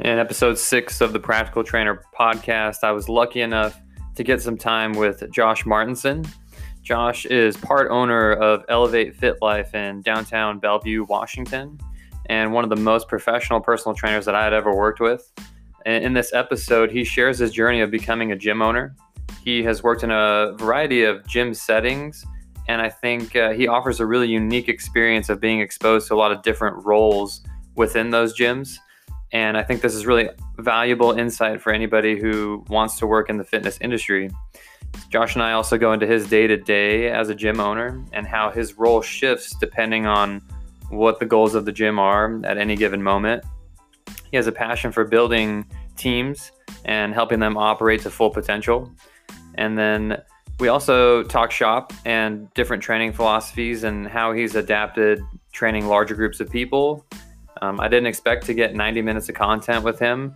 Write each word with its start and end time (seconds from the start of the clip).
In 0.00 0.18
episode 0.18 0.56
six 0.56 1.02
of 1.02 1.12
the 1.12 1.20
Practical 1.20 1.62
Trainer 1.62 2.02
podcast, 2.18 2.84
I 2.84 2.90
was 2.90 3.10
lucky 3.10 3.42
enough 3.42 3.78
to 4.14 4.24
get 4.24 4.40
some 4.40 4.56
time 4.56 4.92
with 4.92 5.30
Josh 5.30 5.66
Martinson. 5.66 6.24
Josh 6.82 7.26
is 7.26 7.54
part 7.58 7.90
owner 7.90 8.32
of 8.32 8.64
Elevate 8.70 9.14
Fit 9.14 9.36
Life 9.42 9.74
in 9.74 10.00
downtown 10.00 10.58
Bellevue, 10.58 11.04
Washington, 11.04 11.78
and 12.30 12.50
one 12.50 12.64
of 12.64 12.70
the 12.70 12.76
most 12.76 13.08
professional 13.08 13.60
personal 13.60 13.94
trainers 13.94 14.24
that 14.24 14.34
I 14.34 14.42
had 14.42 14.54
ever 14.54 14.74
worked 14.74 15.00
with. 15.00 15.30
In 15.84 16.14
this 16.14 16.32
episode, 16.32 16.90
he 16.90 17.04
shares 17.04 17.38
his 17.38 17.52
journey 17.52 17.82
of 17.82 17.90
becoming 17.90 18.32
a 18.32 18.36
gym 18.36 18.62
owner. 18.62 18.96
He 19.44 19.62
has 19.64 19.82
worked 19.82 20.02
in 20.02 20.10
a 20.10 20.54
variety 20.56 21.04
of 21.04 21.26
gym 21.26 21.52
settings, 21.52 22.24
and 22.68 22.80
I 22.80 22.88
think 22.88 23.36
uh, 23.36 23.50
he 23.50 23.68
offers 23.68 24.00
a 24.00 24.06
really 24.06 24.28
unique 24.28 24.70
experience 24.70 25.28
of 25.28 25.42
being 25.42 25.60
exposed 25.60 26.08
to 26.08 26.14
a 26.14 26.16
lot 26.16 26.32
of 26.32 26.40
different 26.42 26.86
roles 26.86 27.42
within 27.76 28.08
those 28.08 28.34
gyms. 28.34 28.78
And 29.32 29.56
I 29.56 29.62
think 29.62 29.80
this 29.80 29.94
is 29.94 30.06
really 30.06 30.28
valuable 30.58 31.12
insight 31.12 31.60
for 31.60 31.72
anybody 31.72 32.18
who 32.18 32.64
wants 32.68 32.98
to 32.98 33.06
work 33.06 33.30
in 33.30 33.36
the 33.36 33.44
fitness 33.44 33.78
industry. 33.80 34.30
Josh 35.08 35.34
and 35.34 35.42
I 35.42 35.52
also 35.52 35.78
go 35.78 35.92
into 35.92 36.06
his 36.06 36.28
day 36.28 36.46
to 36.46 36.56
day 36.56 37.10
as 37.10 37.28
a 37.28 37.34
gym 37.34 37.60
owner 37.60 38.04
and 38.12 38.26
how 38.26 38.50
his 38.50 38.76
role 38.76 39.02
shifts 39.02 39.54
depending 39.60 40.06
on 40.06 40.42
what 40.88 41.20
the 41.20 41.26
goals 41.26 41.54
of 41.54 41.64
the 41.64 41.72
gym 41.72 41.98
are 41.98 42.40
at 42.44 42.58
any 42.58 42.74
given 42.74 43.02
moment. 43.02 43.44
He 44.30 44.36
has 44.36 44.46
a 44.46 44.52
passion 44.52 44.90
for 44.90 45.04
building 45.04 45.64
teams 45.96 46.50
and 46.84 47.14
helping 47.14 47.38
them 47.38 47.56
operate 47.56 48.02
to 48.02 48.10
full 48.10 48.30
potential. 48.30 48.90
And 49.56 49.78
then 49.78 50.22
we 50.58 50.68
also 50.68 51.22
talk 51.22 51.50
shop 51.50 51.92
and 52.04 52.52
different 52.54 52.82
training 52.82 53.12
philosophies 53.12 53.84
and 53.84 54.06
how 54.06 54.32
he's 54.32 54.54
adapted 54.54 55.20
training 55.52 55.86
larger 55.86 56.14
groups 56.14 56.40
of 56.40 56.50
people 56.50 57.06
um, 57.60 57.78
I 57.78 57.88
didn't 57.88 58.06
expect 58.06 58.46
to 58.46 58.54
get 58.54 58.74
90 58.74 59.02
minutes 59.02 59.28
of 59.28 59.34
content 59.34 59.84
with 59.84 59.98
him, 59.98 60.34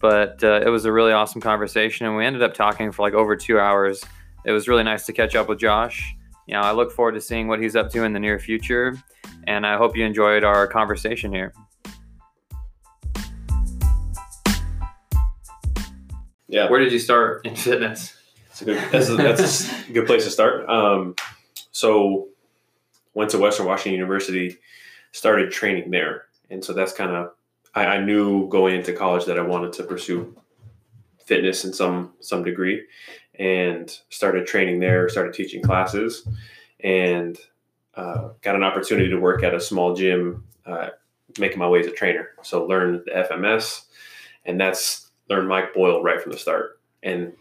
but 0.00 0.42
uh, 0.44 0.60
it 0.64 0.68
was 0.68 0.84
a 0.84 0.92
really 0.92 1.12
awesome 1.12 1.40
conversation, 1.40 2.06
and 2.06 2.16
we 2.16 2.24
ended 2.24 2.42
up 2.42 2.54
talking 2.54 2.92
for 2.92 3.02
like 3.02 3.14
over 3.14 3.36
two 3.36 3.58
hours. 3.58 4.04
It 4.44 4.52
was 4.52 4.68
really 4.68 4.84
nice 4.84 5.06
to 5.06 5.12
catch 5.12 5.34
up 5.34 5.48
with 5.48 5.58
Josh. 5.58 6.14
You 6.46 6.54
know, 6.54 6.60
I 6.60 6.72
look 6.72 6.92
forward 6.92 7.12
to 7.12 7.20
seeing 7.20 7.48
what 7.48 7.60
he's 7.60 7.74
up 7.74 7.90
to 7.92 8.04
in 8.04 8.12
the 8.12 8.20
near 8.20 8.38
future, 8.38 8.96
and 9.46 9.66
I 9.66 9.76
hope 9.76 9.96
you 9.96 10.04
enjoyed 10.04 10.44
our 10.44 10.66
conversation 10.66 11.32
here. 11.32 11.54
Yeah. 16.50 16.70
Where 16.70 16.80
did 16.80 16.92
you 16.92 16.98
start 16.98 17.46
in 17.46 17.56
fitness? 17.56 18.14
That's 18.46 18.62
a 18.62 18.64
good, 18.64 18.78
that's 18.90 19.08
a, 19.08 19.16
that's 19.16 19.88
a 19.88 19.92
good 19.92 20.06
place 20.06 20.24
to 20.24 20.30
start. 20.30 20.68
Um, 20.68 21.14
so, 21.72 22.28
went 23.14 23.30
to 23.30 23.38
Western 23.38 23.66
Washington 23.66 23.92
University, 23.92 24.56
started 25.12 25.50
training 25.50 25.90
there 25.90 26.27
and 26.50 26.64
so 26.64 26.72
that's 26.72 26.92
kind 26.92 27.10
of 27.10 27.32
I, 27.74 27.84
I, 27.84 28.04
knew 28.04 28.48
going 28.48 28.76
into 28.76 28.92
college 28.92 29.26
that 29.26 29.38
I 29.38 29.42
wanted 29.42 29.72
to 29.74 29.84
pursue 29.84 30.34
fitness 31.24 31.64
in 31.64 31.72
some 31.72 32.14
some 32.20 32.42
degree, 32.42 32.84
and 33.38 33.90
started 34.08 34.46
training 34.46 34.80
there. 34.80 35.08
Started 35.08 35.34
teaching 35.34 35.62
classes, 35.62 36.26
and 36.80 37.38
uh, 37.94 38.30
got 38.42 38.56
an 38.56 38.64
opportunity 38.64 39.10
to 39.10 39.16
work 39.16 39.42
at 39.42 39.54
a 39.54 39.60
small 39.60 39.94
gym, 39.94 40.44
uh, 40.66 40.88
making 41.38 41.58
my 41.58 41.68
way 41.68 41.80
as 41.80 41.86
a 41.86 41.92
trainer. 41.92 42.30
So 42.42 42.64
learned 42.66 43.02
the 43.06 43.12
FMS, 43.12 43.84
and 44.44 44.60
that's 44.60 45.10
learned 45.28 45.48
Mike 45.48 45.74
Boyle 45.74 46.02
right 46.02 46.20
from 46.20 46.32
the 46.32 46.38
start. 46.38 46.80
And 47.02 47.32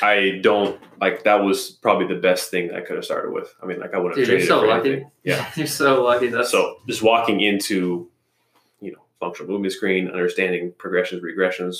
I 0.00 0.40
don't 0.42 0.80
like 1.00 1.24
that 1.24 1.44
was 1.44 1.70
probably 1.70 2.06
the 2.06 2.20
best 2.20 2.50
thing 2.50 2.72
I 2.72 2.80
could 2.80 2.96
have 2.96 3.04
started 3.04 3.32
with. 3.32 3.54
I 3.62 3.66
mean, 3.66 3.78
like 3.78 3.94
I 3.94 3.98
would 3.98 4.16
have 4.16 4.16
Dude, 4.16 4.28
you're 4.28 4.46
so 4.46 4.62
lucky. 4.62 4.88
Anything. 4.88 5.10
Yeah, 5.22 5.50
you're 5.56 5.66
so 5.66 6.02
lucky. 6.02 6.28
That's 6.28 6.50
so 6.50 6.78
just 6.86 7.02
walking 7.02 7.40
into 7.40 8.08
functional 9.20 9.50
movement 9.50 9.72
screen, 9.72 10.08
understanding 10.08 10.72
progressions, 10.78 11.22
regressions. 11.22 11.76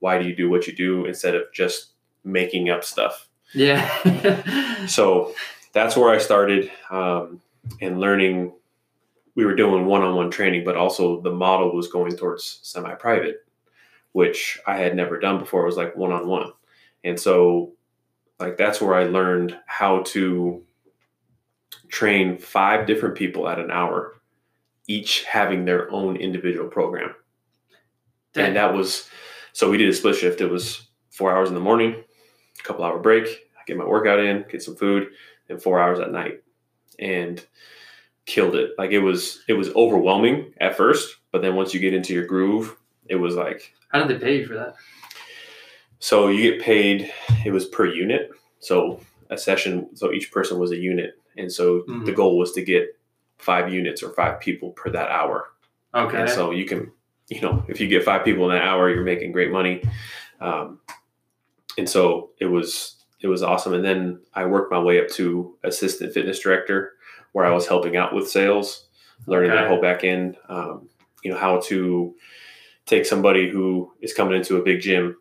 Why 0.00 0.20
do 0.20 0.28
you 0.28 0.34
do 0.34 0.48
what 0.48 0.66
you 0.66 0.74
do 0.74 1.06
instead 1.06 1.34
of 1.34 1.52
just 1.52 1.92
making 2.24 2.70
up 2.70 2.84
stuff? 2.84 3.28
Yeah. 3.54 4.86
so 4.86 5.34
that's 5.72 5.96
where 5.96 6.10
I 6.10 6.18
started 6.18 6.70
um, 6.90 7.40
and 7.80 8.00
learning. 8.00 8.52
We 9.34 9.44
were 9.44 9.54
doing 9.54 9.86
one 9.86 10.02
on 10.02 10.14
one 10.14 10.30
training, 10.30 10.64
but 10.64 10.76
also 10.76 11.20
the 11.20 11.30
model 11.30 11.74
was 11.74 11.88
going 11.88 12.16
towards 12.16 12.60
semi 12.62 12.94
private, 12.94 13.46
which 14.12 14.58
I 14.66 14.76
had 14.76 14.96
never 14.96 15.18
done 15.18 15.38
before. 15.38 15.62
It 15.62 15.66
was 15.66 15.76
like 15.76 15.96
one 15.96 16.12
on 16.12 16.26
one. 16.26 16.52
And 17.04 17.18
so, 17.18 17.72
like, 18.40 18.56
that's 18.56 18.80
where 18.80 18.94
I 18.94 19.04
learned 19.04 19.56
how 19.66 20.02
to 20.06 20.62
train 21.88 22.38
five 22.38 22.86
different 22.86 23.14
people 23.16 23.48
at 23.48 23.58
an 23.58 23.70
hour 23.70 24.17
each 24.88 25.24
having 25.24 25.64
their 25.64 25.90
own 25.92 26.16
individual 26.16 26.68
program. 26.68 27.14
And 28.34 28.56
that 28.56 28.74
was 28.74 29.08
so 29.52 29.70
we 29.70 29.78
did 29.78 29.88
a 29.88 29.92
split 29.92 30.16
shift. 30.16 30.40
It 30.40 30.50
was 30.50 30.88
four 31.10 31.32
hours 31.32 31.48
in 31.48 31.54
the 31.54 31.60
morning, 31.60 31.94
a 32.58 32.62
couple 32.62 32.84
hour 32.84 32.98
break, 32.98 33.26
I 33.26 33.62
get 33.66 33.76
my 33.76 33.84
workout 33.84 34.20
in, 34.20 34.44
get 34.50 34.62
some 34.62 34.76
food, 34.76 35.08
and 35.48 35.62
four 35.62 35.80
hours 35.80 36.00
at 36.00 36.12
night. 36.12 36.42
And 36.98 37.44
killed 38.28 38.54
it. 38.54 38.72
Like 38.78 38.92
it 38.92 39.00
was 39.00 39.42
it 39.48 39.54
was 39.54 39.70
overwhelming 39.74 40.52
at 40.60 40.76
first, 40.76 41.16
but 41.32 41.42
then 41.42 41.56
once 41.56 41.74
you 41.74 41.80
get 41.80 41.94
into 41.94 42.12
your 42.12 42.26
groove, 42.26 42.76
it 43.08 43.16
was 43.16 43.34
like 43.34 43.74
How 43.88 44.04
did 44.04 44.08
they 44.20 44.24
pay 44.24 44.36
you 44.38 44.46
for 44.46 44.54
that? 44.54 44.74
So 45.98 46.28
you 46.28 46.52
get 46.52 46.62
paid 46.62 47.12
it 47.44 47.50
was 47.50 47.66
per 47.66 47.86
unit. 47.86 48.30
So 48.60 49.00
a 49.30 49.38
session 49.38 49.96
so 49.96 50.12
each 50.12 50.30
person 50.30 50.58
was 50.58 50.70
a 50.70 50.76
unit. 50.76 51.20
And 51.36 51.50
so 51.50 51.80
mm-hmm. 51.80 52.04
the 52.04 52.12
goal 52.12 52.38
was 52.38 52.52
to 52.52 52.62
get 52.62 52.97
five 53.38 53.72
units 53.72 54.02
or 54.02 54.12
five 54.12 54.40
people 54.40 54.70
per 54.72 54.90
that 54.90 55.10
hour. 55.10 55.46
Okay. 55.94 56.20
And 56.20 56.30
so 56.30 56.50
you 56.50 56.66
can, 56.66 56.90
you 57.28 57.40
know, 57.40 57.64
if 57.68 57.80
you 57.80 57.88
get 57.88 58.04
five 58.04 58.24
people 58.24 58.50
in 58.50 58.56
an 58.56 58.62
hour, 58.62 58.90
you're 58.90 59.04
making 59.04 59.32
great 59.32 59.50
money. 59.50 59.82
Um, 60.40 60.80
and 61.76 61.88
so 61.88 62.30
it 62.38 62.46
was 62.46 62.96
it 63.20 63.28
was 63.28 63.42
awesome. 63.42 63.74
And 63.74 63.84
then 63.84 64.20
I 64.34 64.46
worked 64.46 64.70
my 64.70 64.78
way 64.78 65.00
up 65.00 65.08
to 65.10 65.56
assistant 65.64 66.12
fitness 66.12 66.40
director, 66.40 66.92
where 67.32 67.44
I 67.44 67.52
was 67.52 67.66
helping 67.66 67.96
out 67.96 68.14
with 68.14 68.28
sales, 68.28 68.86
learning 69.26 69.50
okay. 69.50 69.60
that 69.60 69.68
whole 69.68 69.80
back 69.80 70.04
end. 70.04 70.36
Um, 70.48 70.88
you 71.22 71.30
know 71.30 71.38
how 71.38 71.60
to 71.64 72.14
take 72.86 73.06
somebody 73.06 73.50
who 73.50 73.92
is 74.00 74.14
coming 74.14 74.36
into 74.36 74.56
a 74.56 74.62
big 74.62 74.80
gym, 74.80 75.16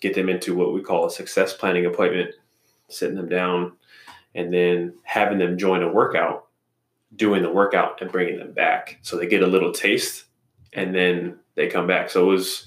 get 0.00 0.14
them 0.14 0.28
into 0.28 0.54
what 0.54 0.74
we 0.74 0.82
call 0.82 1.06
a 1.06 1.10
success 1.10 1.52
planning 1.52 1.86
appointment, 1.86 2.34
sitting 2.88 3.16
them 3.16 3.28
down, 3.28 3.72
and 4.34 4.52
then 4.52 4.94
having 5.04 5.38
them 5.38 5.56
join 5.56 5.82
a 5.82 5.92
workout 5.92 6.45
doing 7.16 7.42
the 7.42 7.50
workout 7.50 8.00
and 8.00 8.12
bringing 8.12 8.38
them 8.38 8.52
back. 8.52 8.98
So 9.02 9.16
they 9.16 9.26
get 9.26 9.42
a 9.42 9.46
little 9.46 9.72
taste 9.72 10.24
and 10.72 10.94
then 10.94 11.38
they 11.54 11.68
come 11.68 11.86
back. 11.86 12.10
So 12.10 12.24
it 12.24 12.32
was 12.32 12.66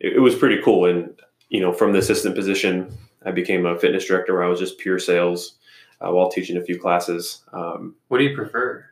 it, 0.00 0.14
it 0.16 0.20
was 0.20 0.34
pretty 0.34 0.60
cool. 0.62 0.86
And 0.86 1.14
you 1.52 1.60
know 1.60 1.72
from 1.72 1.92
the 1.92 1.98
assistant 1.98 2.34
position 2.34 2.90
i 3.24 3.30
became 3.30 3.64
a 3.66 3.78
fitness 3.78 4.06
director 4.06 4.32
where 4.32 4.42
i 4.42 4.48
was 4.48 4.58
just 4.58 4.78
pure 4.78 4.98
sales 4.98 5.58
uh, 6.00 6.10
while 6.10 6.28
teaching 6.28 6.56
a 6.56 6.64
few 6.64 6.80
classes. 6.80 7.44
Um, 7.52 7.94
what 8.08 8.18
do 8.18 8.24
you 8.24 8.34
prefer? 8.34 8.84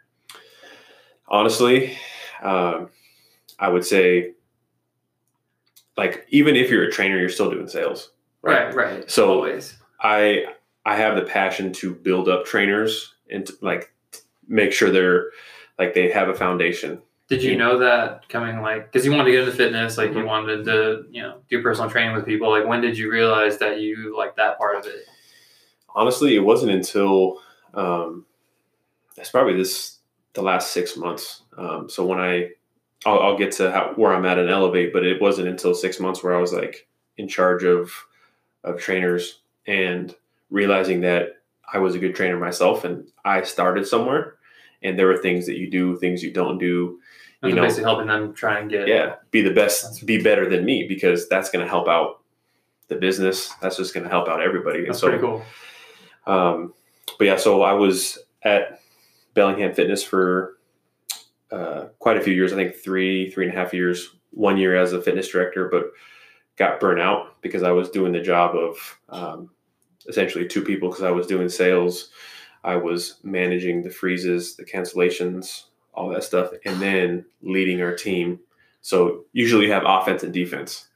honestly 1.26 1.96
um, 2.42 2.90
i 3.58 3.68
would 3.68 3.84
say 3.84 4.32
like 5.96 6.26
even 6.28 6.54
if 6.54 6.70
you're 6.70 6.84
a 6.84 6.90
trainer 6.92 7.18
you're 7.18 7.28
still 7.28 7.50
doing 7.50 7.68
sales 7.68 8.10
right? 8.42 8.74
Right, 8.74 8.98
right. 8.98 9.10
so 9.10 9.32
always. 9.32 9.76
I 10.00 10.46
i 10.84 10.96
have 10.96 11.16
the 11.16 11.22
passion 11.22 11.72
to 11.74 11.94
build 11.94 12.28
up 12.28 12.44
trainers 12.44 13.14
and 13.30 13.48
like 13.62 13.92
make 14.50 14.72
sure 14.72 14.90
they're 14.90 15.30
like 15.78 15.94
they 15.94 16.10
have 16.10 16.28
a 16.28 16.34
foundation. 16.34 17.00
Did 17.28 17.44
you 17.44 17.56
know 17.56 17.78
that 17.78 18.28
coming 18.28 18.60
like 18.60 18.90
because 18.90 19.06
you 19.06 19.12
wanted 19.12 19.26
to 19.26 19.30
get 19.30 19.40
into 19.40 19.52
fitness, 19.52 19.96
like 19.96 20.10
mm-hmm. 20.10 20.18
you 20.18 20.26
wanted 20.26 20.64
to 20.64 21.04
you 21.10 21.22
know 21.22 21.38
do 21.48 21.62
personal 21.62 21.88
training 21.88 22.14
with 22.14 22.26
people? 22.26 22.50
Like 22.50 22.66
when 22.66 22.80
did 22.80 22.98
you 22.98 23.10
realize 23.10 23.56
that 23.58 23.80
you 23.80 24.16
like 24.18 24.36
that 24.36 24.58
part 24.58 24.76
of 24.76 24.86
it? 24.86 25.04
Honestly, 25.94 26.34
it 26.34 26.40
wasn't 26.40 26.72
until 26.72 27.38
um, 27.72 28.26
it's 29.16 29.30
probably 29.30 29.56
this 29.56 29.98
the 30.34 30.42
last 30.42 30.72
six 30.72 30.96
months. 30.96 31.42
Um, 31.56 31.88
so 31.88 32.04
when 32.04 32.18
I 32.18 32.50
I'll, 33.06 33.20
I'll 33.20 33.38
get 33.38 33.52
to 33.52 33.70
how, 33.70 33.92
where 33.94 34.12
I'm 34.12 34.26
at 34.26 34.38
and 34.38 34.50
elevate, 34.50 34.92
but 34.92 35.06
it 35.06 35.22
wasn't 35.22 35.48
until 35.48 35.74
six 35.74 36.00
months 36.00 36.22
where 36.22 36.34
I 36.34 36.40
was 36.40 36.52
like 36.52 36.88
in 37.16 37.28
charge 37.28 37.62
of 37.62 37.92
of 38.64 38.78
trainers 38.80 39.40
and 39.68 40.14
realizing 40.50 41.00
that 41.02 41.36
I 41.72 41.78
was 41.78 41.94
a 41.94 41.98
good 42.00 42.16
trainer 42.16 42.38
myself 42.38 42.84
and 42.84 43.06
I 43.24 43.42
started 43.42 43.86
somewhere 43.86 44.34
and 44.82 44.98
there 44.98 45.10
are 45.10 45.18
things 45.18 45.46
that 45.46 45.56
you 45.56 45.70
do, 45.70 45.96
things 45.96 46.22
you 46.22 46.32
don't 46.32 46.58
do. 46.58 47.00
You 47.42 47.54
know, 47.54 47.62
basically 47.62 47.84
helping 47.84 48.08
them 48.08 48.34
try 48.34 48.58
and 48.58 48.70
get 48.70 48.86
yeah, 48.86 49.14
be 49.30 49.40
the 49.40 49.52
best, 49.52 50.04
be 50.04 50.22
better 50.22 50.48
than 50.48 50.64
me 50.64 50.86
because 50.86 51.26
that's 51.28 51.50
going 51.50 51.64
to 51.64 51.68
help 51.68 51.88
out 51.88 52.20
the 52.88 52.96
business. 52.96 53.50
That's 53.62 53.78
just 53.78 53.94
going 53.94 54.04
to 54.04 54.10
help 54.10 54.28
out 54.28 54.42
everybody. 54.42 54.84
That's 54.84 54.98
so, 54.98 55.08
pretty 55.08 55.22
cool. 55.22 55.42
Um, 56.26 56.74
but 57.18 57.24
yeah, 57.24 57.36
so 57.36 57.62
I 57.62 57.72
was 57.72 58.18
at 58.42 58.82
Bellingham 59.32 59.72
Fitness 59.72 60.04
for 60.04 60.58
uh, 61.50 61.86
quite 61.98 62.18
a 62.18 62.20
few 62.20 62.34
years. 62.34 62.52
I 62.52 62.56
think 62.56 62.76
three, 62.76 63.30
three 63.30 63.48
and 63.48 63.56
a 63.56 63.58
half 63.58 63.72
years. 63.72 64.10
One 64.32 64.58
year 64.58 64.76
as 64.76 64.92
a 64.92 65.02
fitness 65.02 65.28
director, 65.28 65.68
but 65.68 65.86
got 66.56 66.78
burnt 66.78 67.00
out 67.00 67.40
because 67.42 67.62
I 67.62 67.72
was 67.72 67.90
doing 67.90 68.12
the 68.12 68.20
job 68.20 68.54
of 68.54 68.98
um, 69.08 69.50
essentially 70.06 70.46
two 70.46 70.62
people 70.62 70.88
because 70.88 71.02
I 71.02 71.10
was 71.10 71.26
doing 71.26 71.48
sales 71.48 72.10
I 72.64 72.76
was 72.76 73.16
managing 73.22 73.82
the 73.82 73.90
freezes, 73.90 74.56
the 74.56 74.64
cancellations, 74.64 75.64
all 75.94 76.08
that 76.10 76.24
stuff, 76.24 76.50
and 76.64 76.80
then 76.80 77.24
leading 77.42 77.82
our 77.82 77.94
team 77.94 78.40
So 78.82 79.24
usually 79.32 79.66
you 79.66 79.72
have 79.72 79.84
offense 79.86 80.22
and 80.22 80.32
defense. 80.32 80.88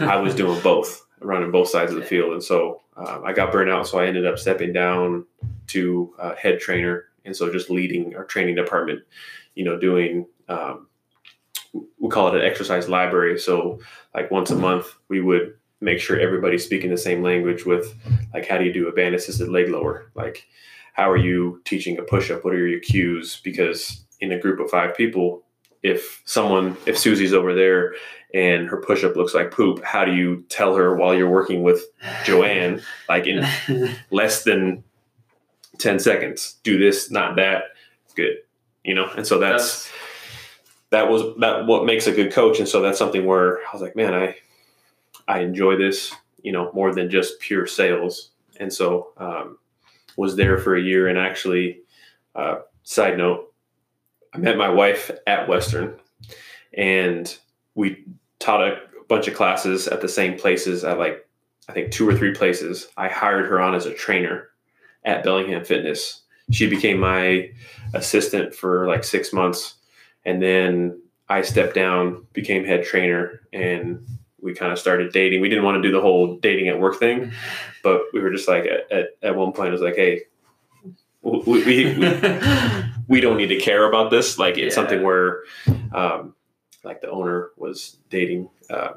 I 0.00 0.16
was 0.16 0.34
doing 0.36 0.60
both, 0.62 1.06
running 1.20 1.50
both 1.50 1.68
sides 1.68 1.92
of 1.92 1.98
the 1.98 2.04
field, 2.04 2.32
and 2.32 2.42
so 2.42 2.82
um, 2.96 3.22
I 3.24 3.32
got 3.32 3.52
burnt 3.52 3.70
out. 3.70 3.86
So 3.86 3.98
I 3.98 4.06
ended 4.06 4.26
up 4.26 4.38
stepping 4.38 4.72
down 4.72 5.26
to 5.68 6.14
uh, 6.18 6.34
head 6.36 6.60
trainer, 6.60 7.04
and 7.24 7.36
so 7.36 7.52
just 7.52 7.70
leading 7.70 8.16
our 8.16 8.24
training 8.24 8.54
department. 8.54 9.02
You 9.54 9.64
know, 9.64 9.78
doing 9.78 10.26
um, 10.48 10.88
we 11.98 12.08
call 12.08 12.28
it 12.28 12.40
an 12.40 12.46
exercise 12.46 12.88
library. 12.88 13.38
So 13.38 13.80
like 14.14 14.30
once 14.30 14.50
a 14.50 14.56
month, 14.56 14.94
we 15.08 15.20
would 15.20 15.54
make 15.80 15.98
sure 16.00 16.18
everybody's 16.18 16.64
speaking 16.64 16.90
the 16.90 16.98
same 16.98 17.22
language 17.22 17.66
with 17.66 17.94
like 18.32 18.46
how 18.46 18.58
do 18.58 18.64
you 18.64 18.72
do 18.72 18.88
a 18.88 18.92
band 18.92 19.14
assisted 19.14 19.48
leg 19.48 19.68
lower? 19.68 20.10
Like 20.14 20.46
how 20.92 21.10
are 21.10 21.16
you 21.16 21.60
teaching 21.64 21.98
a 21.98 22.02
push 22.02 22.30
up 22.30 22.44
what 22.44 22.54
are 22.54 22.66
your 22.66 22.80
cues? 22.80 23.40
Because 23.42 24.04
in 24.20 24.32
a 24.32 24.38
group 24.38 24.60
of 24.60 24.70
five 24.70 24.96
people 24.96 25.42
if 25.82 26.22
someone 26.24 26.74
if 26.86 26.98
susie's 26.98 27.34
over 27.34 27.54
there 27.54 27.94
and 28.32 28.66
her 28.66 28.78
push 28.78 29.04
up 29.04 29.14
looks 29.14 29.34
like 29.34 29.50
poop 29.50 29.84
how 29.84 30.06
do 30.06 30.14
you 30.14 30.42
tell 30.48 30.74
her 30.74 30.96
while 30.96 31.14
you're 31.14 31.28
working 31.28 31.62
with 31.62 31.84
joanne 32.24 32.80
like 33.10 33.26
in 33.26 33.46
less 34.10 34.42
than 34.44 34.82
10 35.78 35.98
seconds 35.98 36.56
do 36.62 36.78
this 36.78 37.10
not 37.10 37.36
that 37.36 37.64
good 38.14 38.36
you 38.86 38.94
know? 38.94 39.10
And 39.16 39.26
so 39.26 39.38
that's, 39.38 39.84
that's 39.84 39.92
that 40.90 41.10
was 41.10 41.36
that 41.40 41.66
what 41.66 41.84
makes 41.84 42.06
a 42.06 42.12
good 42.12 42.32
coach. 42.32 42.60
And 42.60 42.68
so 42.68 42.80
that's 42.80 42.98
something 42.98 43.26
where 43.26 43.58
i 43.58 43.72
was 43.72 43.82
like 43.82 43.96
man 43.96 44.14
i 44.14 44.36
I 45.28 45.40
enjoy 45.40 45.76
this, 45.76 46.14
you 46.42 46.52
know, 46.52 46.70
more 46.72 46.94
than 46.94 47.10
just 47.10 47.40
pure 47.40 47.66
sales. 47.66 48.30
And 48.58 48.72
so 48.72 49.12
um, 49.16 49.58
was 50.16 50.36
there 50.36 50.58
for 50.58 50.76
a 50.76 50.82
year. 50.82 51.08
And 51.08 51.18
actually, 51.18 51.80
uh, 52.34 52.56
side 52.82 53.18
note, 53.18 53.52
I 54.34 54.38
met 54.38 54.56
my 54.58 54.68
wife 54.68 55.10
at 55.26 55.48
Western, 55.48 55.98
and 56.74 57.34
we 57.74 58.04
taught 58.38 58.62
a 58.66 58.78
bunch 59.08 59.28
of 59.28 59.34
classes 59.34 59.88
at 59.88 60.00
the 60.00 60.08
same 60.08 60.38
places 60.38 60.84
at 60.84 60.98
like 60.98 61.26
I 61.68 61.72
think 61.72 61.90
two 61.90 62.08
or 62.08 62.14
three 62.14 62.34
places. 62.34 62.88
I 62.96 63.08
hired 63.08 63.46
her 63.46 63.60
on 63.60 63.74
as 63.74 63.86
a 63.86 63.94
trainer 63.94 64.48
at 65.04 65.24
Bellingham 65.24 65.64
Fitness. 65.64 66.22
She 66.50 66.68
became 66.68 67.00
my 67.00 67.50
assistant 67.94 68.54
for 68.54 68.86
like 68.86 69.04
six 69.04 69.32
months, 69.32 69.74
and 70.24 70.42
then 70.42 71.00
I 71.28 71.42
stepped 71.42 71.74
down, 71.74 72.26
became 72.32 72.64
head 72.64 72.84
trainer, 72.84 73.40
and 73.52 74.06
we 74.40 74.54
kind 74.54 74.72
of 74.72 74.78
started 74.78 75.12
dating. 75.12 75.40
We 75.40 75.48
didn't 75.48 75.64
want 75.64 75.82
to 75.82 75.88
do 75.88 75.92
the 75.92 76.00
whole 76.00 76.36
dating 76.36 76.68
at 76.68 76.78
work 76.78 76.98
thing, 76.98 77.32
but 77.82 78.02
we 78.12 78.20
were 78.20 78.30
just 78.30 78.48
like 78.48 78.64
at, 78.64 78.90
at, 78.90 79.06
at 79.22 79.36
one 79.36 79.52
point 79.52 79.68
it 79.68 79.72
was 79.72 79.80
like, 79.80 79.96
hey, 79.96 80.22
we, 81.22 81.40
we, 81.46 81.64
we, 81.64 81.98
we, 83.08 83.20
don't 83.20 83.36
need 83.36 83.48
to 83.48 83.58
care 83.58 83.88
about 83.88 84.10
this. 84.10 84.38
Like 84.38 84.56
it's 84.58 84.74
yeah. 84.76 84.82
something 84.82 85.02
where, 85.02 85.42
um, 85.92 86.34
like 86.84 87.00
the 87.00 87.10
owner 87.10 87.50
was 87.56 87.98
dating 88.10 88.48
uh, 88.70 88.92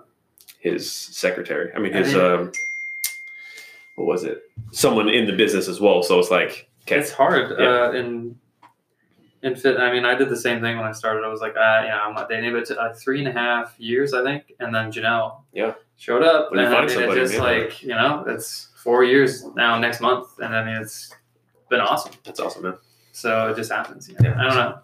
his 0.60 0.92
secretary. 0.92 1.72
I 1.74 1.80
mean, 1.80 1.94
his 1.94 2.14
um, 2.16 2.52
what 3.96 4.06
was 4.06 4.24
it? 4.24 4.44
Someone 4.72 5.10
in 5.10 5.26
the 5.26 5.36
business 5.36 5.68
as 5.68 5.80
well. 5.80 6.04
So 6.04 6.20
it's 6.20 6.32
like 6.32 6.70
okay. 6.84 7.00
it's 7.00 7.12
hard 7.12 7.56
yeah. 7.60 7.88
uh, 7.88 7.92
in 7.92 8.40
in 9.42 9.56
fit. 9.56 9.80
I 9.80 9.92
mean, 9.92 10.06
I 10.06 10.16
did 10.16 10.30
the 10.30 10.38
same 10.38 10.62
thing 10.62 10.78
when 10.78 10.86
I 10.86 10.92
started. 10.92 11.24
I 11.24 11.30
was 11.30 11.42
like, 11.42 11.56
uh, 11.56 11.84
yeah, 11.86 12.02
I'm 12.02 12.14
not 12.14 12.30
dating, 12.30 12.54
but 12.54 13.00
three 13.00 13.20
and 13.20 13.28
a 13.28 13.32
half 13.32 13.76
years, 13.80 14.14
I 14.14 14.24
think. 14.24 14.54
And 14.60 14.74
then 14.74 14.92
Janelle 14.92 15.42
yeah 15.54 15.74
showed 16.00 16.24
up. 16.24 16.52
When 16.52 16.62
and 16.62 16.74
I 16.74 16.80
mean, 16.80 16.90
somebody, 16.90 17.22
it's 17.22 17.32
just 17.32 17.44
yeah. 17.44 17.48
like, 17.48 17.84
you 17.84 17.90
know, 17.90 18.24
it's 18.26 18.70
four 18.76 19.04
years 19.04 19.46
now 19.56 19.78
next 19.78 20.02
month. 20.02 20.40
And 20.40 20.56
I 20.56 20.64
mean, 20.64 20.82
it's 20.82 21.14
been 21.70 21.82
awesome. 21.82 22.14
That's 22.24 22.40
awesome, 22.40 22.64
man. 22.64 22.78
So 23.12 23.50
it 23.50 23.56
just 23.56 23.72
happens. 23.72 24.08
You 24.08 24.16
know? 24.16 24.30
yeah. 24.30 24.40
I 24.40 24.44
don't 24.44 24.56
know. 24.56 24.80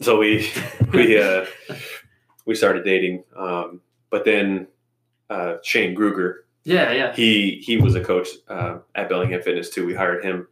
So 0.00 0.18
we, 0.18 0.50
we, 0.92 1.20
uh, 1.20 1.44
we 2.46 2.54
started 2.54 2.84
dating. 2.84 3.22
Um, 3.36 3.82
but 4.08 4.24
then, 4.24 4.66
uh, 5.28 5.56
Shane 5.62 5.94
Gruger. 5.94 6.36
Yeah, 6.64 6.92
yeah. 6.92 7.14
He, 7.14 7.62
he 7.64 7.76
was 7.76 7.94
a 7.94 8.02
coach, 8.02 8.28
uh, 8.48 8.78
at 8.94 9.08
Bellingham 9.08 9.42
Fitness 9.42 9.70
too. 9.70 9.86
We 9.86 9.94
hired 9.94 10.24
him. 10.24 10.48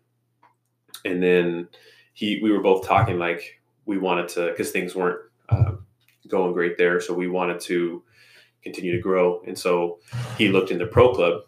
And 1.04 1.22
then, 1.22 1.69
he 2.18 2.40
we 2.42 2.50
were 2.50 2.58
both 2.58 2.84
talking 2.84 3.16
like 3.16 3.60
we 3.86 3.96
wanted 3.96 4.28
to 4.28 4.50
because 4.50 4.72
things 4.72 4.92
weren't 4.92 5.20
uh, 5.50 5.74
going 6.26 6.52
great 6.52 6.76
there, 6.76 7.00
so 7.00 7.14
we 7.14 7.28
wanted 7.28 7.60
to 7.60 8.02
continue 8.64 8.90
to 8.90 9.00
grow. 9.00 9.40
And 9.46 9.56
so 9.56 10.00
he 10.36 10.48
looked 10.48 10.72
into 10.72 10.84
Pro 10.88 11.14
Club, 11.14 11.42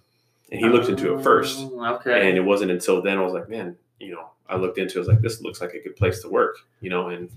and 0.52 0.61
he 0.61 0.69
looked 0.69 0.88
into 0.88 1.17
it 1.17 1.25
first. 1.25 1.58
Oh, 1.58 1.94
okay. 1.96 2.28
And 2.28 2.38
it 2.38 2.44
wasn't 2.44 2.70
until 2.70 3.02
then 3.02 3.19
I 3.19 3.22
was 3.22 3.32
like, 3.32 3.49
man, 3.49 3.75
you 3.99 4.12
know, 4.12 4.31
I 4.49 4.55
looked 4.58 4.78
into 4.78 4.93
it, 4.93 4.96
I 4.99 5.00
was 5.00 5.08
like, 5.08 5.22
this 5.22 5.40
looks 5.40 5.61
like 5.61 5.72
a 5.72 5.82
good 5.82 5.96
place 5.96 6.20
to 6.20 6.28
work, 6.28 6.58
you 6.81 6.88
know, 6.88 7.08
and 7.08 7.31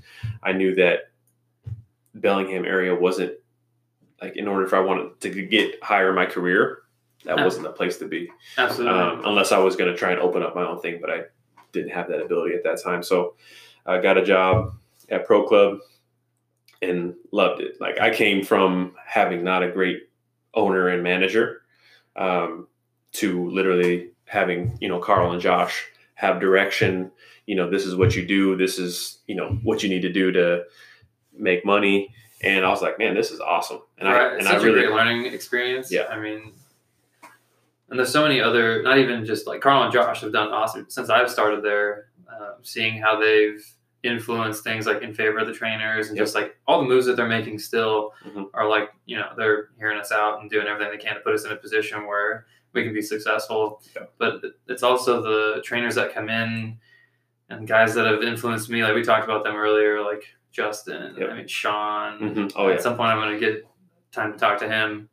I 0.44 0.52
knew 0.54 0.76
that 0.76 1.10
Bellingham 2.14 2.66
area 2.66 2.94
wasn't 2.94 3.34
like 4.22 4.38
in 4.38 4.48
order 4.48 4.64
if 4.64 4.76
I 4.76 4.80
wanted 4.80 5.20
to 5.22 5.30
get 5.48 5.84
higher 5.84 6.10
in 6.10 6.16
my 6.16 6.28
career, 6.28 6.84
that 7.26 7.44
wasn't 7.44 7.64
the 7.64 7.72
place 7.72 7.98
to 7.98 8.08
be. 8.08 8.30
Absolutely. 8.60 9.00
Um, 9.00 9.24
unless 9.26 9.52
I 9.52 9.58
was 9.58 9.76
going 9.76 9.92
to 9.92 9.98
try 9.98 10.12
and 10.12 10.22
open 10.22 10.44
up 10.44 10.54
my 10.54 10.62
own 10.62 10.80
thing, 10.82 11.00
but 11.02 11.10
I 11.10 11.22
didn't 11.74 11.92
have 11.92 12.08
that 12.08 12.22
ability 12.22 12.56
at 12.56 12.64
that 12.64 12.82
time. 12.82 13.04
So 13.04 13.36
I 13.86 14.00
got 14.00 14.18
a 14.18 14.24
job 14.24 14.74
at 15.10 15.26
Pro 15.26 15.46
Club 15.46 15.80
and 16.82 17.16
loved 17.32 17.62
it. 17.62 17.80
Like 17.82 18.00
I 18.00 18.14
came 18.14 18.44
from 18.44 18.96
having 19.06 19.44
not 19.44 19.64
a 19.64 19.72
great 19.72 20.10
owner 20.54 20.88
and 20.88 21.04
manager 21.04 21.64
um, 22.16 22.68
to 23.14 23.50
literally 23.50 24.12
having, 24.26 24.78
you 24.80 24.88
know, 24.88 25.00
Carl 25.00 25.32
and 25.32 25.42
Josh 25.42 25.86
have 26.16 26.40
direction. 26.40 27.12
You 27.46 27.56
know, 27.56 27.70
this 27.70 27.86
is 27.86 27.96
what 27.96 28.16
you 28.16 28.26
do. 28.26 28.56
This 28.56 28.80
is, 28.80 29.20
you 29.28 29.36
know, 29.36 29.60
what 29.64 29.84
you 29.84 29.90
need 29.90 30.02
to 30.04 30.12
do 30.12 30.32
to 30.32 30.64
make 31.38 31.66
money. 31.66 32.14
And 32.42 32.66
I 32.66 32.70
was 32.70 32.82
like, 32.82 33.00
man, 33.00 33.16
this 33.16 33.32
is 33.32 33.40
awesome. 33.40 33.80
And 33.98 34.08
right. 34.08 34.34
I 34.34 34.38
and 34.38 34.48
I 34.48 34.56
really 34.56 34.82
great 34.82 34.92
learning 34.92 35.26
experience. 35.34 35.92
Yeah. 35.92 36.08
I 36.10 36.20
mean, 36.20 36.54
and 37.94 38.00
there's 38.00 38.12
so 38.12 38.24
many 38.24 38.42
other, 38.42 38.82
not 38.82 38.98
even 38.98 39.24
just 39.24 39.46
like 39.46 39.62
Carl 39.62 39.84
and 39.84 39.94
Josh 39.94 40.22
have 40.22 40.34
done 40.34 40.48
awesome 40.48 40.88
since 40.90 41.12
I've 41.12 41.30
started 41.30 41.64
there. 41.64 42.08
Uh, 42.28 42.54
seeing 42.64 43.00
how 43.00 43.20
they've 43.20 43.64
influenced 44.02 44.64
things 44.64 44.88
like 44.88 45.04
in 45.04 45.14
favor 45.14 45.38
of 45.38 45.46
the 45.46 45.54
trainers 45.54 46.08
and 46.08 46.18
yep. 46.18 46.24
just 46.24 46.34
like 46.34 46.58
all 46.66 46.82
the 46.82 46.88
moves 46.88 47.06
that 47.06 47.16
they're 47.16 47.28
making 47.28 47.60
still 47.60 48.12
mm-hmm. 48.26 48.46
are 48.56 48.68
like 48.68 48.90
you 49.06 49.16
know 49.16 49.28
they're 49.38 49.70
hearing 49.78 50.00
us 50.00 50.12
out 50.12 50.42
and 50.42 50.50
doing 50.50 50.66
everything 50.66 50.92
they 50.92 50.98
can 50.98 51.14
to 51.14 51.20
put 51.20 51.36
us 51.36 51.46
in 51.46 51.52
a 51.52 51.56
position 51.56 52.08
where 52.08 52.48
we 52.74 52.84
can 52.84 52.96
be 52.96 53.02
successful. 53.04 53.84
Yep. 53.96 54.14
But 54.18 54.42
it's 54.68 54.82
also 54.82 55.22
the 55.22 55.62
trainers 55.62 55.94
that 55.94 56.16
come 56.16 56.30
in 56.30 56.80
and 57.50 57.68
guys 57.68 57.94
that 57.94 58.08
have 58.08 58.24
influenced 58.24 58.72
me. 58.72 58.84
Like 58.84 58.96
we 58.96 59.04
talked 59.04 59.26
about 59.26 59.44
them 59.44 59.56
earlier, 59.56 60.02
like 60.02 60.24
Justin. 60.52 61.16
Yep. 61.16 61.30
I 61.30 61.36
mean 61.36 61.48
Sean. 61.48 62.20
Mm-hmm. 62.20 62.48
Oh, 62.56 62.70
At 62.70 62.82
some 62.82 62.98
point, 62.98 63.12
I'm 63.12 63.20
going 63.20 63.40
to 63.40 63.40
get 63.40 63.68
time 64.12 64.34
to 64.34 64.40
talk 64.40 64.58
to 64.62 64.68
him. 64.68 65.10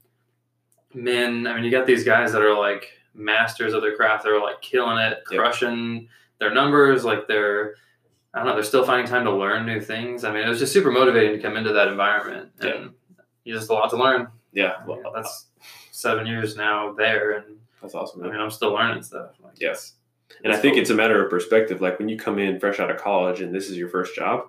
Min, 0.94 1.47
I 1.47 1.54
mean, 1.54 1.64
you 1.64 1.70
got 1.70 1.87
these 1.87 2.04
guys 2.04 2.32
that 2.32 2.42
are 2.42 2.56
like 2.56 2.87
masters 3.14 3.75
of 3.75 3.82
their 3.82 3.97
craft. 3.97 4.25
They're 4.25 4.40
like 4.40 4.61
killing 4.61 4.99
it, 4.99 5.25
crushing 5.25 5.94
yep. 5.94 6.04
their 6.38 6.52
numbers. 6.52 7.04
Like 7.04 7.28
they're, 7.28 7.75
I 8.35 8.38
don't 8.38 8.49
know, 8.49 8.54
they're 8.54 8.62
still 8.62 8.85
finding 8.85 9.06
time 9.06 9.25
to 9.25 9.32
learn 9.32 9.66
new 9.66 9.80
things. 9.80 10.25
I 10.25 10.32
mean, 10.32 10.44
it 10.44 10.49
was 10.49 10.59
just 10.59 10.73
super 10.73 10.90
motivating 10.90 11.37
to 11.37 11.42
come 11.42 11.56
into 11.56 11.73
that 11.73 11.88
environment, 11.88 12.50
and 12.61 12.68
yeah. 12.68 13.23
you 13.44 13.54
just 13.54 13.70
a 13.70 13.73
lot 13.73 13.90
to 13.90 13.97
learn. 13.97 14.28
Yeah, 14.52 14.85
well, 14.87 15.12
that's 15.14 15.47
seven 15.90 16.26
years 16.26 16.56
now 16.56 16.92
there, 16.92 17.32
and 17.32 17.59
that's 17.80 17.94
awesome. 17.94 18.20
Man. 18.20 18.30
I 18.30 18.32
mean, 18.32 18.40
I'm 18.40 18.50
still 18.50 18.73
learning 18.73 19.02
stuff. 19.02 19.32
Like, 19.42 19.54
yes, 19.61 19.94
and 20.44 20.52
I 20.52 20.56
think 20.56 20.75
cool. 20.75 20.82
it's 20.82 20.90
a 20.90 20.94
matter 20.94 21.23
of 21.25 21.30
perspective. 21.30 21.80
Like 21.80 21.99
when 21.99 22.09
you 22.09 22.16
come 22.16 22.38
in 22.38 22.59
fresh 22.59 22.80
out 22.80 22.90
of 22.90 22.99
college 22.99 23.40
and 23.40 23.54
this 23.54 23.68
is 23.68 23.76
your 23.76 23.88
first 23.88 24.14
job, 24.14 24.49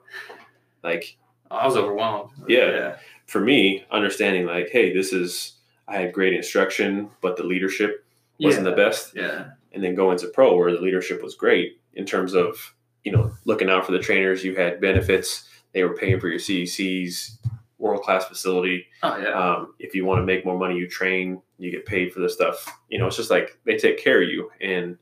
like 0.83 1.17
I 1.49 1.65
was 1.65 1.75
overwhelmed. 1.75 2.31
Yeah, 2.47 2.69
yeah. 2.71 2.97
For 3.25 3.41
me, 3.41 3.85
understanding 3.91 4.45
like, 4.45 4.69
hey, 4.71 4.93
this 4.93 5.13
is 5.13 5.53
I 5.91 5.97
had 5.97 6.13
great 6.13 6.33
instruction, 6.33 7.09
but 7.21 7.35
the 7.35 7.43
leadership 7.43 8.05
wasn't 8.39 8.65
yeah. 8.65 8.69
the 8.71 8.75
best. 8.75 9.15
Yeah. 9.15 9.45
And 9.73 9.83
then 9.83 9.95
going 9.95 10.17
to 10.19 10.27
pro 10.27 10.55
where 10.55 10.71
the 10.71 10.79
leadership 10.79 11.21
was 11.21 11.35
great 11.35 11.79
in 11.93 12.05
terms 12.05 12.33
of, 12.33 12.73
you 13.03 13.11
know, 13.11 13.31
looking 13.45 13.69
out 13.69 13.85
for 13.85 13.91
the 13.91 13.99
trainers, 13.99 14.43
you 14.43 14.55
had 14.55 14.79
benefits, 14.79 15.49
they 15.73 15.83
were 15.83 15.95
paying 15.95 16.19
for 16.19 16.29
your 16.29 16.39
CECs, 16.39 17.37
world 17.77 18.03
class 18.03 18.25
facility. 18.25 18.87
Oh 19.03 19.17
yeah. 19.17 19.29
Um, 19.29 19.73
if 19.79 19.93
you 19.93 20.05
want 20.05 20.19
to 20.19 20.25
make 20.25 20.45
more 20.45 20.57
money, 20.57 20.75
you 20.75 20.87
train, 20.87 21.41
you 21.57 21.71
get 21.71 21.85
paid 21.85 22.13
for 22.13 22.19
this 22.19 22.33
stuff. 22.33 22.65
You 22.89 22.99
know, 22.99 23.07
it's 23.07 23.17
just 23.17 23.31
like 23.31 23.59
they 23.65 23.77
take 23.77 23.97
care 23.97 24.21
of 24.21 24.29
you. 24.29 24.51
And, 24.61 24.97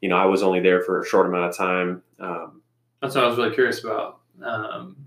you 0.00 0.08
know, 0.08 0.16
I 0.16 0.26
was 0.26 0.42
only 0.42 0.60
there 0.60 0.82
for 0.82 1.00
a 1.00 1.06
short 1.06 1.26
amount 1.26 1.50
of 1.50 1.56
time. 1.56 2.02
Um, 2.20 2.62
That's 3.00 3.14
what 3.14 3.24
I 3.24 3.28
was 3.28 3.38
really 3.38 3.54
curious 3.54 3.82
about. 3.82 4.20
Um, 4.42 5.06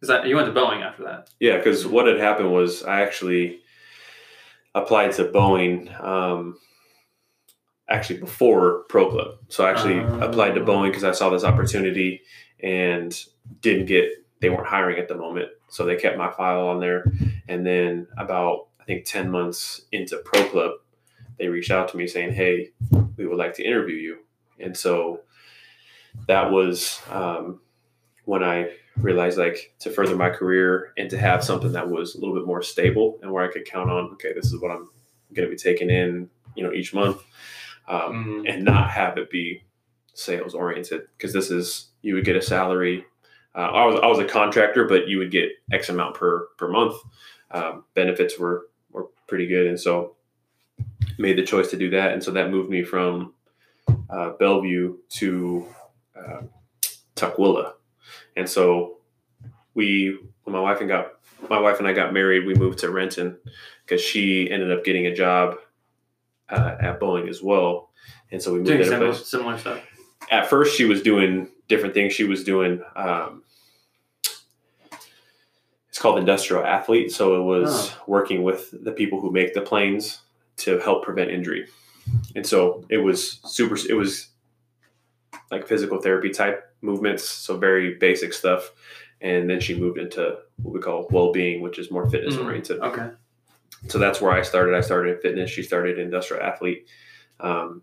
because 0.00 0.26
you 0.26 0.34
went 0.34 0.52
to 0.52 0.58
Boeing 0.58 0.82
after 0.82 1.04
that. 1.04 1.28
Yeah, 1.40 1.58
because 1.58 1.86
what 1.86 2.06
had 2.06 2.18
happened 2.18 2.50
was 2.50 2.82
I 2.82 3.02
actually 3.02 3.60
applied 4.74 5.12
to 5.12 5.24
Boeing 5.24 5.92
um, 6.02 6.58
actually 7.88 8.20
before 8.20 8.84
Pro 8.88 9.10
Club. 9.10 9.38
So 9.48 9.64
I 9.64 9.70
actually 9.70 10.00
uh, 10.00 10.28
applied 10.28 10.54
to 10.54 10.60
Boeing 10.60 10.88
because 10.88 11.04
I 11.04 11.12
saw 11.12 11.30
this 11.30 11.44
opportunity 11.44 12.22
and 12.62 13.16
didn't 13.60 13.86
get, 13.86 14.10
they 14.40 14.48
weren't 14.48 14.66
hiring 14.66 14.98
at 14.98 15.08
the 15.08 15.16
moment. 15.16 15.48
So 15.68 15.84
they 15.84 15.96
kept 15.96 16.16
my 16.16 16.30
file 16.30 16.68
on 16.68 16.80
there. 16.80 17.04
And 17.48 17.66
then 17.66 18.06
about, 18.16 18.68
I 18.80 18.84
think, 18.84 19.04
10 19.04 19.30
months 19.30 19.82
into 19.92 20.18
Pro 20.18 20.44
Club, 20.48 20.72
they 21.38 21.48
reached 21.48 21.70
out 21.70 21.88
to 21.88 21.96
me 21.96 22.06
saying, 22.06 22.34
hey, 22.34 22.70
we 23.16 23.26
would 23.26 23.38
like 23.38 23.54
to 23.54 23.64
interview 23.64 23.96
you. 23.96 24.18
And 24.58 24.76
so 24.76 25.20
that 26.26 26.50
was 26.50 27.00
um, 27.10 27.60
when 28.24 28.44
I 28.44 28.70
realized 28.96 29.38
like 29.38 29.74
to 29.80 29.90
further 29.90 30.16
my 30.16 30.30
career 30.30 30.92
and 30.98 31.08
to 31.10 31.18
have 31.18 31.42
something 31.44 31.72
that 31.72 31.88
was 31.88 32.14
a 32.14 32.18
little 32.20 32.34
bit 32.34 32.46
more 32.46 32.62
stable 32.62 33.18
and 33.22 33.30
where 33.32 33.44
I 33.44 33.52
could 33.52 33.64
count 33.64 33.90
on, 33.90 34.10
okay, 34.12 34.32
this 34.34 34.52
is 34.52 34.60
what 34.60 34.70
I'm 34.70 34.88
going 35.34 35.48
to 35.48 35.54
be 35.54 35.56
taking 35.56 35.90
in, 35.90 36.28
you 36.56 36.62
know, 36.64 36.72
each 36.72 36.92
month, 36.92 37.22
um, 37.88 38.44
Mhm. 38.44 38.52
and 38.52 38.64
not 38.64 38.90
have 38.90 39.16
it 39.16 39.30
be 39.30 39.62
sales 40.14 40.54
oriented 40.54 41.02
because 41.16 41.32
this 41.32 41.50
is 41.50 41.90
you 42.02 42.14
would 42.14 42.24
get 42.24 42.36
a 42.36 42.42
salary. 42.42 43.04
Uh, 43.54 43.58
I 43.60 43.86
was 43.86 44.00
I 44.02 44.06
was 44.06 44.18
a 44.18 44.24
contractor, 44.24 44.84
but 44.84 45.08
you 45.08 45.18
would 45.18 45.30
get 45.30 45.50
X 45.72 45.88
amount 45.88 46.14
per 46.16 46.46
per 46.58 46.68
month. 46.68 46.96
Um, 47.50 47.84
benefits 47.94 48.38
were 48.38 48.68
were 48.90 49.06
pretty 49.28 49.46
good, 49.46 49.66
and 49.66 49.78
so 49.80 50.16
made 51.18 51.36
the 51.38 51.42
choice 51.42 51.70
to 51.70 51.76
do 51.76 51.90
that, 51.90 52.12
and 52.12 52.22
so 52.22 52.30
that 52.32 52.50
moved 52.50 52.70
me 52.70 52.82
from 52.82 53.34
uh, 54.10 54.30
Bellevue 54.38 54.96
to 55.10 55.66
uh, 56.16 56.42
Tukwila, 57.16 57.74
and 58.40 58.48
so 58.48 58.96
we 59.74 60.18
when 60.44 60.54
my 60.54 60.60
wife 60.60 60.80
and 60.80 60.88
got 60.88 61.12
my 61.48 61.60
wife 61.60 61.78
and 61.78 61.86
I 61.86 61.92
got 61.92 62.12
married, 62.12 62.46
we 62.46 62.54
moved 62.54 62.80
to 62.80 62.90
Renton 62.90 63.38
because 63.84 64.00
she 64.00 64.50
ended 64.50 64.72
up 64.72 64.84
getting 64.84 65.06
a 65.06 65.14
job 65.14 65.56
uh, 66.48 66.76
at 66.80 66.98
Boeing 66.98 67.28
as 67.28 67.42
well, 67.42 67.90
and 68.32 68.42
so 68.42 68.52
we 68.52 68.58
moved 68.58 68.70
Doing 68.70 68.84
similar, 68.84 69.14
similar 69.14 69.58
stuff. 69.58 69.80
At 70.30 70.48
first, 70.48 70.76
she 70.76 70.84
was 70.84 71.02
doing 71.02 71.48
different 71.68 71.94
things. 71.94 72.12
She 72.12 72.24
was 72.24 72.42
doing 72.42 72.82
um, 72.96 73.44
it's 75.88 75.98
called 75.98 76.18
industrial 76.18 76.64
athlete, 76.64 77.12
so 77.12 77.36
it 77.36 77.44
was 77.44 77.92
working 78.06 78.42
with 78.42 78.74
the 78.84 78.92
people 78.92 79.20
who 79.20 79.30
make 79.30 79.54
the 79.54 79.60
planes 79.60 80.22
to 80.58 80.78
help 80.78 81.04
prevent 81.04 81.30
injury, 81.30 81.68
and 82.34 82.46
so 82.46 82.84
it 82.88 82.98
was 82.98 83.40
super. 83.44 83.76
It 83.88 83.94
was 83.94 84.28
like 85.50 85.66
physical 85.66 86.00
therapy 86.00 86.30
type 86.30 86.74
movements, 86.80 87.24
so 87.28 87.56
very 87.56 87.94
basic 87.94 88.32
stuff. 88.32 88.70
And 89.20 89.48
then 89.50 89.60
she 89.60 89.78
moved 89.78 89.98
into 89.98 90.38
what 90.62 90.72
we 90.74 90.80
call 90.80 91.06
well-being, 91.10 91.60
which 91.60 91.78
is 91.78 91.90
more 91.90 92.08
fitness 92.08 92.36
Mm. 92.36 92.44
oriented 92.44 92.80
Okay. 92.80 93.10
so 93.88 93.98
that's 93.98 94.20
where 94.20 94.32
I 94.32 94.42
started. 94.42 94.74
I 94.74 94.80
started 94.80 95.16
in 95.16 95.20
fitness. 95.20 95.50
She 95.50 95.62
started 95.62 95.98
industrial 95.98 96.42
athlete, 96.42 96.86
um, 97.40 97.82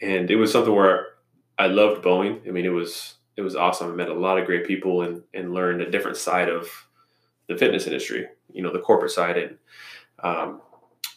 and 0.00 0.30
it 0.30 0.36
was 0.36 0.52
something 0.52 0.74
where 0.74 1.06
I 1.58 1.66
loved 1.68 2.04
Boeing. 2.04 2.46
I 2.46 2.50
mean, 2.50 2.64
it 2.66 2.70
was 2.70 3.14
it 3.36 3.42
was 3.42 3.54
awesome. 3.56 3.90
I 3.92 3.94
met 3.94 4.08
a 4.08 4.14
lot 4.14 4.38
of 4.38 4.46
great 4.46 4.66
people 4.66 5.02
and 5.02 5.22
and 5.34 5.52
learned 5.52 5.82
a 5.82 5.90
different 5.90 6.16
side 6.16 6.48
of 6.48 6.68
the 7.48 7.56
fitness 7.56 7.86
industry. 7.86 8.26
You 8.52 8.62
know, 8.62 8.72
the 8.72 8.80
corporate 8.80 9.10
side. 9.12 9.36
And 9.36 9.58
um, 10.22 10.60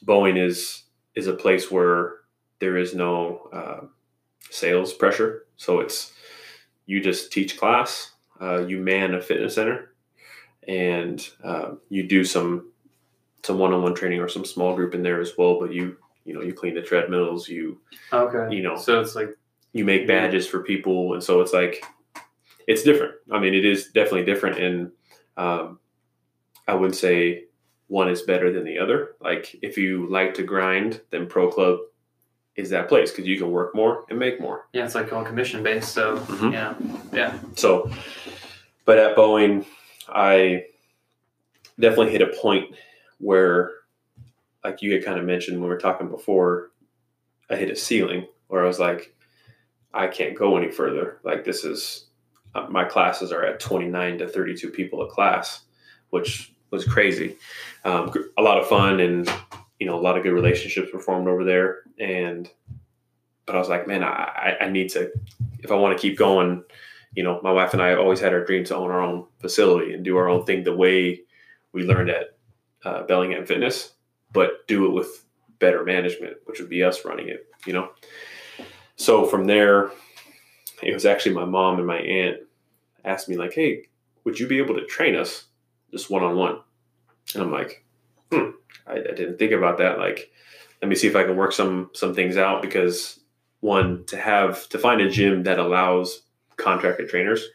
Boeing 0.06 0.38
is 0.38 0.84
is 1.16 1.28
a 1.28 1.34
place 1.34 1.70
where 1.72 2.16
there 2.60 2.78
is 2.78 2.94
no 2.94 3.50
uh, 3.54 3.86
sales 4.50 4.94
pressure. 4.94 5.46
So 5.58 5.80
it's 5.80 6.14
you 6.86 7.02
just 7.02 7.32
teach 7.32 7.58
class, 7.58 8.12
uh, 8.42 8.66
you 8.66 8.80
man 8.80 9.14
a 9.14 9.22
fitness 9.22 9.56
center, 9.56 9.94
and 10.68 11.28
uh, 11.44 11.72
you 11.90 12.04
do 12.08 12.24
some 12.24 12.72
some 13.44 13.58
one-on-one 13.58 13.96
training 13.96 14.20
or 14.20 14.28
some 14.28 14.44
small 14.44 14.76
group 14.76 14.94
in 14.94 15.02
there 15.02 15.22
as 15.22 15.32
well 15.38 15.60
but 15.62 15.72
you 15.74 15.96
you 16.26 16.34
know 16.34 16.42
you 16.42 16.54
clean 16.54 16.76
the 16.76 16.82
treadmills 16.82 17.48
you 17.48 17.80
Okay. 18.12 18.54
you 18.54 18.62
know 18.62 18.76
So 18.76 19.00
it's 19.00 19.16
like 19.16 19.30
you 19.72 19.86
make 19.86 20.06
badges 20.08 20.46
for 20.46 20.62
people 20.62 21.14
and 21.14 21.24
so 21.24 21.40
it's 21.40 21.54
like 21.54 21.82
it's 22.68 22.84
different 22.84 23.14
i 23.32 23.40
mean 23.40 23.54
it 23.54 23.64
is 23.64 23.88
definitely 23.92 24.26
different 24.26 24.60
and 24.60 24.92
um, 25.38 25.80
i 26.68 26.74
wouldn't 26.74 26.98
say 26.98 27.46
one 27.88 28.10
is 28.10 28.24
better 28.24 28.52
than 28.52 28.66
the 28.66 28.78
other 28.78 29.16
like 29.22 29.56
if 29.62 29.78
you 29.78 30.06
like 30.10 30.34
to 30.34 30.44
grind 30.44 31.00
then 31.12 31.28
pro 31.28 31.50
club 31.50 31.80
is 32.60 32.70
that 32.72 32.88
place 32.90 33.10
because 33.12 33.26
you 33.28 33.38
can 33.38 33.50
work 33.52 33.74
more 33.74 34.06
and 34.10 34.20
make 34.20 34.40
more 34.40 34.66
yeah, 34.74 34.86
it's 34.86 34.96
like 34.96 35.12
all 35.14 35.24
commission 35.24 35.64
based. 35.64 35.94
So 35.94 36.18
Mhm. 36.18 36.52
yeah, 36.54 36.74
yeah. 37.14 37.40
So, 37.56 37.90
but 38.86 38.98
at 38.98 39.16
Boeing, 39.16 39.66
I 40.08 40.66
definitely 41.80 42.12
hit 42.12 42.22
a 42.22 42.28
point 42.42 42.76
where, 43.20 43.72
like 44.64 44.82
you 44.82 44.94
had 44.94 45.06
kind 45.06 45.18
of 45.20 45.26
mentioned 45.26 45.58
when 45.58 45.70
we 45.70 45.74
were 45.74 45.80
talking 45.80 46.10
before, 46.10 46.72
I 47.50 47.56
hit 47.56 47.70
a 47.70 47.76
ceiling 47.76 48.28
where 48.48 48.64
I 48.64 48.68
was 48.68 48.80
like, 48.80 49.16
I 49.94 50.08
can't 50.08 50.38
go 50.38 50.58
any 50.58 50.70
further. 50.72 51.20
Like, 51.24 51.46
this 51.46 51.64
is 51.64 52.06
uh, 52.56 52.68
my 52.70 52.84
classes 52.84 53.32
are 53.32 53.44
at 53.46 53.60
29 53.60 54.18
to 54.20 54.28
32 54.28 54.70
people 54.70 55.02
a 55.04 55.08
class, 55.10 55.62
which 56.10 56.52
was 56.72 56.84
crazy. 56.86 57.38
Um, 57.86 58.12
a 58.38 58.42
lot 58.42 58.60
of 58.60 58.68
fun 58.68 59.00
and, 59.00 59.32
you 59.80 59.88
know, 59.88 59.98
a 59.98 60.02
lot 60.02 60.18
of 60.18 60.24
good 60.24 60.34
relationships 60.34 60.92
were 60.94 61.00
formed 61.00 61.28
over 61.28 61.44
there. 61.44 61.80
And, 62.00 62.50
but 63.46 63.56
I 63.56 63.60
was 63.60 63.70
like, 63.70 63.88
man, 63.88 64.04
I, 64.04 64.58
I- 64.62 64.70
need 64.70 64.90
to, 64.90 65.12
if 65.60 65.72
I 65.72 65.76
want 65.76 65.98
to 65.98 66.02
keep 66.02 66.18
going, 66.18 66.64
you 67.14 67.24
know, 67.24 67.40
my 67.42 67.52
wife 67.52 67.74
and 67.74 67.82
I 67.82 67.96
always 67.96 68.20
had 68.20 68.34
our 68.34 68.46
dream 68.46 68.64
to 68.66 68.76
own 68.76 68.92
our 68.92 69.02
own 69.02 69.26
facility 69.40 69.94
and 69.94 70.06
do 70.06 70.18
our 70.18 70.30
own 70.30 70.46
thing 70.46 70.64
the 70.64 70.76
way 70.76 71.22
we 71.72 71.84
learned 71.84 72.10
at 72.10 72.38
uh, 72.84 73.04
Bellingham 73.04 73.46
Fitness, 73.46 73.94
but 74.32 74.68
do 74.68 74.86
it 74.86 74.92
with 74.92 75.26
better 75.60 75.84
management, 75.84 76.38
which 76.46 76.60
would 76.60 76.70
be 76.70 76.84
us 76.84 77.04
running 77.06 77.30
it, 77.30 77.48
you 77.66 77.74
know? 77.74 77.90
So 78.96 79.26
from 79.26 79.46
there, 79.46 79.92
it 80.84 80.94
was 80.94 81.06
actually 81.06 81.36
my 81.36 81.46
mom 81.46 81.78
and 81.78 81.88
my 81.88 81.98
aunt 81.98 82.38
asked 83.06 83.28
me, 83.28 83.38
like, 83.38 83.54
hey, 83.54 83.86
would 84.24 84.40
you 84.40 84.48
be 84.48 84.60
able 84.60 84.76
to 84.76 84.86
train 84.86 85.16
us 85.16 85.46
just 85.92 86.10
one 86.10 86.24
on 86.24 86.36
one? 86.36 86.60
And 87.34 87.44
I'm 87.44 87.52
like, 87.52 87.84
hmm, 88.32 88.50
I, 88.88 88.94
I 88.94 89.14
didn't 89.16 89.38
think 89.38 89.52
about 89.52 89.78
that. 89.80 89.98
Like, 89.98 90.32
let 90.82 90.88
me 90.90 90.96
see 90.96 91.08
if 91.08 91.16
I 91.16 91.24
can 91.24 91.36
work 91.36 91.52
some 91.52 91.90
some 91.94 92.14
things 92.16 92.38
out 92.38 92.62
because 92.62 93.20
one, 93.62 94.06
to 94.08 94.18
have 94.18 94.70
to 94.70 94.80
find 94.80 95.02
a 95.02 95.10
gym 95.10 95.44
that 95.44 95.60
allows 95.60 96.22
contracted 96.56 97.10
trainers 97.10 97.46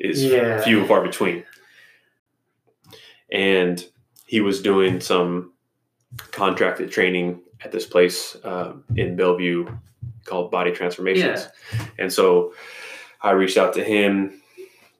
is 0.00 0.24
Yeah. 0.24 0.60
few 0.62 0.80
and 0.80 0.88
far 0.88 1.02
between. 1.02 1.44
And 3.30 3.84
he 4.26 4.40
was 4.40 4.62
doing 4.62 5.00
some 5.00 5.52
contracted 6.30 6.90
training 6.90 7.40
at 7.64 7.72
this 7.72 7.86
place 7.86 8.36
um, 8.44 8.84
in 8.96 9.16
Bellevue 9.16 9.66
called 10.24 10.50
Body 10.50 10.70
Transformations. 10.72 11.46
And 11.98 12.12
so 12.12 12.54
I 13.20 13.32
reached 13.32 13.56
out 13.58 13.74
to 13.74 13.84
him, 13.84 14.40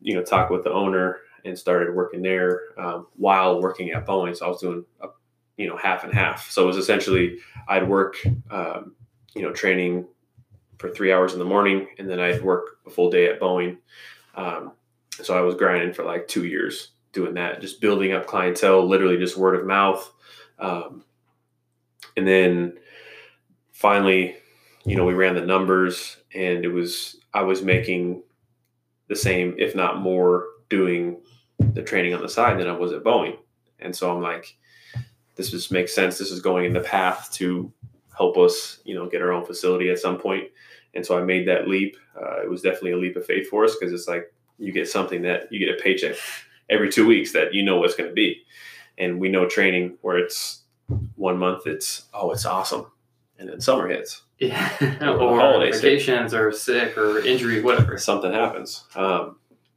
you 0.01 0.15
know, 0.15 0.23
talked 0.23 0.51
with 0.51 0.65
the 0.65 0.73
owner 0.73 1.19
and 1.49 1.59
started 1.59 1.95
working 1.95 2.23
there 2.23 2.61
um, 2.77 3.07
while 3.17 3.61
working 3.61 3.91
at 3.91 4.07
Boeing. 4.07 4.37
So 4.37 4.47
I 4.47 4.49
was 4.49 4.61
doing, 4.61 4.85
a, 5.01 5.09
you 5.57 5.67
know, 5.67 5.77
half 5.77 6.05
and 6.05 6.15
half. 6.15 6.51
So 6.51 6.63
it 6.63 6.67
was 6.67 6.77
essentially 6.77 7.39
I'd 7.67 7.89
work, 7.89 8.17
um, 8.51 8.95
you 9.35 9.43
know, 9.43 9.53
training 9.53 10.07
for 10.79 10.89
three 10.89 11.13
hours 11.13 11.33
in 11.33 11.39
the 11.41 11.45
morning 11.45 11.89
and 11.99 12.09
then 12.09 12.21
I'd 12.21 12.43
work 12.43 12.79
a 12.87 12.91
full 12.91 13.11
day 13.11 13.29
at 13.29 13.41
Boeing. 13.41 13.79
Um, 14.37 14.73
so 15.11 15.37
I 15.37 15.41
was 15.41 15.57
grinding 15.57 15.93
for 15.93 16.05
like 16.05 16.29
two 16.29 16.45
years 16.45 16.93
doing 17.13 17.35
that, 17.35 17.61
just 17.61 17.81
building 17.81 18.13
up 18.13 18.27
clientele, 18.27 18.87
literally 18.87 19.17
just 19.17 19.37
word 19.37 19.59
of 19.59 19.67
mouth. 19.67 20.13
Um, 20.61 21.05
and 22.17 22.27
then 22.27 22.79
finally, 23.73 24.37
you 24.85 24.97
know, 24.97 25.05
we 25.05 25.15
ran 25.15 25.35
the 25.35 25.41
numbers 25.41 26.19
and 26.35 26.65
it 26.65 26.69
was, 26.69 27.17
I 27.35 27.43
was 27.43 27.63
making 27.63 28.23
the 29.09 29.17
same, 29.17 29.57
if 29.59 29.75
not 29.75 30.01
more, 30.01 30.47
doing 30.69 31.21
the 31.59 31.83
training 31.83 32.15
on 32.15 32.23
the 32.23 32.29
side 32.29 32.59
than 32.59 32.69
I 32.69 32.73
was 32.73 32.93
at 32.93 33.03
Boeing. 33.05 33.37
And 33.81 33.95
so 33.95 34.15
I'm 34.15 34.23
like, 34.23 34.57
this 35.37 35.51
just 35.51 35.71
makes 35.71 35.95
sense. 35.95 36.19
This 36.19 36.31
is 36.31 36.41
going 36.41 36.65
in 36.65 36.73
the 36.73 36.81
path 36.81 37.31
to 37.35 37.73
help 38.17 38.37
us, 38.37 38.81
you 38.85 38.95
know, 38.95 39.09
get 39.09 39.23
our 39.23 39.33
own 39.33 39.45
facility 39.45 39.91
at 39.91 39.99
some 39.99 40.19
point. 40.19 40.45
And 40.95 41.05
so 41.07 41.17
I 41.19 41.23
made 41.23 41.47
that 41.49 41.69
leap. 41.69 41.97
Uh, 42.21 42.43
it 42.43 42.51
was 42.51 42.63
definitely 42.63 42.93
a 42.93 42.97
leap 42.97 43.17
of 43.17 43.25
faith 43.25 43.49
for 43.49 43.65
us 43.65 43.77
because 43.79 43.93
it's 43.93 44.09
like 44.09 44.33
you 44.59 44.73
get 44.73 44.89
something 44.89 45.23
that 45.23 45.53
you 45.53 45.59
get 45.65 45.79
a 45.79 45.81
paycheck 45.83 46.17
every 46.69 46.91
two 46.91 47.07
weeks 47.07 47.33
that 47.33 47.55
you 47.55 47.63
know 47.63 47.77
what's 47.79 47.95
going 47.95 48.09
to 48.11 48.15
be. 48.15 48.43
And 48.97 49.21
we 49.21 49.29
know 49.29 49.47
training 49.47 49.99
where 50.01 50.19
it's 50.19 50.63
one 51.15 51.39
month, 51.39 51.67
it's, 51.69 52.07
oh, 52.13 52.33
it's 52.33 52.45
awesome. 52.47 52.87
And 53.39 53.49
then 53.49 53.61
summer 53.61 53.87
hits, 53.87 54.23
Yeah. 54.39 54.69
Or 55.01 55.21
or 55.21 55.39
holidays. 55.39 55.81
vacations 55.81 56.35
or 56.35 56.51
sick 56.51 56.99
or 56.99 57.21
injury, 57.21 57.63
whatever. 57.63 57.97
something 57.99 58.33
happens. 58.33 58.83
Um, 58.97 59.37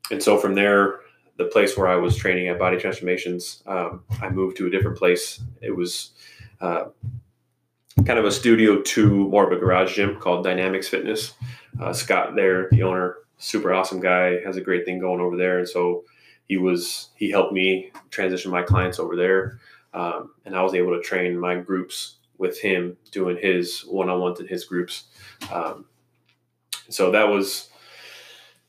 and 0.10 0.24
so 0.24 0.40
from 0.40 0.56
there, 0.56 1.02
the 1.38 1.46
place 1.46 1.78
where 1.78 1.88
I 1.88 1.96
was 1.96 2.16
training 2.16 2.48
at 2.48 2.60
Body 2.60 2.78
Transformations, 2.78 3.64
um, 3.66 4.04
I 4.22 4.30
moved 4.30 4.58
to 4.58 4.68
a 4.68 4.70
different 4.70 4.98
place. 4.98 5.42
It 5.62 5.76
was 5.76 6.12
uh, 6.60 6.86
kind 8.06 8.20
of 8.20 8.26
a 8.26 8.32
studio 8.32 8.82
to 8.82 9.28
more 9.30 9.46
of 9.46 9.52
a 9.52 9.60
garage 9.60 9.96
gym 9.96 10.20
called 10.20 10.44
Dynamics 10.44 10.88
Fitness. 10.88 11.34
Uh, 11.80 11.94
Scott 11.94 12.36
there, 12.36 12.68
the 12.72 12.84
owner, 12.84 13.16
super 13.38 13.74
awesome 13.74 14.00
guy, 14.00 14.40
has 14.46 14.58
a 14.58 14.62
great 14.62 14.86
thing 14.86 15.00
going 15.00 15.22
over 15.22 15.38
there. 15.38 15.60
And 15.60 15.68
so 15.68 16.04
he 16.48 16.58
was 16.58 17.10
he 17.16 17.32
helped 17.32 17.54
me 17.54 17.92
transition 18.10 18.52
my 18.52 18.62
clients 18.62 19.00
over 19.00 19.16
there, 19.16 19.60
um, 19.94 20.32
and 20.46 20.56
I 20.56 20.62
was 20.62 20.74
able 20.74 20.96
to 20.96 21.02
train 21.02 21.40
my 21.40 21.56
groups 21.56 22.18
with 22.38 22.60
him 22.60 22.98
doing 23.12 23.38
his 23.38 23.82
one-on-ones 23.82 24.40
and 24.40 24.50
his 24.50 24.66
groups. 24.66 25.06
Um, 25.52 25.86
so 26.90 27.12
that 27.12 27.30
was 27.30 27.70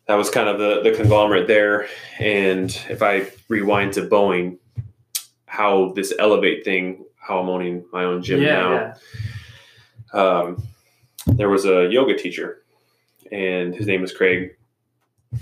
that 0.07 0.15
was 0.15 0.31
kind 0.31 0.49
of 0.49 0.59
the 0.59 0.83
the 0.83 0.97
conglomerate 0.97 1.47
there. 1.47 1.89
And 2.19 2.71
if 2.89 3.03
I 3.03 3.31
rewind 3.49 3.95
to 3.95 4.03
Boeing, 4.03 4.59
how 5.47 5.93
this 5.95 6.13
elevate 6.19 6.65
thing, 6.65 7.05
how 7.17 7.39
I'm 7.41 7.49
owning 7.49 7.85
my 7.93 8.05
own 8.05 8.23
gym 8.23 8.43
yeah, 8.43 8.55
now 8.55 8.95
yeah. 10.15 10.21
um, 10.21 10.63
there 11.27 11.49
was 11.49 11.65
a 11.65 11.89
yoga 11.89 12.17
teacher, 12.17 12.63
and 13.31 13.75
his 13.75 13.87
name 13.87 14.01
was 14.01 14.13
Craig. 14.13 14.57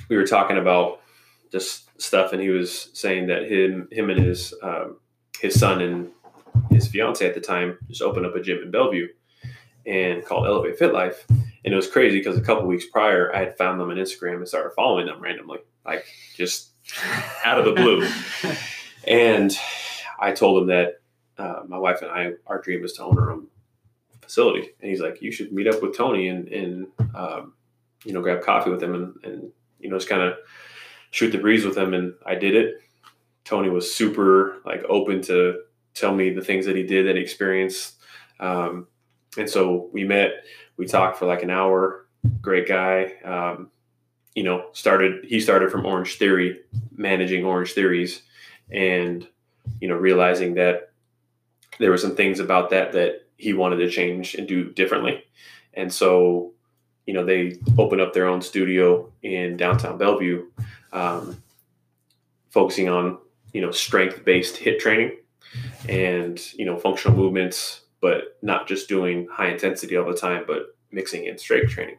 We 0.09 0.17
were 0.17 0.26
talking 0.26 0.59
about 0.59 1.00
just 1.50 1.88
stuff, 2.00 2.33
and 2.33 2.40
he 2.40 2.50
was 2.50 2.90
saying 2.93 3.29
that 3.29 3.50
him 3.50 3.88
him 3.90 4.11
and 4.11 4.21
his 4.21 4.55
um, 4.62 4.99
his 5.40 5.59
son 5.59 5.81
and 5.81 6.11
his 6.71 6.88
fiance 6.88 7.26
at 7.26 7.35
the 7.35 7.40
time 7.40 7.79
just 7.88 8.02
opened 8.02 8.26
up 8.26 8.35
a 8.35 8.40
gym 8.40 8.59
in 8.62 8.71
Bellevue 8.71 9.09
and 9.87 10.25
called 10.25 10.47
Elevate 10.47 10.79
Fit 10.79 10.93
Life. 10.93 11.26
And 11.64 11.75
it 11.75 11.76
was 11.76 11.90
crazy 11.90 12.19
because 12.19 12.38
a 12.38 12.43
couple 12.43 12.67
weeks 12.67 12.87
prior, 12.87 13.35
I 13.35 13.40
had 13.40 13.59
found 13.59 13.81
them 13.81 13.90
on 13.90 13.97
Instagram 13.97 14.37
and 14.37 14.49
started 14.49 14.73
following 14.75 15.07
them 15.07 15.21
randomly, 15.21 15.59
like 15.85 16.07
just 16.37 16.71
out 17.45 17.59
of 17.59 17.64
the 17.64 17.73
blue. 17.73 18.09
and 19.07 19.57
I 20.19 20.33
told 20.33 20.62
him 20.62 20.69
that 20.69 21.00
uh, 21.38 21.62
my 21.67 21.79
wife 21.79 22.02
and 22.02 22.11
I, 22.11 22.33
our 22.47 22.61
dream 22.61 22.85
is 22.85 22.95
to 22.95 23.05
own 23.05 23.19
our 23.19 23.31
own 23.31 23.49
facility. 24.21 24.71
And 24.81 24.90
he's 24.90 25.00
like, 25.00 25.21
you 25.21 25.33
should 25.33 25.52
meet 25.52 25.67
up 25.67 25.83
with 25.83 25.97
Tony 25.97 26.29
and, 26.29 26.49
and 26.49 26.87
um, 27.14 27.55
you 28.05 28.12
know, 28.12 28.23
grab 28.23 28.43
coffee 28.43 28.71
with 28.71 28.83
him 28.83 28.95
and, 28.95 29.14
and 29.25 29.52
you 29.79 29.90
know, 29.90 29.97
just 29.97 30.09
kind 30.09 30.23
of 30.23 30.35
shoot 31.11 31.31
the 31.31 31.38
breeze 31.38 31.64
with 31.64 31.76
him. 31.76 31.95
And 31.95 32.14
I 32.25 32.37
did 32.37 32.55
it. 32.55 32.76
Tony 33.45 33.69
was 33.69 33.93
super 33.93 34.59
like 34.64 34.83
open 34.88 35.23
to 35.23 35.62
tell 35.95 36.14
me 36.14 36.31
the 36.31 36.45
things 36.45 36.67
that 36.67 36.76
he 36.76 36.85
did 36.85 37.07
that 37.07 37.17
he 37.17 37.23
experienced. 37.23 37.97
Um, 38.38 38.87
and 39.37 39.49
so 39.49 39.90
we 39.93 40.05
met, 40.05 40.31
we 40.80 40.87
talked 40.87 41.18
for 41.18 41.26
like 41.26 41.42
an 41.42 41.50
hour. 41.50 42.06
Great 42.40 42.66
guy. 42.66 43.12
Um, 43.22 43.70
you 44.34 44.42
know, 44.42 44.70
started 44.72 45.26
he 45.26 45.38
started 45.38 45.70
from 45.70 45.84
Orange 45.84 46.16
Theory, 46.16 46.60
managing 46.96 47.44
Orange 47.44 47.75
Theories, 47.75 48.22
and 48.72 49.28
you 49.78 49.88
know, 49.88 49.94
realizing 49.94 50.54
that 50.54 50.92
there 51.78 51.90
were 51.90 51.99
some 51.99 52.16
things 52.16 52.40
about 52.40 52.70
that 52.70 52.92
that 52.92 53.26
he 53.37 53.52
wanted 53.52 53.76
to 53.76 53.90
change 53.90 54.34
and 54.34 54.49
do 54.49 54.70
differently. 54.72 55.22
And 55.75 55.92
so, 55.92 56.52
you 57.06 57.12
know, 57.12 57.26
they 57.26 57.56
opened 57.76 58.00
up 58.00 58.14
their 58.14 58.26
own 58.26 58.40
studio 58.40 59.12
in 59.22 59.58
downtown 59.58 59.99
Bellevue, 59.99 60.46
um, 60.94 61.42
focusing 62.49 62.88
on 62.88 63.18
you 63.52 63.60
know 63.60 63.70
strength 63.70 64.25
based 64.25 64.56
HIIT 64.56 64.78
training 64.78 65.16
and 65.90 66.40
you 66.54 66.64
know 66.64 66.78
functional 66.78 67.18
movements, 67.18 67.82
but 68.00 68.38
not 68.42 68.66
just 68.66 68.88
doing 68.88 69.28
high 69.30 69.49
intensity 69.49 69.97
all 69.97 70.07
the 70.07 70.16
time, 70.16 70.45
but 70.47 70.75
mixing 70.90 71.26
in 71.26 71.38
strength 71.38 71.71
training. 71.71 71.99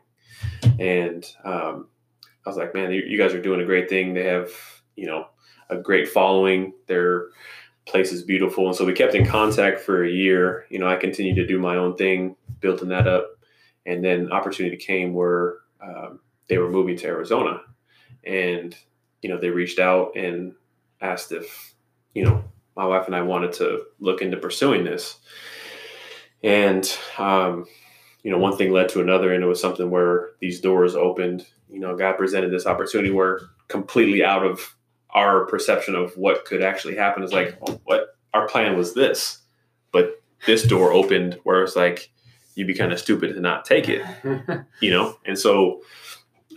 And 0.80 1.26
um, 1.44 1.88
I 2.46 2.50
was 2.50 2.58
like, 2.58 2.74
man, 2.74 2.92
you 2.92 3.18
guys 3.18 3.34
are 3.34 3.42
doing 3.42 3.62
a 3.62 3.66
great 3.66 3.90
thing. 3.90 4.14
They 4.14 4.26
have 4.26 4.50
you 4.96 5.06
know 5.06 5.28
a 5.70 5.78
great 5.78 6.10
following. 6.10 6.74
Their 6.88 7.28
place 7.86 8.12
is 8.12 8.24
beautiful, 8.24 8.68
and 8.68 8.76
so 8.76 8.86
we 8.86 8.94
kept 8.94 9.16
in 9.16 9.26
contact 9.26 9.80
for 9.80 10.04
a 10.04 10.10
year. 10.10 10.66
You 10.70 10.80
know, 10.80 10.88
I 10.88 10.96
continued 10.96 11.36
to 11.36 11.48
do 11.48 11.60
my 11.60 11.76
own 11.76 11.96
thing, 11.96 12.36
building 12.60 12.90
that 12.90 13.08
up, 13.08 13.28
and 13.86 14.04
then 14.04 14.32
opportunity 14.32 14.78
came 14.78 15.14
where 15.14 15.58
um, 15.82 16.20
they 16.48 16.58
were 16.58 16.70
moving 16.70 16.98
to 16.98 17.08
Arizona, 17.08 17.62
and 18.24 18.76
you 19.22 19.30
know 19.30 19.40
they 19.40 19.50
reached 19.50 19.80
out 19.80 20.16
and 20.16 20.54
asked 21.00 21.32
if 21.32 21.74
you 22.14 22.26
know 22.26 22.44
my 22.76 22.86
wife 22.86 23.06
and 23.08 23.16
I 23.16 23.22
wanted 23.22 23.54
to 23.54 23.84
look 24.00 24.22
into 24.22 24.38
pursuing 24.38 24.84
this. 24.84 25.18
And, 26.44 26.92
um, 27.18 27.66
you 28.24 28.32
know, 28.32 28.38
one 28.38 28.58
thing 28.58 28.72
led 28.72 28.90
to 28.90 29.02
another, 29.02 29.34
and 29.34 29.44
it 29.44 29.48
was 29.48 29.62
something 29.62 29.90
where 29.90 30.32
these 30.40 30.60
doors 30.60 30.96
opened. 30.96 31.46
You 31.70 31.80
know, 31.80 31.96
God 31.96 32.18
presented 32.18 32.52
this 32.52 32.66
opportunity 32.66 33.12
where 33.12 33.42
completely 33.68 34.24
out 34.24 34.46
of 34.46 34.76
our 35.12 35.46
perception 35.46 35.96
of 35.96 36.16
what 36.18 36.46
could 36.46 36.62
actually 36.62 36.96
happen 36.96 37.24
is 37.24 37.34
like, 37.34 37.58
well, 37.62 37.82
what 37.86 38.16
our 38.34 38.48
plan 38.48 38.78
was 38.78 38.94
this, 38.94 39.40
but 39.92 40.22
this 40.46 40.64
door 40.64 40.92
opened 40.92 41.38
where 41.44 41.64
it's 41.64 41.76
like, 41.76 42.12
you'd 42.56 42.68
be 42.68 42.74
kind 42.74 42.92
of 42.92 43.00
stupid 43.00 43.34
to 43.34 43.40
not 43.40 43.66
take 43.66 43.88
it, 43.90 44.06
you 44.82 44.90
know? 44.90 45.18
And 45.26 45.38
so 45.38 45.82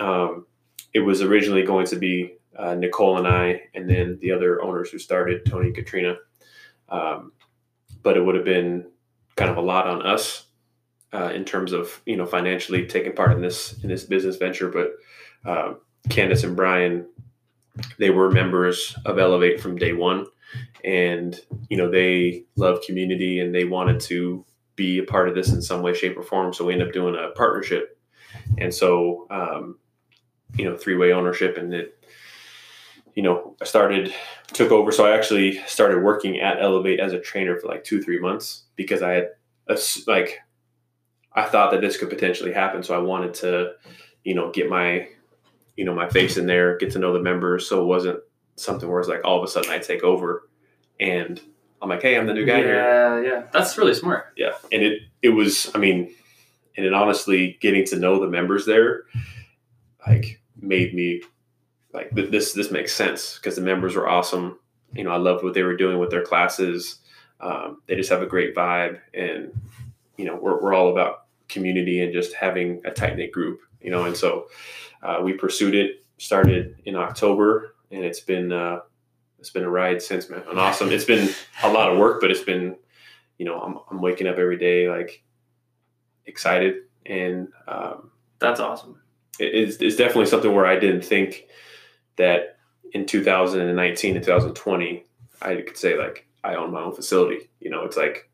um, 0.01 0.47
it 0.93 1.01
was 1.01 1.23
originally 1.23 1.63
going 1.63 1.87
to 1.87 1.97
be 1.97 2.35
uh, 2.57 2.75
Nicole 2.75 3.19
and 3.19 3.27
I, 3.27 3.63
and 3.75 3.89
then 3.89 4.19
the 4.21 4.31
other 4.33 4.63
owners 4.63 4.91
who 4.91 4.99
started, 4.99 5.45
Tony 5.47 5.67
and 5.67 5.75
Katrina. 5.75 6.17
Um, 6.89 7.33
but 8.03 8.17
it 8.17 8.25
would 8.25 8.35
have 8.35 8.45
been 8.45 8.87
kind 9.37 9.51
of 9.51 9.57
a 9.57 9.63
lot 9.63 9.87
on 9.87 10.03
us 10.03 10.47
uh, 11.13 11.31
in 11.35 11.45
terms 11.45 11.73
of 11.73 12.01
you 12.07 12.17
know 12.17 12.27
financially 12.27 12.87
taking 12.87 13.13
part 13.13 13.33
in 13.33 13.41
this 13.41 13.75
in 13.83 13.89
this 13.89 14.05
business 14.05 14.37
venture. 14.37 14.69
But 14.69 14.93
uh, 15.49 15.75
Candace 16.09 16.45
and 16.45 16.57
Brian, 16.57 17.07
they 17.99 18.11
were 18.11 18.31
members 18.31 18.97
of 19.05 19.19
Elevate 19.19 19.61
from 19.61 19.77
day 19.77 19.93
one, 19.93 20.27
and 20.85 21.39
you 21.71 21.77
know 21.77 21.91
they 21.91 22.45
love 22.57 22.83
community 22.87 23.41
and 23.41 23.55
they 23.55 23.65
wanted 23.65 24.01
to 24.01 24.45
be 24.77 24.99
a 24.99 25.05
part 25.05 25.29
of 25.29 25.37
this 25.37 25.51
in 25.51 25.63
some 25.63 25.83
way, 25.83 25.95
shape, 25.95 26.17
or 26.17 26.23
form. 26.23 26.53
So 26.53 26.65
we 26.65 26.73
ended 26.73 26.89
up 26.89 26.95
doing 26.95 27.15
a 27.15 27.31
partnership, 27.31 27.99
and 28.59 28.75
so 28.75 29.27
um, 29.31 29.79
you 30.57 30.65
know 30.65 30.77
three 30.77 30.97
way 30.97 31.13
ownership, 31.13 31.57
and 31.57 31.73
it 31.73 31.94
you 33.15 33.23
know, 33.23 33.57
I 33.61 33.65
started, 33.65 34.13
took 34.53 34.73
over. 34.73 34.91
So 34.91 35.07
I 35.07 35.17
actually 35.17 35.59
started 35.67 36.03
working 36.03 36.41
at 36.41 36.61
Elevate 36.61 37.01
as 37.01 37.13
a 37.13 37.21
trainer 37.21 37.59
for 37.59 37.69
like 37.69 37.85
two, 37.85 38.03
three 38.03 38.19
months 38.19 38.65
because 38.77 39.03
I 39.03 39.13
had, 39.13 39.29
a, 39.69 39.79
like, 40.07 40.41
I 41.33 41.45
thought 41.45 41.71
that 41.71 41.81
this 41.81 41.97
could 41.97 42.11
potentially 42.11 42.53
happen. 42.53 42.83
So 42.83 42.95
I 42.95 42.99
wanted 42.99 43.35
to, 43.35 43.73
you 44.25 44.35
know, 44.35 44.51
get 44.51 44.69
my, 44.69 45.09
you 45.77 45.85
know, 45.85 45.95
my 45.95 46.09
face 46.09 46.37
in 46.37 46.47
there, 46.47 46.77
get 46.77 46.93
to 46.93 46.99
know 46.99 47.13
the 47.13 47.21
members. 47.21 47.69
So 47.69 47.83
it 47.83 47.87
wasn't 47.87 48.21
something 48.57 48.89
where 48.89 49.01
it's 49.01 49.09
like 49.09 49.25
all 49.25 49.39
of 49.39 49.45
a 49.45 49.49
sudden 49.49 49.71
I 49.71 49.79
take 49.79 50.03
over 50.03 50.49
and 51.01 51.41
I'm 51.83 51.89
like, 51.89 52.03
hey, 52.03 52.17
I'm 52.17 52.27
the 52.27 52.35
new 52.35 52.47
guy 52.47 52.59
yeah, 52.59 52.65
here. 52.65 52.75
Yeah, 52.75 53.21
yeah. 53.31 53.43
That's 53.53 53.77
really 53.77 53.95
smart. 53.95 54.33
Yeah. 54.37 54.53
And 54.73 54.83
it, 54.83 55.03
it 55.23 55.31
was, 55.31 55.71
I 55.75 55.79
mean, 55.79 56.15
and 56.77 56.87
it 56.87 56.93
honestly 56.93 57.59
getting 57.61 57.85
to 57.87 57.99
know 57.99 58.21
the 58.21 58.29
members 58.29 58.67
there, 58.67 59.03
like, 60.07 60.41
made 60.57 60.95
me 60.95 61.23
like 61.95 62.11
this 62.11 62.53
this 62.53 62.71
makes 62.71 62.93
sense 62.93 63.37
because 63.37 63.55
the 63.55 63.63
members 63.63 63.95
were 63.95 64.09
awesome. 64.09 64.59
You 64.93 65.05
know, 65.05 65.11
I 65.11 65.17
loved 65.17 65.45
what 65.45 65.55
they 65.55 65.63
were 65.63 65.77
doing 65.77 65.99
with 65.99 66.11
their 66.11 66.25
classes. 66.25 66.99
Um, 67.41 67.83
they 67.87 67.95
just 67.95 68.11
have 68.11 68.23
a 68.23 68.27
great 68.27 68.55
vibe, 68.55 69.01
and 69.15 69.53
you 70.17 70.25
know, 70.25 70.37
we're 70.37 70.61
we're 70.61 70.75
all 70.75 70.91
about 70.91 71.27
community 71.49 72.03
and 72.03 72.13
just 72.13 72.35
having 72.35 72.83
a 72.85 72.91
tight 72.91 73.17
knit 73.17 73.33
group. 73.33 73.61
You 73.81 73.91
know, 73.91 74.05
and 74.05 74.17
so 74.17 74.47
uh, 75.03 75.21
we 75.23 75.35
pursued 75.35 75.75
it. 75.75 76.01
Started 76.17 76.77
in 76.85 76.95
October, 76.95 77.75
and 77.91 78.05
it's 78.05 78.21
been 78.21 78.53
uh, 78.53 78.81
it's 79.39 79.51
been 79.51 79.65
a 79.65 79.71
ride 79.71 80.01
since, 80.01 80.31
man. 80.31 80.43
And 80.49 80.59
awesome. 80.59 80.91
It's 80.91 81.05
been 81.05 81.29
a 81.63 81.73
lot 81.73 81.91
of 81.91 81.99
work, 81.99 82.21
but 82.21 82.31
it's 82.31 82.43
been, 82.43 82.77
you 83.39 83.45
know, 83.45 83.61
I'm 83.61 83.79
I'm 83.91 84.01
waking 84.01 84.27
up 84.27 84.37
every 84.37 84.57
day 84.57 84.89
like 84.89 85.23
excited, 86.27 86.83
and 87.05 87.49
um, 87.69 88.11
that's 88.39 88.61
awesome. 88.61 89.01
It, 89.39 89.55
it's, 89.55 89.77
it's 89.79 89.97
definitely 89.97 90.27
something 90.27 90.55
where 90.55 90.67
I 90.67 90.79
didn't 90.79 91.05
think 91.05 91.47
that 92.17 92.57
in 92.93 93.07
2019 93.07 94.17
and 94.17 94.25
2020, 94.25 95.05
I 95.43 95.57
could 95.57 95.77
say 95.77 95.99
like 95.99 96.27
I 96.43 96.55
own 96.55 96.73
my 96.73 96.81
own 96.81 96.95
facility. 96.95 97.51
You 97.61 97.71
know, 97.71 97.85
it's 97.85 97.97
like 97.97 98.31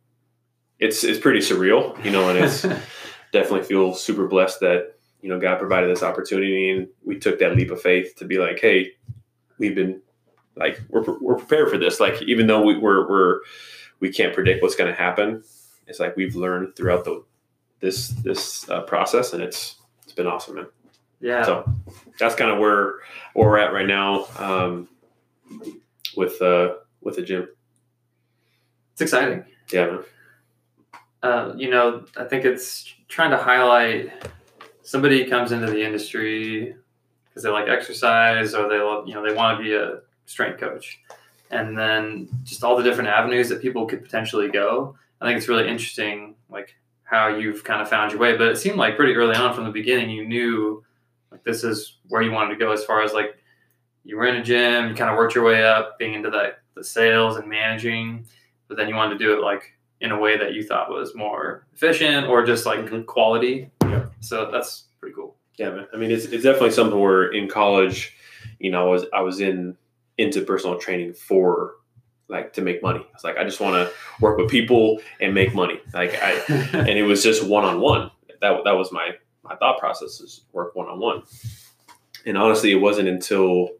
it's 0.78 1.04
it's 1.04 1.20
pretty 1.20 1.40
surreal, 1.40 2.02
you 2.04 2.10
know, 2.10 2.28
and 2.28 2.38
it's 2.38 2.62
definitely 3.32 3.62
feel 3.62 3.94
super 3.94 4.26
blessed 4.26 4.60
that 4.60 4.94
you 5.22 5.28
know 5.28 5.38
God 5.38 5.58
provided 5.58 5.90
this 5.90 6.02
opportunity 6.02 6.70
and 6.70 6.88
we 7.04 7.18
took 7.18 7.38
that 7.38 7.56
leap 7.56 7.70
of 7.70 7.80
faith 7.80 8.16
to 8.16 8.24
be 8.24 8.38
like, 8.38 8.60
hey, 8.60 8.92
we've 9.58 9.74
been 9.74 10.00
like 10.56 10.80
we're 10.88 11.04
we're 11.20 11.36
prepared 11.36 11.70
for 11.70 11.78
this. 11.78 12.00
Like 12.00 12.20
even 12.22 12.46
though 12.46 12.62
we, 12.62 12.76
we're 12.76 13.08
we're 13.08 13.40
we 14.00 14.12
can't 14.12 14.34
predict 14.34 14.62
what's 14.62 14.76
going 14.76 14.90
to 14.90 14.98
happen, 14.98 15.42
it's 15.86 16.00
like 16.00 16.16
we've 16.16 16.36
learned 16.36 16.76
throughout 16.76 17.04
the 17.04 17.24
this 17.80 18.08
this 18.08 18.68
uh, 18.68 18.82
process, 18.82 19.32
and 19.32 19.42
it's 19.42 19.76
it's 20.02 20.12
been 20.12 20.26
awesome, 20.26 20.56
man. 20.56 20.66
Yeah. 21.20 21.44
So 21.44 21.72
that's 22.18 22.34
kind 22.34 22.50
of 22.50 22.58
where 22.58 22.94
where 23.34 23.48
we're 23.48 23.58
at 23.58 23.72
right 23.72 23.86
now 23.86 24.26
um, 24.38 24.88
with 26.16 26.40
uh, 26.40 26.74
with 27.00 27.16
the 27.16 27.22
gym. 27.22 27.48
It's 28.92 29.02
exciting. 29.02 29.44
Yeah. 29.72 29.98
Uh, 31.22 31.52
you 31.56 31.70
know, 31.70 32.04
I 32.16 32.24
think 32.24 32.44
it's 32.44 32.94
trying 33.08 33.30
to 33.30 33.36
highlight 33.36 34.10
somebody 34.82 35.24
comes 35.26 35.52
into 35.52 35.66
the 35.66 35.84
industry 35.84 36.74
because 37.28 37.42
they 37.42 37.50
like 37.50 37.68
exercise 37.68 38.54
or 38.54 38.68
they 38.68 38.78
love, 38.78 39.06
you 39.06 39.14
know 39.14 39.22
they 39.22 39.34
want 39.34 39.58
to 39.58 39.62
be 39.62 39.74
a 39.74 40.00
strength 40.26 40.58
coach, 40.58 41.00
and 41.50 41.76
then 41.76 42.28
just 42.44 42.64
all 42.64 42.76
the 42.76 42.82
different 42.82 43.08
avenues 43.08 43.48
that 43.50 43.60
people 43.60 43.86
could 43.86 44.02
potentially 44.02 44.48
go. 44.48 44.96
I 45.20 45.26
think 45.26 45.36
it's 45.36 45.48
really 45.48 45.68
interesting, 45.68 46.34
like 46.48 46.74
how 47.04 47.28
you've 47.28 47.62
kind 47.64 47.82
of 47.82 47.88
found 47.88 48.12
your 48.12 48.20
way. 48.20 48.36
But 48.36 48.48
it 48.48 48.58
seemed 48.58 48.76
like 48.76 48.96
pretty 48.96 49.14
early 49.14 49.36
on 49.36 49.54
from 49.54 49.64
the 49.64 49.70
beginning, 49.70 50.10
you 50.10 50.26
knew 50.26 50.84
like 51.30 51.44
this 51.44 51.64
is 51.64 51.98
where 52.08 52.22
you 52.22 52.32
wanted 52.32 52.50
to 52.50 52.56
go 52.56 52.72
as 52.72 52.84
far 52.84 53.02
as 53.02 53.12
like 53.12 53.36
you 54.04 54.16
were 54.16 54.26
in 54.26 54.36
a 54.36 54.42
gym, 54.42 54.88
you 54.88 54.94
kind 54.94 55.10
of 55.10 55.16
worked 55.16 55.34
your 55.34 55.44
way 55.44 55.64
up, 55.64 55.98
being 55.98 56.14
into 56.14 56.30
that 56.30 56.60
the 56.74 56.84
sales 56.84 57.36
and 57.36 57.48
managing, 57.48 58.26
but 58.68 58.76
then 58.76 58.88
you 58.88 58.94
wanted 58.94 59.18
to 59.18 59.24
do 59.24 59.34
it 59.34 59.42
like 59.42 59.62
in 60.00 60.12
a 60.12 60.18
way 60.18 60.36
that 60.36 60.54
you 60.54 60.62
thought 60.62 60.90
was 60.90 61.14
more 61.14 61.66
efficient 61.74 62.26
or 62.26 62.44
just 62.44 62.64
like 62.66 62.80
mm-hmm. 62.80 63.02
quality. 63.02 63.70
Yeah. 63.82 64.06
So 64.20 64.50
that's 64.50 64.84
pretty 64.98 65.14
cool. 65.14 65.36
Yeah, 65.58 65.70
man. 65.70 65.86
I 65.92 65.96
mean, 65.96 66.10
it's, 66.10 66.24
it's 66.26 66.44
definitely 66.44 66.70
something 66.70 66.98
where 66.98 67.32
in 67.32 67.48
college, 67.48 68.16
you 68.58 68.70
know, 68.70 68.88
I 68.88 68.90
was 68.90 69.04
I 69.12 69.20
was 69.20 69.40
in 69.40 69.76
into 70.16 70.42
personal 70.42 70.78
training 70.78 71.14
for 71.14 71.74
like 72.28 72.52
to 72.54 72.62
make 72.62 72.82
money. 72.82 73.04
It's 73.14 73.24
like 73.24 73.36
I 73.36 73.44
just 73.44 73.60
want 73.60 73.74
to 73.74 73.92
work 74.20 74.38
with 74.38 74.50
people 74.50 75.00
and 75.20 75.34
make 75.34 75.54
money. 75.54 75.80
Like 75.92 76.14
I, 76.22 76.40
and 76.72 76.88
it 76.88 77.02
was 77.02 77.22
just 77.22 77.44
one 77.44 77.64
on 77.64 77.80
one. 77.80 78.10
That 78.40 78.64
that 78.64 78.72
was 78.72 78.90
my 78.90 79.12
my 79.42 79.56
thought 79.56 79.78
processes 79.78 80.42
work 80.52 80.74
one 80.74 80.88
on 80.88 81.00
one. 81.00 81.22
And 82.26 82.36
honestly, 82.36 82.72
it 82.72 82.80
wasn't 82.80 83.08
until 83.08 83.70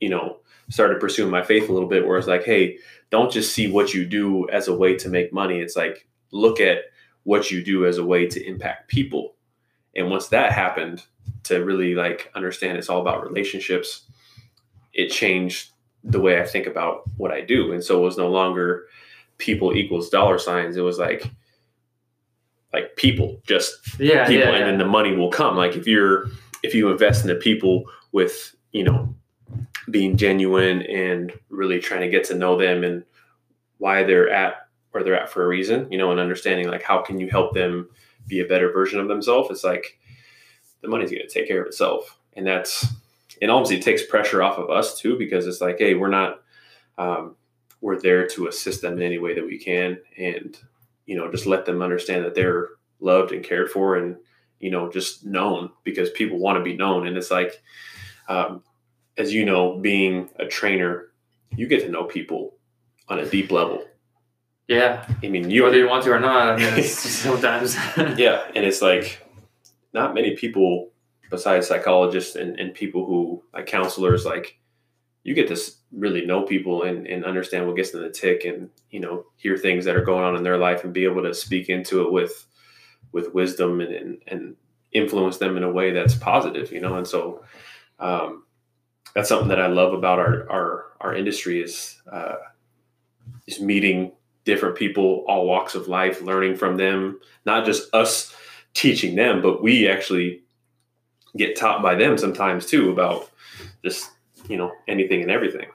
you 0.00 0.08
know, 0.08 0.38
started 0.70 1.00
pursuing 1.00 1.30
my 1.30 1.42
faith 1.42 1.68
a 1.68 1.72
little 1.72 1.88
bit 1.88 2.06
where 2.06 2.18
it's 2.18 2.28
like, 2.28 2.44
hey, 2.44 2.78
don't 3.10 3.32
just 3.32 3.52
see 3.52 3.70
what 3.70 3.94
you 3.94 4.04
do 4.04 4.48
as 4.50 4.68
a 4.68 4.76
way 4.76 4.94
to 4.96 5.08
make 5.08 5.32
money. 5.32 5.60
It's 5.60 5.76
like, 5.76 6.06
look 6.30 6.60
at 6.60 6.78
what 7.24 7.50
you 7.50 7.64
do 7.64 7.86
as 7.86 7.98
a 7.98 8.04
way 8.04 8.26
to 8.26 8.46
impact 8.46 8.88
people. 8.88 9.34
And 9.96 10.10
once 10.10 10.28
that 10.28 10.52
happened, 10.52 11.04
to 11.44 11.64
really 11.64 11.94
like 11.94 12.30
understand 12.34 12.76
it's 12.76 12.90
all 12.90 13.00
about 13.00 13.24
relationships, 13.24 14.06
it 14.92 15.08
changed 15.08 15.70
the 16.04 16.20
way 16.20 16.40
I 16.40 16.44
think 16.44 16.66
about 16.66 17.02
what 17.16 17.32
I 17.32 17.40
do. 17.40 17.72
And 17.72 17.82
so 17.82 17.98
it 17.98 18.04
was 18.04 18.18
no 18.18 18.28
longer 18.28 18.86
people 19.38 19.74
equals 19.74 20.10
dollar 20.10 20.38
signs. 20.38 20.76
It 20.76 20.82
was 20.82 20.98
like, 20.98 21.30
like 22.72 22.96
people, 22.96 23.40
just 23.46 23.98
Yeah, 23.98 24.26
people, 24.26 24.42
yeah, 24.44 24.50
and 24.50 24.58
yeah. 24.58 24.64
then 24.66 24.78
the 24.78 24.86
money 24.86 25.14
will 25.16 25.30
come. 25.30 25.56
Like 25.56 25.76
if 25.76 25.86
you're, 25.86 26.26
if 26.62 26.74
you 26.74 26.90
invest 26.90 27.22
in 27.22 27.28
the 27.28 27.36
people 27.36 27.84
with, 28.12 28.54
you 28.72 28.84
know, 28.84 29.14
being 29.90 30.16
genuine 30.16 30.82
and 30.82 31.32
really 31.48 31.78
trying 31.78 32.00
to 32.00 32.10
get 32.10 32.24
to 32.24 32.34
know 32.34 32.58
them 32.58 32.84
and 32.84 33.04
why 33.78 34.02
they're 34.02 34.28
at 34.30 34.68
where 34.90 35.04
they're 35.04 35.18
at 35.18 35.30
for 35.30 35.44
a 35.44 35.46
reason, 35.46 35.90
you 35.90 35.98
know, 35.98 36.10
and 36.10 36.20
understanding 36.20 36.68
like 36.68 36.82
how 36.82 37.00
can 37.00 37.18
you 37.18 37.28
help 37.28 37.54
them 37.54 37.88
be 38.26 38.40
a 38.40 38.44
better 38.46 38.70
version 38.72 39.00
of 39.00 39.08
themselves. 39.08 39.50
It's 39.50 39.64
like 39.64 39.98
the 40.82 40.88
money's 40.88 41.10
going 41.10 41.22
to 41.26 41.28
take 41.28 41.48
care 41.48 41.60
of 41.60 41.66
itself, 41.66 42.18
and 42.34 42.46
that's 42.46 42.86
and 43.40 43.50
obviously 43.50 43.78
it 43.78 43.82
takes 43.82 44.04
pressure 44.04 44.42
off 44.42 44.58
of 44.58 44.70
us 44.70 44.98
too 44.98 45.16
because 45.18 45.46
it's 45.46 45.60
like, 45.60 45.78
hey, 45.78 45.94
we're 45.94 46.08
not, 46.08 46.42
um, 46.96 47.36
we're 47.80 48.00
there 48.00 48.26
to 48.26 48.48
assist 48.48 48.82
them 48.82 48.94
in 48.94 49.02
any 49.02 49.18
way 49.18 49.34
that 49.34 49.46
we 49.46 49.58
can, 49.58 49.98
and 50.16 50.58
you 51.08 51.16
know, 51.16 51.30
just 51.32 51.46
let 51.46 51.64
them 51.64 51.80
understand 51.80 52.24
that 52.26 52.34
they're 52.34 52.68
loved 53.00 53.32
and 53.32 53.42
cared 53.42 53.70
for, 53.70 53.96
and 53.96 54.16
you 54.60 54.70
know, 54.70 54.92
just 54.92 55.24
known 55.24 55.70
because 55.82 56.10
people 56.10 56.38
want 56.38 56.58
to 56.58 56.62
be 56.62 56.76
known, 56.76 57.06
and 57.06 57.16
it's 57.16 57.30
like, 57.30 57.62
um, 58.28 58.62
as 59.16 59.32
you 59.32 59.46
know, 59.46 59.78
being 59.78 60.28
a 60.38 60.44
trainer, 60.44 61.06
you 61.56 61.66
get 61.66 61.80
to 61.80 61.88
know 61.88 62.04
people 62.04 62.54
on 63.08 63.18
a 63.18 63.26
deep 63.26 63.50
level. 63.50 63.82
yeah. 64.68 65.06
I 65.22 65.28
mean, 65.28 65.48
you 65.48 65.62
Whether 65.62 65.78
you 65.78 65.88
want 65.88 66.04
to 66.04 66.12
or 66.12 66.20
not, 66.20 66.60
I 66.60 66.74
mean, 66.76 66.84
sometimes. 66.84 67.74
yeah 67.96 68.42
and 68.54 68.66
it's 68.66 68.82
like 68.82 69.26
not 69.94 70.12
many 70.14 70.36
people 70.36 70.90
besides 71.30 71.66
psychologists 71.66 72.36
and, 72.36 72.60
and 72.60 72.74
people 72.74 73.06
who 73.06 73.42
like 73.54 73.66
counselors 73.66 74.26
like 74.26 74.58
you 75.24 75.34
get 75.34 75.48
to 75.48 75.60
really 75.92 76.24
know 76.24 76.42
people 76.42 76.84
and, 76.84 77.06
and 77.06 77.24
understand 77.24 77.66
what 77.66 77.76
gets 77.76 77.90
them 77.90 78.02
the 78.02 78.10
tick 78.10 78.44
and 78.44 78.70
you 78.90 79.00
know 79.00 79.24
hear 79.36 79.56
things 79.56 79.84
that 79.84 79.96
are 79.96 80.04
going 80.04 80.24
on 80.24 80.36
in 80.36 80.42
their 80.42 80.58
life 80.58 80.84
and 80.84 80.92
be 80.92 81.04
able 81.04 81.22
to 81.22 81.34
speak 81.34 81.68
into 81.68 82.02
it 82.02 82.12
with 82.12 82.46
with 83.12 83.32
wisdom 83.34 83.80
and, 83.80 83.94
and, 83.94 84.22
and 84.26 84.56
influence 84.92 85.38
them 85.38 85.56
in 85.56 85.62
a 85.62 85.70
way 85.70 85.92
that's 85.92 86.14
positive 86.14 86.72
you 86.72 86.80
know? 86.80 86.96
And 86.96 87.06
so 87.06 87.42
um, 87.98 88.44
that's 89.14 89.28
something 89.28 89.48
that 89.48 89.60
i 89.60 89.66
love 89.66 89.92
about 89.92 90.18
our 90.18 90.48
our, 90.50 90.84
our 91.00 91.14
industry 91.14 91.62
is 91.62 92.00
uh, 92.10 92.36
is 93.46 93.60
meeting 93.60 94.12
different 94.44 94.76
people 94.76 95.24
all 95.28 95.46
walks 95.46 95.74
of 95.74 95.88
life 95.88 96.22
learning 96.22 96.56
from 96.56 96.76
them 96.76 97.18
not 97.44 97.64
just 97.64 97.92
us 97.94 98.34
teaching 98.78 99.16
them, 99.16 99.42
but 99.42 99.62
we 99.62 99.88
actually 99.88 100.42
get 101.36 101.56
taught 101.56 101.82
by 101.82 101.94
them 101.94 102.16
sometimes 102.16 102.66
too 102.66 102.90
about 102.90 103.30
just 103.84 104.10
you 104.48 104.56
know 104.56 104.72
anything 104.86 105.22
and 105.22 105.30
everything. 105.30 105.66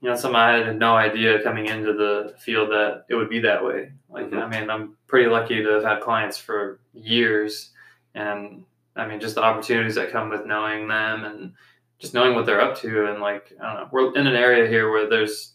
you 0.00 0.08
know, 0.08 0.16
something 0.16 0.34
I 0.34 0.64
had 0.64 0.78
no 0.80 0.96
idea 0.96 1.40
coming 1.44 1.66
into 1.66 1.92
the 1.92 2.34
field 2.40 2.70
that 2.70 3.04
it 3.08 3.14
would 3.14 3.28
be 3.30 3.38
that 3.38 3.64
way. 3.64 3.92
Like, 4.08 4.30
Mhm. 4.30 4.42
I 4.42 4.48
mean, 4.48 4.68
I'm 4.68 4.96
pretty 5.06 5.28
lucky 5.28 5.62
to 5.62 5.68
have 5.74 5.84
had 5.84 6.00
clients 6.00 6.36
for 6.36 6.80
years, 6.92 7.70
and 8.16 8.64
I 8.96 9.06
mean, 9.06 9.20
just 9.20 9.36
the 9.36 9.44
opportunities 9.44 9.94
that 9.94 10.10
come 10.10 10.28
with 10.28 10.44
knowing 10.44 10.88
them 10.88 11.22
and 11.24 11.52
just 12.00 12.14
knowing 12.14 12.34
what 12.34 12.46
they're 12.46 12.60
up 12.60 12.76
to, 12.78 13.06
and 13.06 13.20
like, 13.20 13.52
I 13.60 13.64
don't 13.64 13.74
know, 13.82 13.88
we're 13.92 14.12
in 14.16 14.26
an 14.26 14.34
area 14.34 14.66
here 14.66 14.90
where 14.90 15.08
there's 15.08 15.52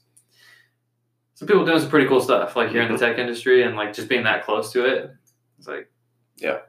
some 1.34 1.46
people 1.48 1.66
doing 1.66 1.80
some 1.82 1.90
pretty 1.90 2.08
cool 2.08 2.22
stuff, 2.22 2.56
like 2.56 2.70
here 2.70 2.82
in 2.84 2.92
the 2.92 2.98
tech 2.98 3.18
industry, 3.18 3.64
and 3.64 3.76
like 3.76 3.92
just 3.94 4.08
being 4.08 4.24
that 4.24 4.46
close 4.46 4.72
to 4.72 4.86
it, 4.86 5.12
it's 5.60 5.68
like, 5.68 5.92
Yeah. 6.38 6.60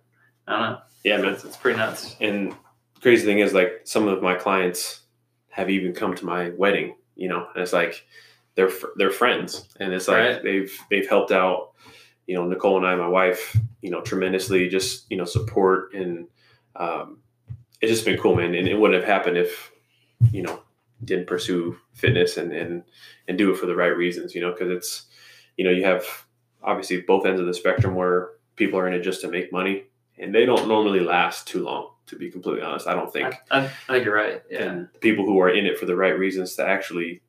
I 0.48 0.52
don't 0.52 0.62
know, 0.72 0.78
Yeah, 1.04 1.18
man. 1.18 1.32
it's, 1.32 1.44
it's 1.44 1.56
pretty 1.56 1.78
nuts. 1.78 2.16
And 2.20 2.56
crazy 3.00 3.24
thing 3.24 3.38
is, 3.38 3.54
like 3.54 3.82
some 3.84 4.08
of 4.08 4.20
my 4.20 4.34
clients 4.34 5.02
have 5.58 5.68
even 5.70 5.92
come 5.92 6.14
to 6.14 6.24
my 6.24 6.50
wedding. 6.50 6.94
You 7.16 7.28
know, 7.28 7.46
and 7.54 7.62
it's 7.62 7.72
like 7.72 8.06
they're 8.54 8.70
they're 8.96 9.10
friends, 9.10 9.68
and 9.80 9.92
it's 9.92 10.08
like 10.08 10.16
Right. 10.18 10.42
they've 10.42 10.78
they've 10.90 11.08
helped 11.08 11.32
out. 11.32 11.72
You 12.26 12.34
know, 12.36 12.46
Nicole 12.46 12.76
and 12.76 12.86
I, 12.86 12.94
my 12.94 13.08
wife, 13.08 13.56
you 13.82 13.90
know, 13.90 14.00
tremendously. 14.02 14.68
Just 14.68 15.10
you 15.10 15.16
know, 15.16 15.24
support 15.24 15.94
and 15.94 16.28
um, 16.76 17.18
it's 17.80 17.90
just 17.92 18.04
been 18.04 18.18
cool, 18.18 18.34
man. 18.36 18.54
And 18.54 18.68
it 18.68 18.74
wouldn't 18.78 19.00
have 19.02 19.08
happened 19.08 19.36
if 19.38 19.70
you 20.32 20.42
know 20.42 20.60
didn't 21.04 21.26
pursue 21.26 21.76
fitness 21.94 22.36
and 22.36 22.52
and 22.52 22.82
and 23.26 23.38
do 23.38 23.50
it 23.50 23.56
for 23.56 23.66
the 23.66 23.74
right 23.76 23.96
reasons. 23.96 24.34
You 24.34 24.42
know, 24.42 24.52
because 24.52 24.70
it's 24.70 25.06
you 25.56 25.64
know 25.64 25.70
you 25.70 25.84
have 25.84 26.04
obviously 26.62 27.00
both 27.00 27.24
ends 27.26 27.40
of 27.40 27.46
the 27.46 27.54
spectrum 27.54 27.94
where 27.94 28.30
people 28.56 28.78
are 28.78 28.86
in 28.86 28.94
it 28.94 29.02
just 29.02 29.22
to 29.22 29.28
make 29.28 29.50
money, 29.52 29.84
and 30.18 30.34
they 30.34 30.44
don't 30.44 30.68
normally 30.68 31.00
last 31.00 31.48
too 31.48 31.64
long. 31.64 31.90
To 32.08 32.16
be 32.16 32.30
completely 32.30 32.62
honest, 32.62 32.86
I 32.86 32.94
don't 32.94 33.12
think. 33.12 33.34
I, 33.50 33.60
I, 33.60 33.64
I 33.64 33.92
think 33.92 34.04
you're 34.04 34.14
right. 34.14 34.42
Yeah. 34.50 34.62
And 34.64 34.88
the 34.92 34.98
people 34.98 35.24
who 35.26 35.38
are 35.40 35.50
in 35.50 35.66
it 35.66 35.78
for 35.78 35.86
the 35.86 35.96
right 35.96 36.18
reasons 36.18 36.54
to 36.56 36.66
actually, 36.66 37.22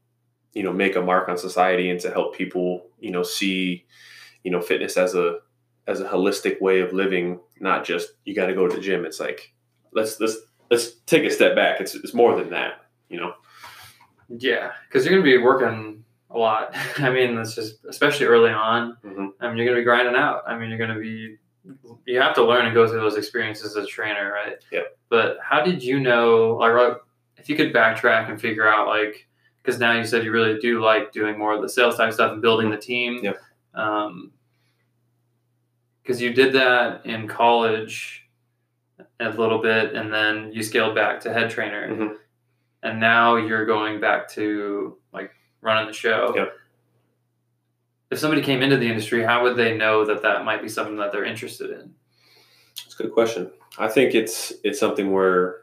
you 0.54 0.64
know, 0.64 0.74
make 0.74 0.96
a 0.96 1.02
mark 1.02 1.30
on 1.30 1.38
society 1.38 1.90
and 1.90 2.00
to 2.02 2.12
help 2.12 2.36
people, 2.36 2.88
you 3.00 3.12
know, 3.12 3.24
see, 3.24 3.86
you 4.44 4.52
know, 4.52 4.62
fitness 4.62 4.98
as 4.98 5.16
a 5.16 5.40
as 5.88 6.02
a 6.02 6.08
holistic 6.08 6.62
way 6.62 6.80
of 6.82 6.94
living, 6.94 7.40
not 7.60 7.84
just 7.84 8.10
you 8.24 8.36
got 8.36 8.48
to 8.48 8.54
go 8.54 8.68
to 8.68 8.76
the 8.76 8.82
gym. 8.82 9.06
It's 9.06 9.20
like 9.20 9.54
let's 9.92 10.20
let's 10.20 10.38
let's 10.70 10.92
take 11.06 11.24
a 11.24 11.32
step 11.32 11.56
back. 11.56 11.82
It's 11.82 11.96
it's 11.96 12.14
more 12.14 12.36
than 12.38 12.52
that, 12.52 12.86
you 13.10 13.20
know. 13.20 13.34
Yeah, 14.30 14.72
because 14.88 15.06
you're 15.06 15.14
going 15.14 15.26
to 15.26 15.38
be 15.38 15.44
working 15.44 16.04
a 16.30 16.38
lot. 16.38 16.76
I 17.00 17.10
mean, 17.10 17.38
it's 17.38 17.56
just 17.56 17.84
especially 17.86 18.28
early 18.28 18.52
on. 18.52 18.98
Mhm. 19.04 19.30
I 19.42 19.48
mean, 19.48 19.58
you're 19.58 19.66
going 19.66 19.76
to 19.76 19.82
be 19.82 19.84
grinding 19.84 20.16
out. 20.16 20.44
I 20.48 20.58
mean, 20.58 20.70
you're 20.70 20.78
going 20.78 20.94
to 20.94 21.00
be. 21.00 21.38
You 22.06 22.20
have 22.22 22.34
to 22.36 22.44
learn 22.44 22.66
and 22.66 22.74
go 22.74 22.88
through 22.88 23.00
those 23.02 23.18
experiences 23.18 23.76
as 23.76 23.84
a 23.84 23.88
trainer, 23.88 24.32
right? 24.32 24.58
Yeah. 24.72 24.82
But 25.10 25.38
how 25.44 25.64
did 25.64 25.84
you 25.84 26.00
know? 26.00 26.58
Like, 26.58 26.98
if 27.38 27.50
you 27.50 27.56
could 27.56 27.74
backtrack 27.74 28.30
and 28.30 28.40
figure 28.40 28.68
out, 28.68 28.88
like, 28.88 29.28
because 29.62 29.80
now 29.80 29.94
you 29.94 30.04
said 30.06 30.24
you 30.24 30.32
really 30.32 30.60
do 30.60 30.82
like 30.84 31.12
doing 31.12 31.38
more 31.38 31.54
of 31.54 31.62
the 31.62 31.70
sales 31.70 31.96
type 31.98 32.12
stuff 32.14 32.32
and 32.32 32.42
building 32.42 32.70
the 32.70 32.78
team. 32.78 33.20
Yeah. 33.24 33.34
Um, 33.76 34.32
because 36.02 36.22
you 36.22 36.34
did 36.34 36.54
that 36.54 37.06
in 37.06 37.28
college 37.28 38.28
a 39.20 39.30
little 39.30 39.60
bit, 39.62 39.94
and 39.94 40.12
then 40.12 40.52
you 40.52 40.64
scaled 40.64 40.96
back 40.96 41.20
to 41.22 41.32
head 41.32 41.50
trainer 41.52 41.88
Mhm. 41.88 42.18
and 42.84 43.00
now 43.00 43.36
you're 43.36 43.66
going 43.66 44.00
back 44.00 44.28
to 44.30 44.98
like 45.14 45.32
running 45.62 45.86
the 45.88 45.94
show. 45.94 46.34
Yep. 46.36 46.54
If 48.12 48.20
somebody 48.20 48.42
came 48.42 48.62
into 48.62 48.78
the 48.78 48.88
industry, 48.88 49.24
how 49.24 49.44
would 49.44 49.56
they 49.56 49.78
know 49.78 50.06
that 50.06 50.24
that 50.24 50.44
might 50.44 50.62
be 50.62 50.70
something 50.70 50.98
that 50.98 51.12
they're 51.12 51.26
interested 51.26 51.70
in? 51.70 51.94
It's 52.86 53.00
a 53.00 53.04
good 53.04 53.14
question. 53.14 53.52
I 53.78 53.88
think 53.88 54.16
it's 54.16 54.52
it's 54.64 54.80
something 54.80 55.12
where, 55.12 55.62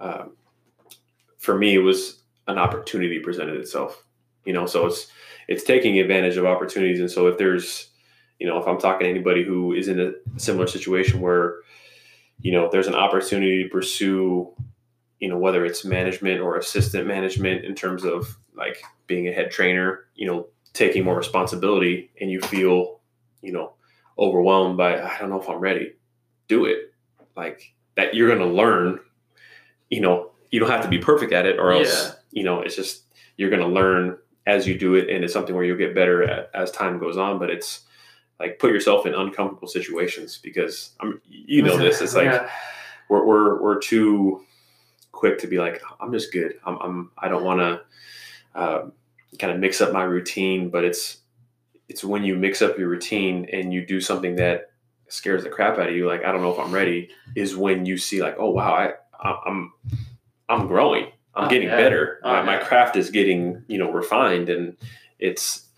um, 0.00 0.36
for 1.38 1.56
me, 1.56 1.74
it 1.74 1.78
was 1.78 2.22
an 2.46 2.58
opportunity 2.58 3.18
presented 3.20 3.56
itself. 3.56 4.04
You 4.44 4.52
know, 4.52 4.66
so 4.66 4.86
it's 4.86 5.10
it's 5.48 5.64
taking 5.64 5.98
advantage 5.98 6.36
of 6.36 6.44
opportunities. 6.44 7.00
And 7.00 7.10
so 7.10 7.26
if 7.26 7.38
there's, 7.38 7.88
you 8.38 8.46
know, 8.46 8.58
if 8.58 8.68
I'm 8.68 8.78
talking 8.78 9.06
to 9.06 9.10
anybody 9.10 9.44
who 9.44 9.72
is 9.72 9.88
in 9.88 9.98
a 9.98 10.12
similar 10.38 10.66
situation 10.66 11.20
where, 11.20 11.56
you 12.40 12.52
know, 12.52 12.68
there's 12.70 12.86
an 12.86 12.94
opportunity 12.94 13.62
to 13.62 13.68
pursue, 13.70 14.52
you 15.20 15.28
know, 15.28 15.38
whether 15.38 15.64
it's 15.64 15.86
management 15.86 16.40
or 16.40 16.56
assistant 16.56 17.06
management 17.06 17.64
in 17.64 17.74
terms 17.74 18.04
of 18.04 18.36
like 18.54 18.82
being 19.06 19.26
a 19.26 19.32
head 19.32 19.50
trainer, 19.50 20.04
you 20.14 20.26
know, 20.26 20.48
taking 20.78 21.04
more 21.04 21.16
responsibility, 21.16 22.10
and 22.20 22.30
you 22.30 22.40
feel, 22.40 23.00
you 23.42 23.52
know, 23.52 23.72
overwhelmed 24.18 24.76
by 24.76 25.00
I 25.00 25.18
don't 25.18 25.30
know 25.30 25.40
if 25.40 25.48
I'm 25.48 25.58
ready 25.60 25.92
do 26.48 26.64
it 26.64 26.92
like 27.36 27.74
that 27.96 28.14
you're 28.14 28.26
going 28.26 28.40
to 28.40 28.46
learn 28.56 28.98
you 29.90 30.00
know 30.00 30.30
you 30.50 30.58
don't 30.58 30.70
have 30.70 30.82
to 30.82 30.88
be 30.88 30.98
perfect 30.98 31.32
at 31.32 31.44
it 31.46 31.58
or 31.58 31.70
else 31.72 32.06
Yeah. 32.06 32.12
you 32.32 32.42
know 32.42 32.60
it's 32.62 32.74
just 32.74 33.02
you're 33.36 33.50
going 33.50 33.60
to 33.62 33.68
learn 33.68 34.16
as 34.46 34.66
you 34.66 34.78
do 34.78 34.94
it 34.94 35.10
and 35.10 35.22
it's 35.22 35.32
something 35.34 35.54
where 35.54 35.62
you'll 35.62 35.76
get 35.76 35.94
better 35.94 36.22
at, 36.24 36.50
as 36.54 36.70
time 36.72 36.98
goes 36.98 37.18
on 37.18 37.38
but 37.38 37.50
it's 37.50 37.82
like 38.40 38.58
put 38.58 38.72
yourself 38.72 39.04
in 39.04 39.14
uncomfortable 39.14 39.68
situations 39.68 40.38
because 40.42 40.92
i'm 41.00 41.20
you 41.28 41.62
know 41.62 41.76
this 41.76 42.00
it's 42.00 42.14
like 42.20 42.24
Yeah. 42.24 42.50
we're, 43.10 43.24
we're 43.26 43.62
we're 43.62 43.78
too 43.78 44.42
quick 45.12 45.38
to 45.40 45.46
be 45.46 45.58
like 45.58 45.82
i'm 46.00 46.12
just 46.12 46.32
good 46.32 46.54
i'm, 46.64 46.78
I'm 46.78 47.10
i 47.18 47.28
don't 47.28 47.44
want 47.44 47.60
to 47.60 47.80
um, 48.60 48.92
kind 49.38 49.52
of 49.52 49.58
mix 49.58 49.80
up 49.80 49.92
my 49.92 50.02
routine 50.04 50.70
but 50.70 50.84
it's 50.84 51.18
it's 51.88 52.04
when 52.04 52.24
you 52.24 52.34
mix 52.36 52.60
up 52.62 52.78
your 52.78 52.88
routine 52.88 53.46
and 53.52 53.72
you 53.72 53.84
do 53.86 54.00
something 54.00 54.36
that 54.36 54.70
scares 55.08 55.42
the 55.44 55.50
crap 55.50 55.78
out 55.78 55.88
of 55.88 55.94
you 55.94 56.06
like 56.06 56.24
i 56.24 56.32
don't 56.32 56.42
know 56.42 56.52
if 56.52 56.58
i'm 56.58 56.72
ready 56.72 57.08
is 57.34 57.56
when 57.56 57.86
you 57.86 57.96
see 57.96 58.22
like 58.22 58.36
oh 58.38 58.50
wow 58.50 58.72
i 58.74 58.92
i'm 59.48 59.72
i'm 60.48 60.66
growing. 60.66 61.06
I'm 61.34 61.44
Oh, 61.44 61.48
getting 61.48 61.68
yeah. 61.68 61.76
better. 61.76 62.18
Oh, 62.24 62.32
my, 62.32 62.42
my 62.42 62.56
craft 62.56 62.96
is 62.96 63.10
getting 63.10 63.62
you 63.68 63.78
know 63.78 63.92
refined 63.92 64.48
and 64.48 64.76
it's 65.20 65.68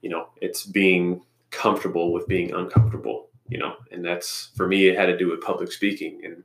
you 0.00 0.08
know 0.10 0.28
it's 0.40 0.64
being 0.64 1.22
comfortable 1.50 2.12
with 2.12 2.26
being 2.28 2.52
uncomfortable 2.54 3.28
you 3.48 3.58
know 3.58 3.74
and 3.90 4.04
that's 4.04 4.50
for 4.54 4.66
me 4.68 4.86
it 4.88 4.96
had 4.98 5.06
to 5.06 5.16
do 5.16 5.28
with 5.30 5.40
public 5.40 5.72
speaking 5.72 6.20
and 6.24 6.44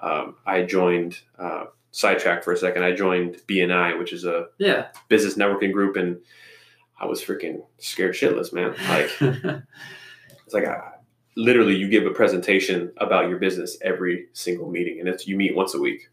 um, 0.00 0.36
i 0.46 0.62
joined 0.62 1.18
uh, 1.38 1.64
sidetrack 1.96 2.44
for 2.44 2.52
a 2.52 2.56
second. 2.56 2.84
I 2.84 2.92
joined 2.92 3.36
BNI, 3.48 3.98
which 3.98 4.12
is 4.12 4.24
a 4.24 4.46
Yeah. 4.58 4.88
business 5.08 5.34
networking 5.34 5.72
group, 5.72 5.96
and 5.96 6.18
I 7.00 7.06
was 7.06 7.22
freaking 7.22 7.62
scared 7.78 8.14
shitless, 8.14 8.52
man. 8.52 8.74
Like 8.88 9.10
it's 10.44 10.54
like 10.54 10.66
I, 10.66 10.92
literally 11.36 11.74
you 11.74 11.88
give 11.88 12.06
a 12.06 12.10
presentation 12.10 12.92
about 12.98 13.28
your 13.28 13.38
business 13.38 13.78
every 13.82 14.26
single 14.34 14.70
meeting, 14.70 15.00
and 15.00 15.08
it's 15.08 15.26
you 15.26 15.36
meet 15.36 15.56
once 15.56 15.74
a 15.74 15.80
week, 15.80 16.08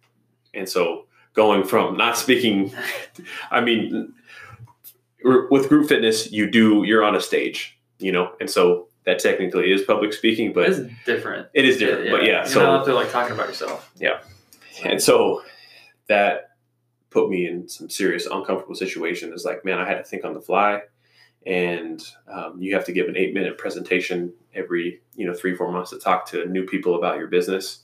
and 0.53 0.67
so 0.67 1.05
going 1.33 1.63
from 1.65 1.97
not 1.97 2.17
speaking, 2.17 2.73
I 3.51 3.59
mean, 3.61 4.13
with 5.23 5.67
group 5.69 5.89
fitness, 5.89 6.31
you 6.31 6.49
do 6.49 6.83
you're 6.85 7.03
on 7.03 7.15
a 7.15 7.21
stage, 7.21 7.77
you 7.99 8.11
know, 8.11 8.31
and 8.39 8.49
so 8.49 8.87
that 9.05 9.19
technically 9.19 9.71
is 9.71 9.81
public 9.81 10.13
speaking, 10.13 10.53
but 10.53 10.69
it's 10.69 10.79
different. 11.05 11.47
it 11.53 11.65
is 11.65 11.77
different. 11.77 12.09
But 12.09 12.23
yeah, 12.23 12.37
You're 12.37 12.45
so 12.45 12.59
not 12.63 12.79
out 12.79 12.85
there 12.85 12.93
like 12.93 13.11
talking 13.11 13.33
about 13.33 13.47
yourself. 13.47 13.91
Yeah, 13.97 14.19
and 14.85 15.01
so 15.01 15.41
that 16.13 16.51
put 17.09 17.29
me 17.29 17.47
in 17.47 17.67
some 17.67 17.89
serious 17.89 18.27
uncomfortable 18.27 18.75
situation. 18.75 19.35
Like, 19.43 19.65
man, 19.65 19.79
I 19.79 19.87
had 19.87 19.97
to 19.97 20.03
think 20.03 20.23
on 20.23 20.33
the 20.33 20.41
fly, 20.41 20.81
and 21.45 22.01
um, 22.31 22.61
you 22.61 22.75
have 22.75 22.85
to 22.85 22.93
give 22.93 23.07
an 23.07 23.17
eight 23.17 23.33
minute 23.33 23.57
presentation 23.57 24.33
every 24.53 25.01
you 25.15 25.25
know 25.25 25.33
three 25.33 25.55
four 25.55 25.71
months 25.71 25.89
to 25.89 25.99
talk 25.99 26.25
to 26.27 26.45
new 26.45 26.65
people 26.65 26.95
about 26.95 27.17
your 27.17 27.27
business, 27.27 27.83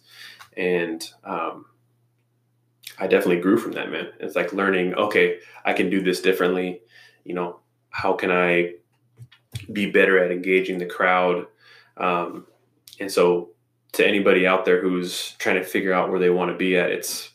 and 0.56 1.10
um, 1.24 1.66
I 3.00 3.08
definitely 3.08 3.42
grew 3.42 3.58
from 3.58 3.72
that, 3.74 3.92
man. 3.92 4.10
It's 4.20 4.36
like 4.36 4.54
learning, 4.54 4.94
okay, 4.96 5.40
I 5.66 5.74
can 5.74 5.90
do 5.90 6.02
this 6.02 6.22
differently. 6.22 6.82
You 7.24 7.34
know, 7.34 7.60
how 7.90 8.14
can 8.14 8.32
I 8.32 8.74
be 9.72 9.90
better 9.90 10.24
at 10.24 10.32
engaging 10.32 10.78
the 10.78 10.86
crowd? 10.86 11.48
Um, 11.98 12.46
and 13.00 13.12
so 13.12 13.50
to 13.94 14.08
anybody 14.08 14.46
out 14.46 14.66
there 14.66 14.82
who's 14.82 15.32
trying 15.40 15.56
to 15.56 15.64
figure 15.64 15.94
out 15.94 16.10
where 16.10 16.20
they 16.20 16.30
want 16.30 16.52
to 16.52 16.58
be 16.58 16.78
at, 16.78 16.92
it's 16.92 17.32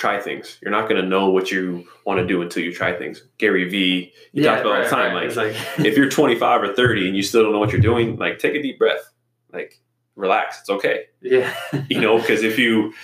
try 0.00 0.18
things. 0.18 0.58
You're 0.62 0.70
not 0.70 0.88
going 0.88 1.00
to 1.00 1.06
know 1.06 1.28
what 1.28 1.50
you 1.50 1.86
want 2.06 2.20
to 2.20 2.26
do 2.26 2.40
until 2.40 2.64
you 2.64 2.72
try 2.72 2.96
things. 2.96 3.22
Gary 3.36 3.68
Vee, 3.68 4.14
he 4.32 4.42
talks 4.42 4.62
about 4.62 4.76
all 4.76 4.82
the 4.82 4.88
time. 4.88 5.14
It's 5.18 5.36
Like, 5.36 5.54
like 5.76 5.86
if 5.86 5.94
you're 5.94 6.08
25 6.08 6.62
or 6.62 6.74
30 6.74 7.08
and 7.08 7.16
you 7.16 7.22
still 7.22 7.42
don't 7.42 7.52
know 7.52 7.58
what 7.58 7.70
you're 7.70 7.82
doing, 7.82 8.16
like 8.16 8.38
take 8.38 8.54
a 8.54 8.62
deep 8.62 8.78
breath, 8.78 9.12
like 9.52 9.78
relax. 10.16 10.60
It's 10.60 10.70
okay. 10.70 11.04
yeah, 11.20 11.54
You 11.88 12.00
know, 12.00 12.18
because 12.18 12.42
if 12.42 12.58
you 12.58 12.94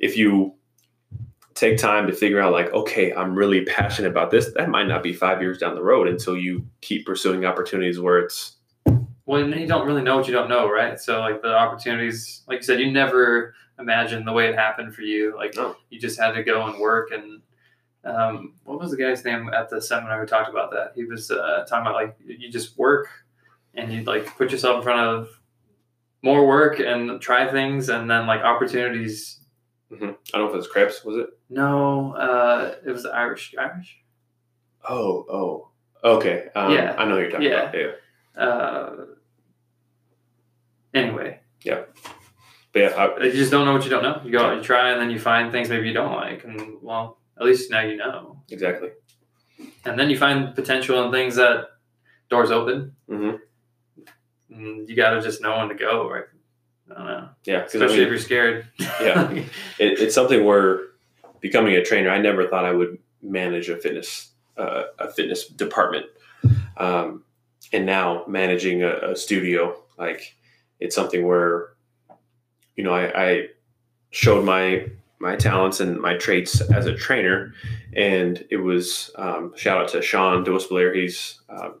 if 0.00 0.16
you 0.16 0.54
take 1.52 1.76
time 1.76 2.06
to 2.06 2.12
figure 2.14 2.40
out 2.40 2.52
like, 2.52 2.72
okay, 2.72 3.12
I'm 3.12 3.34
really 3.34 3.64
passionate 3.66 4.08
about 4.08 4.30
this, 4.30 4.50
that 4.54 4.70
might 4.70 4.88
not 4.88 5.02
be 5.02 5.12
five 5.12 5.42
years 5.42 5.58
down 5.58 5.74
the 5.74 5.82
road 5.82 6.08
until 6.08 6.38
you 6.38 6.66
keep 6.80 7.04
pursuing 7.04 7.44
opportunities 7.44 8.00
where 8.00 8.18
it's 8.18 8.56
well, 9.26 9.42
and 9.42 9.54
you 9.54 9.66
don't 9.66 9.86
really 9.86 10.02
know 10.02 10.16
what 10.16 10.26
you 10.26 10.32
don't 10.32 10.48
know, 10.48 10.70
right? 10.70 10.98
So 10.98 11.20
like 11.20 11.42
the 11.42 11.54
opportunities, 11.54 12.44
like 12.48 12.60
you 12.60 12.62
said, 12.62 12.80
you 12.80 12.90
never 12.92 13.54
imagined 13.78 14.26
the 14.26 14.32
way 14.32 14.48
it 14.48 14.54
happened 14.54 14.94
for 14.94 15.02
you. 15.02 15.36
Like 15.36 15.54
No. 15.56 15.76
you 15.90 15.98
just 16.00 16.18
had 16.18 16.32
to 16.32 16.42
go 16.42 16.66
and 16.66 16.78
work. 16.80 17.10
And 17.12 17.42
um, 18.04 18.54
what 18.64 18.78
was 18.78 18.90
the 18.90 18.96
guy's 18.96 19.24
name 19.24 19.48
at 19.52 19.68
the 19.68 19.80
seminar 19.82 20.20
who 20.20 20.26
talked 20.26 20.48
about 20.50 20.70
that? 20.72 20.92
He 20.94 21.04
was 21.04 21.30
uh, 21.30 21.64
talking 21.68 21.86
about 21.86 21.94
like 21.94 22.16
you 22.24 22.50
just 22.50 22.78
work 22.78 23.08
and 23.74 23.92
you 23.92 24.02
like 24.04 24.26
put 24.36 24.50
yourself 24.52 24.76
in 24.78 24.82
front 24.82 25.00
of 25.00 25.28
more 26.22 26.46
work 26.46 26.80
and 26.80 27.20
try 27.20 27.46
things, 27.50 27.88
and 27.88 28.10
then 28.10 28.26
like 28.26 28.40
opportunities. 28.40 29.40
Mhm. 29.92 30.16
I 30.34 30.38
don't 30.38 30.40
know 30.40 30.46
if 30.48 30.54
it 30.54 30.56
was 30.56 30.66
Krebs, 30.68 31.04
was 31.04 31.16
it? 31.18 31.28
No, 31.50 32.12
uh, 32.16 32.74
it 32.84 32.90
was 32.90 33.06
Irish. 33.06 33.54
Irish. 33.56 33.98
Oh, 34.88 35.24
oh, 35.30 35.70
okay. 36.16 36.48
Um, 36.56 36.72
Yeah. 36.72 36.96
I 36.98 37.04
know 37.04 37.18
you're 37.18 37.30
talking 37.30 37.46
Yeah. 37.46 37.62
about. 37.70 37.74
Yeah, 37.74 38.42
Uh, 38.42 38.96
anyway, 40.94 41.40
but 42.76 42.82
yeah, 42.82 43.04
I, 43.20 43.24
you 43.24 43.32
just 43.32 43.50
don't 43.50 43.64
know 43.64 43.72
what 43.72 43.84
you 43.84 43.90
don't 43.90 44.02
know. 44.02 44.20
You 44.22 44.30
go 44.30 44.44
out, 44.44 44.56
you 44.56 44.62
try, 44.62 44.90
and 44.90 45.00
then 45.00 45.10
you 45.10 45.18
find 45.18 45.50
things 45.50 45.70
maybe 45.70 45.88
you 45.88 45.94
don't 45.94 46.12
like, 46.12 46.44
and 46.44 46.76
well, 46.82 47.18
at 47.38 47.46
least 47.46 47.70
now 47.70 47.80
you 47.80 47.96
know. 47.96 48.42
exactly. 48.50 48.90
And 49.86 49.98
then 49.98 50.10
you 50.10 50.18
find 50.18 50.54
potential 50.54 51.02
in 51.04 51.10
things 51.10 51.36
that 51.36 51.68
doors 52.28 52.50
open. 52.50 52.94
hmm 53.08 53.36
you 54.48 54.94
got 54.94 55.10
to 55.10 55.20
just 55.22 55.40
know 55.42 55.58
when 55.58 55.68
to 55.68 55.74
go, 55.74 56.08
right? 56.08 56.24
I 56.90 56.94
don't 56.94 57.06
know, 57.06 57.28
Yeah, 57.44 57.64
especially 57.64 58.02
if 58.02 58.08
you're 58.08 58.18
scared. 58.18 58.66
Yeah. 58.78 59.30
it, 59.30 59.48
it's 59.78 60.14
something 60.14 60.44
where 60.44 60.80
becoming 61.40 61.74
a 61.74 61.84
trainer, 61.84 62.10
I 62.10 62.18
never 62.18 62.46
thought 62.46 62.64
I 62.64 62.72
would 62.72 62.98
manage 63.22 63.68
a 63.70 63.76
fitness 63.76 64.30
uh, 64.56 64.84
a 64.98 65.10
fitness 65.10 65.46
department, 65.48 66.06
um, 66.76 67.24
and 67.72 67.84
now 67.86 68.24
managing 68.28 68.82
a, 68.82 69.12
a 69.12 69.16
studio, 69.16 69.76
like 69.98 70.34
it's 70.80 70.94
something 70.94 71.26
where 71.26 71.70
you 72.76 72.84
know 72.84 72.92
I, 72.92 73.30
I 73.30 73.46
showed 74.10 74.44
my 74.44 74.86
my 75.18 75.34
talents 75.34 75.80
and 75.80 75.98
my 75.98 76.16
traits 76.16 76.60
as 76.60 76.86
a 76.86 76.94
trainer, 76.94 77.54
and 77.94 78.44
it 78.50 78.58
was 78.58 79.10
um, 79.16 79.52
shout 79.56 79.78
out 79.78 79.88
to 79.88 80.02
Sean 80.02 80.44
Duisbelair. 80.44 80.94
He's 80.94 81.40
um, 81.48 81.80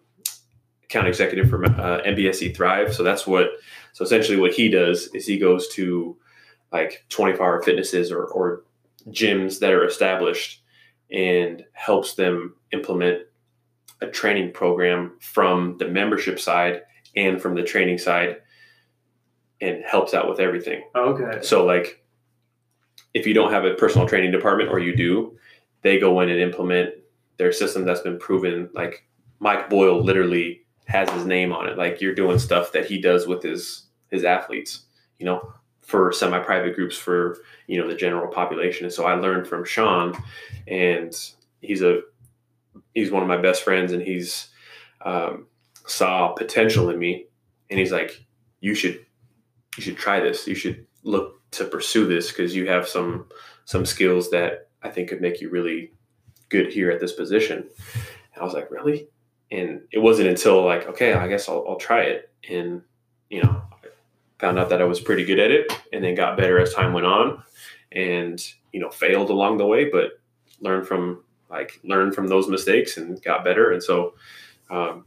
account 0.84 1.08
executive 1.08 1.50
for 1.50 1.64
uh, 1.64 2.02
MBSC 2.02 2.56
Thrive. 2.56 2.94
So 2.94 3.02
that's 3.02 3.26
what. 3.26 3.48
So 3.92 4.04
essentially, 4.04 4.38
what 4.38 4.52
he 4.52 4.68
does 4.68 5.08
is 5.14 5.26
he 5.26 5.38
goes 5.38 5.68
to 5.68 6.16
like 6.72 7.04
24 7.08 7.46
hour 7.46 7.62
fitnesses 7.62 8.12
or, 8.12 8.24
or 8.24 8.64
gyms 9.08 9.60
that 9.60 9.72
are 9.72 9.86
established 9.86 10.62
and 11.10 11.64
helps 11.72 12.14
them 12.14 12.54
implement 12.72 13.22
a 14.00 14.06
training 14.06 14.52
program 14.52 15.16
from 15.20 15.76
the 15.78 15.88
membership 15.88 16.38
side 16.38 16.82
and 17.14 17.40
from 17.40 17.54
the 17.54 17.62
training 17.62 17.98
side 17.98 18.36
and 19.60 19.82
helps 19.84 20.14
out 20.14 20.28
with 20.28 20.40
everything. 20.40 20.82
okay. 20.94 21.40
So 21.42 21.64
like 21.64 22.02
if 23.14 23.26
you 23.26 23.34
don't 23.34 23.52
have 23.52 23.64
a 23.64 23.74
personal 23.74 24.06
training 24.06 24.30
department 24.30 24.70
or 24.70 24.78
you 24.78 24.94
do, 24.94 25.38
they 25.82 25.98
go 25.98 26.20
in 26.20 26.28
and 26.28 26.40
implement 26.40 26.94
their 27.38 27.52
system 27.52 27.84
that's 27.84 28.00
been 28.00 28.18
proven 28.18 28.68
like 28.74 29.06
Mike 29.38 29.68
Boyle 29.68 30.02
literally 30.02 30.62
has 30.86 31.10
his 31.10 31.24
name 31.24 31.52
on 31.52 31.68
it. 31.68 31.76
Like 31.76 32.00
you're 32.00 32.14
doing 32.14 32.38
stuff 32.38 32.72
that 32.72 32.86
he 32.86 33.00
does 33.00 33.26
with 33.26 33.42
his 33.42 33.86
his 34.10 34.24
athletes, 34.24 34.82
you 35.18 35.26
know, 35.26 35.52
for 35.80 36.12
semi-private 36.12 36.74
groups 36.74 36.96
for, 36.96 37.38
you 37.66 37.80
know, 37.80 37.88
the 37.88 37.94
general 37.94 38.28
population. 38.28 38.84
And 38.84 38.92
so 38.92 39.04
I 39.04 39.14
learned 39.14 39.46
from 39.46 39.64
Sean 39.64 40.16
and 40.66 41.14
he's 41.60 41.82
a 41.82 42.00
he's 42.94 43.10
one 43.10 43.22
of 43.22 43.28
my 43.28 43.36
best 43.36 43.62
friends 43.62 43.92
and 43.92 44.02
he's 44.02 44.48
um, 45.04 45.46
saw 45.86 46.32
potential 46.32 46.90
in 46.90 46.98
me 46.98 47.26
and 47.70 47.78
he's 47.78 47.92
like 47.92 48.24
you 48.60 48.74
should 48.74 49.05
you 49.76 49.82
should 49.82 49.96
try 49.96 50.20
this. 50.20 50.46
You 50.46 50.54
should 50.54 50.86
look 51.02 51.36
to 51.52 51.64
pursue 51.64 52.06
this 52.06 52.30
because 52.30 52.54
you 52.54 52.68
have 52.68 52.88
some 52.88 53.26
some 53.64 53.86
skills 53.86 54.30
that 54.30 54.68
i 54.82 54.90
think 54.90 55.08
could 55.08 55.20
make 55.20 55.40
you 55.40 55.48
really 55.48 55.92
good 56.48 56.72
here 56.72 56.90
at 56.90 57.00
this 57.00 57.12
position. 57.12 57.58
And 57.58 58.42
i 58.42 58.44
was 58.44 58.54
like 58.54 58.70
really? 58.70 59.08
And 59.50 59.82
it 59.92 60.00
wasn't 60.00 60.28
until 60.28 60.64
like 60.64 60.86
okay 60.88 61.12
i 61.12 61.28
guess 61.28 61.48
i'll, 61.48 61.64
I'll 61.68 61.76
try 61.76 62.02
it. 62.02 62.30
And 62.48 62.82
you 63.30 63.42
know 63.42 63.62
I 63.72 63.88
found 64.38 64.58
out 64.58 64.68
that 64.68 64.82
i 64.82 64.84
was 64.84 65.00
pretty 65.00 65.24
good 65.24 65.38
at 65.38 65.50
it 65.50 65.72
and 65.92 66.04
then 66.04 66.14
got 66.14 66.36
better 66.36 66.60
as 66.60 66.74
time 66.74 66.92
went 66.92 67.06
on 67.06 67.42
and 67.92 68.44
you 68.72 68.80
know 68.80 68.90
failed 68.90 69.30
along 69.30 69.56
the 69.56 69.66
way 69.66 69.88
but 69.88 70.20
learned 70.60 70.86
from 70.86 71.22
like 71.48 71.80
learned 71.84 72.14
from 72.14 72.26
those 72.26 72.48
mistakes 72.48 72.96
and 72.96 73.22
got 73.22 73.44
better. 73.44 73.72
And 73.72 73.82
so 73.82 74.14
um, 74.70 75.04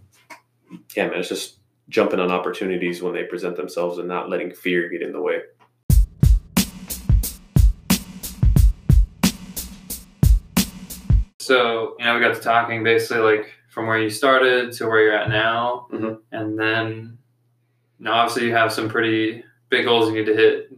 yeah 0.95 1.08
man 1.08 1.19
it's 1.19 1.29
just 1.29 1.59
jumping 1.89 2.19
on 2.19 2.32
opportunities 2.32 3.02
when 3.02 3.13
they 3.13 3.23
present 3.23 3.56
themselves 3.58 3.97
and 3.97 4.08
not 4.08 4.30
letting 4.30 4.52
fear 4.54 4.88
get 4.89 5.02
in 5.02 5.12
the 5.12 5.21
way 5.21 5.41
So 11.39 11.95
you 11.99 12.06
know, 12.06 12.15
we 12.15 12.21
got 12.21 12.36
to 12.36 12.41
talking 12.41 12.84
basically 12.84 13.21
like 13.23 13.52
from 13.69 13.88
where 13.88 13.99
you 13.99 14.10
started 14.10 14.71
to 14.73 14.88
where 14.88 15.02
you're 15.02 15.13
at 15.13 15.30
now, 15.30 15.88
Mhm. 15.91 16.19
and 16.32 16.60
then 16.60 17.17
now 17.99 18.13
obviously 18.13 18.45
you 18.47 18.54
have 18.54 18.71
some 18.71 18.89
pretty 18.89 19.43
big 19.69 19.86
goals 19.86 20.10
you 20.10 20.15
need 20.15 20.25
to 20.25 20.36
hit. 20.36 20.71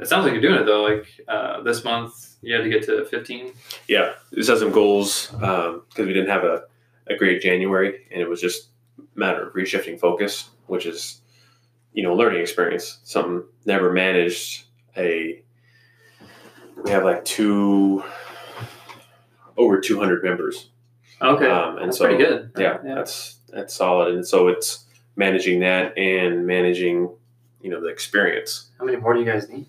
It 0.00 0.06
sounds 0.06 0.24
like 0.24 0.32
you're 0.32 0.42
doing 0.42 0.60
it 0.60 0.64
though. 0.64 0.82
Like 0.82 1.06
uh, 1.28 1.62
this 1.62 1.84
month, 1.84 2.36
you 2.42 2.54
had 2.54 2.62
to 2.64 2.70
get 2.70 2.84
to 2.84 3.04
15. 3.06 3.52
yeah 3.88 4.12
just 4.34 4.48
had 4.48 4.58
some 4.58 4.70
goals 4.70 5.28
because 5.32 5.82
we 5.98 6.12
didn't 6.12 6.28
have 6.28 6.44
a, 6.44 6.64
a 7.08 7.16
great 7.16 7.40
january 7.42 8.06
and 8.10 8.20
it 8.20 8.28
was 8.28 8.40
just 8.40 8.68
matter 9.16 9.46
of 9.48 9.54
reshifting 9.54 9.98
focus 9.98 10.50
which 10.66 10.86
is 10.86 11.20
you 11.92 12.02
know 12.02 12.14
learning 12.14 12.40
experience 12.40 12.98
something 13.04 13.42
never 13.64 13.92
managed 13.92 14.64
a 14.96 15.42
we 16.84 16.90
have 16.90 17.04
like 17.04 17.24
two 17.24 18.04
over 19.56 19.80
200 19.80 20.22
members 20.22 20.70
Okay, 21.22 21.46
Um, 21.48 21.78
and 21.78 21.86
that's 21.88 21.96
so, 21.96 22.04
pretty 22.04 22.22
good. 22.22 22.50
yeah, 22.58 22.76
that's 22.84 23.38
that's 23.48 23.72
solid 23.74 24.12
and 24.14 24.26
so 24.26 24.48
it's 24.48 24.84
managing 25.16 25.60
that 25.60 25.96
and 25.96 26.46
managing 26.46 27.08
you 27.62 27.70
know 27.70 27.80
the 27.80 27.86
experience 27.88 28.70
How 28.78 28.84
many 28.84 28.98
more 28.98 29.14
do 29.14 29.20
you 29.20 29.26
guys 29.26 29.48
need? 29.48 29.66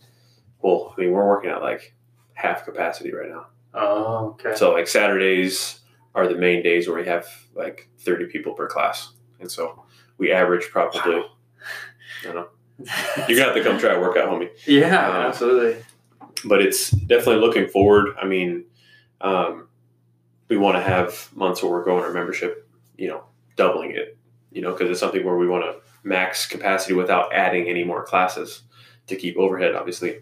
well 0.61 0.93
i 0.97 1.01
mean 1.01 1.11
we're 1.11 1.25
working 1.25 1.49
at 1.49 1.61
like 1.61 1.93
half 2.33 2.65
capacity 2.65 3.13
right 3.13 3.29
now 3.29 3.47
Oh, 3.73 4.29
okay. 4.39 4.55
So 4.55 4.73
like 4.73 4.87
Saturdays 4.87 5.81
are 6.15 6.27
the 6.27 6.35
main 6.35 6.63
days 6.63 6.87
where 6.87 6.97
we 6.97 7.05
have 7.05 7.27
like 7.53 7.87
30 7.99 8.25
people 8.25 8.53
per 8.53 8.65
class. 8.67 9.13
And 9.39 9.51
so 9.51 9.83
we 10.17 10.31
average 10.31 10.69
probably, 10.71 11.15
Wow. 11.15 11.29
I 12.21 12.23
don't 12.25 12.35
know, 12.35 12.47
you're 13.27 13.37
gonna 13.39 13.43
have 13.43 13.55
to 13.55 13.63
come 13.63 13.79
try 13.79 13.93
a 13.93 13.99
workout, 13.99 14.29
homie. 14.29 14.49
yeah, 14.65 15.07
Uh, 15.09 15.27
absolutely. 15.27 15.83
but 16.45 16.61
it's 16.61 16.91
definitely 16.91 17.37
looking 17.45 17.67
forward. 17.67 18.15
I 18.21 18.25
mean, 18.25 18.65
um, 19.21 19.67
we 20.49 20.57
want 20.57 20.77
to 20.77 20.81
have 20.81 21.29
months 21.35 21.61
where 21.61 21.71
we're 21.71 21.83
growing 21.83 22.03
our 22.03 22.13
membership, 22.13 22.67
you 22.97 23.07
know, 23.09 23.23
doubling 23.55 23.91
it, 23.91 24.17
you 24.51 24.61
know, 24.61 24.71
because 24.71 24.89
it's 24.89 24.99
something 24.99 25.25
where 25.25 25.35
we 25.37 25.47
want 25.47 25.63
to 25.65 25.75
max 26.03 26.45
capacity 26.47 26.93
without 26.93 27.33
adding 27.33 27.67
any 27.67 27.83
more 27.83 28.03
classes 28.05 28.61
to 29.07 29.15
keep 29.15 29.35
overhead 29.37 29.75
obviously 29.75 30.19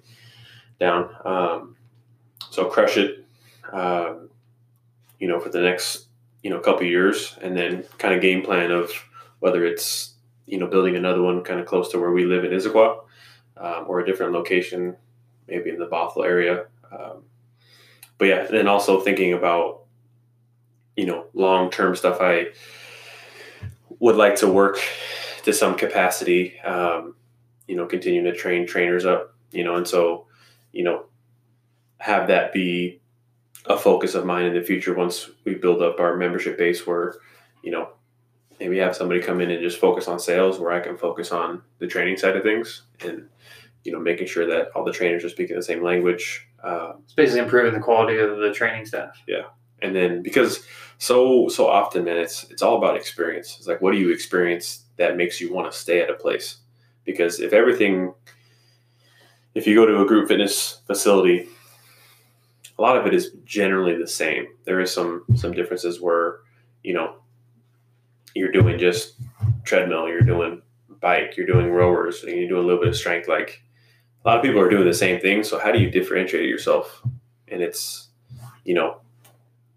down. 0.79 1.09
Um, 1.23 1.75
so 2.49 2.65
crush 2.65 2.97
it, 2.97 3.25
um, 3.71 4.29
you 5.19 5.27
know, 5.27 5.39
for 5.39 5.49
the 5.49 5.61
next 5.61 6.04
you 6.45 6.51
know 6.51 6.59
a 6.59 6.61
couple 6.61 6.85
years, 6.85 7.35
and 7.41 7.57
then 7.57 7.85
kind 7.97 8.13
of 8.13 8.21
game 8.21 8.43
plan 8.43 8.69
of 8.69 8.91
whether 9.39 9.65
it's 9.65 10.13
you 10.45 10.59
know 10.59 10.67
building 10.67 10.95
another 10.95 11.23
one 11.23 11.43
kind 11.43 11.59
of 11.59 11.65
close 11.65 11.89
to 11.89 11.99
where 11.99 12.11
we 12.11 12.23
live 12.23 12.45
in 12.45 12.51
Issaquah, 12.51 12.99
um, 13.57 13.85
or 13.87 13.99
a 13.99 14.05
different 14.05 14.31
location, 14.31 14.95
maybe 15.47 15.71
in 15.71 15.79
the 15.79 15.87
Bothell 15.87 16.23
area. 16.23 16.67
Um, 16.91 17.23
but 18.19 18.25
yeah, 18.25 18.45
and 18.45 18.55
then 18.55 18.67
also 18.67 19.01
thinking 19.01 19.33
about 19.33 19.85
you 20.95 21.07
know 21.07 21.25
long 21.33 21.71
term 21.71 21.95
stuff. 21.95 22.17
I 22.21 22.49
would 23.97 24.15
like 24.15 24.35
to 24.35 24.47
work 24.47 24.77
to 25.45 25.51
some 25.51 25.73
capacity. 25.73 26.59
Um, 26.59 27.15
you 27.67 27.75
know, 27.75 27.87
continuing 27.87 28.31
to 28.31 28.37
train 28.37 28.67
trainers 28.67 29.03
up. 29.03 29.33
You 29.51 29.63
know, 29.63 29.77
and 29.77 29.87
so 29.87 30.27
you 30.71 30.83
know 30.83 31.05
have 31.97 32.27
that 32.27 32.53
be 32.53 33.01
a 33.67 33.77
focus 33.77 34.15
of 34.15 34.25
mine 34.25 34.45
in 34.45 34.53
the 34.53 34.61
future 34.61 34.93
once 34.93 35.29
we 35.43 35.55
build 35.55 35.81
up 35.81 35.99
our 35.99 36.15
membership 36.17 36.57
base 36.57 36.85
where 36.85 37.15
you 37.63 37.71
know 37.71 37.89
maybe 38.59 38.77
have 38.77 38.95
somebody 38.95 39.19
come 39.19 39.41
in 39.41 39.51
and 39.51 39.61
just 39.61 39.79
focus 39.79 40.07
on 40.07 40.19
sales 40.19 40.59
where 40.59 40.71
i 40.71 40.79
can 40.79 40.97
focus 40.97 41.31
on 41.31 41.61
the 41.79 41.87
training 41.87 42.15
side 42.15 42.35
of 42.35 42.43
things 42.43 42.83
and 43.01 43.27
you 43.83 43.91
know 43.91 43.99
making 43.99 44.27
sure 44.27 44.45
that 44.45 44.69
all 44.75 44.83
the 44.83 44.91
trainers 44.91 45.23
are 45.23 45.29
speaking 45.29 45.55
the 45.55 45.63
same 45.63 45.83
language 45.83 46.47
uh, 46.65 46.93
It's 47.03 47.13
basically 47.13 47.41
improving 47.41 47.73
the 47.73 47.79
quality 47.79 48.17
of 48.17 48.37
the 48.37 48.51
training 48.51 48.87
staff. 48.87 49.21
Yeah. 49.27 49.43
And 49.81 49.95
then 49.95 50.23
because 50.23 50.65
so 50.97 51.47
so 51.47 51.67
often 51.67 52.05
man 52.05 52.17
it's 52.17 52.45
it's 52.45 52.61
all 52.61 52.77
about 52.77 52.95
experience 52.95 53.57
it's 53.57 53.67
like 53.67 53.81
what 53.81 53.91
do 53.91 53.99
you 53.99 54.11
experience 54.11 54.85
that 54.95 55.17
makes 55.17 55.41
you 55.41 55.53
want 55.53 55.69
to 55.69 55.77
stay 55.77 56.01
at 56.01 56.09
a 56.09 56.13
place 56.13 56.57
because 57.03 57.41
if 57.41 57.51
everything 57.51 58.13
if 59.53 59.67
you 59.67 59.75
go 59.75 59.85
to 59.85 60.01
a 60.01 60.05
group 60.05 60.29
fitness 60.29 60.81
facility 60.87 61.49
a 62.77 62.81
lot 62.81 62.97
of 62.97 63.05
it 63.05 63.13
is 63.13 63.31
generally 63.45 63.97
the 63.97 64.07
same. 64.07 64.47
There 64.65 64.79
is 64.79 64.91
some 64.93 65.23
some 65.35 65.53
differences 65.53 66.01
where 66.01 66.39
you 66.83 66.93
know 66.93 67.15
you're 68.35 68.51
doing 68.51 68.77
just 68.77 69.15
treadmill 69.63 70.07
you're 70.07 70.21
doing 70.21 70.61
bike 70.99 71.37
you're 71.37 71.47
doing 71.47 71.71
rowers 71.71 72.23
and 72.23 72.37
you're 72.37 72.49
doing 72.49 72.63
a 72.63 72.65
little 72.65 72.81
bit 72.81 72.89
of 72.89 72.95
strength. 72.95 73.27
Like 73.27 73.61
a 74.23 74.27
lot 74.27 74.37
of 74.37 74.43
people 74.43 74.59
are 74.59 74.69
doing 74.69 74.85
the 74.85 74.93
same 74.93 75.19
thing. 75.19 75.43
So 75.43 75.59
how 75.59 75.71
do 75.71 75.79
you 75.79 75.89
differentiate 75.89 76.49
yourself? 76.49 77.01
And 77.47 77.61
it's 77.61 78.09
you 78.63 78.73
know 78.73 79.01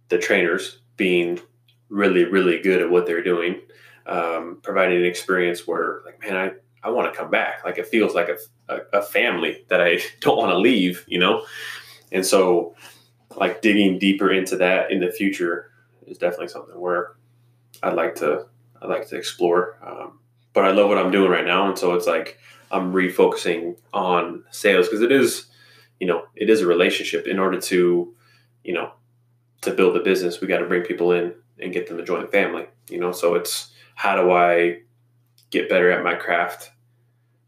the 0.09 0.19
trainers 0.19 0.81
being 0.97 1.41
really 1.89 2.25
really 2.25 2.61
good 2.61 2.83
at 2.83 2.91
what 2.91 3.07
they're 3.07 3.23
doing 3.23 3.61
um, 4.07 4.59
providing 4.63 4.99
an 4.99 5.05
experience 5.05 5.67
where 5.67 6.01
like 6.05 6.21
man 6.21 6.37
i 6.37 6.51
i 6.83 6.91
want 6.91 7.13
to 7.13 7.19
come 7.19 7.31
back. 7.31 7.65
Like 7.65 7.79
it 7.79 7.87
feels 7.87 8.15
like 8.15 8.29
a, 8.29 8.39
a, 8.75 8.99
a 8.99 9.03
family 9.03 9.65
that 9.69 9.81
i 9.81 10.01
don't 10.21 10.39
want 10.39 10.51
to 10.51 10.59
leave 10.59 11.05
you 11.07 11.19
know 11.19 11.45
and 12.13 12.25
so 12.25 12.75
like 13.37 13.63
digging 13.63 13.99
deeper 13.99 14.33
into 14.33 14.57
that 14.57 14.91
in 14.91 15.01
the 15.01 15.11
future 15.11 15.71
is 16.07 16.19
definitely 16.19 16.49
something 16.49 16.79
where 16.79 17.13
i'd 17.83 17.95
like 17.95 18.15
to 18.15 18.47
i'd 18.83 18.89
like 18.89 19.07
to 19.07 19.17
explore 19.17 19.79
um, 19.83 20.19
but 20.53 20.65
i 20.65 20.71
love 20.71 20.89
what 20.89 20.99
i'm 20.99 21.11
doing 21.11 21.31
right 21.31 21.47
now. 21.47 21.69
And 21.69 21.79
so 21.79 21.95
it's 21.95 22.07
like 22.07 22.39
i'm 22.71 22.93
refocusing 22.93 23.77
on 23.93 24.45
sales 24.51 24.87
because 24.87 25.03
it 25.03 25.13
is 25.13 25.47
you 26.01 26.07
know 26.07 26.25
it 26.35 26.51
is 26.51 26.61
a 26.61 26.67
relationship. 26.67 27.27
In 27.27 27.39
order 27.39 27.61
to 27.61 28.15
you 28.65 28.73
know 28.73 28.93
to 29.63 29.73
build 29.73 29.97
a 29.97 30.03
business 30.03 30.41
we 30.41 30.47
got 30.47 30.59
to 30.59 30.67
bring 30.67 30.83
people 30.83 31.13
in 31.13 31.35
and 31.61 31.73
get 31.73 31.89
them 31.89 31.97
to 31.99 32.05
join 32.05 32.23
the 32.23 32.29
family 32.29 32.67
you 32.89 32.99
know? 32.99 33.13
So 33.13 33.35
it's 33.35 33.71
how 33.95 34.17
do 34.17 34.31
i 34.33 34.79
get 35.51 35.69
better 35.69 35.91
at 35.91 36.05
my 36.05 36.15
craft 36.15 36.71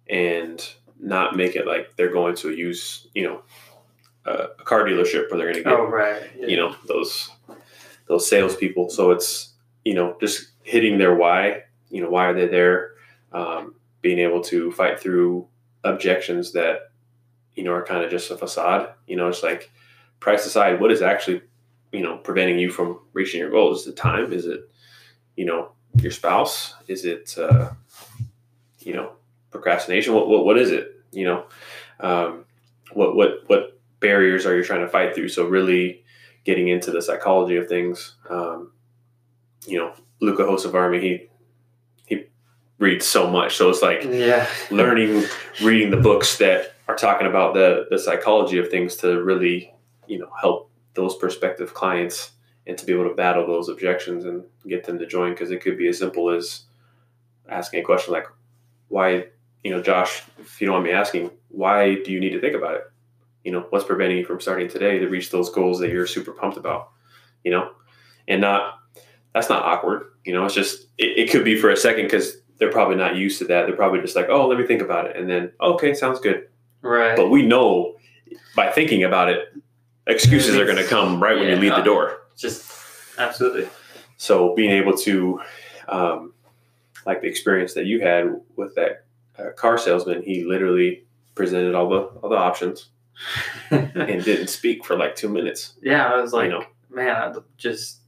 and 0.08 0.66
not 0.98 1.36
make 1.36 1.56
it 1.56 1.66
like 1.66 1.96
they're 1.96 2.12
going 2.12 2.34
to 2.36 2.50
use 2.50 3.06
you 3.14 3.24
know 3.24 3.42
a, 4.24 4.30
a 4.58 4.64
car 4.64 4.84
dealership 4.84 5.30
where 5.30 5.38
they're 5.38 5.52
going 5.52 5.54
to 5.56 5.62
get 5.62 5.72
Oh 5.72 5.86
right. 5.86 6.22
you 6.36 6.56
know 6.56 6.74
those 6.86 7.30
those 8.06 8.28
salespeople. 8.28 8.90
So 8.90 9.10
it's 9.10 9.52
you 9.84 9.94
know 9.94 10.16
just 10.20 10.50
hitting 10.62 10.98
their 10.98 11.14
why. 11.14 11.64
You 11.90 12.02
know 12.02 12.10
why 12.10 12.26
are 12.26 12.34
they 12.34 12.46
there? 12.46 12.92
Um, 13.32 13.74
being 14.02 14.18
able 14.18 14.40
to 14.42 14.72
fight 14.72 14.98
through 14.98 15.46
objections 15.84 16.52
that 16.52 16.90
you 17.54 17.64
know 17.64 17.72
are 17.72 17.84
kind 17.84 18.04
of 18.04 18.10
just 18.10 18.30
a 18.30 18.36
facade. 18.36 18.92
You 19.06 19.16
know, 19.16 19.28
it's 19.28 19.42
like 19.42 19.70
price 20.20 20.46
aside, 20.46 20.80
what 20.80 20.92
is 20.92 21.02
actually 21.02 21.42
you 21.92 22.02
know 22.02 22.18
preventing 22.18 22.58
you 22.58 22.70
from 22.70 23.00
reaching 23.12 23.40
your 23.40 23.50
goals? 23.50 23.82
Is 23.82 23.88
it 23.88 23.96
time? 23.96 24.32
Is 24.32 24.46
it 24.46 24.70
you 25.36 25.44
know 25.44 25.72
your 25.96 26.12
spouse? 26.12 26.74
Is 26.86 27.04
it 27.04 27.36
uh, 27.38 27.70
you 28.80 28.94
know 28.94 29.12
procrastination? 29.50 30.14
What, 30.14 30.28
what 30.28 30.44
what 30.44 30.58
is 30.58 30.70
it? 30.70 30.96
You 31.12 31.24
know, 31.24 31.44
um, 32.00 32.44
what 32.92 33.16
what 33.16 33.42
what 33.46 33.79
barriers 34.00 34.46
are 34.46 34.56
you 34.56 34.64
trying 34.64 34.80
to 34.80 34.88
fight 34.88 35.14
through? 35.14 35.28
So 35.28 35.46
really 35.46 36.04
getting 36.44 36.68
into 36.68 36.90
the 36.90 37.02
psychology 37.02 37.56
of 37.56 37.68
things. 37.68 38.16
Um, 38.28 38.72
you 39.66 39.78
know, 39.78 39.92
Luca 40.20 40.42
Hosavarmi, 40.42 41.00
he 41.00 41.28
he 42.06 42.24
reads 42.78 43.06
so 43.06 43.30
much, 43.30 43.56
so 43.56 43.68
it's 43.70 43.82
like 43.82 44.04
Yeah. 44.04 44.46
learning, 44.70 45.24
reading 45.62 45.90
the 45.90 45.98
books 45.98 46.38
that 46.38 46.74
are 46.88 46.96
talking 46.96 47.26
about 47.26 47.54
the 47.54 47.86
the 47.90 47.98
psychology 47.98 48.58
of 48.58 48.70
things 48.70 48.96
to 48.96 49.22
really 49.22 49.72
you 50.06 50.18
know 50.18 50.30
help 50.40 50.70
those 50.94 51.16
prospective 51.16 51.72
clients 51.72 52.32
and 52.66 52.76
to 52.76 52.84
be 52.84 52.92
able 52.92 53.08
to 53.08 53.14
battle 53.14 53.46
those 53.46 53.68
objections 53.68 54.24
and 54.24 54.44
get 54.66 54.84
them 54.84 54.98
to 54.98 55.06
join 55.06 55.30
because 55.30 55.50
it 55.50 55.60
could 55.62 55.78
be 55.78 55.88
as 55.88 55.98
simple 55.98 56.30
as 56.30 56.64
asking 57.48 57.80
a 57.80 57.84
question 57.84 58.12
like 58.12 58.26
why 58.88 59.26
you 59.62 59.70
know 59.70 59.80
josh 59.80 60.22
if 60.40 60.60
you 60.60 60.66
don't 60.66 60.74
want 60.74 60.84
me 60.84 60.90
asking 60.90 61.30
why 61.48 61.94
do 62.04 62.10
you 62.10 62.18
need 62.18 62.30
to 62.30 62.40
think 62.40 62.56
about 62.56 62.74
it 62.74 62.82
you 63.44 63.52
know 63.52 63.66
what's 63.70 63.84
preventing 63.84 64.18
you 64.18 64.24
from 64.24 64.40
starting 64.40 64.68
today 64.68 64.98
to 64.98 65.08
reach 65.08 65.30
those 65.30 65.50
goals 65.50 65.78
that 65.78 65.90
you're 65.90 66.06
super 66.06 66.32
pumped 66.32 66.56
about 66.56 66.90
you 67.44 67.50
know? 67.50 67.70
And 68.28 68.40
not 68.40 68.78
that's 69.32 69.48
not 69.48 69.64
awkward 69.64 70.06
you 70.24 70.32
know? 70.32 70.44
It's 70.44 70.54
just 70.54 70.86
it, 70.98 71.18
it 71.18 71.30
could 71.30 71.44
be 71.44 71.56
for 71.58 71.70
a 71.70 71.76
second 71.76 72.04
because 72.04 72.36
they're 72.58 72.72
probably 72.72 72.96
not 72.96 73.16
used 73.16 73.38
to 73.38 73.46
that. 73.46 73.66
They're 73.66 73.76
probably 73.76 74.00
just 74.00 74.16
like 74.16 74.28
oh 74.28 74.46
let 74.46 74.58
me 74.58 74.66
think 74.66 74.82
about 74.82 75.06
it 75.06 75.16
and 75.16 75.28
then 75.28 75.52
okay 75.60 75.94
sounds 75.94 76.20
good. 76.20 76.48
Right. 76.82 77.14
but 77.16 77.28
we 77.28 77.44
know 77.44 77.96
by 78.56 78.70
thinking 78.70 79.04
about 79.04 79.28
it 79.28 79.48
excuses 80.06 80.56
are 80.56 80.64
going 80.64 80.78
to 80.78 80.84
come 80.84 81.22
right 81.22 81.38
when 81.38 81.48
you 81.48 81.56
leave 81.56 81.74
the 81.74 81.82
door. 81.82 82.22
Just 82.36 82.70
absolutely. 83.18 83.68
so 84.16 84.54
being 84.54 84.70
able 84.70 84.96
to 84.98 85.40
um, 85.88 86.32
like 87.06 87.20
the 87.20 87.28
experience 87.28 87.74
that 87.74 87.86
you 87.86 88.00
had 88.00 88.40
with 88.56 88.74
that 88.76 89.04
uh, 89.38 89.50
car 89.56 89.78
salesman 89.78 90.22
he 90.22 90.44
literally 90.44 91.04
presented 91.34 91.74
all 91.74 91.88
the 91.88 92.00
all 92.20 92.28
the 92.30 92.36
options 92.36 92.88
and 93.70 94.24
didn't 94.24 94.48
speak 94.48 94.84
for 94.84 94.96
like 94.96 95.14
two 95.14 95.28
minutes 95.28 95.74
yeah, 95.82 96.06
I 96.06 96.20
was 96.20 96.32
like, 96.32 96.46
you 96.46 96.58
know 96.58 96.64
man, 96.90 97.16
I 97.16 97.34
just 97.56 97.98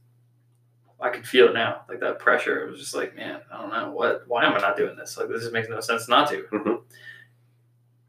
I 0.99 1.09
could 1.09 1.27
feel 1.27 1.47
it 1.47 1.53
now, 1.53 1.81
like 1.89 1.99
that 1.99 2.19
pressure. 2.19 2.65
It 2.65 2.71
was 2.71 2.79
just 2.79 2.95
like, 2.95 3.13
man, 3.13 3.41
I 3.51 3.61
don't 3.61 3.71
know 3.71 3.91
what. 3.91 4.23
Why 4.27 4.45
am 4.45 4.53
I 4.53 4.59
not 4.59 4.77
doing 4.77 4.95
this? 4.95 5.17
Like, 5.17 5.27
this 5.27 5.41
just 5.41 5.51
makes 5.51 5.67
no 5.67 5.81
sense 5.81 6.07
not 6.07 6.29
to. 6.29 6.43
Mhm. 6.43 6.81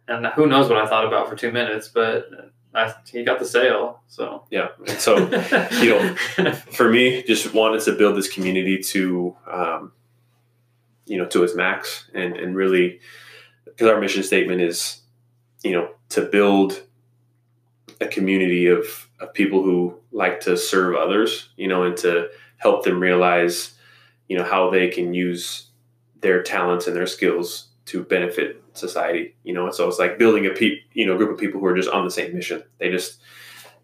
And 0.06 0.26
who 0.28 0.46
knows 0.46 0.68
what 0.68 0.78
I 0.78 0.86
thought 0.86 1.04
about 1.06 1.28
for 1.28 1.34
two 1.34 1.50
minutes, 1.50 1.88
but 1.88 2.28
I, 2.74 2.94
he 3.10 3.24
got 3.24 3.38
the 3.38 3.44
sale. 3.46 4.02
So 4.06 4.44
yeah 4.50 4.68
and 4.86 4.98
so 5.00 5.16
you 5.80 6.14
know, 6.38 6.52
for 6.72 6.88
me 6.90 7.22
just 7.22 7.54
wanted 7.54 7.80
to 7.82 7.92
build 7.92 8.16
this 8.16 8.28
community 8.28 8.78
to 8.78 9.36
um, 9.50 9.92
you 11.06 11.18
know 11.18 11.26
to 11.26 11.42
its 11.42 11.54
max 11.54 12.10
and 12.14 12.36
and 12.36 12.54
really 12.54 13.00
because 13.64 13.88
our 13.88 14.00
mission 14.00 14.22
statement 14.22 14.60
is 14.60 15.00
you 15.62 15.72
know 15.72 15.88
to 16.10 16.22
build 16.22 16.82
a 18.00 18.06
community 18.06 18.66
of, 18.66 19.08
of 19.20 19.32
people 19.34 19.62
who 19.62 19.96
like 20.12 20.40
to 20.40 20.56
serve 20.56 20.96
others 20.96 21.50
you 21.56 21.68
know 21.68 21.84
and 21.84 21.96
to 21.96 22.28
help 22.56 22.84
them 22.84 23.00
realize 23.00 23.74
you 24.28 24.36
know 24.36 24.44
how 24.44 24.70
they 24.70 24.88
can 24.88 25.14
use 25.14 25.68
their 26.20 26.42
talents 26.42 26.86
and 26.86 26.96
their 26.96 27.06
skills 27.06 27.68
to 27.86 28.02
benefit 28.02 28.62
society 28.72 29.34
you 29.44 29.52
know? 29.52 29.70
So 29.70 29.88
it's 29.88 29.98
like 29.98 30.18
building 30.18 30.46
a 30.46 30.50
pe- 30.50 30.80
you 30.92 31.06
know 31.06 31.16
group 31.16 31.30
of 31.30 31.38
people 31.38 31.60
who 31.60 31.66
are 31.66 31.76
just 31.76 31.90
on 31.90 32.04
the 32.04 32.10
same 32.10 32.34
mission. 32.34 32.62
They 32.78 32.90
just 32.90 33.20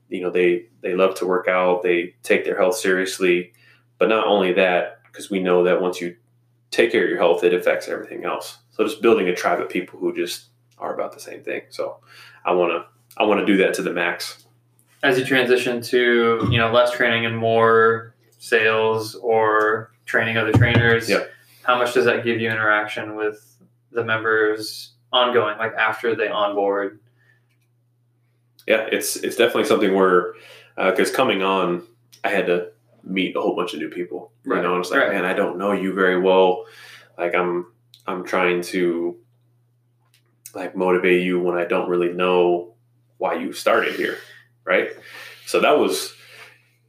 you 0.08 0.20
know 0.20 0.30
they 0.30 0.66
they 0.80 0.94
love 0.94 1.14
to 1.16 1.26
work 1.26 1.46
out 1.46 1.82
they 1.82 2.14
take 2.22 2.44
their 2.44 2.58
health 2.58 2.76
seriously. 2.76 3.52
But 3.98 4.08
not 4.08 4.26
only 4.26 4.52
that 4.54 5.02
because 5.04 5.30
we 5.30 5.40
know 5.40 5.64
that 5.64 5.80
once 5.80 6.00
you 6.00 6.16
take 6.70 6.92
care 6.92 7.04
of 7.04 7.11
your 7.11 7.18
health 7.18 7.44
it 7.44 7.54
affects 7.54 7.88
everything 7.88 8.24
else. 8.24 8.58
So 8.70 8.84
just 8.84 9.02
building 9.02 9.28
a 9.28 9.34
tribe 9.34 9.61
of 9.61 9.68
people 9.68 9.98
who 9.98 10.14
just 10.14 10.46
are 10.78 10.94
about 10.94 11.12
the 11.12 11.20
same 11.20 11.42
thing. 11.42 11.62
So 11.68 11.98
i 12.44 12.52
want 12.52 12.72
to 12.72 12.86
i 13.16 13.24
want 13.24 13.40
to 13.40 13.46
do 13.46 13.56
that 13.56 13.74
to 13.74 13.82
the 13.82 13.92
max 13.92 14.44
as 15.02 15.18
you 15.18 15.24
transition 15.24 15.80
to 15.80 16.46
you 16.50 16.58
know 16.58 16.70
less 16.70 16.92
training 16.92 17.26
and 17.26 17.36
more 17.36 18.14
sales 18.38 19.14
or 19.16 19.92
training 20.06 20.36
other 20.36 20.52
trainers, 20.52 21.08
Yeah. 21.08 21.24
how 21.62 21.78
much 21.78 21.94
does 21.94 22.04
that 22.06 22.24
give 22.24 22.40
you 22.40 22.50
interaction 22.50 23.14
with 23.16 23.56
the 23.92 24.02
members 24.04 24.92
ongoing, 25.12 25.56
like 25.58 25.74
after 25.74 26.14
they 26.16 26.28
onboard? 26.28 27.00
yeah, 28.66 28.86
it's 28.90 29.16
it's 29.16 29.36
definitely 29.36 29.64
something 29.64 29.94
where 29.94 30.34
because 30.76 31.11
uh, 31.11 31.14
coming 31.14 31.42
on, 31.42 31.82
I 32.24 32.28
had 32.28 32.46
to 32.46 32.70
meet 33.02 33.36
a 33.36 33.40
whole 33.40 33.56
bunch 33.56 33.72
of 33.72 33.80
new 33.80 33.88
people. 33.88 34.32
Right. 34.44 34.56
You 34.58 34.62
know, 34.62 34.74
and 34.74 34.80
it's 34.80 34.90
like, 34.90 35.00
right. 35.00 35.12
man, 35.12 35.24
I 35.24 35.32
don't 35.32 35.58
know 35.58 35.72
you 35.72 35.92
very 35.94 36.20
well. 36.20 36.66
Like 37.16 37.34
I'm 37.34 37.66
I'm 38.06 38.24
trying 38.24 38.62
to 38.62 39.16
like 40.54 40.76
motivate 40.76 41.22
you 41.22 41.40
when 41.40 41.56
I 41.56 41.64
don't 41.64 41.88
really 41.88 42.12
know 42.12 42.74
why 43.21 43.35
you 43.35 43.53
started 43.53 43.95
here, 43.95 44.16
right? 44.64 44.89
So 45.47 45.61
that 45.61 45.79
was 45.79 46.14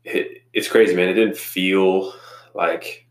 it, 0.06 0.44
it's 0.54 0.70
crazy, 0.70 0.96
man. 0.96 1.10
It 1.10 1.14
didn't 1.14 1.38
feel 1.38 2.14
like 2.54 3.06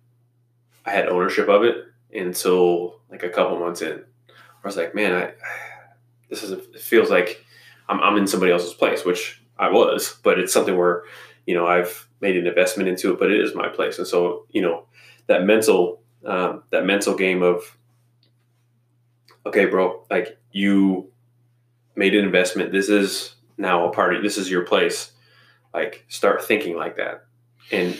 I 0.87 0.91
had 0.91 1.09
ownership 1.09 1.49
of 1.49 1.63
it 1.63 1.85
until 2.13 3.01
like 3.11 3.23
a 3.23 3.29
couple 3.29 3.59
months 3.59 3.83
in. 3.83 4.03
I 4.29 4.67
was 4.67 4.77
like, 4.77 4.95
man, 4.95 5.15
I 5.15 5.33
this 6.31 6.43
is 6.43 6.53
it 6.53 6.81
feels 6.81 7.11
like 7.11 7.45
I'm, 7.89 8.01
I'm 8.01 8.17
in 8.17 8.27
somebody 8.27 8.53
else's 8.53 8.73
place, 8.73 9.05
which 9.05 9.43
I 9.59 9.71
was, 9.71 10.19
but 10.23 10.39
it's 10.39 10.53
something 10.53 10.77
where 10.77 11.05
you 11.47 11.55
know 11.55 11.67
I've 11.67 12.09
made 12.21 12.37
an 12.37 12.47
investment 12.47 12.89
into 12.89 13.13
it, 13.13 13.19
but 13.19 13.31
it 13.31 13.41
is 13.41 13.55
my 13.55 13.69
place, 13.69 13.99
and 13.99 14.07
so 14.07 14.47
you 14.51 14.63
know 14.63 14.87
that 15.27 15.45
mental 15.45 16.01
um, 16.25 16.63
that 16.71 16.87
mental 16.87 17.15
game 17.15 17.43
of 17.43 17.77
okay, 19.45 19.67
bro, 19.67 20.07
like 20.11 20.39
you 20.53 21.10
made 21.97 22.15
an 22.15 22.25
investment. 22.25 22.73
This 22.73 22.89
is 22.89 23.35
now 23.57 23.89
a 23.89 23.93
party. 23.93 24.21
This 24.21 24.39
is 24.39 24.51
your 24.51 24.63
place. 24.63 25.13
Like 25.73 26.05
start 26.09 26.43
thinking 26.45 26.77
like 26.77 26.97
that 26.97 27.27
and 27.71 27.97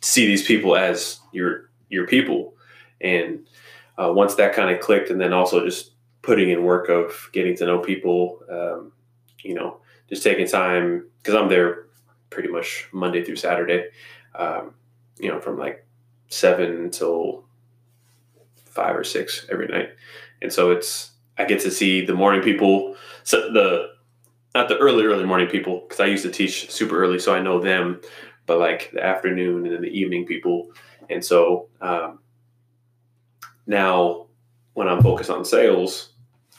see 0.00 0.26
these 0.26 0.46
people 0.46 0.76
as 0.76 1.20
your 1.32 1.70
your 1.88 2.06
people. 2.06 2.54
And 3.00 3.46
uh, 3.98 4.12
once 4.12 4.34
that 4.36 4.54
kind 4.54 4.70
of 4.70 4.80
clicked, 4.80 5.10
and 5.10 5.20
then 5.20 5.32
also 5.32 5.64
just 5.64 5.92
putting 6.22 6.50
in 6.50 6.64
work 6.64 6.88
of 6.88 7.28
getting 7.32 7.56
to 7.56 7.66
know 7.66 7.78
people, 7.78 8.40
um, 8.50 8.92
you 9.42 9.54
know, 9.54 9.78
just 10.08 10.22
taking 10.22 10.46
time 10.46 11.06
because 11.22 11.34
I'm 11.34 11.48
there 11.48 11.86
pretty 12.30 12.48
much 12.48 12.88
Monday 12.92 13.24
through 13.24 13.36
Saturday, 13.36 13.88
um, 14.34 14.74
you 15.18 15.30
know, 15.30 15.40
from 15.40 15.58
like 15.58 15.84
seven 16.28 16.76
until 16.84 17.44
five 18.66 18.96
or 18.96 19.04
six 19.04 19.46
every 19.50 19.68
night, 19.68 19.90
and 20.42 20.52
so 20.52 20.70
it's 20.70 21.12
I 21.38 21.44
get 21.44 21.60
to 21.60 21.70
see 21.70 22.04
the 22.04 22.14
morning 22.14 22.42
people, 22.42 22.96
so 23.24 23.52
the 23.52 23.94
not 24.54 24.68
the 24.68 24.78
early 24.78 25.04
early 25.04 25.24
morning 25.24 25.48
people 25.48 25.80
because 25.80 26.00
I 26.00 26.06
used 26.06 26.24
to 26.24 26.30
teach 26.30 26.70
super 26.70 26.98
early, 26.98 27.18
so 27.18 27.34
I 27.34 27.40
know 27.40 27.60
them, 27.60 28.00
but 28.46 28.58
like 28.58 28.90
the 28.92 29.04
afternoon 29.04 29.66
and 29.66 29.74
then 29.74 29.82
the 29.82 29.88
evening 29.88 30.26
people, 30.26 30.70
and 31.10 31.24
so 31.24 31.68
um, 31.80 32.20
now 33.66 34.26
when 34.74 34.88
I'm 34.88 35.02
focused 35.02 35.30
on 35.30 35.44
sales, 35.44 36.10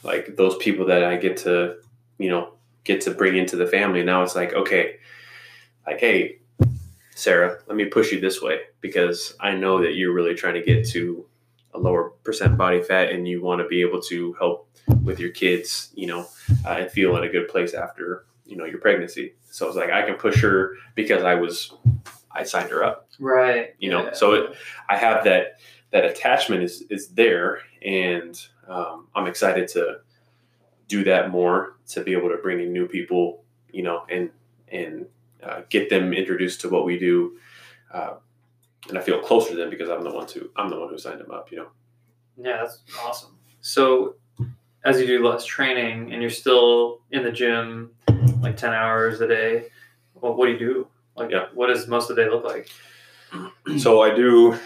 like 0.03 0.35
those 0.35 0.57
people 0.57 0.85
that 0.87 1.03
I 1.03 1.17
get 1.17 1.37
to, 1.37 1.77
you 2.17 2.29
know, 2.29 2.53
get 2.83 3.01
to 3.01 3.11
bring 3.11 3.37
into 3.37 3.55
the 3.55 3.67
family. 3.67 4.03
Now 4.03 4.23
it's 4.23 4.35
like, 4.35 4.53
okay, 4.53 4.95
like, 5.85 5.99
hey, 5.99 6.39
Sarah, 7.13 7.59
let 7.67 7.75
me 7.77 7.85
push 7.85 8.11
you 8.11 8.19
this 8.19 8.41
way 8.41 8.61
because 8.81 9.35
I 9.39 9.53
know 9.53 9.81
that 9.81 9.95
you're 9.95 10.13
really 10.13 10.35
trying 10.35 10.55
to 10.55 10.61
get 10.63 10.87
to 10.89 11.25
a 11.73 11.79
lower 11.79 12.11
percent 12.23 12.57
body 12.57 12.81
fat 12.81 13.11
and 13.11 13.27
you 13.27 13.41
want 13.41 13.61
to 13.61 13.67
be 13.67 13.81
able 13.81 14.01
to 14.01 14.33
help 14.33 14.69
with 15.03 15.19
your 15.19 15.29
kids, 15.31 15.91
you 15.95 16.07
know, 16.07 16.25
uh, 16.65 16.69
and 16.69 16.91
feel 16.91 17.15
in 17.17 17.23
a 17.23 17.29
good 17.29 17.47
place 17.47 17.73
after, 17.73 18.25
you 18.45 18.55
know, 18.55 18.65
your 18.65 18.79
pregnancy. 18.79 19.35
So 19.49 19.67
it's 19.67 19.75
like, 19.75 19.91
I 19.91 20.01
can 20.03 20.15
push 20.15 20.41
her 20.41 20.75
because 20.95 21.23
I 21.23 21.35
was, 21.35 21.73
I 22.31 22.43
signed 22.43 22.69
her 22.69 22.83
up. 22.83 23.09
Right. 23.19 23.75
You 23.79 23.89
know, 23.89 24.05
yeah. 24.05 24.13
so 24.13 24.33
it, 24.33 24.55
I 24.89 24.97
have 24.97 25.23
that, 25.25 25.59
that 25.91 26.05
attachment 26.05 26.63
is, 26.63 26.83
is 26.89 27.09
there. 27.09 27.59
And 27.81 28.39
um, 28.67 29.07
I'm 29.15 29.27
excited 29.27 29.67
to 29.69 29.99
do 30.87 31.03
that 31.03 31.31
more 31.31 31.77
to 31.89 32.01
be 32.01 32.13
able 32.13 32.29
to 32.29 32.37
bring 32.37 32.61
in 32.61 32.71
new 32.71 32.87
people, 32.87 33.43
you 33.71 33.83
know, 33.83 34.03
and, 34.09 34.29
and 34.69 35.05
uh, 35.43 35.61
get 35.69 35.89
them 35.89 36.13
introduced 36.13 36.61
to 36.61 36.69
what 36.69 36.85
we 36.85 36.97
do. 36.97 37.37
Uh, 37.93 38.15
and 38.89 38.97
I 38.97 39.01
feel 39.01 39.19
closer 39.19 39.51
to 39.51 39.55
them 39.55 39.69
because 39.69 39.89
I'm 39.89 40.03
the 40.03 40.11
one 40.11 40.27
to 40.27 40.49
I'm 40.55 40.69
the 40.69 40.79
one 40.79 40.89
who 40.89 40.97
signed 40.97 41.19
them 41.19 41.31
up. 41.31 41.51
You 41.51 41.57
know. 41.57 41.67
Yeah, 42.37 42.57
that's 42.57 42.83
awesome. 43.03 43.37
So, 43.61 44.15
as 44.85 44.99
you 44.99 45.07
do 45.07 45.27
less 45.27 45.45
training 45.45 46.13
and 46.13 46.21
you're 46.21 46.29
still 46.29 47.01
in 47.11 47.23
the 47.23 47.31
gym 47.31 47.91
like 48.41 48.57
ten 48.57 48.73
hours 48.73 49.21
a 49.21 49.27
day, 49.27 49.67
well, 50.13 50.35
what 50.35 50.45
do 50.45 50.53
you 50.53 50.59
do? 50.59 50.87
Like, 51.15 51.31
yeah. 51.31 51.47
what 51.53 51.67
does 51.67 51.87
most 51.87 52.09
of 52.09 52.15
the 52.15 52.23
day 52.23 52.29
look 52.29 52.43
like? 52.45 52.69
so 53.79 54.01
I 54.01 54.15
do 54.15 54.57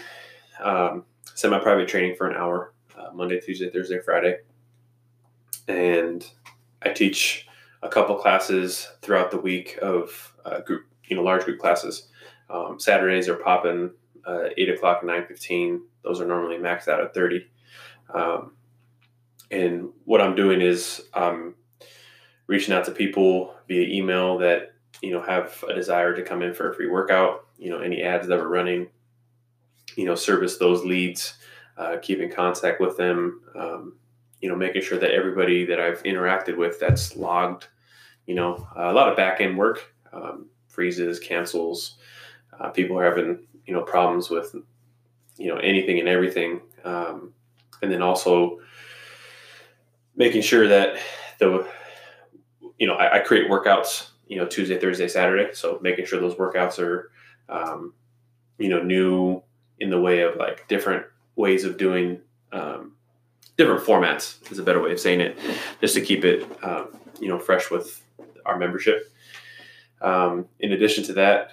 um, 0.60 1.04
semi-private 1.34 1.88
training 1.88 2.14
for 2.16 2.28
an 2.28 2.36
hour, 2.36 2.74
uh, 2.96 3.10
Monday, 3.14 3.40
Tuesday, 3.40 3.70
Thursday, 3.70 4.00
Friday, 4.00 4.40
and 5.66 6.28
I 6.82 6.90
teach 6.90 7.46
a 7.82 7.88
couple 7.88 8.14
classes 8.16 8.88
throughout 9.00 9.30
the 9.30 9.38
week 9.38 9.78
of 9.80 10.34
uh, 10.44 10.60
group, 10.60 10.86
you 11.06 11.16
know, 11.16 11.22
large 11.22 11.44
group 11.44 11.58
classes. 11.58 12.08
Um, 12.50 12.78
Saturdays 12.78 13.28
are 13.28 13.36
popping 13.36 13.92
uh, 14.26 14.48
eight 14.56 14.70
o'clock, 14.70 15.04
nine 15.04 15.26
fifteen. 15.26 15.82
Those 16.02 16.20
are 16.20 16.26
normally 16.26 16.56
maxed 16.56 16.88
out 16.88 17.00
at 17.00 17.14
thirty. 17.14 17.46
Um, 18.12 18.52
and 19.50 19.90
what 20.04 20.20
I'm 20.20 20.34
doing 20.34 20.60
is 20.60 21.02
reaching 22.46 22.74
out 22.74 22.84
to 22.84 22.90
people 22.90 23.54
via 23.68 23.86
email 23.88 24.38
that 24.38 24.74
you 25.00 25.10
know 25.10 25.22
have 25.22 25.64
a 25.68 25.74
desire 25.74 26.14
to 26.14 26.22
come 26.22 26.42
in 26.42 26.54
for 26.54 26.70
a 26.70 26.74
free 26.74 26.88
workout. 26.88 27.46
You 27.58 27.70
know, 27.70 27.78
any 27.78 28.02
ads 28.02 28.28
that 28.28 28.38
we're 28.38 28.48
running, 28.48 28.88
you 29.96 30.04
know, 30.04 30.14
service 30.14 30.58
those 30.58 30.84
leads, 30.84 31.34
uh, 31.78 31.96
keep 32.02 32.20
in 32.20 32.30
contact 32.30 32.80
with 32.80 32.96
them. 32.96 33.40
Um, 33.54 33.96
you 34.40 34.48
know, 34.48 34.56
making 34.56 34.82
sure 34.82 34.98
that 34.98 35.12
everybody 35.12 35.64
that 35.66 35.80
I've 35.80 36.02
interacted 36.02 36.56
with 36.56 36.80
that's 36.80 37.16
logged. 37.16 37.68
You 38.26 38.34
know, 38.34 38.68
a 38.76 38.92
lot 38.92 39.08
of 39.08 39.16
back 39.16 39.40
end 39.40 39.56
work, 39.56 39.94
um, 40.12 40.46
freezes, 40.68 41.18
cancels. 41.18 41.96
Uh, 42.58 42.70
people 42.70 42.98
are 42.98 43.04
having 43.04 43.46
you 43.66 43.74
know 43.74 43.82
problems 43.82 44.30
with 44.30 44.54
you 45.36 45.48
know 45.48 45.56
anything 45.56 45.98
and 45.98 46.08
everything. 46.08 46.60
Um, 46.84 47.32
and 47.80 47.90
then 47.90 48.02
also 48.02 48.60
making 50.16 50.42
sure 50.42 50.68
that 50.68 50.96
the 51.38 51.66
you 52.78 52.86
know 52.86 52.94
I, 52.94 53.16
I, 53.16 53.18
create 53.20 53.50
workouts 53.50 54.08
you 54.26 54.36
know 54.36 54.46
tuesday 54.46 54.78
thursday 54.78 55.08
saturday. 55.08 55.52
So 55.54 55.78
making 55.82 56.06
sure 56.06 56.20
those 56.20 56.34
workouts 56.34 56.78
are 56.78 57.10
um, 57.48 57.94
you 58.58 58.68
know 58.68 58.82
new 58.82 59.42
in 59.78 59.90
the 59.90 60.00
way 60.00 60.20
of 60.20 60.36
like 60.36 60.68
different 60.68 61.06
ways 61.36 61.64
of 61.64 61.76
doing 61.76 62.20
um, 62.52 62.92
different 63.56 63.84
formats 63.84 64.50
is 64.50 64.58
a 64.58 64.62
better 64.62 64.80
way 64.80 64.92
of 64.92 65.00
saying 65.00 65.20
it 65.20 65.38
just 65.80 65.94
to 65.94 66.00
keep 66.00 66.24
it 66.24 66.46
um, 66.62 66.88
you 67.20 67.28
know 67.28 67.38
fresh 67.38 67.70
with 67.70 68.02
our 68.44 68.58
membership. 68.58 69.08
Um, 70.00 70.46
in 70.58 70.72
addition 70.72 71.04
to 71.04 71.12
that 71.14 71.52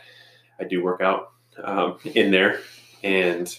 i 0.59 0.63
do 0.63 0.83
work 0.83 1.01
out 1.01 1.31
um, 1.63 1.97
in 2.03 2.31
there, 2.31 2.59
and 3.03 3.57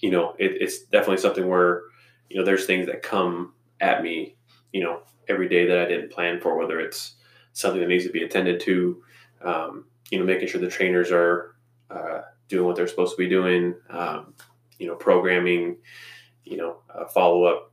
you 0.00 0.10
know, 0.10 0.34
it, 0.38 0.60
it's 0.60 0.82
definitely 0.84 1.18
something 1.18 1.46
where 1.48 1.82
you 2.28 2.38
know 2.38 2.44
there's 2.44 2.66
things 2.66 2.86
that 2.86 3.02
come 3.02 3.54
at 3.80 4.02
me, 4.02 4.36
you 4.72 4.82
know, 4.82 5.00
every 5.28 5.48
day 5.48 5.66
that 5.66 5.78
I 5.78 5.86
didn't 5.86 6.12
plan 6.12 6.40
for, 6.40 6.56
whether 6.56 6.80
it's 6.80 7.14
something 7.52 7.80
that 7.80 7.88
needs 7.88 8.04
to 8.04 8.12
be 8.12 8.24
attended 8.24 8.60
to, 8.60 9.02
um, 9.42 9.84
you 10.10 10.18
know, 10.18 10.24
making 10.24 10.48
sure 10.48 10.60
the 10.60 10.68
trainers 10.68 11.10
are 11.10 11.54
uh, 11.90 12.22
doing 12.48 12.66
what 12.66 12.76
they're 12.76 12.88
supposed 12.88 13.12
to 13.12 13.22
be 13.22 13.28
doing, 13.28 13.74
um, 13.90 14.34
you 14.78 14.86
know, 14.86 14.94
programming, 14.94 15.76
you 16.44 16.56
know, 16.56 16.78
uh, 16.92 17.06
follow 17.06 17.44
up, 17.44 17.72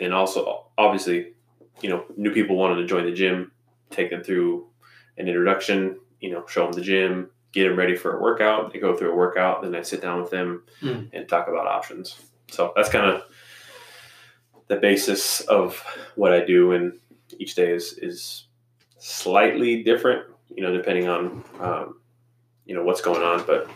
and 0.00 0.12
also 0.12 0.66
obviously, 0.76 1.32
you 1.80 1.88
know, 1.88 2.04
new 2.16 2.32
people 2.32 2.56
wanting 2.56 2.78
to 2.78 2.86
join 2.86 3.04
the 3.04 3.12
gym, 3.12 3.52
take 3.90 4.10
them 4.10 4.22
through 4.22 4.66
an 5.16 5.28
introduction, 5.28 5.98
you 6.26 6.32
know, 6.32 6.44
show 6.46 6.64
them 6.64 6.72
the 6.72 6.80
gym, 6.80 7.30
get 7.52 7.68
them 7.68 7.78
ready 7.78 7.94
for 7.94 8.18
a 8.18 8.20
workout. 8.20 8.72
They 8.72 8.80
go 8.80 8.96
through 8.96 9.12
a 9.12 9.16
workout, 9.16 9.62
then 9.62 9.74
I 9.74 9.82
sit 9.82 10.02
down 10.02 10.20
with 10.20 10.30
them 10.30 10.64
mm. 10.82 11.08
and 11.12 11.28
talk 11.28 11.46
about 11.48 11.66
options. 11.66 12.20
So 12.50 12.72
that's 12.74 12.88
kind 12.88 13.06
of 13.06 13.22
the 14.66 14.76
basis 14.76 15.40
of 15.42 15.82
what 16.16 16.32
I 16.32 16.44
do, 16.44 16.72
and 16.72 16.98
each 17.38 17.54
day 17.54 17.72
is 17.72 17.92
is 17.98 18.46
slightly 18.98 19.84
different, 19.84 20.26
you 20.48 20.62
know, 20.62 20.76
depending 20.76 21.08
on 21.08 21.44
um, 21.60 22.00
you 22.64 22.74
know 22.74 22.82
what's 22.82 23.00
going 23.00 23.22
on, 23.22 23.44
but. 23.46 23.70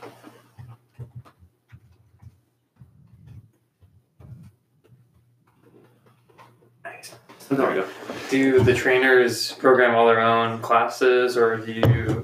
Nice. 6.85 7.15
There 7.49 7.69
we 7.69 7.75
go. 7.75 7.87
Do 8.31 8.63
the 8.63 8.75
trainers 8.75 9.53
program 9.53 9.95
all 9.95 10.07
their 10.07 10.21
own 10.21 10.61
classes, 10.61 11.37
or 11.37 11.57
do 11.57 11.73
you? 11.73 12.20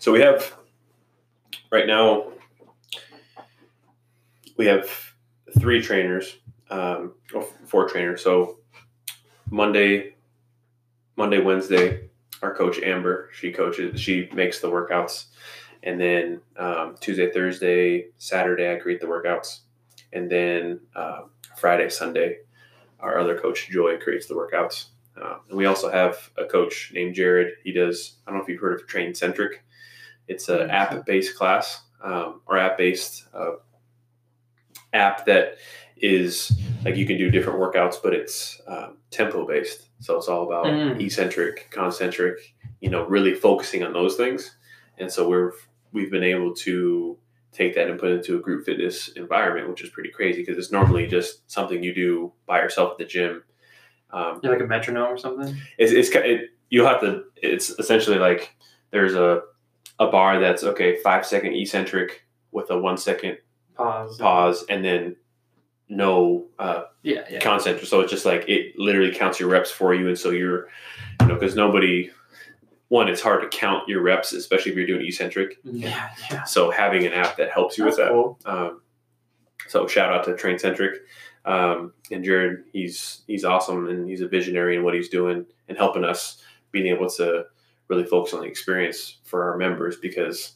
So 0.00 0.12
we 0.12 0.20
have 0.20 0.56
right 1.70 1.86
now 1.86 2.32
we 4.56 4.64
have 4.64 4.88
three 5.58 5.82
trainers, 5.82 6.38
um, 6.70 7.12
or 7.34 7.46
four 7.66 7.86
trainers. 7.86 8.24
So 8.24 8.60
Monday, 9.50 10.14
Monday, 11.16 11.38
Wednesday, 11.42 12.08
our 12.40 12.54
coach 12.54 12.80
Amber, 12.80 13.28
she 13.34 13.52
coaches, 13.52 14.00
she 14.00 14.30
makes 14.32 14.60
the 14.60 14.68
workouts, 14.68 15.26
and 15.82 16.00
then 16.00 16.40
um, 16.56 16.96
Tuesday, 16.98 17.30
Thursday, 17.30 18.06
Saturday, 18.16 18.72
I 18.72 18.76
create 18.76 19.02
the 19.02 19.06
workouts, 19.06 19.60
and 20.14 20.30
then 20.30 20.80
uh, 20.96 21.24
Friday, 21.58 21.90
Sunday, 21.90 22.38
our 23.00 23.18
other 23.18 23.38
coach 23.38 23.68
Joy 23.68 23.98
creates 23.98 24.26
the 24.26 24.34
workouts. 24.34 24.86
Uh, 25.20 25.40
and 25.50 25.58
we 25.58 25.66
also 25.66 25.90
have 25.90 26.30
a 26.38 26.46
coach 26.46 26.90
named 26.94 27.14
Jared. 27.14 27.52
He 27.64 27.72
does, 27.72 28.16
I 28.26 28.30
don't 28.30 28.38
know 28.38 28.42
if 28.42 28.48
you've 28.48 28.62
heard 28.62 28.80
of 28.80 28.86
Train 28.86 29.14
Centric. 29.14 29.62
It's 30.30 30.48
an 30.48 30.60
Mm, 30.68 30.70
app 30.70 31.06
based 31.06 31.36
class 31.36 31.82
um, 32.02 32.40
or 32.46 32.56
app 32.58 32.78
based 32.78 33.26
uh, 33.34 33.54
app 34.92 35.26
that 35.26 35.56
is 35.96 36.52
like 36.84 36.96
you 36.96 37.06
can 37.06 37.18
do 37.18 37.30
different 37.30 37.58
workouts, 37.58 37.96
but 38.02 38.14
it's 38.14 38.60
um, 38.66 38.98
tempo 39.10 39.46
based. 39.46 39.88
So 40.00 40.16
it's 40.16 40.28
all 40.28 40.44
about 40.46 40.66
Mm. 40.66 41.00
eccentric, 41.00 41.68
concentric, 41.70 42.54
you 42.80 42.88
know, 42.90 43.04
really 43.06 43.34
focusing 43.34 43.82
on 43.82 43.92
those 43.92 44.16
things. 44.16 44.56
And 44.98 45.10
so 45.12 45.28
we're 45.28 45.52
we've 45.92 46.10
been 46.10 46.22
able 46.22 46.54
to 46.54 47.18
take 47.52 47.74
that 47.74 47.88
and 47.90 47.98
put 47.98 48.10
it 48.10 48.18
into 48.18 48.36
a 48.36 48.40
group 48.40 48.64
fitness 48.64 49.08
environment, 49.08 49.68
which 49.68 49.82
is 49.82 49.90
pretty 49.90 50.10
crazy 50.10 50.42
because 50.42 50.56
it's 50.56 50.70
normally 50.72 51.06
just 51.06 51.50
something 51.50 51.82
you 51.82 51.92
do 51.94 52.32
by 52.46 52.60
yourself 52.62 52.92
at 52.92 52.98
the 52.98 53.04
gym. 53.04 53.42
Um, 54.12 54.40
You're 54.42 54.52
like 54.52 54.62
a 54.62 54.66
metronome 54.66 55.12
or 55.12 55.18
something. 55.18 55.56
it's, 55.78 55.92
it's 55.92 56.10
it, 56.14 56.50
you'll 56.70 56.86
have 56.86 57.00
to. 57.00 57.24
It's 57.36 57.70
essentially 57.70 58.18
like 58.18 58.54
there's 58.92 59.14
a 59.14 59.42
a 60.00 60.08
bar 60.08 60.40
that's 60.40 60.64
okay, 60.64 60.96
five 61.02 61.24
second 61.24 61.54
eccentric 61.54 62.26
with 62.50 62.70
a 62.70 62.78
one 62.78 62.96
second 62.98 63.38
Pause. 63.76 64.18
pause, 64.18 64.64
and 64.68 64.84
then 64.84 65.14
no 65.88 66.46
uh, 66.58 66.84
Yeah, 67.02 67.24
yeah. 67.30 67.38
concentric. 67.40 67.86
So 67.86 68.00
it's 68.00 68.10
just 68.10 68.24
like 68.26 68.48
it 68.48 68.78
literally 68.78 69.14
counts 69.14 69.38
your 69.38 69.48
reps 69.48 69.70
for 69.70 69.94
you, 69.94 70.08
and 70.08 70.18
so 70.18 70.30
you're, 70.30 70.68
you 71.20 71.26
know, 71.28 71.34
because 71.34 71.54
nobody. 71.54 72.10
One, 72.88 73.06
it's 73.08 73.20
hard 73.20 73.40
to 73.48 73.56
count 73.56 73.88
your 73.88 74.02
reps, 74.02 74.32
especially 74.32 74.72
if 74.72 74.76
you're 74.76 74.86
doing 74.86 75.06
eccentric. 75.06 75.58
Yeah, 75.62 76.10
yeah. 76.28 76.42
So 76.42 76.72
having 76.72 77.06
an 77.06 77.12
app 77.12 77.36
that 77.36 77.50
helps 77.52 77.78
you 77.78 77.84
with 77.84 77.96
that. 77.98 78.08
cool. 78.08 78.36
Um, 78.44 78.80
so 79.68 79.86
shout 79.86 80.12
out 80.12 80.24
to 80.24 80.34
Train 80.36 80.58
Centric 80.58 80.96
um, 81.44 81.92
and 82.10 82.24
Jared. 82.24 82.64
He's 82.72 83.20
he's 83.28 83.44
awesome 83.44 83.86
and 83.88 84.08
he's 84.08 84.22
a 84.22 84.26
visionary 84.28 84.74
in 84.74 84.82
what 84.82 84.94
he's 84.94 85.08
doing 85.08 85.46
and 85.68 85.78
helping 85.78 86.02
us 86.04 86.42
being 86.72 86.88
able 86.88 87.08
to 87.10 87.44
really 87.90 88.04
focus 88.04 88.32
on 88.32 88.40
the 88.40 88.46
experience 88.46 89.18
for 89.24 89.50
our 89.50 89.58
members 89.58 89.96
because 89.96 90.52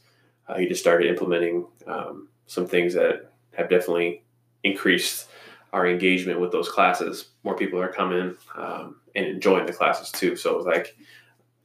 uh, 0.49 0.57
he 0.57 0.67
just 0.67 0.81
started 0.81 1.09
implementing 1.09 1.67
um, 1.87 2.29
some 2.47 2.67
things 2.67 2.95
that 2.95 3.33
have 3.55 3.69
definitely 3.69 4.25
increased 4.63 5.29
our 5.73 5.87
engagement 5.87 6.41
with 6.41 6.53
those 6.53 6.69
classes. 6.69 7.31
More 7.43 7.57
people 7.57 7.81
are 7.81 7.93
coming 7.93 8.37
um, 8.57 8.97
and 9.15 9.27
enjoying 9.27 9.67
the 9.67 9.73
classes 9.73 10.11
too. 10.13 10.37
So 10.37 10.57
it's 10.57 10.67
like 10.67 10.97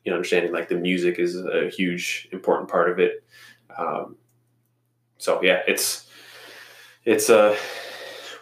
you 0.03 0.11
know 0.11 0.17
understanding 0.17 0.51
like 0.51 0.69
the 0.69 0.75
music 0.75 1.19
is 1.19 1.35
a 1.35 1.69
huge 1.69 2.27
important 2.31 2.69
part 2.69 2.89
of 2.89 2.99
it. 2.99 3.23
Um, 3.77 4.17
so 5.17 5.41
yeah, 5.43 5.61
it's 5.67 6.07
it's 7.05 7.29
uh 7.29 7.55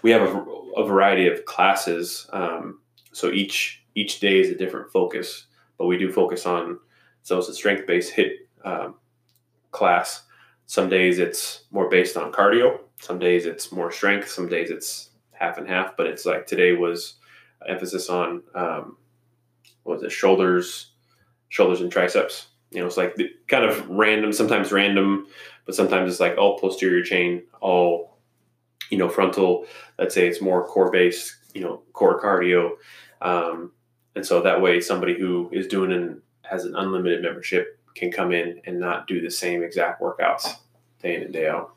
we 0.01 0.11
have 0.11 0.21
a, 0.21 0.45
a 0.77 0.85
variety 0.85 1.27
of 1.27 1.45
classes. 1.45 2.29
Um, 2.31 2.79
so 3.11 3.31
each 3.31 3.83
each 3.95 4.19
day 4.19 4.39
is 4.39 4.49
a 4.49 4.55
different 4.55 4.91
focus, 4.91 5.47
but 5.77 5.87
we 5.87 5.97
do 5.97 6.11
focus 6.11 6.45
on 6.45 6.79
so 7.27 7.37
it's 7.37 7.49
a 7.49 7.53
strength 7.53 7.85
based 7.85 8.15
HIIT 8.15 8.35
um, 8.63 8.95
class. 9.71 10.21
Some 10.65 10.87
days 10.87 11.19
it's 11.19 11.65
more 11.71 11.89
based 11.89 12.15
on 12.15 12.31
cardio. 12.31 12.79
Some 13.01 13.19
days 13.19 13.45
it's 13.45 13.69
more 13.69 13.91
strength. 13.91 14.29
Some 14.29 14.47
days 14.47 14.69
it's 14.69 15.09
half 15.33 15.57
and 15.57 15.67
half. 15.67 15.97
But 15.97 16.07
it's 16.07 16.25
like 16.25 16.47
today 16.47 16.71
was 16.71 17.15
emphasis 17.67 18.09
on 18.09 18.43
um, 18.55 18.95
what 19.83 19.95
was 19.95 20.03
it 20.03 20.11
shoulders, 20.13 20.93
shoulders 21.49 21.81
and 21.81 21.91
triceps. 21.91 22.47
You 22.71 22.79
know, 22.79 22.87
it's 22.87 22.95
like 22.95 23.15
the, 23.15 23.29
kind 23.49 23.65
of 23.65 23.89
random, 23.89 24.31
sometimes 24.31 24.71
random, 24.71 25.27
but 25.65 25.75
sometimes 25.75 26.09
it's 26.09 26.21
like 26.21 26.37
all 26.37 26.57
posterior 26.57 27.03
chain, 27.03 27.43
all 27.59 28.19
you 28.89 28.97
know 28.97 29.09
frontal. 29.09 29.65
Let's 29.99 30.15
say 30.15 30.29
it's 30.29 30.39
more 30.39 30.65
core 30.65 30.91
based, 30.91 31.35
you 31.53 31.59
know, 31.59 31.81
core 31.91 32.21
cardio, 32.21 32.75
um, 33.21 33.73
and 34.15 34.25
so 34.25 34.41
that 34.43 34.61
way 34.61 34.79
somebody 34.79 35.19
who 35.19 35.49
is 35.51 35.67
doing 35.67 35.91
an 35.91 36.21
has 36.49 36.65
an 36.65 36.75
unlimited 36.75 37.21
membership 37.21 37.79
can 37.95 38.11
come 38.11 38.31
in 38.31 38.61
and 38.65 38.79
not 38.79 39.07
do 39.07 39.21
the 39.21 39.29
same 39.31 39.63
exact 39.63 40.01
workouts 40.01 40.47
day 41.01 41.15
in 41.15 41.23
and 41.23 41.33
day 41.33 41.47
out. 41.47 41.73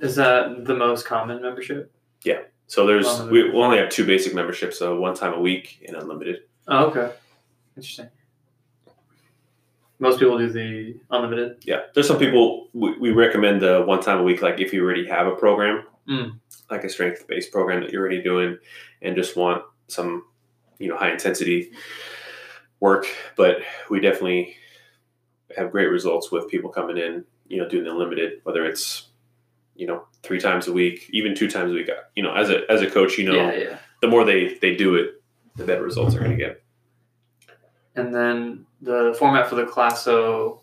Is 0.00 0.16
that 0.16 0.64
the 0.64 0.74
most 0.74 1.06
common 1.06 1.40
membership? 1.42 1.92
Yeah. 2.24 2.40
So 2.66 2.86
there's 2.86 3.06
Unlimited. 3.06 3.52
we 3.54 3.60
only 3.60 3.76
have 3.78 3.90
two 3.90 4.06
basic 4.06 4.34
memberships, 4.34 4.78
so 4.78 4.98
one 4.98 5.14
time 5.14 5.34
a 5.34 5.40
week 5.40 5.84
and 5.86 5.96
unlimited. 5.96 6.44
Oh, 6.66 6.86
okay. 6.86 7.12
Interesting. 7.76 8.08
Most 9.98 10.18
people 10.18 10.38
do 10.38 10.50
the 10.50 10.96
unlimited. 11.10 11.58
Yeah, 11.64 11.82
there's 11.94 12.08
some 12.08 12.18
people 12.18 12.68
we, 12.72 12.98
we 12.98 13.10
recommend 13.12 13.60
the 13.60 13.82
one 13.82 14.00
time 14.02 14.18
a 14.18 14.22
week, 14.22 14.42
like 14.42 14.58
if 14.60 14.72
you 14.72 14.82
already 14.84 15.06
have 15.06 15.26
a 15.26 15.34
program, 15.36 15.84
Mm. 16.08 16.38
like 16.70 16.84
a 16.84 16.88
strength 16.90 17.26
based 17.26 17.50
program 17.50 17.80
that 17.80 17.90
you're 17.90 18.02
already 18.02 18.22
doing, 18.22 18.58
and 19.00 19.16
just 19.16 19.36
want 19.36 19.62
some, 19.88 20.24
you 20.78 20.88
know, 20.88 20.96
high 20.98 21.10
intensity 21.12 21.70
work. 22.80 23.06
But 23.36 23.58
we 23.90 24.00
definitely 24.00 24.56
have 25.56 25.70
great 25.70 25.86
results 25.86 26.30
with 26.30 26.48
people 26.48 26.70
coming 26.70 26.96
in, 26.98 27.24
you 27.46 27.58
know, 27.58 27.68
doing 27.68 27.84
the 27.84 27.92
limited, 27.94 28.40
whether 28.44 28.64
it's, 28.64 29.08
you 29.74 29.86
know, 29.86 30.04
three 30.22 30.40
times 30.40 30.66
a 30.68 30.72
week, 30.72 31.08
even 31.10 31.34
two 31.34 31.50
times 31.50 31.70
a 31.70 31.74
week. 31.74 31.90
You 32.14 32.22
know, 32.22 32.34
as 32.34 32.50
a 32.50 32.62
as 32.70 32.82
a 32.82 32.90
coach, 32.90 33.18
you 33.18 33.24
know, 33.24 33.34
Yeah, 33.34 33.52
yeah. 33.52 33.78
the 34.00 34.08
more 34.08 34.24
they 34.24 34.54
they 34.60 34.74
do 34.74 34.94
it, 34.96 35.22
the 35.56 35.64
better 35.64 35.82
results 35.82 36.14
they're 36.14 36.22
going 36.22 36.36
to 36.36 36.42
get. 36.44 36.62
And 37.96 38.12
then 38.14 38.66
the 38.80 39.14
format 39.18 39.48
for 39.48 39.54
the 39.54 39.66
class. 39.66 40.02
So, 40.02 40.62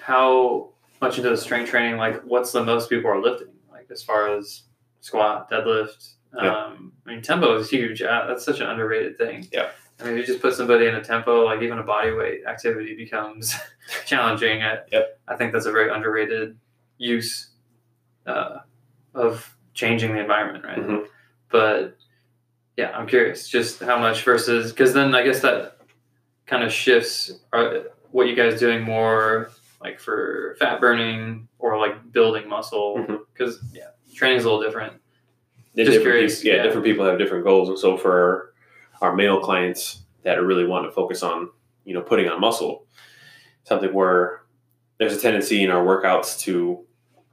how 0.00 0.70
much 1.00 1.18
into 1.18 1.30
the 1.30 1.36
strength 1.36 1.70
training? 1.70 1.96
Like, 1.98 2.22
what's 2.22 2.52
the 2.52 2.64
most 2.64 2.90
people 2.90 3.10
are 3.10 3.20
lifting? 3.20 3.48
Like, 3.70 3.88
as 3.90 4.02
far 4.02 4.36
as 4.36 4.62
squat, 5.00 5.50
deadlift. 5.50 6.14
Yeah. 6.36 6.64
Um, 6.66 6.92
I 7.06 7.10
mean, 7.10 7.22
tempo 7.22 7.56
is 7.58 7.68
huge. 7.70 8.02
Uh, 8.02 8.26
that's 8.26 8.44
such 8.44 8.60
an 8.60 8.66
underrated 8.68 9.18
thing. 9.18 9.46
Yeah. 9.52 9.68
I 10.00 10.04
mean, 10.04 10.14
if 10.14 10.20
you 10.20 10.26
just 10.26 10.42
put 10.42 10.54
somebody 10.54 10.86
in 10.86 10.94
a 10.96 11.02
tempo, 11.04 11.44
like 11.44 11.62
even 11.62 11.78
a 11.78 11.82
body 11.82 12.10
weight 12.12 12.44
activity 12.46 12.96
becomes 12.96 13.54
challenging. 14.06 14.62
I, 14.62 14.78
Yep. 14.90 15.20
I 15.28 15.36
think 15.36 15.52
that's 15.52 15.66
a 15.66 15.72
very 15.72 15.90
underrated 15.90 16.58
use 16.98 17.50
uh, 18.26 18.58
of 19.14 19.56
changing 19.74 20.12
the 20.14 20.20
environment, 20.20 20.64
right? 20.64 20.78
Mhm. 20.78 21.06
But 21.50 21.96
yeah, 22.76 22.90
I'm 22.96 23.06
curious 23.06 23.48
just 23.48 23.80
how 23.80 23.98
much 23.98 24.22
versus 24.24 24.72
because 24.72 24.92
then 24.94 25.14
I 25.14 25.22
guess 25.22 25.40
that 25.40 25.78
kind 26.46 26.62
of 26.64 26.72
shifts 26.72 27.30
uh, 27.52 27.80
what 28.10 28.26
you 28.26 28.34
guys 28.34 28.58
doing 28.58 28.82
more 28.82 29.50
like 29.80 29.98
for 30.00 30.56
fat 30.58 30.80
burning 30.80 31.48
or 31.58 31.78
like 31.78 32.12
building 32.12 32.48
muscle 32.48 33.04
because 33.32 33.58
yeah, 33.72 33.88
training's 34.14 34.44
a 34.44 34.50
little 34.50 34.62
different. 34.62 34.94
Just 35.76 35.90
different 35.90 36.02
curious, 36.02 36.40
peop- 36.40 36.46
yeah, 36.52 36.56
yeah. 36.56 36.62
different 36.64 36.84
people 36.84 37.04
have 37.04 37.18
different 37.18 37.44
goals, 37.44 37.68
and 37.68 37.78
so 37.78 37.96
for 37.96 38.51
our, 39.02 39.14
male 39.14 39.40
clients 39.40 40.02
that 40.22 40.38
are 40.38 40.46
really 40.46 40.66
wanting 40.66 40.90
to 40.90 40.94
focus 40.94 41.22
on, 41.22 41.50
you 41.84 41.94
know, 41.94 42.02
putting 42.02 42.28
on 42.28 42.40
muscle, 42.40 42.86
something 43.64 43.92
where 43.92 44.42
there's 44.98 45.14
a 45.14 45.20
tendency 45.20 45.62
in 45.62 45.70
our 45.70 45.84
workouts 45.84 46.38
to 46.40 46.84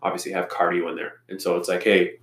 obviously 0.01 0.32
have 0.32 0.47
cardio 0.49 0.89
in 0.89 0.95
there, 0.95 1.22
and 1.30 1.41
so 1.41 1.57
it's 1.57 1.70
like, 1.70 1.84
hey, 1.84 2.20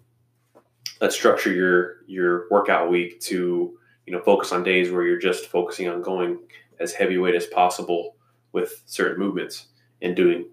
let's 1.01 1.15
structure 1.15 1.53
your 1.53 1.97
your 2.07 2.47
workout 2.51 2.91
week 2.91 3.21
to 3.21 3.79
you 4.07 4.13
know 4.13 4.21
focus 4.21 4.53
on 4.53 4.63
days 4.63 4.91
where 4.91 5.05
you're 5.05 5.19
just 5.19 5.47
focusing 5.47 5.89
on 5.89 6.03
going 6.03 6.39
as 6.81 6.93
heavyweight 6.93 7.35
as 7.35 7.47
possible 7.47 8.17
with 8.53 8.83
certain 8.87 9.19
movements 9.19 9.69
and 10.03 10.17
doing 10.17 10.49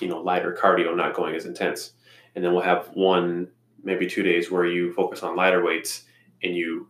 you 0.00 0.08
know 0.08 0.20
lighter 0.20 0.56
cardio, 0.60 0.96
not 0.96 1.14
going 1.14 1.34
as 1.34 1.46
intense, 1.46 1.92
and 2.34 2.44
then 2.44 2.52
we'll 2.52 2.62
have 2.62 2.88
one 2.94 3.48
maybe 3.84 4.06
two 4.06 4.22
days 4.22 4.50
where 4.50 4.66
you 4.66 4.92
focus 4.92 5.22
on 5.22 5.36
lighter 5.36 5.64
weights 5.64 6.04
and 6.42 6.56
you 6.56 6.88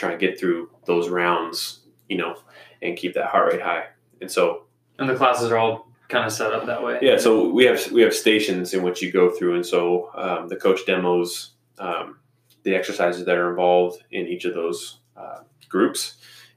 try 0.00 0.12
and 0.12 0.20
get 0.20 0.38
through 0.40 0.70
those 0.86 1.08
rounds, 1.08 1.80
you 2.08 2.16
know, 2.16 2.34
and 2.82 2.96
keep 2.96 3.14
that 3.14 3.26
heart 3.26 3.52
rate 3.52 3.62
high. 3.62 3.84
And 4.20 4.30
so, 4.30 4.64
And 4.98 5.08
the 5.08 5.14
classes 5.14 5.50
are 5.50 5.58
all 5.58 5.86
kind 6.08 6.26
of 6.26 6.32
set 6.32 6.52
up 6.52 6.66
that 6.66 6.82
way. 6.82 6.98
yeah, 7.02 7.16
so 7.18 7.48
we 7.48 7.64
have 7.66 7.92
we 7.92 8.02
have 8.02 8.14
stations 8.14 8.74
in 8.74 8.82
which 8.82 9.00
you 9.02 9.12
go 9.12 9.30
through, 9.30 9.54
and 9.54 9.64
so 9.64 10.10
um, 10.14 10.48
the 10.48 10.56
coach 10.56 10.80
demos 10.86 11.52
um, 11.78 12.18
the 12.62 12.74
exercises 12.74 13.24
that 13.24 13.36
are 13.36 13.50
involved 13.50 14.02
in 14.10 14.26
each 14.26 14.44
of 14.44 14.54
those 14.54 14.98
uh, 15.16 15.38
groups, 15.68 16.16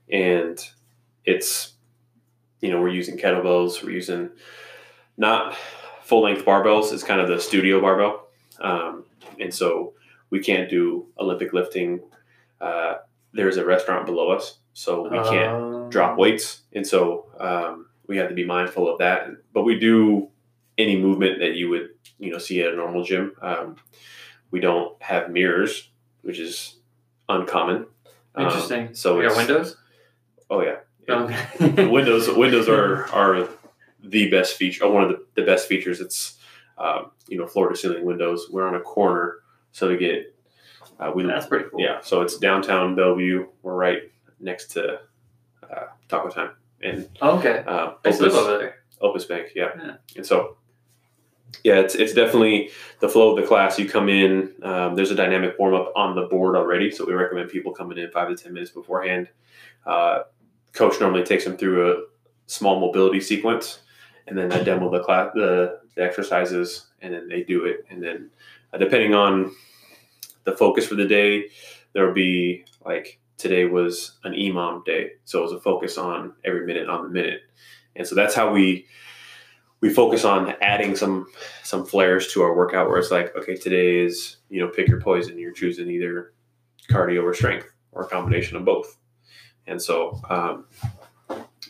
and 0.10 0.60
it's 1.26 1.74
you 2.62 2.72
know 2.72 2.82
we're 2.82 2.89
using 2.89 3.18
kettlebells, 3.18 3.84
we're 3.84 3.91
using 3.91 4.30
not 5.18 5.56
full 6.02 6.24
length 6.24 6.44
barbells. 6.46 6.91
It's 6.91 7.04
kind 7.04 7.22
of 7.22 7.28
the 7.28 7.39
studio 7.39 7.80
barbell. 7.80 8.28
Um, 8.60 9.06
and 9.39 9.54
so 9.54 9.94
we 10.30 10.39
can't 10.39 10.70
do 10.70 11.08
Olympic 11.20 11.54
lifting. 11.54 12.02
Uh, 12.60 12.96
there's 13.34 13.58
a 13.58 13.66
restaurant 13.66 14.06
below 14.06 14.32
us, 14.32 14.58
so 14.74 15.04
we 15.04 15.18
can't 15.30 15.54
Um, 15.56 15.90
drop 15.90 16.18
weights, 16.18 16.62
and 16.74 16.86
so 16.86 17.26
um, 17.40 17.88
we 18.08 18.18
have 18.18 18.30
to 18.30 18.36
be 18.36 18.46
mindful 18.46 18.88
of 18.92 19.00
that. 19.00 19.28
But 19.54 19.64
we 19.64 19.80
do 19.80 20.30
any 20.78 20.98
movement 21.00 21.40
that 21.40 21.54
you 21.56 21.70
would 21.70 21.90
you 22.20 22.32
know 22.32 22.38
see 22.38 22.62
at 22.62 22.74
a 22.74 22.76
normal 22.76 23.04
gym. 23.04 23.34
Um, 23.42 23.76
we 24.52 24.60
don't 24.60 25.02
have 25.02 25.32
mirrors, 25.32 25.90
which 26.22 26.40
is 26.40 26.78
uncommon. 27.30 27.88
Um, 28.36 28.46
Interesting. 28.46 28.94
so 28.96 29.18
we 29.18 29.24
got 29.28 29.38
windows. 29.38 29.78
Oh 30.50 30.62
yeah, 30.62 30.78
Okay. 31.10 31.88
windows 31.88 32.28
windows 32.30 32.68
are 32.70 33.06
are 33.14 33.48
the 34.04 34.30
best 34.30 34.56
feature, 34.58 34.88
one 34.90 35.04
of 35.04 35.10
the, 35.10 35.26
the 35.36 35.44
best 35.44 35.68
features. 35.68 36.02
It's 36.02 36.38
um, 36.78 37.12
you 37.28 37.38
know 37.38 37.48
floor 37.48 37.70
to 37.70 37.76
ceiling 37.76 38.06
windows. 38.06 38.48
We're 38.52 38.68
on 38.68 38.76
a 38.76 38.82
corner, 38.82 39.38
so 39.72 39.90
to 39.90 39.98
get 39.98 40.33
uh, 41.08 41.12
we 41.14 41.24
That's 41.24 41.45
pretty 41.47 41.66
cool. 41.70 41.80
yeah. 41.80 41.99
So 42.01 42.22
it's 42.22 42.38
downtown 42.38 42.95
Bellevue. 42.95 43.47
We're 43.62 43.76
right 43.76 44.01
next 44.39 44.68
to 44.72 44.99
uh, 45.70 45.86
Taco 46.08 46.30
Time 46.30 46.51
and 46.82 47.08
Oh, 47.22 47.38
okay. 47.39 47.64
uh, 47.68 47.93
I 48.04 48.08
used 48.08 48.20
to 48.20 48.26
live 48.26 48.34
Opus, 48.34 48.47
over 48.47 48.58
there. 48.58 48.76
Opus 49.01 49.26
Bank. 49.26 49.47
Yeah. 49.56 49.70
Yeah. 49.78 49.95
and 50.16 50.26
so 50.26 50.58
yeah, 51.64 51.76
it's 51.80 51.93
it's 51.95 52.14
definitely 52.14 52.72
the 52.99 53.08
flow 53.08 53.36
of 53.36 53.41
the 53.41 53.47
class. 53.47 53.78
You 53.78 53.88
come 53.88 54.10
in, 54.10 54.54
um, 54.64 54.95
there's 54.95 55.12
a 55.12 55.16
dynamic 55.16 55.58
warm 55.60 55.76
up 55.76 55.91
on 55.95 56.16
the 56.16 56.24
board 56.24 56.56
already, 56.56 56.89
so 56.89 57.06
we 57.06 57.14
recommend 57.14 57.49
people 57.51 57.72
coming 57.74 57.97
in 57.99 58.10
five 58.12 58.28
to 58.30 58.36
ten 58.36 58.54
minutes 58.54 58.72
beforehand. 58.72 59.30
Uh, 59.86 60.24
coach 60.74 60.99
normally 60.99 61.24
takes 61.24 61.43
them 61.45 61.56
through 61.56 61.91
a 61.91 62.04
small 62.47 62.80
mobility 62.80 63.22
sequence, 63.22 63.80
and 64.26 64.36
then 64.38 64.51
I 64.51 64.64
demo 64.64 64.89
the 64.89 64.99
class, 65.04 65.30
the, 65.36 65.80
the 65.95 66.04
exercises, 66.04 66.88
and 67.01 67.14
then 67.14 67.28
they 67.30 67.43
do 67.43 67.66
it. 67.66 67.86
And 67.89 68.01
then 68.01 68.32
uh, 68.74 68.78
depending 68.80 69.14
on 69.14 69.56
the 70.46 70.56
focus 70.56 70.86
for 70.88 70.96
the 70.96 71.06
day, 71.08 71.46
there 71.94 72.06
will 72.08 72.14
be 72.14 72.66
like 72.86 73.20
today 73.38 73.66
was 73.66 74.18
an 74.24 74.34
EMOM 74.34 74.86
day, 74.86 75.12
so 75.26 75.39
it 75.39 75.44
was 75.44 75.52
a 75.54 75.60
focus 75.60 75.98
on 75.98 76.34
every 76.46 76.66
minute 76.66 76.89
on 76.89 77.04
the 77.04 77.10
minute, 77.10 77.41
and 77.96 78.06
so 78.08 78.16
that's 78.16 78.36
how 78.36 78.52
we 78.52 78.86
we 79.82 79.89
focus 79.94 80.24
on 80.24 80.54
adding 80.62 80.96
some 80.96 81.28
some 81.64 81.86
flares 81.86 82.32
to 82.34 82.41
our 82.41 82.56
workout 82.56 82.88
where 82.88 82.98
it's 83.00 83.12
like 83.12 83.36
okay 83.36 83.56
today 83.56 84.00
is 84.00 84.38
you 84.50 84.60
know 84.62 84.68
pick 84.70 84.88
your 84.88 85.02
poison. 85.02 85.38
You're 85.38 85.52
choosing 85.54 85.89
either 85.89 86.34
cardio 86.89 87.24
or 87.24 87.34
strength 87.34 87.68
or 87.91 88.04
a 88.04 88.08
combination 88.08 88.58
of 88.58 88.66
both. 88.66 88.98
And 89.68 89.82
so 89.82 90.20
um, 90.30 90.66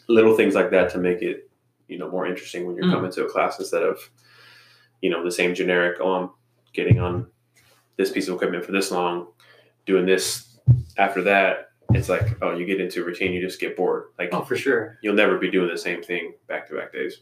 little 0.08 0.36
things 0.36 0.56
like 0.56 0.72
that 0.72 0.92
to 0.92 0.98
make 0.98 1.22
it 1.22 1.50
you 1.88 1.98
know 1.98 2.10
more 2.10 2.26
interesting 2.26 2.66
when 2.66 2.76
you're 2.76 2.86
Mm. 2.86 2.94
coming 2.94 3.12
to 3.12 3.26
a 3.26 3.30
class 3.30 3.60
instead 3.60 3.84
of 3.84 4.10
you 5.02 5.10
know 5.10 5.24
the 5.24 5.32
same 5.32 5.54
generic 5.54 5.98
oh 6.02 6.12
i'm 6.14 6.30
getting 6.74 7.00
on 7.00 7.28
this 7.98 8.12
piece 8.12 8.28
of 8.28 8.36
equipment 8.36 8.66
for 8.66 8.72
this 8.72 8.92
long 8.92 9.28
doing 9.86 10.06
this 10.06 10.60
after 10.98 11.22
that 11.24 11.70
it's 11.94 12.10
like 12.10 12.38
oh 12.42 12.56
you 12.56 12.66
get 12.66 12.80
into 12.82 13.02
a 13.02 13.06
routine 13.06 13.34
you 13.34 13.42
just 13.42 13.60
get 13.60 13.76
bored 13.76 14.06
like 14.18 14.30
Oh, 14.32 14.42
for 14.44 14.56
sure. 14.56 14.98
you'll 15.02 15.14
never 15.16 15.38
be 15.38 15.52
doing 15.52 15.70
the 15.70 15.78
same 15.78 16.02
thing 16.02 16.34
back 16.48 16.68
to 16.70 16.76
back 16.76 16.92
days 16.94 17.22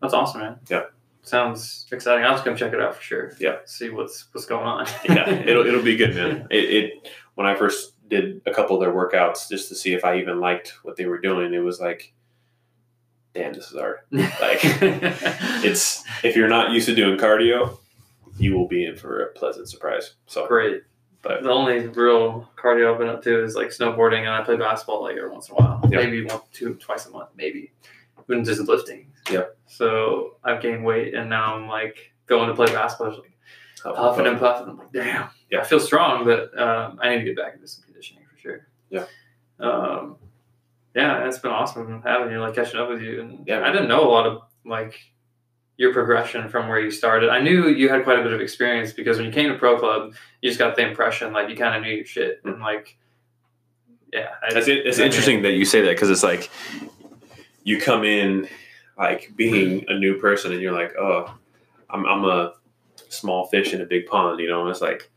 That's 0.00 0.14
awesome, 0.14 0.40
man. 0.42 0.58
Yeah. 0.68 0.82
Sounds 1.22 1.86
exciting. 1.90 2.22
I'll 2.24 2.32
just 2.34 2.44
come 2.44 2.54
check 2.54 2.74
it 2.74 2.80
out 2.82 2.94
for 2.94 3.02
sure. 3.02 3.32
Yeah. 3.40 3.56
See 3.64 3.88
what's 3.88 4.26
what's 4.32 4.44
going 4.46 4.66
on. 4.66 4.86
yeah, 5.08 5.30
it'll 5.30 5.64
it'll 5.66 5.82
be 5.82 5.96
good, 5.96 6.14
man. 6.14 6.46
It, 6.50 6.64
it 6.84 7.08
when 7.34 7.46
I 7.46 7.54
first 7.54 7.92
did 8.10 8.42
a 8.44 8.52
couple 8.52 8.76
of 8.76 8.80
their 8.82 8.92
workouts 8.92 9.48
just 9.48 9.70
to 9.70 9.74
see 9.74 9.94
if 9.94 10.04
I 10.04 10.18
even 10.18 10.38
liked 10.38 10.74
what 10.82 10.96
they 10.96 11.06
were 11.06 11.18
doing, 11.18 11.54
it 11.54 11.60
was 11.60 11.80
like, 11.80 12.12
damn, 13.32 13.54
this 13.54 13.70
is 13.72 13.78
hard. 13.78 14.00
Like, 14.12 14.60
It's 15.64 16.04
if 16.22 16.36
you're 16.36 16.48
not 16.48 16.72
used 16.72 16.86
to 16.88 16.94
doing 16.94 17.18
cardio, 17.18 17.78
you 18.36 18.56
will 18.56 18.68
be 18.68 18.86
in 18.86 18.96
for 18.96 19.22
a 19.24 19.32
pleasant 19.32 19.68
surprise. 19.68 20.14
So 20.26 20.46
great. 20.46 20.82
But- 21.22 21.42
the 21.42 21.50
only 21.50 21.86
real 21.88 22.50
cardio 22.56 22.92
I've 22.92 22.98
been 22.98 23.08
up 23.08 23.22
to 23.22 23.42
is 23.44 23.54
like 23.54 23.68
snowboarding, 23.68 24.20
and 24.20 24.28
I 24.30 24.42
play 24.42 24.56
basketball 24.56 25.02
like 25.02 25.16
every 25.16 25.30
once 25.30 25.48
in 25.48 25.54
a 25.54 25.56
while. 25.56 25.80
Yeah. 25.90 25.98
Maybe 25.98 26.24
one, 26.24 26.40
two, 26.52 26.74
twice 26.74 27.06
a 27.06 27.10
month, 27.10 27.30
maybe. 27.36 27.72
Even 28.28 28.44
just 28.44 28.60
lifting. 28.68 29.10
Yeah. 29.30 29.44
So 29.66 30.36
I've 30.44 30.60
gained 30.60 30.84
weight, 30.84 31.14
and 31.14 31.28
now 31.30 31.54
I'm 31.54 31.68
like 31.68 32.12
going 32.26 32.48
to 32.48 32.54
play 32.54 32.66
basketball. 32.66 33.18
Like 33.18 33.30
uh, 33.84 33.92
puffing 33.92 34.26
and 34.26 34.38
puffing. 34.38 34.68
I'm 34.68 34.78
like, 34.78 34.92
damn. 34.92 35.28
Yeah. 35.50 35.60
I 35.60 35.64
feel 35.64 35.80
strong, 35.80 36.24
but 36.24 36.58
um, 36.60 36.98
I 37.02 37.10
need 37.10 37.18
to 37.20 37.24
get 37.24 37.36
back 37.36 37.54
into 37.54 37.68
some 37.68 37.84
conditioning 37.84 38.24
for 38.30 38.38
sure. 38.38 38.66
Yeah. 38.90 39.04
Um, 39.60 40.16
yeah, 40.94 41.26
it's 41.26 41.38
been 41.38 41.50
awesome 41.50 42.02
having 42.02 42.30
you, 42.32 42.40
like 42.40 42.54
catching 42.54 42.78
up 42.80 42.88
with 42.88 43.02
you. 43.02 43.20
And 43.20 43.46
Yeah, 43.46 43.66
I 43.66 43.72
didn't 43.72 43.88
know 43.88 44.06
a 44.06 44.10
lot 44.10 44.26
of 44.26 44.42
like 44.64 44.98
your 45.76 45.92
progression 45.92 46.48
from 46.48 46.68
where 46.68 46.78
you 46.80 46.90
started. 46.90 47.30
I 47.30 47.40
knew 47.40 47.68
you 47.68 47.88
had 47.88 48.04
quite 48.04 48.18
a 48.18 48.22
bit 48.22 48.32
of 48.32 48.40
experience 48.40 48.92
because 48.92 49.16
when 49.16 49.26
you 49.26 49.32
came 49.32 49.48
to 49.50 49.58
pro 49.58 49.78
club, 49.78 50.14
you 50.40 50.48
just 50.50 50.58
got 50.58 50.76
the 50.76 50.86
impression 50.86 51.32
like 51.32 51.48
you 51.48 51.56
kind 51.56 51.74
of 51.74 51.82
knew 51.82 51.96
your 51.96 52.04
shit 52.04 52.40
and 52.44 52.60
like, 52.60 52.96
yeah. 54.12 54.28
I- 54.42 54.56
It's, 54.56 54.68
it's 54.68 54.98
I 54.98 55.02
mean, 55.02 55.06
interesting 55.06 55.42
that 55.42 55.52
you 55.52 55.64
say 55.64 55.80
that 55.82 55.90
because 55.90 56.10
it's 56.10 56.22
like 56.22 56.48
you 57.64 57.80
come 57.80 58.04
in 58.04 58.48
like 58.96 59.32
being 59.36 59.84
a 59.88 59.98
new 59.98 60.18
person 60.18 60.52
and 60.52 60.60
you're 60.60 60.72
like, 60.72 60.94
oh, 60.98 61.34
I'm, 61.90 62.06
I'm 62.06 62.24
a 62.24 62.54
small 63.08 63.46
fish 63.46 63.72
in 63.74 63.80
a 63.80 63.84
big 63.86 64.06
pond, 64.06 64.38
you 64.40 64.48
know, 64.48 64.60
and 64.62 64.70
it's 64.70 64.80
like 64.80 65.10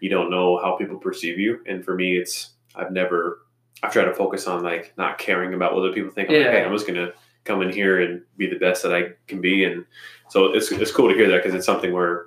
you 0.00 0.10
don't 0.10 0.30
know 0.30 0.58
how 0.58 0.76
people 0.76 0.98
perceive 0.98 1.38
you. 1.38 1.60
And 1.66 1.82
for 1.84 1.94
me, 1.94 2.16
it's 2.18 2.50
I've 2.74 2.92
never 2.92 3.40
I've 3.82 3.92
tried 3.92 4.04
to 4.04 4.14
focus 4.14 4.46
on 4.46 4.62
like 4.62 4.92
not 4.98 5.16
caring 5.18 5.54
about 5.54 5.74
what 5.74 5.80
other 5.84 5.92
people 5.94 6.10
think. 6.10 6.28
I'm 6.28 6.36
like, 6.36 6.44
Yeah. 6.44 6.52
hey, 6.52 6.64
I'm 6.64 6.72
just 6.72 6.86
gonna 6.86 7.12
come 7.44 7.62
in 7.62 7.72
here 7.72 8.00
and 8.00 8.22
be 8.36 8.48
the 8.48 8.58
best 8.58 8.82
that 8.82 8.94
I 8.94 9.10
can 9.26 9.40
be, 9.40 9.64
and 9.64 9.84
so 10.28 10.52
it's 10.54 10.72
it's 10.72 10.92
cool 10.92 11.08
to 11.08 11.14
hear 11.14 11.28
that 11.28 11.42
because 11.42 11.54
it's 11.54 11.66
something 11.66 11.92
where 11.92 12.26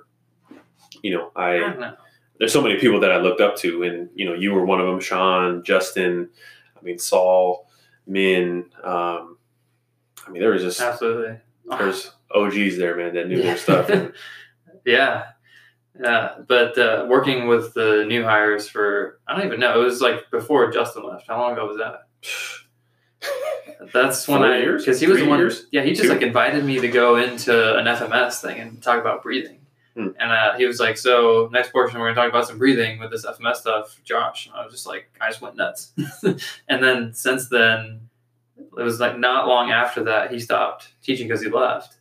you 1.02 1.12
know 1.12 1.30
I 1.36 1.62
I 1.62 1.94
there's 2.38 2.52
so 2.52 2.62
many 2.62 2.78
people 2.78 3.00
that 3.00 3.12
I 3.12 3.18
looked 3.18 3.40
up 3.40 3.56
to, 3.56 3.82
and 3.82 4.08
you 4.14 4.24
know, 4.24 4.34
you 4.34 4.52
were 4.52 4.64
one 4.64 4.80
of 4.80 4.86
them. 4.86 5.00
Sean, 5.00 5.62
Justin, 5.64 6.30
I 6.76 6.82
mean, 6.82 6.98
Saul, 6.98 7.68
Min. 8.06 8.66
Um, 8.82 9.38
I 10.26 10.30
mean, 10.30 10.40
there 10.40 10.50
was 10.50 10.62
just 10.62 10.80
Absolutely. 10.80 11.38
there's 11.66 12.12
OGs 12.34 12.78
there, 12.78 12.96
man, 12.96 13.14
that 13.14 13.28
knew 13.28 13.42
their 13.42 13.56
stuff. 13.56 13.88
And, 13.88 14.12
yeah. 14.86 15.24
Yeah. 16.00 16.34
But 16.46 16.78
uh, 16.78 17.06
working 17.08 17.48
with 17.48 17.74
the 17.74 18.04
new 18.06 18.22
hires 18.22 18.68
for, 18.68 19.20
I 19.26 19.36
don't 19.36 19.46
even 19.46 19.58
know, 19.58 19.80
it 19.80 19.84
was 19.84 20.00
like 20.00 20.30
before 20.30 20.70
Justin 20.70 21.04
left. 21.04 21.26
How 21.26 21.40
long 21.40 21.54
ago 21.54 21.66
was 21.66 21.78
that? 21.78 22.08
That's 23.92 24.26
when 24.28 24.40
Four 24.40 24.52
I, 24.52 24.76
because 24.76 25.00
he 25.00 25.06
was 25.06 25.18
Three 25.18 25.24
the 25.24 25.30
one, 25.30 25.38
years? 25.38 25.66
yeah, 25.70 25.82
he 25.82 25.90
just 25.90 26.02
Two? 26.02 26.08
like 26.08 26.22
invited 26.22 26.64
me 26.64 26.80
to 26.80 26.88
go 26.88 27.16
into 27.16 27.76
an 27.76 27.86
FMS 27.86 28.40
thing 28.40 28.58
and 28.58 28.82
talk 28.82 29.00
about 29.00 29.22
breathing. 29.22 29.60
Hmm. 29.94 30.08
And 30.18 30.30
uh, 30.30 30.56
he 30.56 30.66
was 30.66 30.78
like, 30.78 30.96
so 30.96 31.48
next 31.52 31.72
portion, 31.72 31.98
we're 31.98 32.06
going 32.06 32.14
to 32.14 32.20
talk 32.20 32.28
about 32.30 32.46
some 32.46 32.58
breathing 32.58 32.98
with 32.98 33.10
this 33.10 33.26
FMS 33.26 33.56
stuff, 33.56 34.00
Josh. 34.04 34.46
And 34.46 34.54
I 34.54 34.64
was 34.64 34.72
just 34.72 34.86
like, 34.86 35.10
I 35.20 35.28
just 35.28 35.40
went 35.40 35.56
nuts. 35.56 35.92
and 36.22 36.82
then 36.82 37.12
since 37.14 37.48
then, 37.48 38.08
it 38.56 38.82
was 38.82 39.00
like 39.00 39.18
not 39.18 39.48
long 39.48 39.70
after 39.70 40.04
that, 40.04 40.32
he 40.32 40.38
stopped 40.38 40.92
teaching 41.02 41.26
because 41.26 41.42
he 41.42 41.48
left. 41.48 41.96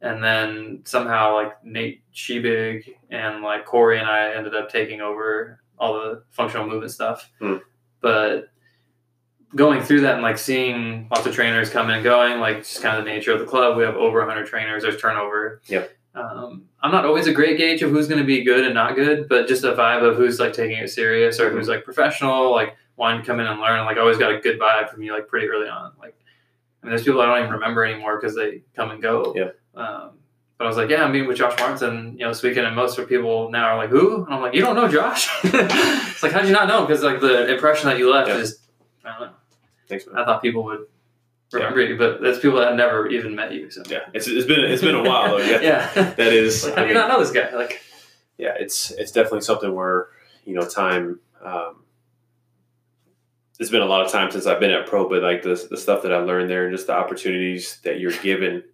And 0.00 0.22
then 0.22 0.82
somehow, 0.84 1.34
like 1.34 1.64
Nate 1.64 2.02
Shebig 2.14 2.94
and 3.10 3.42
like 3.42 3.64
Corey 3.64 3.98
and 3.98 4.08
I 4.08 4.34
ended 4.34 4.54
up 4.54 4.70
taking 4.70 5.00
over 5.00 5.60
all 5.78 5.94
the 5.94 6.22
functional 6.30 6.66
movement 6.66 6.92
stuff. 6.92 7.30
Hmm. 7.40 7.56
But 8.00 8.50
going 9.54 9.80
through 9.80 10.02
that 10.02 10.14
and 10.14 10.22
like 10.22 10.38
seeing 10.38 11.08
lots 11.10 11.26
of 11.26 11.34
trainers 11.34 11.70
coming 11.70 11.94
and 11.94 12.04
going, 12.04 12.40
like 12.40 12.58
just 12.58 12.82
kind 12.82 12.98
of 12.98 13.04
the 13.04 13.10
nature 13.10 13.32
of 13.32 13.38
the 13.38 13.46
club, 13.46 13.76
we 13.76 13.84
have 13.84 13.94
over 13.96 14.18
100 14.18 14.46
trainers, 14.46 14.82
there's 14.82 15.00
turnover. 15.00 15.62
Yep. 15.66 15.92
Um, 16.14 16.64
I'm 16.82 16.90
not 16.90 17.04
always 17.04 17.26
a 17.26 17.32
great 17.32 17.58
gauge 17.58 17.82
of 17.82 17.90
who's 17.90 18.08
going 18.08 18.20
to 18.20 18.26
be 18.26 18.42
good 18.42 18.64
and 18.64 18.74
not 18.74 18.94
good, 18.94 19.28
but 19.28 19.46
just 19.46 19.64
a 19.64 19.72
vibe 19.72 20.02
of 20.02 20.16
who's 20.16 20.40
like 20.40 20.52
taking 20.52 20.78
it 20.78 20.88
serious 20.90 21.38
or 21.38 21.50
who's 21.50 21.68
like 21.68 21.84
professional, 21.84 22.52
like 22.52 22.74
wanting 22.96 23.20
to 23.20 23.26
come 23.26 23.38
in 23.40 23.46
and 23.46 23.60
learn. 23.60 23.84
Like 23.84 23.98
I 23.98 24.00
always 24.00 24.18
got 24.18 24.34
a 24.34 24.40
good 24.40 24.58
vibe 24.58 24.90
from 24.90 25.02
you, 25.02 25.12
like 25.12 25.28
pretty 25.28 25.46
early 25.46 25.68
on. 25.68 25.92
Like, 26.00 26.16
I 26.82 26.86
mean, 26.86 26.90
there's 26.90 27.04
people 27.04 27.20
I 27.20 27.26
don't 27.26 27.38
even 27.40 27.52
remember 27.52 27.84
anymore 27.84 28.18
because 28.18 28.34
they 28.34 28.62
come 28.74 28.90
and 28.90 29.02
go. 29.02 29.34
Yeah. 29.36 29.50
Um, 29.80 30.12
but 30.58 30.64
I 30.64 30.68
was 30.68 30.78
like, 30.78 30.88
yeah, 30.88 31.04
I'm 31.04 31.12
meeting 31.12 31.28
with 31.28 31.36
Josh 31.36 31.58
Martinson, 31.58 32.12
you 32.14 32.20
know, 32.24 32.28
this 32.30 32.42
weekend, 32.42 32.66
and 32.66 32.74
most 32.74 32.96
of 32.98 33.06
people 33.10 33.50
now 33.50 33.66
are 33.66 33.76
like, 33.76 33.90
who? 33.90 34.24
And 34.24 34.32
I'm 34.34 34.40
like, 34.40 34.54
you 34.54 34.62
don't 34.62 34.74
know 34.74 34.88
Josh? 34.88 35.28
it's 35.44 36.22
like, 36.22 36.32
how 36.32 36.40
did 36.40 36.46
you 36.48 36.54
not 36.54 36.66
know? 36.66 36.86
Because 36.86 37.02
like 37.02 37.20
the 37.20 37.52
impression 37.52 37.90
that 37.90 37.98
you 37.98 38.10
left 38.10 38.28
Yeah. 38.30 38.38
is, 38.38 38.58
I 39.04 39.10
don't 39.10 39.20
know. 39.28 39.35
Thanks, 39.88 40.06
man. 40.06 40.16
I 40.16 40.24
thought 40.24 40.42
people 40.42 40.64
would 40.64 40.86
remember 41.52 41.80
you, 41.80 41.96
but 41.96 42.20
that's 42.20 42.38
people 42.38 42.58
that 42.58 42.68
have 42.68 42.76
never 42.76 43.08
even 43.08 43.34
met 43.34 43.52
you. 43.52 43.70
So 43.70 43.82
Yeah, 43.88 44.00
it's, 44.12 44.28
it's 44.28 44.46
been 44.46 44.60
it's 44.60 44.82
been 44.82 44.94
a 44.94 45.02
while 45.02 45.30
though. 45.30 45.44
Yeah, 45.44 45.60
yeah. 45.62 46.12
that 46.14 46.32
is. 46.32 46.64
like, 46.64 46.74
how 46.74 46.80
I 46.80 46.84
do 46.84 46.88
you 46.88 46.94
mean, 46.94 47.02
not 47.02 47.08
know 47.08 47.20
this 47.20 47.32
guy? 47.32 47.54
Like, 47.54 47.82
yeah, 48.38 48.54
it's 48.58 48.90
it's 48.92 49.12
definitely 49.12 49.42
something 49.42 49.74
where 49.74 50.08
you 50.44 50.54
know 50.54 50.66
time. 50.66 51.20
Um, 51.42 51.82
it's 53.58 53.70
been 53.70 53.80
a 53.80 53.86
lot 53.86 54.04
of 54.04 54.12
time 54.12 54.30
since 54.30 54.46
I've 54.46 54.60
been 54.60 54.70
at 54.70 54.86
pro, 54.86 55.08
but 55.08 55.22
like 55.22 55.42
the 55.42 55.66
the 55.70 55.76
stuff 55.76 56.02
that 56.02 56.12
I 56.12 56.18
learned 56.18 56.50
there 56.50 56.66
and 56.66 56.76
just 56.76 56.88
the 56.88 56.94
opportunities 56.94 57.80
that 57.84 58.00
you're 58.00 58.12
given 58.12 58.64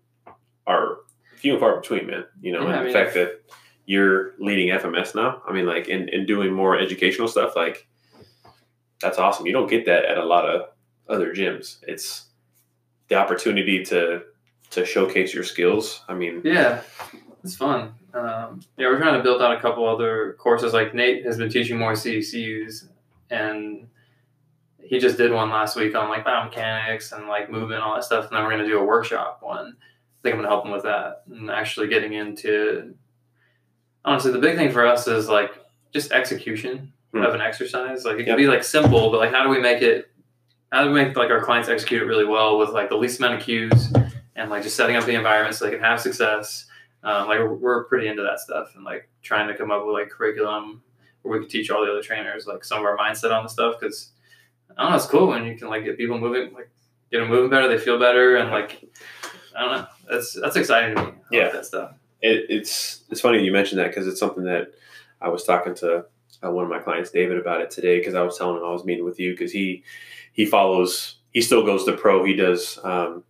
are 0.67 0.99
few 1.37 1.53
and 1.53 1.61
far 1.61 1.81
between, 1.81 2.07
man. 2.07 2.25
You 2.41 2.53
know, 2.53 2.63
Yeah, 2.63 2.69
and 2.69 2.81
I 2.81 2.85
the 2.85 2.93
fact 2.93 3.15
that 3.15 3.43
you're 3.85 4.35
leading 4.39 4.69
FMS 4.69 5.15
now, 5.15 5.43
I 5.47 5.53
mean, 5.53 5.67
like, 5.67 5.89
and, 5.89 6.09
and 6.09 6.27
doing 6.27 6.53
more 6.53 6.79
educational 6.79 7.29
stuff, 7.29 7.57
like, 7.57 7.87
that's 9.01 9.19
awesome. 9.19 9.47
You 9.47 9.53
don't 9.53 9.69
get 9.69 9.87
that 9.87 10.05
at 10.05 10.19
a 10.19 10.25
lot 10.25 10.49
of 10.49 10.69
other 11.13 11.33
gyms. 11.35 11.77
It's 11.87 12.27
the 13.09 13.15
opportunity 13.17 13.85
to 13.85 14.23
to 14.71 14.87
showcase 14.87 15.35
your 15.35 15.45
skills. 15.45 16.03
I 16.09 16.15
mean, 16.15 16.41
yeah, 16.45 16.81
it's 17.45 17.55
fun. 17.57 17.93
Um, 18.15 18.61
yeah, 18.79 18.87
we're 18.89 18.99
trying 18.99 19.19
to 19.19 19.23
build 19.23 19.43
out 19.43 19.57
a 19.57 19.61
couple 19.61 19.87
other 19.87 20.35
courses. 20.39 20.73
Like 20.73 20.95
Nate 20.95 21.25
has 21.25 21.37
been 21.37 21.51
teaching 21.51 21.79
more 21.79 21.93
CDCUs, 21.93 22.89
and 23.31 23.87
he 24.83 24.99
just 24.99 25.17
did 25.19 25.31
one 25.33 25.51
last 25.51 25.77
week 25.77 25.95
on 25.95 26.09
like 26.09 26.25
biomechanics 26.25 27.13
and 27.13 27.29
like 27.29 27.51
movement 27.51 27.75
and 27.75 27.83
all 27.83 27.95
that 27.95 28.05
stuff. 28.05 28.27
And 28.29 28.37
then 28.37 28.43
we're 28.45 28.51
going 28.51 28.63
to 28.65 28.69
do 28.69 28.79
a 28.79 28.85
workshop 28.85 29.39
one. 29.43 29.77
I 29.77 30.23
think 30.23 30.35
I'm 30.35 30.41
going 30.41 30.43
to 30.43 30.49
help 30.49 30.65
him 30.65 30.73
with 30.73 30.83
that 30.85 31.23
and 31.31 31.51
actually 31.51 31.89
getting 31.89 32.15
into. 32.15 32.95
Honestly, 34.05 34.33
the 34.33 34.39
big 34.39 34.57
thing 34.57 34.73
for 34.73 34.85
us 34.87 35.07
is 35.07 35.29
like 35.29 35.51
just 35.93 36.13
execution 36.13 36.93
Hmm. 37.13 37.23
of 37.23 37.35
an 37.35 37.41
exercise. 37.43 38.05
Like 38.07 38.15
it 38.15 38.25
can 38.25 38.29
Yep. 38.31 38.37
be 38.39 38.47
like 38.47 38.65
simple, 38.65 39.11
but 39.11 39.19
like 39.21 39.31
how 39.33 39.43
do 39.43 39.51
we 39.51 39.61
make 39.61 39.83
it? 39.83 40.11
How 40.73 40.83
do 40.85 40.91
we 40.91 41.05
make 41.05 41.16
like 41.16 41.31
our 41.31 41.43
clients 41.43 41.68
execute 41.68 42.03
it 42.03 42.07
really 42.07 42.25
well 42.25 42.59
with 42.59 42.70
like 42.70 42.89
the 42.89 42.97
least 42.97 43.18
amount 43.18 43.35
of 43.35 43.41
cues 43.43 43.93
and 44.37 44.51
like 44.51 44.62
just 44.62 44.75
setting 44.75 44.97
up 44.97 45.05
the 45.05 45.14
environment 45.14 45.55
so 45.55 45.66
they 45.66 45.70
can 45.70 45.81
have 45.81 46.01
success? 46.01 46.64
Um, 47.05 47.29
like 47.29 47.41
we're, 47.41 47.53
we're 47.55 47.85
pretty 47.85 48.09
into 48.09 48.23
that 48.23 48.41
stuff 48.41 48.75
and 48.75 48.85
like 48.85 49.09
trying 49.23 49.49
to 49.49 49.55
come 49.57 49.70
up 49.70 49.85
with 49.85 49.93
like 49.93 50.09
curriculum 50.09 50.83
where 51.23 51.33
we 51.39 51.45
can 51.45 51.49
teach 51.51 51.70
all 51.70 51.85
the 51.85 51.91
other 51.91 52.03
trainers 52.03 52.47
like 52.47 52.64
some 52.64 52.79
of 52.79 52.85
our 52.85 52.97
mindset 52.97 53.33
on 53.37 53.43
the 53.43 53.49
stuff 53.49 53.75
because 53.79 54.12
I 54.77 54.83
don't 54.83 54.93
know 54.93 54.97
it's 54.97 55.07
cool 55.07 55.27
when 55.27 55.45
you 55.45 55.57
can 55.57 55.68
like 55.68 55.85
get 55.85 55.99
people 55.99 56.18
moving 56.18 56.53
like 56.55 56.70
get 57.11 57.18
them 57.18 57.29
moving 57.29 57.51
better, 57.51 57.68
they 57.68 57.77
feel 57.77 57.99
better, 57.99 58.37
and 58.37 58.51
like 58.51 58.83
I 59.57 59.62
don't 59.62 59.73
know, 59.79 59.87
that's 60.11 60.33
that's 60.41 60.57
exciting 60.57 60.97
to 60.97 61.03
me. 61.05 61.09
I 61.11 61.14
Yeah. 61.31 61.43
like 61.45 61.53
that 61.53 61.66
stuff. 61.66 61.93
it, 62.23 62.47
it's 62.49 63.05
it's 63.11 63.20
funny 63.20 63.45
you 63.45 63.53
mentioned 63.53 63.81
that 63.81 63.89
because 63.89 64.07
it's 64.07 64.18
something 64.20 64.45
that 64.45 64.73
I 65.20 65.29
was 65.29 65.45
talking 65.45 65.75
to 65.77 66.07
uh, 66.43 66.51
one 66.51 66.64
of 66.64 66.70
my 66.70 66.79
clients, 66.79 67.11
David, 67.11 67.37
about 67.39 67.61
it 67.61 67.70
today 67.70 67.99
because 67.99 68.14
I 68.14 68.23
was 68.23 68.39
telling 68.39 68.57
him 68.57 68.64
I 68.64 68.70
was 68.73 68.85
meeting 68.85 69.05
with 69.05 69.20
you 69.20 69.33
because 69.33 69.53
he 69.53 69.83
he 70.33 70.47
follows 70.47 71.16
he 71.33 71.41
still 71.41 71.64
goes 71.64 71.85
to 71.85 71.93
pro. 71.93 72.24
He 72.24 72.35
does 72.35 72.78
um, 72.83 73.24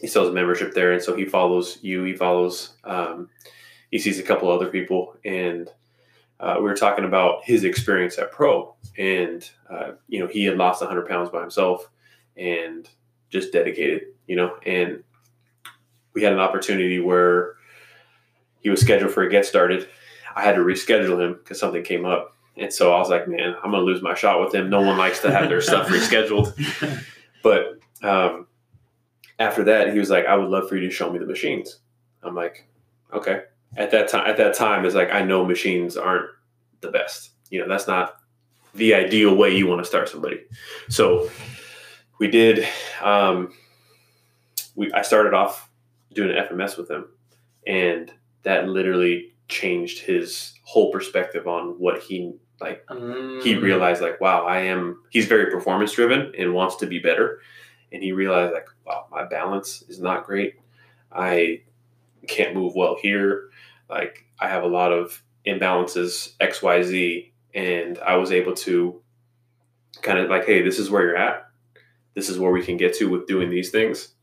he 0.00 0.06
sells 0.06 0.28
a 0.28 0.32
membership 0.32 0.74
there, 0.74 0.92
and 0.92 1.02
so 1.02 1.16
he 1.16 1.24
follows 1.24 1.78
you. 1.82 2.02
He 2.04 2.14
follows 2.14 2.76
um, 2.84 3.28
he 3.90 3.98
sees 3.98 4.18
a 4.18 4.22
couple 4.22 4.50
other 4.50 4.68
people, 4.68 5.16
and 5.24 5.68
uh, 6.38 6.54
we 6.56 6.64
were 6.64 6.76
talking 6.76 7.04
about 7.04 7.44
his 7.44 7.64
experience 7.64 8.18
at 8.18 8.32
pro, 8.32 8.74
and 8.98 9.48
uh, 9.68 9.92
you 10.08 10.20
know 10.20 10.26
he 10.26 10.44
had 10.44 10.56
lost 10.56 10.80
100 10.80 11.08
pounds 11.08 11.30
by 11.30 11.40
himself 11.40 11.88
and 12.36 12.88
just 13.28 13.52
dedicated, 13.52 14.02
you 14.26 14.36
know, 14.36 14.56
and 14.64 15.02
we 16.14 16.22
had 16.22 16.32
an 16.32 16.40
opportunity 16.40 16.98
where 16.98 17.54
he 18.60 18.70
was 18.70 18.80
scheduled 18.80 19.12
for 19.12 19.22
a 19.22 19.30
get 19.30 19.46
started. 19.46 19.88
I 20.34 20.42
had 20.42 20.54
to 20.54 20.62
reschedule 20.62 21.22
him 21.22 21.34
because 21.34 21.58
something 21.58 21.82
came 21.82 22.04
up. 22.04 22.36
And 22.60 22.70
so 22.70 22.92
I 22.92 22.98
was 22.98 23.08
like, 23.08 23.26
man, 23.26 23.54
I'm 23.56 23.70
going 23.70 23.82
to 23.82 23.90
lose 23.90 24.02
my 24.02 24.14
shot 24.14 24.40
with 24.40 24.54
him. 24.54 24.68
No 24.68 24.82
one 24.82 24.98
likes 24.98 25.20
to 25.20 25.30
have 25.30 25.48
their 25.48 25.62
stuff 25.62 25.88
rescheduled. 25.88 26.54
But 27.42 27.78
um, 28.02 28.46
after 29.38 29.64
that, 29.64 29.94
he 29.94 29.98
was 29.98 30.10
like, 30.10 30.26
I 30.26 30.36
would 30.36 30.50
love 30.50 30.68
for 30.68 30.76
you 30.76 30.82
to 30.82 30.90
show 30.90 31.10
me 31.10 31.18
the 31.18 31.26
machines. 31.26 31.78
I'm 32.22 32.34
like, 32.34 32.68
okay. 33.14 33.42
At 33.76 33.90
that 33.92 34.08
time, 34.08 34.28
at 34.28 34.36
that 34.36 34.54
time, 34.54 34.84
it's 34.84 34.94
like 34.94 35.10
I 35.10 35.22
know 35.22 35.44
machines 35.44 35.96
aren't 35.96 36.28
the 36.82 36.90
best. 36.90 37.30
You 37.48 37.60
know, 37.60 37.68
that's 37.68 37.86
not 37.86 38.16
the 38.74 38.94
ideal 38.94 39.34
way 39.34 39.56
you 39.56 39.66
want 39.66 39.80
to 39.80 39.86
start 39.86 40.08
somebody. 40.08 40.42
So 40.88 41.30
we 42.18 42.28
did. 42.28 42.66
Um, 43.00 43.54
we 44.74 44.92
I 44.92 45.02
started 45.02 45.34
off 45.34 45.70
doing 46.12 46.36
an 46.36 46.44
FMS 46.44 46.76
with 46.76 46.90
him, 46.90 47.06
and 47.66 48.12
that 48.42 48.68
literally 48.68 49.32
changed 49.48 50.00
his 50.00 50.52
whole 50.64 50.90
perspective 50.90 51.46
on 51.46 51.78
what 51.78 52.02
he 52.02 52.34
like 52.60 52.84
he 53.42 53.54
Mm. 53.54 53.62
realized 53.62 54.02
like 54.02 54.20
wow 54.20 54.44
i 54.46 54.60
am 54.60 55.02
he's 55.10 55.26
very 55.26 55.50
performance 55.50 55.92
driven 55.92 56.32
and 56.38 56.52
wants 56.54 56.76
to 56.76 56.86
be 56.86 56.98
better. 56.98 57.40
And 57.92 58.02
he 58.02 58.12
realized 58.12 58.52
like 58.52 58.68
wow 58.86 59.06
my 59.10 59.24
balance 59.24 59.82
is 59.88 60.00
not 60.00 60.24
great. 60.26 60.54
I 61.12 61.62
can't 62.28 62.54
move 62.54 62.74
well 62.76 62.96
here. 63.00 63.50
Like 63.88 64.24
i 64.38 64.48
have 64.48 64.62
a 64.64 64.68
lot 64.68 64.92
of 64.92 65.22
imbalances 65.46 66.36
xyz 66.38 67.30
and 67.54 67.98
i 68.00 68.14
was 68.16 68.30
able 68.30 68.54
to 68.54 69.00
kind 70.02 70.18
of 70.18 70.28
like 70.30 70.44
hey 70.44 70.62
this 70.62 70.78
is 70.78 70.90
where 70.90 71.02
you're 71.02 71.16
at. 71.16 71.46
This 72.14 72.28
is 72.28 72.38
where 72.38 72.50
we 72.52 72.64
can 72.64 72.76
get 72.76 72.94
to 72.94 73.08
with 73.08 73.26
doing 73.26 73.50
these 73.50 73.70
things. 73.70 74.14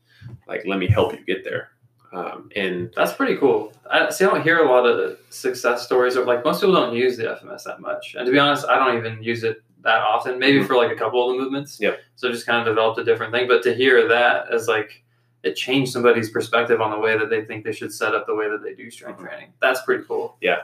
Like 0.46 0.64
let 0.66 0.78
me 0.78 0.86
help 0.86 1.12
you 1.12 1.24
get 1.24 1.44
there 1.44 1.70
um, 2.12 2.50
and 2.56 2.90
That's 2.96 3.12
pretty 3.12 3.36
cool. 3.36 3.72
I 3.90 4.10
see. 4.10 4.24
I 4.24 4.28
don't 4.28 4.42
hear 4.42 4.58
a 4.58 4.70
lot 4.70 4.86
of 4.86 5.18
success 5.30 5.84
stories, 5.84 6.16
or 6.16 6.24
like 6.24 6.44
most 6.44 6.60
people 6.60 6.74
don't 6.74 6.94
use 6.94 7.16
the 7.16 7.24
FMS 7.24 7.64
that 7.64 7.80
much. 7.80 8.14
And 8.16 8.24
to 8.26 8.32
be 8.32 8.38
honest, 8.38 8.66
I 8.66 8.76
don't 8.78 8.96
even 8.98 9.22
use 9.22 9.44
it 9.44 9.62
that 9.82 10.00
often. 10.02 10.38
Maybe 10.38 10.58
Mhm. 10.60 10.66
for 10.66 10.76
like 10.76 10.90
a 10.90 10.96
couple 10.96 11.28
of 11.28 11.36
the 11.36 11.42
movements. 11.42 11.78
Yeah. 11.80 11.96
So 12.16 12.30
just 12.30 12.46
kind 12.46 12.58
of 12.60 12.64
developed 12.66 12.98
a 12.98 13.04
different 13.04 13.32
thing. 13.32 13.46
But 13.48 13.62
to 13.64 13.74
hear 13.74 14.08
that 14.08 14.52
as 14.52 14.68
like 14.68 15.04
it 15.44 15.54
changed 15.54 15.92
somebody's 15.92 16.30
perspective 16.30 16.80
on 16.80 16.90
the 16.90 16.98
way 16.98 17.16
that 17.16 17.30
they 17.30 17.44
think 17.44 17.64
they 17.64 17.72
should 17.72 17.92
set 17.92 18.14
up 18.14 18.26
the 18.26 18.34
way 18.34 18.48
that 18.48 18.62
they 18.62 18.74
do 18.74 18.90
strength 18.90 19.20
Mhm. 19.20 19.28
training. 19.28 19.52
That's 19.60 19.82
pretty 19.82 20.02
cool. 20.04 20.36
Yeah. 20.40 20.62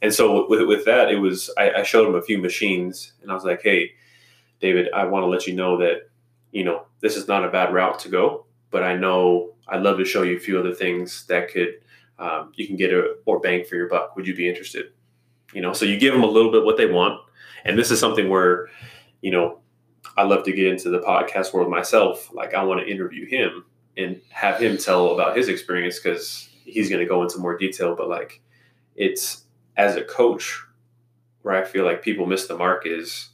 And 0.00 0.12
so 0.14 0.46
with, 0.48 0.66
with 0.66 0.84
that, 0.86 1.10
it 1.10 1.16
was 1.18 1.50
I, 1.58 1.70
I 1.72 1.82
showed 1.82 2.08
him 2.08 2.14
a 2.14 2.22
few 2.22 2.38
machines, 2.38 3.12
and 3.22 3.30
I 3.30 3.34
was 3.34 3.44
like, 3.44 3.62
"Hey, 3.62 3.92
David, 4.60 4.90
I 4.92 5.04
want 5.04 5.22
to 5.24 5.26
let 5.26 5.46
you 5.46 5.54
know 5.54 5.76
that 5.78 6.08
you 6.52 6.64
know 6.64 6.82
this 7.00 7.16
is 7.16 7.26
not 7.28 7.44
a 7.44 7.48
bad 7.48 7.72
route 7.74 7.98
to 8.00 8.08
go, 8.08 8.46
but 8.70 8.82
I 8.82 8.96
know 8.96 9.53
I'd 9.68 9.82
love 9.82 9.98
to 9.98 10.04
show 10.04 10.22
you 10.22 10.36
a 10.36 10.40
few 10.40 10.58
other 10.58 10.74
things 10.74 11.26
that 11.26 11.50
could 11.50 11.80
um, 12.18 12.52
you 12.54 12.66
can 12.66 12.76
get 12.76 12.92
a 12.92 13.16
more 13.26 13.40
bang 13.40 13.64
for 13.64 13.74
your 13.76 13.88
buck. 13.88 14.14
Would 14.16 14.26
you 14.26 14.34
be 14.34 14.48
interested? 14.48 14.92
You 15.52 15.60
know, 15.60 15.72
so 15.72 15.84
you 15.84 15.98
give 15.98 16.14
them 16.14 16.22
a 16.22 16.28
little 16.28 16.52
bit 16.52 16.64
what 16.64 16.76
they 16.76 16.86
want, 16.86 17.20
and 17.64 17.78
this 17.78 17.90
is 17.90 17.98
something 17.98 18.28
where 18.28 18.68
you 19.20 19.30
know 19.30 19.58
I 20.16 20.22
love 20.22 20.44
to 20.44 20.52
get 20.52 20.66
into 20.66 20.90
the 20.90 21.00
podcast 21.00 21.52
world 21.52 21.70
myself. 21.70 22.32
Like 22.32 22.54
I 22.54 22.62
want 22.64 22.80
to 22.80 22.90
interview 22.90 23.26
him 23.26 23.64
and 23.96 24.20
have 24.30 24.60
him 24.60 24.76
tell 24.76 25.12
about 25.12 25.36
his 25.36 25.48
experience 25.48 25.98
because 25.98 26.48
he's 26.64 26.88
going 26.88 27.00
to 27.00 27.06
go 27.08 27.22
into 27.22 27.38
more 27.38 27.56
detail, 27.56 27.94
but 27.94 28.08
like 28.08 28.40
it's 28.96 29.44
as 29.76 29.96
a 29.96 30.04
coach 30.04 30.62
where 31.42 31.54
I 31.54 31.64
feel 31.64 31.84
like 31.84 32.02
people 32.02 32.26
miss 32.26 32.46
the 32.46 32.56
mark 32.56 32.86
is 32.86 33.30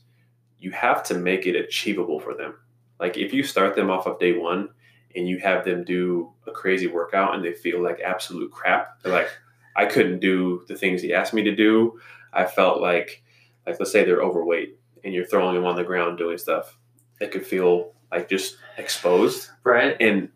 you 0.59 0.70
have 0.72 1.03
to 1.05 1.14
make 1.14 1.47
it 1.47 1.57
achievable 1.57 2.20
for 2.20 2.35
them. 2.35 2.55
Like 2.99 3.16
if 3.16 3.33
you 3.33 3.43
start 3.43 3.76
them 3.76 3.91
off 3.91 4.07
of 4.07 4.18
day 4.18 4.37
one 4.37 4.70
and 5.14 5.28
you 5.28 5.38
have 5.38 5.64
them 5.64 5.84
do 5.84 6.32
a 6.46 6.50
crazy 6.52 6.86
workout 6.86 7.34
and 7.34 7.44
they 7.44 7.52
feel 7.52 7.82
like 7.82 8.00
absolute 8.00 8.50
crap, 8.50 9.02
they're 9.02 9.12
like, 9.12 9.28
I 9.76 9.86
couldn't 9.86 10.20
do 10.20 10.64
the 10.68 10.76
things 10.76 11.02
he 11.02 11.12
asked 11.14 11.34
me 11.34 11.42
to 11.44 11.54
do. 11.54 12.00
I 12.32 12.44
felt 12.44 12.80
like, 12.80 13.22
like 13.66 13.78
let's 13.78 13.92
say 13.92 14.04
they're 14.04 14.22
overweight 14.22 14.78
and 15.04 15.12
you're 15.14 15.26
throwing 15.26 15.54
them 15.54 15.64
on 15.64 15.76
the 15.76 15.84
ground 15.84 16.18
doing 16.18 16.38
stuff. 16.38 16.76
They 17.18 17.28
could 17.28 17.46
feel 17.46 17.92
like 18.11 18.28
just 18.28 18.56
exposed 18.76 19.50
Right. 19.64 19.96
and 20.00 20.30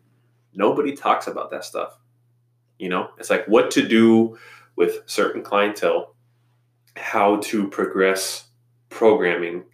nobody 0.53 0.95
talks 0.95 1.27
about 1.27 1.51
that 1.51 1.65
stuff 1.65 1.97
you 2.79 2.87
know 2.87 3.09
it's 3.17 3.29
like 3.29 3.45
what 3.47 3.71
to 3.71 3.85
do 3.85 4.37
with 4.77 4.99
certain 5.05 5.43
clientele 5.43 6.15
how 6.95 7.37
to 7.37 7.67
progress 7.69 8.47
programming 8.89 9.65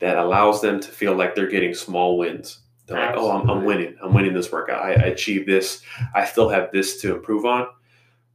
that 0.00 0.18
allows 0.18 0.60
them 0.60 0.80
to 0.80 0.88
feel 0.88 1.14
like 1.14 1.34
they're 1.34 1.46
getting 1.46 1.74
small 1.74 2.18
wins 2.18 2.62
they're 2.86 2.98
like 2.98 3.16
oh 3.16 3.30
I'm, 3.30 3.48
I'm 3.50 3.64
winning 3.64 3.96
i'm 4.02 4.14
winning 4.14 4.32
this 4.34 4.50
workout 4.52 4.82
I, 4.82 4.92
I 4.92 5.06
achieved 5.06 5.48
this 5.48 5.82
i 6.14 6.24
still 6.24 6.48
have 6.48 6.70
this 6.72 7.00
to 7.02 7.14
improve 7.14 7.44
on 7.44 7.66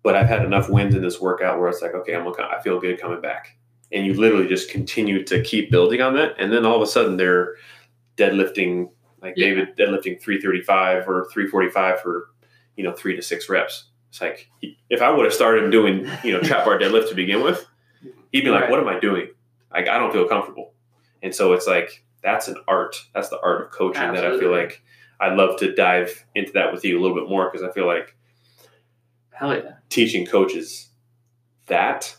but 0.03 0.15
i've 0.15 0.27
had 0.27 0.43
enough 0.45 0.69
wins 0.69 0.95
in 0.95 1.01
this 1.01 1.19
workout 1.21 1.59
where 1.59 1.69
it's 1.69 1.81
like 1.81 1.93
okay 1.95 2.15
i'm 2.15 2.27
okay, 2.27 2.43
i 2.43 2.61
feel 2.61 2.79
good 2.79 2.99
coming 2.99 3.21
back 3.21 3.57
and 3.91 4.05
you 4.05 4.13
literally 4.13 4.47
just 4.47 4.69
continue 4.69 5.23
to 5.23 5.41
keep 5.43 5.71
building 5.71 6.01
on 6.01 6.13
that 6.15 6.35
and 6.39 6.51
then 6.51 6.65
all 6.65 6.75
of 6.75 6.81
a 6.81 6.87
sudden 6.87 7.17
they're 7.17 7.55
deadlifting 8.17 8.89
like 9.21 9.33
Yeah. 9.37 9.49
David 9.49 9.77
deadlifting 9.77 10.21
335 10.21 11.07
or 11.07 11.27
345 11.31 12.01
for 12.01 12.29
you 12.75 12.83
know 12.83 12.93
three 12.93 13.15
to 13.15 13.21
six 13.21 13.49
reps. 13.49 13.85
It's 14.09 14.19
like 14.21 14.49
if 14.89 15.01
I 15.01 15.11
would 15.11 15.25
have 15.25 15.33
started 15.33 15.71
doing 15.71 16.07
you 16.23 16.33
know 16.33 16.41
trap 16.41 16.65
bar 16.65 16.77
deadlift 16.79 17.09
to 17.09 17.15
begin 17.15 17.43
with, 17.43 17.65
he'd 18.31 18.41
be 18.41 18.49
like, 18.49 18.61
Right. 18.63 18.71
"What 18.71 18.79
am 18.79 18.87
I 18.87 18.99
doing? 18.99 19.29
Like 19.71 19.87
I 19.87 19.97
don't 19.97 20.11
feel 20.11 20.27
comfortable." 20.27 20.73
And 21.21 21.33
so 21.35 21.53
it's 21.53 21.67
like 21.67 22.03
that's 22.23 22.47
an 22.47 22.57
art. 22.67 22.95
That's 23.13 23.29
the 23.29 23.39
art 23.41 23.61
of 23.61 23.71
coaching 23.71 24.13
that 24.13 24.25
I 24.25 24.39
feel 24.39 24.51
like 24.51 24.81
I'd 25.19 25.37
love 25.37 25.59
to 25.59 25.73
dive 25.73 26.25
into 26.35 26.53
that 26.53 26.71
with 26.71 26.83
you 26.83 26.99
a 26.99 27.01
little 27.01 27.17
bit 27.17 27.29
more 27.29 27.49
because 27.49 27.67
I 27.67 27.71
feel 27.71 27.87
like 27.87 28.15
Hell 29.31 29.55
yeah. 29.55 29.73
teaching 29.89 30.25
coaches 30.25 30.89
that 31.67 32.15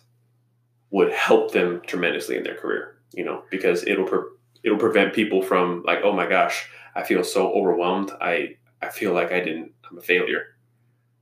would 0.90 1.12
help 1.12 1.52
them 1.52 1.80
tremendously 1.86 2.36
in 2.36 2.42
their 2.42 2.56
career. 2.56 2.96
You 3.12 3.24
know, 3.24 3.44
because 3.50 3.86
it'll 3.86 4.06
pre- 4.06 4.30
it'll 4.62 4.78
prevent 4.78 5.14
people 5.14 5.42
from 5.42 5.82
like, 5.84 5.98
oh 6.02 6.12
my 6.12 6.26
gosh, 6.26 6.68
I 6.94 7.02
feel 7.02 7.22
so 7.22 7.52
overwhelmed. 7.52 8.10
I 8.20 8.56
I 8.80 8.88
feel 8.88 9.12
like 9.12 9.32
I 9.32 9.40
didn't. 9.40 9.72
I'm 9.90 9.98
a 9.98 10.02
failure, 10.02 10.46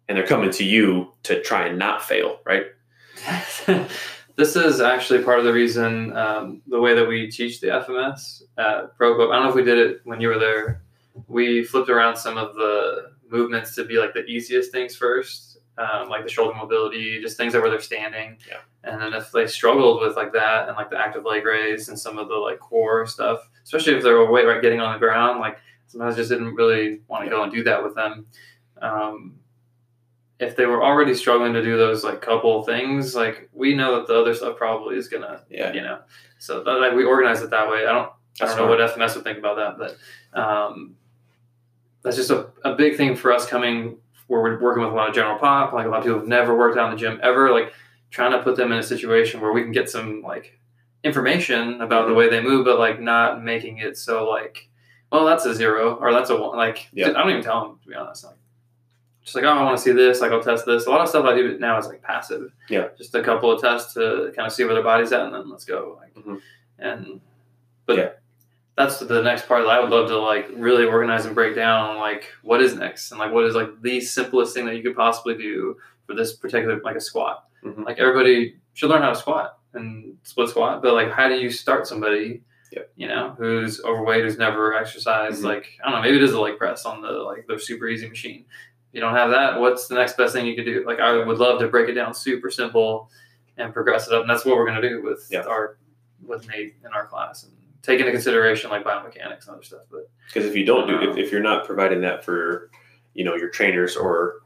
and 0.08 0.16
they're 0.16 0.26
coming 0.26 0.50
to 0.52 0.64
you 0.64 1.12
to 1.24 1.42
try 1.42 1.66
and 1.66 1.78
not 1.78 2.04
fail, 2.04 2.38
right? 2.46 2.66
this 4.40 4.56
is 4.56 4.80
actually 4.80 5.22
part 5.22 5.38
of 5.38 5.44
the 5.44 5.52
reason 5.52 6.16
um, 6.16 6.62
the 6.66 6.80
way 6.80 6.94
that 6.94 7.06
we 7.06 7.30
teach 7.30 7.60
the 7.60 7.66
FMS 7.66 8.42
at 8.56 8.96
Pro 8.96 9.12
I 9.30 9.36
don't 9.36 9.44
know 9.44 9.50
if 9.50 9.54
we 9.54 9.62
did 9.62 9.76
it 9.76 10.00
when 10.04 10.18
you 10.18 10.28
were 10.28 10.38
there. 10.38 10.82
We 11.28 11.62
flipped 11.62 11.90
around 11.90 12.16
some 12.16 12.38
of 12.38 12.54
the 12.54 13.12
movements 13.28 13.74
to 13.74 13.84
be 13.84 13.98
like 13.98 14.14
the 14.14 14.24
easiest 14.24 14.72
things 14.72 14.96
first, 14.96 15.58
um, 15.76 16.08
like 16.08 16.24
the 16.24 16.30
shoulder 16.30 16.54
mobility, 16.56 17.20
just 17.20 17.36
things 17.36 17.52
that 17.52 17.60
where 17.60 17.70
they're 17.70 17.80
standing. 17.80 18.38
Yeah. 18.48 18.60
And 18.82 18.98
then 19.02 19.12
if 19.12 19.30
they 19.30 19.46
struggled 19.46 20.00
with 20.00 20.16
like 20.16 20.32
that 20.32 20.68
and 20.68 20.76
like 20.76 20.88
the 20.88 20.98
active 20.98 21.26
leg 21.26 21.44
raise 21.44 21.90
and 21.90 21.98
some 21.98 22.16
of 22.16 22.28
the 22.28 22.36
like 22.36 22.60
core 22.60 23.06
stuff, 23.06 23.46
especially 23.62 23.94
if 23.94 24.02
they're 24.02 24.18
overweight, 24.18 24.46
right, 24.46 24.62
getting 24.62 24.80
on 24.80 24.94
the 24.94 24.98
ground, 24.98 25.40
like 25.40 25.58
sometimes 25.86 26.14
I 26.14 26.16
just 26.16 26.30
didn't 26.30 26.54
really 26.54 27.02
want 27.08 27.24
to 27.24 27.30
go 27.30 27.42
and 27.42 27.52
do 27.52 27.62
that 27.64 27.84
with 27.84 27.94
them. 27.94 28.24
Um, 28.80 29.34
if 30.40 30.56
they 30.56 30.66
were 30.66 30.82
already 30.82 31.14
struggling 31.14 31.52
to 31.52 31.62
do 31.62 31.76
those 31.76 32.02
like 32.02 32.20
couple 32.22 32.62
things, 32.64 33.14
like 33.14 33.48
we 33.52 33.74
know 33.74 33.96
that 33.96 34.06
the 34.06 34.18
other 34.18 34.34
stuff 34.34 34.56
probably 34.56 34.96
is 34.96 35.06
gonna, 35.08 35.42
Yeah. 35.50 35.72
you 35.72 35.82
know. 35.82 35.98
So 36.38 36.64
that, 36.64 36.70
like 36.80 36.94
we 36.94 37.04
organize 37.04 37.42
it 37.42 37.50
that 37.50 37.68
way. 37.70 37.86
I 37.86 37.92
don't, 37.92 38.10
I 38.40 38.46
don't 38.46 38.56
know 38.56 38.66
what 38.66 38.78
FMS 38.80 39.14
would 39.14 39.24
think 39.24 39.38
about 39.38 39.56
that, 39.56 39.76
but 40.32 40.40
um, 40.40 40.96
that's 42.02 42.16
just 42.16 42.30
a, 42.30 42.46
a 42.64 42.74
big 42.74 42.96
thing 42.96 43.14
for 43.14 43.32
us 43.32 43.46
coming 43.46 43.98
where 44.28 44.40
we're 44.40 44.60
working 44.60 44.82
with 44.82 44.92
a 44.92 44.94
lot 44.96 45.08
of 45.10 45.14
general 45.14 45.38
pop. 45.38 45.72
Like 45.74 45.86
a 45.86 45.88
lot 45.90 45.98
of 45.98 46.04
people 46.04 46.18
have 46.20 46.28
never 46.28 46.56
worked 46.56 46.78
out 46.78 46.86
in 46.90 46.92
the 46.92 46.96
gym 47.00 47.20
ever. 47.22 47.50
Like 47.50 47.72
trying 48.10 48.32
to 48.32 48.42
put 48.42 48.56
them 48.56 48.72
in 48.72 48.78
a 48.78 48.82
situation 48.82 49.40
where 49.40 49.52
we 49.52 49.62
can 49.62 49.72
get 49.72 49.90
some 49.90 50.22
like 50.22 50.58
information 51.04 51.80
about 51.82 52.08
the 52.08 52.14
way 52.14 52.30
they 52.30 52.40
move, 52.42 52.64
but 52.64 52.78
like 52.78 53.00
not 53.00 53.42
making 53.44 53.78
it 53.78 53.96
so 53.98 54.28
like, 54.28 54.68
well, 55.12 55.26
that's 55.26 55.44
a 55.44 55.54
zero 55.54 55.96
or 55.96 56.12
that's 56.12 56.30
a 56.30 56.36
one. 56.36 56.56
Like 56.56 56.88
Yeah. 56.92 57.08
I 57.10 57.12
don't 57.12 57.30
even 57.30 57.42
tell 57.42 57.60
them 57.66 57.78
to 57.82 57.88
be 57.88 57.94
honest. 57.94 58.24
Like 58.24 58.36
just 59.22 59.34
like, 59.34 59.44
oh, 59.44 59.48
I 59.50 59.62
want 59.62 59.76
to 59.76 59.82
see 59.82 59.92
this. 59.92 60.20
Like 60.20 60.32
I'll 60.32 60.42
test 60.42 60.64
this. 60.66 60.86
A 60.86 60.90
lot 60.90 61.00
of 61.02 61.08
stuff 61.08 61.24
I 61.26 61.34
do 61.34 61.58
now 61.58 61.78
is 61.78 61.86
like 61.86 62.02
passive. 62.02 62.52
Yeah. 62.68 62.88
Just 62.96 63.14
a 63.14 63.22
couple 63.22 63.50
of 63.50 63.60
tests 63.60 63.94
to 63.94 64.32
kind 64.34 64.46
of 64.46 64.52
see 64.52 64.64
where 64.64 64.74
their 64.74 64.82
body's 64.82 65.12
at, 65.12 65.22
and 65.26 65.34
then 65.34 65.48
let's 65.50 65.64
go. 65.64 65.98
Like, 66.00 66.14
Mhm. 66.14 66.40
and 66.78 67.20
but 67.86 67.96
Yeah. 67.98 68.08
that's 68.76 68.98
the 69.00 69.22
next 69.22 69.46
part 69.48 69.62
that 69.64 69.70
I 69.70 69.80
would 69.80 69.90
love 69.90 70.08
to 70.08 70.16
like 70.18 70.48
really 70.54 70.84
organize 70.86 71.26
and 71.26 71.34
break 71.34 71.54
down. 71.54 71.98
Like, 71.98 72.32
what 72.42 72.62
is 72.62 72.74
next, 72.76 73.10
and 73.10 73.18
like 73.20 73.32
what 73.32 73.44
is 73.44 73.54
like 73.54 73.82
the 73.82 74.00
simplest 74.00 74.54
thing 74.54 74.64
that 74.66 74.76
you 74.76 74.82
could 74.82 74.96
possibly 74.96 75.36
do 75.36 75.76
for 76.06 76.14
this 76.14 76.34
particular 76.34 76.80
like 76.82 76.96
a 76.96 77.00
squat. 77.00 77.44
Mhm. 77.64 77.84
Like 77.84 77.98
everybody 77.98 78.56
should 78.74 78.88
learn 78.90 79.02
how 79.02 79.10
to 79.10 79.16
squat 79.16 79.58
and 79.74 80.16
split 80.22 80.48
squat, 80.48 80.82
but 80.82 80.94
like 80.94 81.10
how 81.10 81.28
do 81.28 81.34
you 81.34 81.50
start 81.50 81.86
somebody? 81.86 82.42
Yep. 82.72 82.92
You 82.94 83.08
know, 83.08 83.34
who's 83.36 83.82
overweight, 83.84 84.22
who's 84.22 84.38
never 84.38 84.74
exercised. 84.74 85.42
Mhm. 85.42 85.46
Like 85.46 85.78
I 85.82 85.90
don't 85.90 85.96
know, 85.98 86.02
maybe 86.02 86.16
it 86.16 86.22
is 86.22 86.32
a 86.32 86.40
leg 86.40 86.56
press 86.56 86.86
on 86.86 87.02
the 87.02 87.10
like 87.10 87.46
the 87.48 87.58
super 87.58 87.88
easy 87.88 88.08
machine. 88.08 88.44
You 88.92 89.00
don't 89.00 89.14
have 89.14 89.30
that, 89.30 89.60
what's 89.60 89.86
the 89.88 89.94
next 89.94 90.16
best 90.16 90.32
thing 90.34 90.46
you 90.46 90.56
could 90.56 90.64
do? 90.64 90.84
Like 90.86 90.98
I 91.00 91.12
would 91.24 91.38
love 91.38 91.60
to 91.60 91.68
break 91.68 91.88
it 91.88 91.92
down 91.94 92.12
super 92.14 92.50
simple 92.50 93.10
and 93.56 93.72
progress 93.72 94.08
it 94.08 94.14
up, 94.14 94.22
and 94.22 94.30
that's 94.30 94.44
what 94.44 94.56
we're 94.56 94.66
gonna 94.66 94.82
do 94.82 95.02
with 95.02 95.26
Yeah. 95.30 95.42
our 95.42 95.78
with 96.26 96.46
Nate 96.48 96.74
in 96.84 96.92
our 96.92 97.06
class 97.06 97.44
and 97.44 97.52
take 97.82 97.98
into 98.00 98.12
consideration 98.12 98.68
like 98.70 98.84
biomechanics 98.84 99.46
and 99.46 99.54
other 99.54 99.62
stuff. 99.62 99.82
But 99.90 100.10
Because 100.26 100.44
if 100.44 100.54
you 100.54 100.64
don't 100.66 100.86
do, 100.86 101.00
if, 101.00 101.10
um, 101.10 101.18
if 101.18 101.32
you're 101.32 101.40
not 101.40 101.64
providing 101.66 102.00
that 102.02 102.24
for, 102.24 102.70
you 103.14 103.24
know, 103.24 103.36
your 103.36 103.48
trainers 103.48 103.96
or 103.96 104.40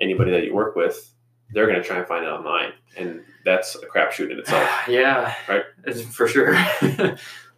anybody 0.00 0.30
that 0.32 0.44
you 0.44 0.54
work 0.54 0.76
with, 0.76 1.10
they're 1.52 1.66
going 1.66 1.80
to 1.80 1.86
try 1.86 1.96
and 1.98 2.06
find 2.06 2.24
it 2.24 2.28
online, 2.28 2.72
and 2.96 3.22
that's 3.44 3.76
a 3.76 3.86
crapshoot 3.86 4.30
in 4.30 4.38
itself. 4.38 4.68
yeah, 4.88 5.32
Right. 5.48 5.62
it's 5.84 6.02
for 6.02 6.28
sure. 6.28 6.54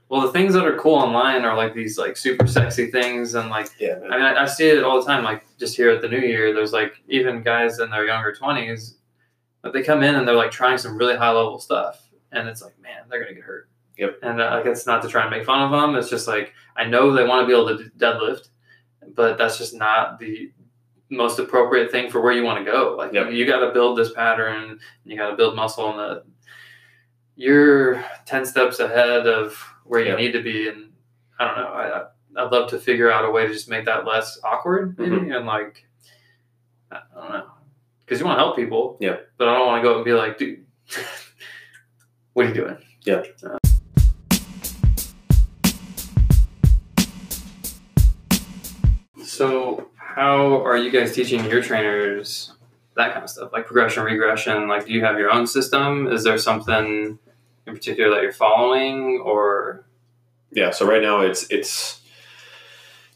well, 0.09 0.23
the 0.23 0.33
things 0.33 0.55
that 0.55 0.65
are 0.65 0.77
cool 0.79 0.95
online 0.95 1.45
are 1.45 1.57
like 1.57 1.75
these 1.75 1.99
like 1.99 2.17
super 2.17 2.47
sexy 2.47 2.91
things, 2.91 3.35
and 3.35 3.51
like 3.51 3.69
Yeah, 3.79 3.99
man. 3.99 4.13
I 4.13 4.17
mean, 4.17 4.25
I, 4.25 4.43
I 4.43 4.47
see 4.47 4.69
it 4.69 4.83
all 4.85 5.01
the 5.01 5.07
time. 5.07 5.23
Like 5.25 5.45
just 5.59 5.77
here 5.77 5.91
at 5.91 6.01
the 6.01 6.09
New 6.09 6.21
Year, 6.21 6.55
there's 6.55 6.73
like 6.73 7.03
even 7.09 7.43
guys 7.43 7.79
in 7.79 7.91
their 7.91 8.07
younger 8.07 8.35
twenties, 8.35 8.97
but 9.63 9.73
they 9.73 9.83
come 9.83 10.03
in 10.03 10.15
and 10.15 10.27
they're 10.27 10.35
like 10.35 10.51
trying 10.51 10.79
some 10.79 10.97
really 10.97 11.17
high 11.17 11.31
level 11.31 11.59
stuff, 11.59 12.09
and 12.33 12.49
it's 12.49 12.63
like, 12.63 12.79
man, 12.81 13.03
they're 13.09 13.23
gonna 13.23 13.35
get 13.35 13.45
hurt. 13.45 13.69
Yep. 13.99 14.19
And 14.23 14.41
uh, 14.41 14.51
like 14.53 14.67
it's 14.67 14.87
not 14.87 15.03
to 15.03 15.09
try 15.09 15.23
and 15.23 15.31
make 15.31 15.45
fun 15.45 15.61
of 15.63 15.71
them. 15.71 15.95
It's 15.97 16.09
just 16.09 16.29
like 16.29 16.55
I 16.77 16.85
know 16.85 17.13
they 17.13 17.27
want 17.27 17.43
to 17.43 17.47
be 17.47 17.53
able 17.53 17.77
to 17.77 17.91
deadlift, 17.99 18.49
but 19.15 19.37
that's 19.37 19.59
just 19.59 19.75
not 19.75 20.19
the 20.19 20.53
most 21.11 21.39
appropriate 21.39 21.91
thing 21.91 22.11
for 22.11 22.21
where 22.21 22.33
you 22.33 22.45
want 22.45 22.65
to 22.65 22.71
go. 22.71 22.95
Like 22.97 23.13
Yep. 23.13 23.33
you, 23.33 23.47
got 23.47 23.61
to 23.67 23.73
build 23.73 23.99
this 23.99 24.13
pattern, 24.13 24.71
and 24.71 24.81
you 25.05 25.17
got 25.17 25.31
to 25.31 25.37
build 25.37 25.57
muscle, 25.57 25.91
and 25.91 25.99
the 25.99 26.23
you're 27.37 28.05
ten 28.27 28.45
steps 28.45 28.79
ahead 28.81 29.27
of 29.27 29.57
where 29.89 30.01
you 30.05 30.17
need 30.17 30.33
to 30.33 30.43
be. 30.43 30.69
And 30.69 30.91
I 31.39 31.45
don't 31.47 31.57
know. 31.57 31.67
I, 31.73 31.99
I 32.01 32.05
I'd 32.37 32.53
love 32.53 32.71
to 32.71 32.79
figure 32.79 33.11
out 33.11 33.25
a 33.25 33.31
way 33.31 33.47
to 33.47 33.53
just 33.53 33.69
make 33.69 33.87
that 33.87 34.05
less 34.07 34.39
awkward, 34.45 34.97
maybe, 34.99 35.17
Mm-hmm. 35.17 35.33
and 35.33 35.47
like 35.47 35.85
I 36.93 37.01
don't 37.15 37.31
know, 37.33 37.47
because 38.05 38.21
you 38.21 38.27
want 38.27 38.39
to 38.39 38.43
help 38.45 38.57
people. 38.57 38.97
Yeah. 39.01 39.17
But 39.37 39.49
I 39.49 39.55
don't 39.59 39.67
want 39.67 39.83
to 39.83 39.89
go 39.89 39.97
and 39.97 40.05
be 40.05 40.13
like, 40.13 40.39
dude, 40.39 40.65
what 42.35 42.47
are 42.47 42.49
you 42.49 42.55
doing? 42.55 42.77
Yeah. 43.05 43.23
Uh, 43.45 43.59
so, 49.25 49.89
how 49.97 50.65
are 50.65 50.77
you 50.77 50.91
guys 50.91 51.15
teaching 51.15 51.45
your 51.45 51.63
trainers 51.63 52.53
that 52.97 53.13
kind 53.13 53.25
of 53.25 53.31
stuff, 53.31 53.51
like 53.53 53.67
progression, 53.67 54.05
regression? 54.05 54.69
Like, 54.69 54.87
do 54.87 54.93
you 54.93 55.05
have 55.05 55.19
your 55.19 55.31
own 55.31 55.47
system? 55.47 56.07
Is 56.09 56.25
there 56.25 56.39
something 56.39 57.19
in 57.69 57.75
particular 57.75 58.11
that 58.11 58.23
you're 58.23 58.33
following, 58.33 59.23
or 59.25 59.85
Yeah. 60.51 60.71
So 60.71 60.87
right 60.87 61.03
now 61.03 61.21
it's 61.21 61.47
it's 61.51 62.01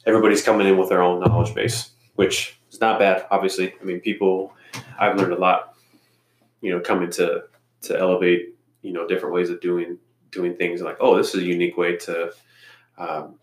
everybody's 0.06 0.42
coming 0.42 0.66
in 0.66 0.76
with 0.76 0.90
their 0.90 1.02
own 1.02 1.20
knowledge 1.20 1.54
base, 1.54 1.90
which 2.16 2.58
is 2.70 2.80
not 2.80 2.98
bad. 2.98 3.26
Obviously, 3.30 3.74
I 3.80 3.84
mean, 3.84 4.00
people. 4.00 4.52
I've 4.98 5.16
learned 5.16 5.32
a 5.32 5.38
lot. 5.38 5.74
You 6.60 6.72
know, 6.72 6.80
coming 6.80 7.10
to 7.12 7.44
to 7.82 7.98
elevate. 7.98 8.54
You 8.82 8.92
know, 8.92 9.06
different 9.06 9.34
ways 9.34 9.50
of 9.50 9.60
doing 9.60 9.98
doing 10.30 10.54
things. 10.56 10.82
Like, 10.82 10.98
oh, 11.00 11.16
this 11.16 11.34
is 11.34 11.42
a 11.42 11.46
unique 11.46 11.76
way 11.76 11.96
to 11.96 12.32
um, 12.98 13.36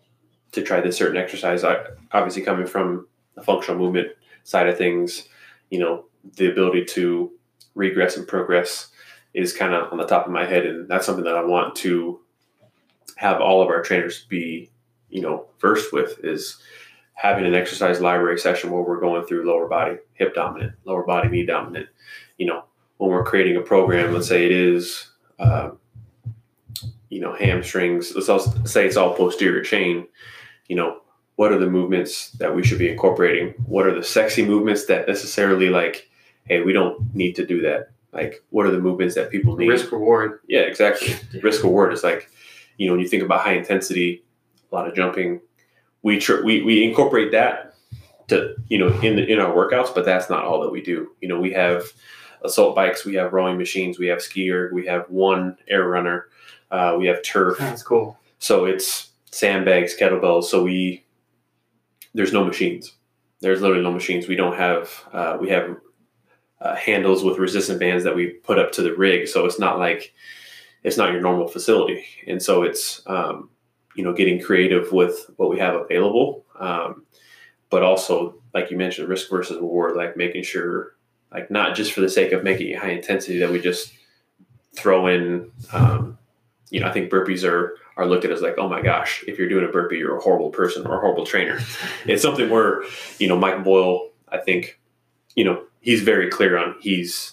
to 0.52 0.62
try 0.62 0.80
this 0.80 0.96
certain 0.96 1.16
exercise. 1.16 1.64
I 1.64 1.84
obviously 2.12 2.42
coming 2.42 2.66
from 2.66 3.06
the 3.34 3.42
functional 3.42 3.80
movement 3.80 4.08
side 4.44 4.68
of 4.68 4.78
things. 4.78 5.28
You 5.70 5.80
know, 5.80 6.04
the 6.36 6.50
ability 6.50 6.84
to 6.86 7.32
regress 7.74 8.16
and 8.16 8.26
progress 8.26 8.88
is 9.34 9.52
kind 9.52 9.74
of 9.74 9.92
on 9.92 9.98
the 9.98 10.06
top 10.06 10.26
of 10.26 10.32
my 10.32 10.44
head, 10.44 10.66
and 10.66 10.88
that's 10.88 11.06
something 11.06 11.24
that 11.24 11.36
I 11.36 11.44
want 11.44 11.76
to 11.76 12.20
have 13.16 13.40
all 13.40 13.62
of 13.62 13.68
our 13.68 13.82
trainers 13.82 14.24
be, 14.24 14.70
you 15.08 15.20
know, 15.20 15.46
versed 15.60 15.92
with 15.92 16.18
is 16.24 16.60
having 17.14 17.44
an 17.44 17.54
exercise 17.54 18.00
library 18.00 18.38
session 18.38 18.70
where 18.70 18.82
we're 18.82 19.00
going 19.00 19.26
through 19.26 19.46
lower 19.46 19.68
body, 19.68 19.98
hip 20.14 20.34
dominant, 20.34 20.72
lower 20.84 21.04
body, 21.04 21.28
knee 21.28 21.44
dominant. 21.44 21.86
You 22.38 22.46
know, 22.46 22.64
when 22.96 23.10
we're 23.10 23.24
creating 23.24 23.56
a 23.56 23.60
program, 23.60 24.14
let's 24.14 24.28
say 24.28 24.46
it 24.46 24.52
is, 24.52 25.10
uh, 25.38 25.70
you 27.10 27.20
know, 27.20 27.34
hamstrings. 27.34 28.14
Let's 28.14 28.28
also 28.28 28.64
say 28.64 28.86
it's 28.86 28.96
all 28.96 29.14
posterior 29.14 29.62
chain. 29.62 30.06
You 30.68 30.76
know, 30.76 31.00
what 31.36 31.52
are 31.52 31.58
the 31.58 31.70
movements 31.70 32.30
that 32.32 32.54
we 32.54 32.62
should 32.62 32.78
be 32.78 32.90
incorporating? 32.90 33.54
What 33.66 33.86
are 33.86 33.94
the 33.94 34.04
sexy 34.04 34.44
movements 34.44 34.86
that 34.86 35.06
necessarily 35.06 35.68
like, 35.68 36.08
hey, 36.44 36.62
we 36.62 36.72
don't 36.72 37.14
need 37.14 37.36
to 37.36 37.46
do 37.46 37.60
that. 37.62 37.90
Like, 38.12 38.42
what 38.50 38.66
are 38.66 38.70
the 38.70 38.80
movements 38.80 39.14
that 39.14 39.30
people 39.30 39.56
need? 39.56 39.68
risk 39.68 39.92
reward? 39.92 40.40
Yeah, 40.48 40.60
exactly 40.60 41.14
risk 41.42 41.62
reward 41.62 41.92
is 41.92 42.02
like 42.02 42.28
you 42.76 42.86
know 42.86 42.92
when 42.94 43.00
you 43.00 43.08
think 43.08 43.22
about 43.22 43.40
high 43.40 43.54
intensity 43.54 44.22
a 44.70 44.74
lot 44.74 44.88
of 44.88 44.94
jumping 44.94 45.40
we 46.02 46.18
tr- 46.18 46.42
we, 46.42 46.62
we 46.62 46.82
incorporate 46.84 47.30
that 47.32 47.74
to 48.28 48.54
you 48.68 48.78
know 48.78 48.88
in 49.00 49.16
the, 49.16 49.26
in 49.26 49.38
our 49.38 49.52
workouts 49.54 49.94
but 49.94 50.04
that's 50.04 50.30
not 50.30 50.44
all 50.44 50.60
that 50.62 50.70
we 50.70 50.80
do 50.82 51.08
you 51.20 51.28
know 51.28 51.38
we 51.38 51.52
have 51.52 51.84
assault 52.42 52.74
bikes 52.74 53.04
we 53.04 53.14
have 53.14 53.32
rowing 53.32 53.58
machines 53.58 53.98
we 53.98 54.06
have 54.06 54.18
SkiErg 54.18 54.72
we 54.72 54.86
have 54.86 55.04
one 55.08 55.56
air 55.68 55.86
runner 55.88 56.26
uh, 56.70 56.94
we 56.98 57.06
have 57.06 57.22
turf 57.22 57.58
That's 57.58 57.82
cool. 57.82 58.18
so 58.38 58.64
it's 58.64 59.10
sandbags 59.30 59.94
kettlebells 59.96 60.44
so 60.44 60.62
we 60.62 61.04
there's 62.14 62.32
no 62.32 62.44
machines 62.44 62.94
there's 63.40 63.60
literally 63.60 63.82
no 63.82 63.92
machines 63.92 64.26
we 64.26 64.36
don't 64.36 64.56
have 64.56 64.90
uh, 65.12 65.36
we 65.40 65.48
have 65.50 65.76
uh, 66.60 66.74
handles 66.74 67.22
with 67.22 67.38
resistant 67.38 67.80
bands 67.80 68.04
that 68.04 68.14
we 68.14 68.28
put 68.28 68.58
up 68.58 68.72
to 68.72 68.82
the 68.82 68.94
rig. 68.94 69.28
So 69.28 69.46
it's 69.46 69.58
not 69.58 69.78
like 69.78 70.12
it's 70.82 70.96
not 70.96 71.12
your 71.12 71.20
normal 71.20 71.48
facility. 71.48 72.04
And 72.26 72.42
so 72.42 72.62
it's 72.62 73.02
um, 73.06 73.50
you 73.94 74.04
know 74.04 74.12
getting 74.12 74.40
creative 74.40 74.92
with 74.92 75.30
what 75.36 75.50
we 75.50 75.58
have 75.58 75.74
available 75.74 76.44
um, 76.58 77.04
but 77.70 77.82
also 77.82 78.34
like 78.54 78.70
you 78.70 78.76
mentioned 78.76 79.08
risk 79.08 79.30
versus 79.30 79.56
reward 79.56 79.96
like 79.96 80.16
making 80.16 80.42
sure 80.42 80.96
like 81.32 81.50
not 81.50 81.76
just 81.76 81.92
for 81.92 82.00
the 82.00 82.08
sake 82.08 82.32
of 82.32 82.44
making 82.44 82.68
it 82.68 82.78
high 82.78 82.90
intensity 82.90 83.38
that 83.38 83.50
we 83.50 83.60
just 83.60 83.92
throw 84.74 85.06
in 85.06 85.50
um, 85.72 86.16
you 86.70 86.80
know 86.80 86.86
i 86.86 86.92
think 86.92 87.10
burpees 87.10 87.44
are 87.44 87.76
are 87.96 88.06
looked 88.06 88.24
at 88.24 88.30
as 88.30 88.40
like 88.40 88.54
oh 88.58 88.68
my 88.68 88.80
gosh 88.80 89.24
if 89.26 89.38
you're 89.38 89.48
doing 89.48 89.64
a 89.64 89.72
burpee 89.72 89.98
you're 89.98 90.16
a 90.16 90.22
horrible 90.22 90.50
person 90.50 90.86
or 90.86 90.96
a 90.96 91.00
horrible 91.00 91.26
trainer. 91.26 91.60
It's 92.06 92.22
something 92.22 92.48
where 92.48 92.84
you 93.18 93.28
know 93.28 93.36
mike 93.36 93.64
boyle 93.64 94.10
i 94.28 94.38
think 94.38 94.80
you 95.34 95.44
know 95.44 95.64
he's 95.80 96.02
very 96.02 96.30
clear 96.30 96.56
on 96.56 96.76
he's 96.80 97.32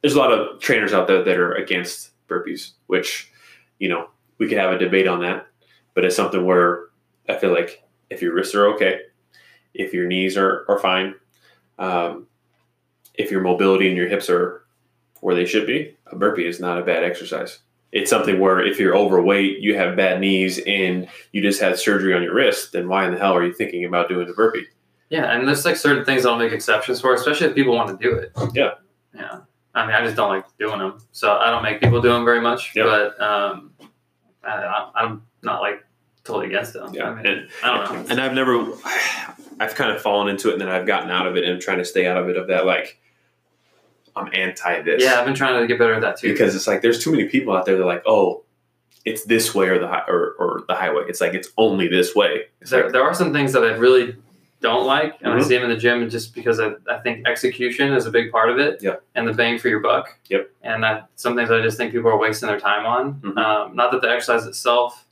there's 0.00 0.14
a 0.14 0.18
lot 0.18 0.32
of 0.32 0.60
trainers 0.60 0.92
out 0.92 1.06
there 1.06 1.24
that 1.24 1.36
are 1.36 1.54
against 1.54 2.10
burpees 2.28 2.72
which 2.86 3.30
you 3.78 3.88
know 3.88 4.08
we 4.38 4.48
could 4.48 4.58
have 4.58 4.72
a 4.72 4.78
debate 4.78 5.08
on 5.08 5.20
that 5.20 5.46
but 5.94 6.04
it's 6.04 6.16
something 6.16 6.44
where 6.44 6.84
i 7.28 7.34
feel 7.34 7.52
like 7.52 7.82
if 8.10 8.22
your 8.22 8.34
wrists 8.34 8.54
are 8.54 8.66
okay 8.68 9.00
if 9.74 9.92
your 9.92 10.06
knees 10.06 10.36
are, 10.36 10.64
are 10.68 10.78
fine 10.78 11.14
um, 11.78 12.26
if 13.14 13.30
your 13.30 13.42
mobility 13.42 13.88
and 13.88 13.96
your 13.96 14.08
hips 14.08 14.30
are 14.30 14.62
where 15.20 15.34
they 15.34 15.46
should 15.46 15.66
be 15.66 15.96
a 16.06 16.16
burpee 16.16 16.46
is 16.46 16.60
not 16.60 16.78
a 16.78 16.84
bad 16.84 17.02
exercise. 17.02 17.58
It's 17.92 18.10
something 18.10 18.38
where 18.38 18.64
if 18.64 18.78
you're 18.78 18.96
overweight 18.96 19.60
you 19.60 19.76
have 19.76 19.96
bad 19.96 20.20
knees 20.20 20.60
and 20.66 21.08
you 21.32 21.40
just 21.40 21.60
had 21.60 21.78
surgery 21.78 22.14
on 22.14 22.22
your 22.22 22.34
wrist 22.34 22.72
then 22.72 22.88
why 22.88 23.06
in 23.06 23.12
the 23.12 23.18
hell 23.18 23.34
are 23.34 23.44
you 23.44 23.52
thinking 23.52 23.84
about 23.84 24.08
doing 24.08 24.28
a 24.28 24.32
burpee 24.32 24.66
Yeah, 25.08 25.24
and 25.32 25.46
there's 25.46 25.64
like 25.64 25.76
certain 25.76 26.04
things 26.04 26.26
I'll 26.26 26.36
make 26.38 26.52
exceptions 26.52 27.00
for, 27.00 27.14
especially 27.14 27.46
if 27.48 27.54
people 27.54 27.74
want 27.74 27.98
to 27.98 28.02
do 28.08 28.14
it. 28.16 28.32
Yeah. 28.54 28.72
Yeah. 29.14 29.40
I 29.74 29.86
mean, 29.86 29.94
I 29.94 30.02
just 30.04 30.16
don't 30.16 30.30
like 30.30 30.44
doing 30.58 30.78
them, 30.78 30.98
so 31.12 31.36
I 31.36 31.50
don't 31.50 31.62
make 31.62 31.80
people 31.80 32.00
do 32.00 32.08
them 32.08 32.24
very 32.24 32.40
much. 32.40 32.72
Yeah. 32.74 32.84
But 32.84 33.20
um, 33.20 33.72
I, 34.42 34.50
I- 34.64 34.90
I'm 34.96 35.22
not 35.42 35.60
like 35.60 35.84
totally 36.24 36.46
against 36.46 36.72
them. 36.72 36.92
Yeah, 36.94 37.10
I, 37.10 37.14
mean, 37.14 37.26
and- 37.26 37.48
I 37.62 37.76
don't 37.86 37.92
know. 37.94 38.06
and 38.10 38.20
I've 38.20 38.32
never, 38.34 38.66
I've 39.60 39.74
kind 39.74 39.90
of 39.94 40.00
fallen 40.02 40.28
into 40.28 40.48
it, 40.48 40.52
and 40.54 40.60
then 40.60 40.68
I've 40.68 40.86
gotten 40.86 41.10
out 41.10 41.26
of 41.26 41.36
it, 41.36 41.44
and 41.44 41.52
I'm 41.54 41.60
trying 41.60 41.78
to 41.78 41.84
stay 41.84 42.06
out 42.06 42.16
of 42.16 42.28
it. 42.28 42.36
Of 42.36 42.48
that, 42.48 42.66
like, 42.66 42.98
I'm 44.16 44.28
anti 44.32 44.82
this. 44.82 45.02
Yeah, 45.04 45.18
I've 45.20 45.26
been 45.26 45.34
trying 45.34 45.60
to 45.60 45.66
get 45.66 45.78
better 45.78 45.94
at 45.94 46.00
that 46.00 46.18
too. 46.18 46.32
because 46.32 46.54
it's 46.56 46.66
like 46.66 46.80
there's 46.82 47.02
too 47.02 47.12
many 47.12 47.26
people 47.26 47.54
out 47.54 47.66
there 47.66 47.76
that 47.76 47.82
are 47.82 47.86
like, 47.86 48.02
oh, 48.06 48.42
it's 49.04 49.24
this 49.26 49.54
way 49.54 49.68
or 49.68 49.78
the 49.78 49.86
hi- 49.88 50.04
or, 50.08 50.34
or 50.38 50.64
the 50.68 50.74
highway. 50.74 51.04
It's 51.08 51.20
like 51.20 51.34
it's 51.34 51.48
only 51.58 51.86
this 51.86 52.14
way. 52.14 52.44
It's 52.60 52.70
there, 52.70 52.84
like, 52.84 52.92
there 52.92 53.02
are 53.04 53.14
some 53.14 53.32
things 53.32 53.52
that 53.52 53.62
I 53.62 53.68
really 53.76 54.16
don't 54.60 54.86
like, 54.86 55.14
and 55.20 55.32
I 55.32 55.36
Mhm. 55.36 55.44
see 55.44 55.54
them 55.54 55.64
in 55.64 55.70
the 55.70 55.76
gym 55.76 56.08
just 56.08 56.34
because 56.34 56.58
I, 56.60 56.72
I 56.90 56.98
think 56.98 57.26
execution 57.28 57.92
is 57.92 58.06
a 58.06 58.10
big 58.10 58.30
part 58.32 58.50
of 58.50 58.58
it. 58.58 58.82
Yep. 58.82 59.02
And 59.14 59.28
the 59.28 59.32
bang 59.32 59.58
for 59.58 59.68
your 59.68 59.80
buck. 59.80 60.16
Yep. 60.30 60.50
And 60.62 60.82
that, 60.82 61.08
some 61.16 61.36
things 61.36 61.50
I 61.50 61.60
just 61.60 61.76
think 61.76 61.92
people 61.92 62.10
are 62.10 62.18
wasting 62.18 62.48
their 62.48 62.58
time 62.60 62.86
on. 62.86 63.14
Mhm. 63.20 63.36
Um, 63.38 63.76
not 63.76 63.92
that 63.92 64.00
the 64.02 64.10
exercise 64.10 64.46
itself 64.46 65.04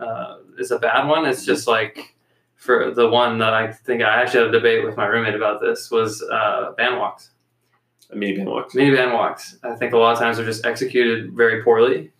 uh, 0.00 0.36
is 0.58 0.70
a 0.70 0.78
bad 0.78 1.08
one. 1.08 1.24
It's 1.26 1.44
just 1.44 1.66
like 1.66 2.14
for 2.54 2.90
the 2.90 3.08
one 3.08 3.38
that 3.38 3.54
I 3.54 3.72
think 3.72 4.02
I 4.02 4.22
actually 4.22 4.40
had 4.40 4.48
a 4.48 4.52
debate 4.52 4.84
with 4.84 4.96
my 4.96 5.06
roommate 5.06 5.34
about 5.34 5.60
this 5.60 5.90
was 5.90 6.22
uh, 6.30 6.72
band 6.76 6.98
walks. 6.98 7.30
mini 8.12 8.36
band 8.36 8.48
walks. 8.48 8.74
Mini 8.74 8.94
band 8.94 9.12
walks. 9.14 9.58
I 9.64 9.74
think 9.74 9.92
a 9.94 9.98
lot 9.98 10.12
of 10.12 10.18
times 10.18 10.36
they're 10.36 10.46
just 10.46 10.64
executed 10.66 11.32
very 11.32 11.62
poorly. 11.64 12.12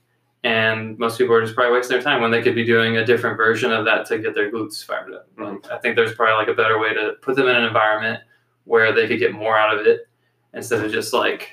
And 0.45 0.99
most 0.99 1.19
people 1.19 1.35
are 1.35 1.43
just 1.43 1.55
probably 1.55 1.73
wasting 1.73 1.97
their 1.97 2.03
time 2.03 2.21
when 2.21 2.31
they 2.31 2.43
could 2.43 2.55
be 2.55 2.65
doing 2.65 2.99
a 2.99 3.05
different 3.05 3.37
version 3.37 3.73
of 3.73 3.85
that 3.85 4.07
to 4.07 4.19
get 4.19 4.35
their 4.35 4.51
glutes 4.51 4.85
fired 4.85 5.13
up. 5.13 5.29
Mhm. 5.37 5.71
I 5.71 5.79
think 5.79 5.97
there's 5.97 6.15
probably 6.15 6.35
like 6.35 6.49
a 6.49 6.55
better 6.55 6.79
way 6.79 6.95
to 6.95 7.15
put 7.21 7.37
them 7.37 7.49
in 7.49 7.57
an 7.57 7.65
environment 7.65 8.23
where 8.65 8.93
they 8.93 9.09
could 9.09 9.19
get 9.19 9.33
more 9.33 9.59
out 9.59 9.77
of 9.77 9.87
it 9.87 10.09
instead 10.55 10.85
of 10.85 10.93
just 10.93 11.13
like 11.13 11.51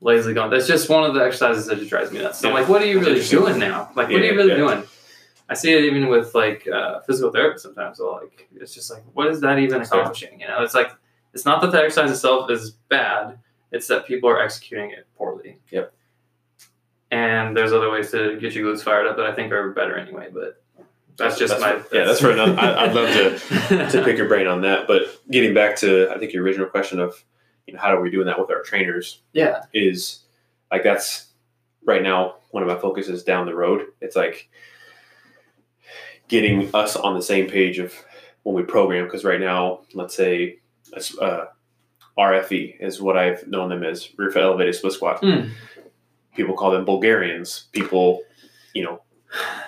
lazily 0.00 0.34
going. 0.34 0.50
That's 0.50 0.66
just 0.66 0.88
one 0.88 1.04
of 1.04 1.14
the 1.14 1.20
exercises 1.20 1.66
that 1.66 1.78
just 1.78 1.90
drives 1.90 2.12
me 2.12 2.20
nuts. 2.20 2.38
So 2.38 2.48
I'm 2.48 2.54
like, 2.54 2.68
what 2.68 2.82
are 2.82 2.86
you 2.86 3.00
really 3.00 3.22
doing 3.26 3.58
now? 3.58 3.90
Like, 3.96 4.08
what 4.08 4.20
are 4.20 4.24
you 4.24 4.36
really 4.36 4.50
yeah. 4.50 4.56
doing? 4.56 4.84
I 5.48 5.54
see 5.54 5.72
it 5.72 5.84
even 5.84 6.08
with 6.08 6.34
like 6.34 6.68
uh, 6.68 7.00
physical 7.00 7.32
therapists 7.32 7.60
sometimes. 7.60 7.98
So 7.98 8.12
like, 8.12 8.48
it's 8.54 8.74
just 8.74 8.90
like, 8.90 9.02
what 9.14 9.28
is 9.28 9.40
that 9.40 9.58
even 9.58 9.80
accomplishing? 9.82 10.40
You 10.40 10.46
know, 10.48 10.62
it's 10.62 10.74
like, 10.74 10.92
it's 11.34 11.44
not 11.44 11.60
that 11.62 11.72
the 11.72 11.78
exercise 11.78 12.10
itself 12.10 12.50
is 12.50 12.72
bad. 12.88 13.38
It's 13.72 13.86
that 13.88 14.06
people 14.06 14.30
are 14.30 14.40
executing 14.40 14.90
it 14.90 15.06
poorly. 15.16 15.58
Yep. 15.70 15.92
And 17.10 17.56
there's 17.56 17.72
other 17.72 17.90
ways 17.90 18.10
to 18.10 18.38
get 18.38 18.54
your 18.54 18.72
glutes 18.72 18.82
fired 18.82 19.06
up 19.06 19.16
that 19.16 19.24
I 19.26 19.34
think 19.34 19.50
are 19.52 19.70
better 19.70 19.96
anyway. 19.96 20.28
But 20.32 20.62
that's 21.16 21.38
just 21.38 21.58
That's 21.58 21.60
my 21.62 21.78
for- 21.80 21.96
yeah, 21.96 22.04
that's 22.04 22.20
for 22.20 22.30
another- 22.30 22.58
I- 22.60 22.84
I'd 22.84 22.94
love 22.94 23.08
to 23.14 23.90
to 23.90 24.02
pick 24.04 24.16
your 24.18 24.28
brain 24.28 24.46
on 24.46 24.60
that. 24.62 24.86
But 24.86 25.02
getting 25.30 25.54
back 25.54 25.76
to 25.76 26.10
I 26.10 26.18
think 26.18 26.32
your 26.32 26.42
original 26.44 26.66
question 26.66 27.00
of 27.00 27.24
you 27.66 27.74
know 27.74 27.80
how 27.80 27.94
are 27.96 28.00
we 28.00 28.10
doing 28.10 28.26
that 28.26 28.38
with 28.38 28.50
our 28.50 28.62
trainers 28.62 29.22
yeah, 29.32 29.62
is 29.72 30.20
like 30.70 30.82
that's 30.84 31.26
right 31.84 32.02
now 32.02 32.36
one 32.50 32.62
of 32.62 32.68
my 32.68 32.78
focuses 32.78 33.22
down 33.24 33.46
the 33.46 33.54
road. 33.54 33.86
It's 34.00 34.16
like 34.16 34.48
getting 36.28 36.74
us 36.74 36.94
on 36.96 37.14
the 37.14 37.22
same 37.22 37.48
page 37.48 37.78
of 37.78 37.94
when 38.42 38.54
we 38.54 38.62
program 38.62 39.04
because 39.04 39.24
right 39.24 39.40
now, 39.40 39.80
let's 39.94 40.14
say 40.14 40.58
uh, 41.20 41.46
RFE 42.18 42.80
is 42.80 43.00
what 43.00 43.16
I've 43.16 43.46
known 43.48 43.68
them 43.70 43.82
as 43.82 44.10
rear 44.18 44.30
foot 44.30 44.42
elevated 44.42 44.74
split 44.74 44.92
squat. 44.92 45.20
Hmm. 45.20 45.48
People 46.38 46.54
call 46.54 46.70
them 46.70 46.84
Bulgarians. 46.84 47.64
People, 47.72 48.22
you 48.72 48.84
know, 48.84 49.02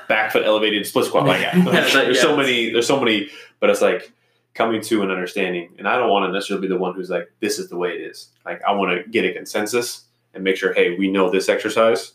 back 0.09 0.31
foot 0.33 0.45
elevated 0.45 0.87
split 0.87 1.05
squat. 1.07 1.27
Like 1.27 1.41
That- 1.53 1.93
there's 1.93 2.21
so 2.21 2.37
many, 2.37 2.71
there's 2.71 2.87
so 2.87 2.99
many, 2.99 3.29
but 3.59 3.69
it's 3.71 3.83
like 3.83 4.13
coming 4.55 4.81
to 4.83 5.03
an 5.03 5.11
understanding. 5.11 5.71
And 5.79 5.89
I 5.89 5.99
don't 5.99 6.09
want 6.09 6.29
to 6.29 6.33
necessarily 6.33 6.67
be 6.69 6.73
the 6.73 6.79
one 6.81 6.95
who's 6.95 7.11
like, 7.11 7.31
this 7.41 7.59
is 7.59 7.69
the 7.69 7.77
way 7.77 7.91
it 7.91 8.01
is. 8.01 8.29
Like 8.47 8.63
I 8.67 8.73
want 8.73 8.97
to 9.05 9.11
get 9.11 9.25
a 9.25 9.33
consensus 9.33 10.05
and 10.33 10.45
make 10.45 10.57
sure, 10.57 10.73
hey, 10.73 10.97
we 10.97 11.11
know 11.11 11.29
this 11.29 11.49
exercise 11.49 12.13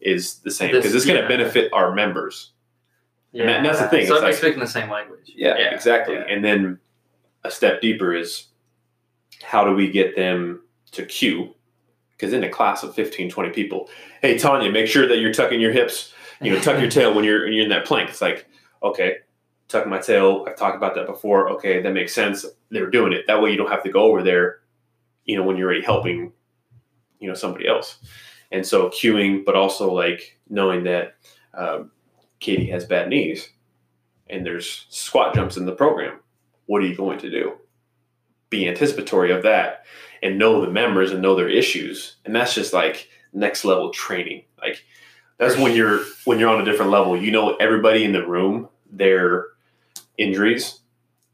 is 0.00 0.40
the 0.40 0.50
same 0.50 0.72
because 0.72 0.92
it's 0.94 1.06
going 1.06 1.16
to 1.16 1.22
yeah. 1.22 1.28
benefit 1.28 1.72
our 1.72 1.94
members. 1.94 2.50
yeah. 3.32 3.42
And 3.44 3.50
that- 3.50 3.62
that's 3.62 3.80
the 3.80 3.88
thing, 3.88 4.06
So 4.08 4.14
it's 4.16 4.22
like- 4.24 4.34
speaking 4.34 4.58
the 4.60 4.66
same 4.66 4.90
language. 4.90 5.30
exactly. 5.36 5.44
yeah. 5.64 5.74
Exactly. 5.74 6.16
And 6.16 6.44
then 6.44 6.78
a 7.44 7.50
step 7.50 7.80
deeper 7.80 8.12
is 8.12 8.46
how 9.44 9.64
do 9.64 9.72
we 9.72 9.88
get 9.90 10.16
them 10.16 10.62
to 10.92 11.04
cue? 11.06 11.54
Because 12.18 12.32
in 12.32 12.42
a 12.42 12.48
class 12.48 12.82
of 12.82 12.94
15, 12.94 13.30
20 13.30 13.50
people, 13.50 13.88
hey, 14.22 14.36
Tanya, 14.36 14.72
make 14.72 14.88
sure 14.88 15.06
that 15.06 15.18
you're 15.18 15.32
tucking 15.32 15.60
your 15.60 15.70
hips, 15.70 16.12
you 16.40 16.52
know, 16.52 16.60
tuck 16.60 16.80
your 16.80 16.90
tail 16.90 17.14
when 17.14 17.24
you're, 17.24 17.44
when 17.44 17.52
you're 17.52 17.62
in 17.62 17.70
that 17.70 17.86
plank. 17.86 18.10
It's 18.10 18.20
like, 18.20 18.46
okay, 18.82 19.18
tuck 19.68 19.86
my 19.86 19.98
tail. 19.98 20.44
I've 20.48 20.56
talked 20.56 20.76
about 20.76 20.96
that 20.96 21.06
before. 21.06 21.48
Okay, 21.50 21.80
that 21.80 21.92
makes 21.92 22.12
sense. 22.12 22.44
They're 22.70 22.90
doing 22.90 23.12
it. 23.12 23.26
That 23.28 23.40
way 23.40 23.52
you 23.52 23.56
don't 23.56 23.70
have 23.70 23.84
to 23.84 23.90
go 23.90 24.02
over 24.02 24.22
there, 24.22 24.60
you 25.24 25.36
know, 25.36 25.44
when 25.44 25.56
you're 25.56 25.68
already 25.68 25.84
helping, 25.84 26.32
you 27.20 27.28
know, 27.28 27.34
somebody 27.34 27.68
else. 27.68 27.98
And 28.50 28.66
so 28.66 28.88
cueing, 28.88 29.44
but 29.44 29.54
also 29.54 29.92
like 29.92 30.38
knowing 30.48 30.84
that 30.84 31.14
um, 31.54 31.92
Katie 32.40 32.70
has 32.70 32.84
bad 32.84 33.08
knees 33.08 33.50
and 34.28 34.44
there's 34.44 34.86
squat 34.88 35.34
jumps 35.34 35.56
in 35.56 35.66
the 35.66 35.72
program. 35.72 36.18
What 36.66 36.82
are 36.82 36.86
you 36.86 36.96
going 36.96 37.18
to 37.20 37.30
do? 37.30 37.58
Be 38.50 38.68
anticipatory 38.68 39.30
of 39.30 39.42
that 39.42 39.84
and 40.22 40.38
know 40.38 40.60
the 40.60 40.70
members 40.70 41.12
and 41.12 41.22
know 41.22 41.34
their 41.34 41.48
issues. 41.48 42.16
And 42.24 42.34
that's 42.34 42.54
just 42.54 42.72
like 42.72 43.08
next 43.32 43.64
level 43.64 43.90
training. 43.90 44.44
Like 44.60 44.84
that's 45.38 45.56
when 45.56 45.74
you're 45.74 46.00
when 46.24 46.38
you're 46.38 46.48
on 46.48 46.60
a 46.60 46.64
different 46.64 46.90
level. 46.90 47.20
You 47.20 47.30
know 47.30 47.56
everybody 47.56 48.04
in 48.04 48.12
the 48.12 48.26
room, 48.26 48.68
their 48.90 49.46
injuries 50.16 50.80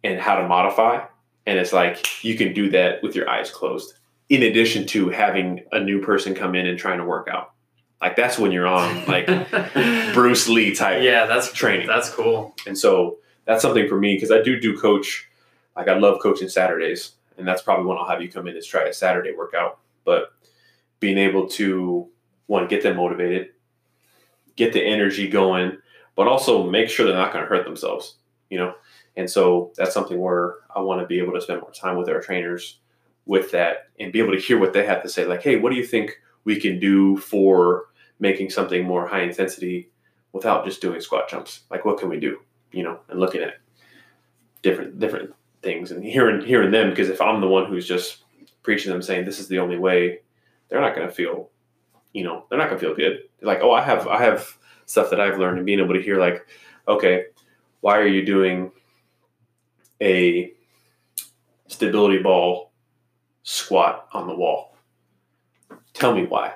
and 0.03 0.21
how 0.21 0.37
to 0.37 0.47
modify. 0.47 1.05
And 1.47 1.59
it's 1.59 1.73
like 1.73 2.25
you 2.25 2.37
can 2.37 2.53
do 2.53 2.71
that 2.71 3.03
with 3.03 3.15
your 3.15 3.29
eyes 3.29 3.51
closed. 3.51 3.95
In 4.29 4.43
addition 4.43 4.87
to 4.89 5.11
having 5.11 5.65
a 5.73 5.81
new 5.81 6.01
person 6.01 6.35
come 6.35 6.55
in 6.55 6.67
and 6.67 6.79
trying 6.79 6.99
to 6.99 7.05
work 7.05 7.29
out. 7.31 7.53
Like 8.01 8.17
that's 8.17 8.39
when 8.39 8.53
you're 8.53 8.67
on 8.67 9.07
like 9.07 9.27
Bruce 10.15 10.49
Lee 10.49 10.75
type 10.75 11.03
yeah, 11.03 11.27
that's 11.27 11.53
training. 11.53 11.87
That's 11.87 12.11
cool. 12.11 12.55
And 12.67 12.77
so 12.77 13.19
that's 13.47 13.63
something 13.63 13.89
for 13.89 13.99
me 13.99 14.17
because 14.17 14.31
I 14.31 14.43
do 14.43 14.61
do 14.61 14.79
coach. 14.79 15.29
Like 15.77 15.89
I 15.89 15.99
love 15.99 16.21
coaching 16.23 16.49
Saturdays, 16.49 17.13
and 17.37 17.47
that's 17.47 17.63
probably 17.63 17.87
when 17.87 17.99
I'll 17.99 18.09
have 18.09 18.23
you 18.23 18.31
come 18.31 18.47
in 18.47 18.57
is 18.57 18.67
try 18.67 18.85
a 18.85 18.93
Saturday 18.93 19.33
workout. 19.37 19.79
But 20.05 20.33
being 21.01 21.19
able 21.19 21.49
to 21.51 22.09
one 22.47 22.69
get 22.69 22.83
them 22.83 22.97
motivated, 22.97 23.49
get 24.57 24.73
the 24.73 24.85
energy 24.85 25.29
going, 25.29 25.79
but 26.15 26.29
also 26.29 26.69
make 26.69 26.89
sure 26.89 27.07
they're 27.07 27.17
not 27.17 27.33
going 27.33 27.45
to 27.45 27.49
hurt 27.49 27.65
themselves. 27.65 28.17
You 28.51 28.59
know, 28.59 28.75
and 29.17 29.29
so 29.29 29.73
that's 29.77 29.95
something 29.95 30.21
where 30.21 30.57
I 30.75 30.81
want 30.81 31.01
to 31.01 31.07
be 31.07 31.19
able 31.19 31.33
to 31.35 31.41
spend 31.41 31.61
more 31.61 31.73
time 31.73 31.97
with 31.97 32.09
our 32.09 32.21
trainers 32.21 32.79
with 33.27 33.51
that 33.53 33.89
and 33.99 34.13
be 34.13 34.21
able 34.21 34.33
to 34.33 34.41
hear 34.41 34.59
what 34.59 34.73
they 34.73 34.85
have 34.85 35.03
to 35.03 35.09
say. 35.09 35.25
Like, 35.25 35.43
hey, 35.43 35.57
what 35.57 35.71
do 35.71 35.77
you 35.77 35.87
think 35.87 36.21
we 36.45 36.61
can 36.61 36.79
do 36.79 37.17
for 37.17 37.87
making 38.21 38.51
something 38.51 38.85
more 38.85 39.07
high 39.07 39.23
intensity 39.23 39.91
without 40.33 40.65
just 40.65 40.81
doing 40.81 41.01
squat 41.01 41.29
jumps? 41.29 41.61
Like, 41.71 41.85
what 41.85 41.99
can 41.99 42.09
we 42.09 42.21
do? 42.21 42.39
You 42.71 42.83
know, 42.83 43.01
and 43.09 43.19
looking 43.19 43.43
at 43.43 43.55
different 44.63 44.99
different 44.99 45.35
things 45.65 45.91
and 45.91 46.05
hearing 46.05 46.45
hearing 46.45 46.71
them 46.71 46.91
because 46.91 47.09
if 47.09 47.21
I'm 47.21 47.41
the 47.41 47.49
one 47.49 47.67
who's 47.67 47.89
just 47.89 48.23
preaching 48.63 48.93
them 48.93 49.03
saying 49.03 49.25
this 49.25 49.41
is 49.41 49.49
the 49.49 49.59
only 49.59 49.79
way, 49.79 50.21
they're 50.69 50.81
not 50.81 50.95
going 50.95 51.07
to 51.07 51.13
feel, 51.13 51.51
you 52.13 52.25
know, 52.25 52.45
they're 52.49 52.59
not 52.59 52.69
going 52.69 52.79
to 52.79 52.87
feel 52.87 52.95
good. 52.95 53.21
They're 53.39 53.47
like, 53.47 53.61
oh, 53.63 53.73
I 53.73 53.83
have 53.83 54.07
I 54.07 54.23
have 54.23 54.57
stuff 54.87 55.11
that 55.11 55.21
I've 55.21 55.39
learned 55.39 55.59
and 55.59 55.67
being 55.67 55.81
able 55.81 55.95
to 55.95 56.03
hear 56.03 56.19
like, 56.19 56.47
okay, 56.87 57.25
why 57.81 57.99
are 57.99 58.07
you 58.07 58.25
doing 58.25 58.73
a 60.01 60.53
stability 61.69 62.23
ball 62.23 62.73
squat 63.43 64.09
on 64.13 64.27
the 64.27 64.35
wall? 64.35 64.77
Tell 65.93 66.15
me 66.15 66.27
why. 66.27 66.55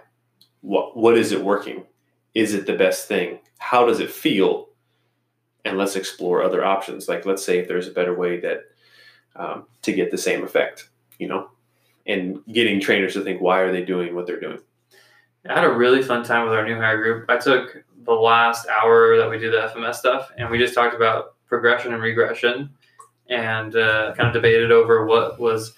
What 0.60 0.96
what 0.96 1.16
is 1.16 1.32
it 1.32 1.44
working? 1.44 1.84
Is 2.34 2.54
it 2.54 2.66
the 2.66 2.74
best 2.74 3.08
thing? 3.08 3.38
How 3.58 3.86
does 3.86 4.00
it 4.00 4.10
feel? 4.10 4.68
And 5.64 5.76
let's 5.76 5.96
explore 5.96 6.42
other 6.42 6.64
options. 6.64 7.08
Like 7.08 7.26
let's 7.26 7.44
say 7.44 7.58
if 7.58 7.68
there's 7.68 7.88
a 7.88 7.92
better 7.92 8.14
way 8.14 8.40
that 8.40 8.60
um, 9.36 9.66
to 9.82 9.92
get 9.92 10.10
the 10.10 10.18
same 10.18 10.44
effect, 10.44 10.88
you 11.18 11.28
know, 11.28 11.50
and 12.06 12.44
getting 12.52 12.80
trainers 12.80 13.14
to 13.14 13.22
think 13.22 13.40
why 13.40 13.60
are 13.60 13.72
they 13.72 13.84
doing 13.84 14.14
what 14.14 14.26
they're 14.26 14.40
doing. 14.40 14.58
I 15.48 15.54
had 15.54 15.64
a 15.64 15.70
really 15.72 16.02
fun 16.02 16.24
time 16.24 16.44
with 16.44 16.54
our 16.54 16.66
new 16.66 16.76
hire 16.76 17.00
group. 17.02 17.30
I 17.30 17.38
took 17.38 17.82
the 18.04 18.12
last 18.12 18.66
hour 18.68 19.16
that 19.16 19.30
we 19.30 19.38
did 19.38 19.52
the 19.52 19.72
FMS 19.74 19.94
stuff, 19.94 20.30
and 20.36 20.50
we 20.50 20.58
just 20.58 20.74
talked 20.74 20.94
about 20.94 21.34
progression 21.46 21.94
and 21.94 22.02
regression, 22.02 22.70
and 23.28 23.76
uh, 23.76 24.14
kind 24.14 24.28
of 24.28 24.34
debated 24.34 24.72
over 24.72 25.06
what 25.06 25.38
was 25.38 25.74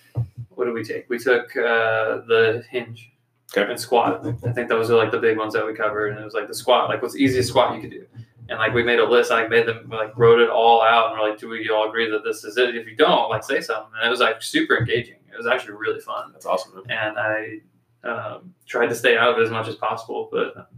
what 0.51 0.65
did 0.65 0.75
we 0.75 0.85
take? 0.85 1.09
We 1.09 1.19
took 1.19 1.57
uh, 1.57 2.23
the 2.27 2.65
hinge 2.71 3.11
Okay. 3.57 3.69
and 3.69 3.81
squat. 3.81 4.25
I 4.47 4.53
think 4.53 4.69
those 4.69 4.91
are 4.91 4.97
like 4.97 5.11
the 5.11 5.19
big 5.19 5.37
ones 5.37 5.55
that 5.55 5.67
we 5.67 5.75
covered, 5.75 6.13
and 6.13 6.21
it 6.21 6.25
was 6.25 6.35
like 6.35 6.47
the 6.47 6.55
squat, 6.55 6.89
like 6.89 7.03
what's 7.03 7.15
the 7.15 7.21
easiest 7.23 7.49
squat 7.49 7.75
you 7.75 7.81
could 7.81 7.91
do. 7.91 8.07
And 8.51 8.59
like 8.59 8.75
we 8.75 8.83
made 8.83 8.99
a 8.99 9.09
list, 9.09 9.31
I 9.31 9.47
made 9.47 9.67
them 9.67 9.89
like 9.89 10.17
wrote 10.19 10.41
it 10.41 10.51
all 10.51 10.83
out, 10.83 11.11
and 11.11 11.19
we're 11.19 11.31
like, 11.31 11.39
do 11.39 11.49
we 11.49 11.71
all 11.71 11.89
agree 11.89 12.11
that 12.11 12.25
this 12.25 12.43
is 12.43 12.57
it? 12.57 12.75
If 12.75 12.87
you 12.87 12.97
don't, 12.97 13.31
like 13.31 13.45
say 13.45 13.61
something. 13.61 13.93
And 13.97 14.07
it 14.07 14.11
was 14.11 14.19
like 14.19 14.43
super 14.43 14.77
engaging. 14.77 15.19
It 15.33 15.37
was 15.37 15.47
actually 15.47 15.75
really 15.75 16.01
fun 16.01 16.33
That's 16.33 16.47
awesome. 16.47 16.83
man. 16.87 17.15
and 17.17 17.19
I 17.19 17.61
um, 18.03 18.53
tried 18.67 18.89
to 18.89 18.95
stay 18.95 19.17
out 19.17 19.31
of 19.31 19.39
it 19.39 19.45
as 19.45 19.51
much 19.51 19.69
as 19.69 19.77
possible. 19.77 20.29
But 20.33 20.69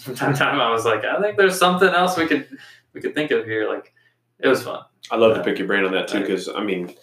from 0.00 0.16
time 0.16 0.32
to 0.32 0.38
time, 0.38 0.60
I 0.60 0.70
was 0.70 0.84
like, 0.84 1.04
I 1.04 1.20
think 1.20 1.36
there's 1.36 1.56
something 1.56 1.88
else 1.88 2.16
we 2.16 2.26
could 2.26 2.48
we 2.92 3.00
could 3.00 3.14
think 3.14 3.30
of 3.30 3.44
here. 3.44 3.68
Like, 3.68 3.94
it 4.40 4.48
was 4.48 4.64
fun. 4.64 4.82
I 5.12 5.16
love 5.16 5.36
to 5.36 5.44
pick 5.44 5.58
your 5.58 5.68
brain 5.68 5.84
on 5.84 5.92
that 5.92 6.08
too, 6.08 6.20
because 6.20 6.48
I 6.48 6.62
mean, 6.62 6.94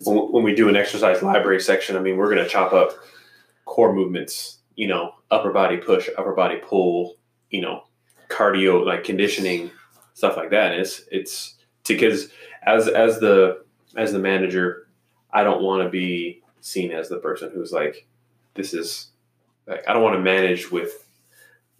when, 0.00 0.16
when 0.32 0.42
we 0.42 0.54
do 0.54 0.68
an 0.70 0.76
exercise 0.76 1.22
library 1.22 1.60
section, 1.60 1.94
I 1.96 2.00
mean, 2.00 2.16
we're 2.16 2.32
going 2.32 2.42
to 2.42 2.48
chop 2.48 2.72
up 2.72 2.92
core 3.66 3.92
movements, 3.92 4.60
you 4.76 4.88
know, 4.88 5.12
upper 5.30 5.52
body 5.52 5.76
push, 5.76 6.08
upper 6.16 6.32
body 6.32 6.58
pull, 6.62 7.16
you 7.50 7.60
know, 7.60 7.82
cardio, 8.38 8.84
like 8.84 9.04
conditioning, 9.04 9.70
stuff 10.14 10.36
like 10.36 10.50
that. 10.50 10.72
And 10.72 10.80
it's 10.80 11.02
it's 11.10 11.54
because 11.86 12.30
as 12.62 12.88
as 12.88 13.18
the 13.20 13.64
as 13.96 14.12
the 14.12 14.18
manager, 14.18 14.88
I 15.32 15.42
don't 15.42 15.62
want 15.62 15.82
to 15.82 15.88
be 15.88 16.42
seen 16.60 16.92
as 16.92 17.08
the 17.08 17.18
person 17.18 17.50
who's 17.52 17.72
like, 17.72 18.06
this 18.54 18.74
is 18.74 19.08
like 19.66 19.88
I 19.88 19.92
don't 19.92 20.02
want 20.02 20.16
to 20.16 20.22
manage 20.22 20.70
with 20.70 21.06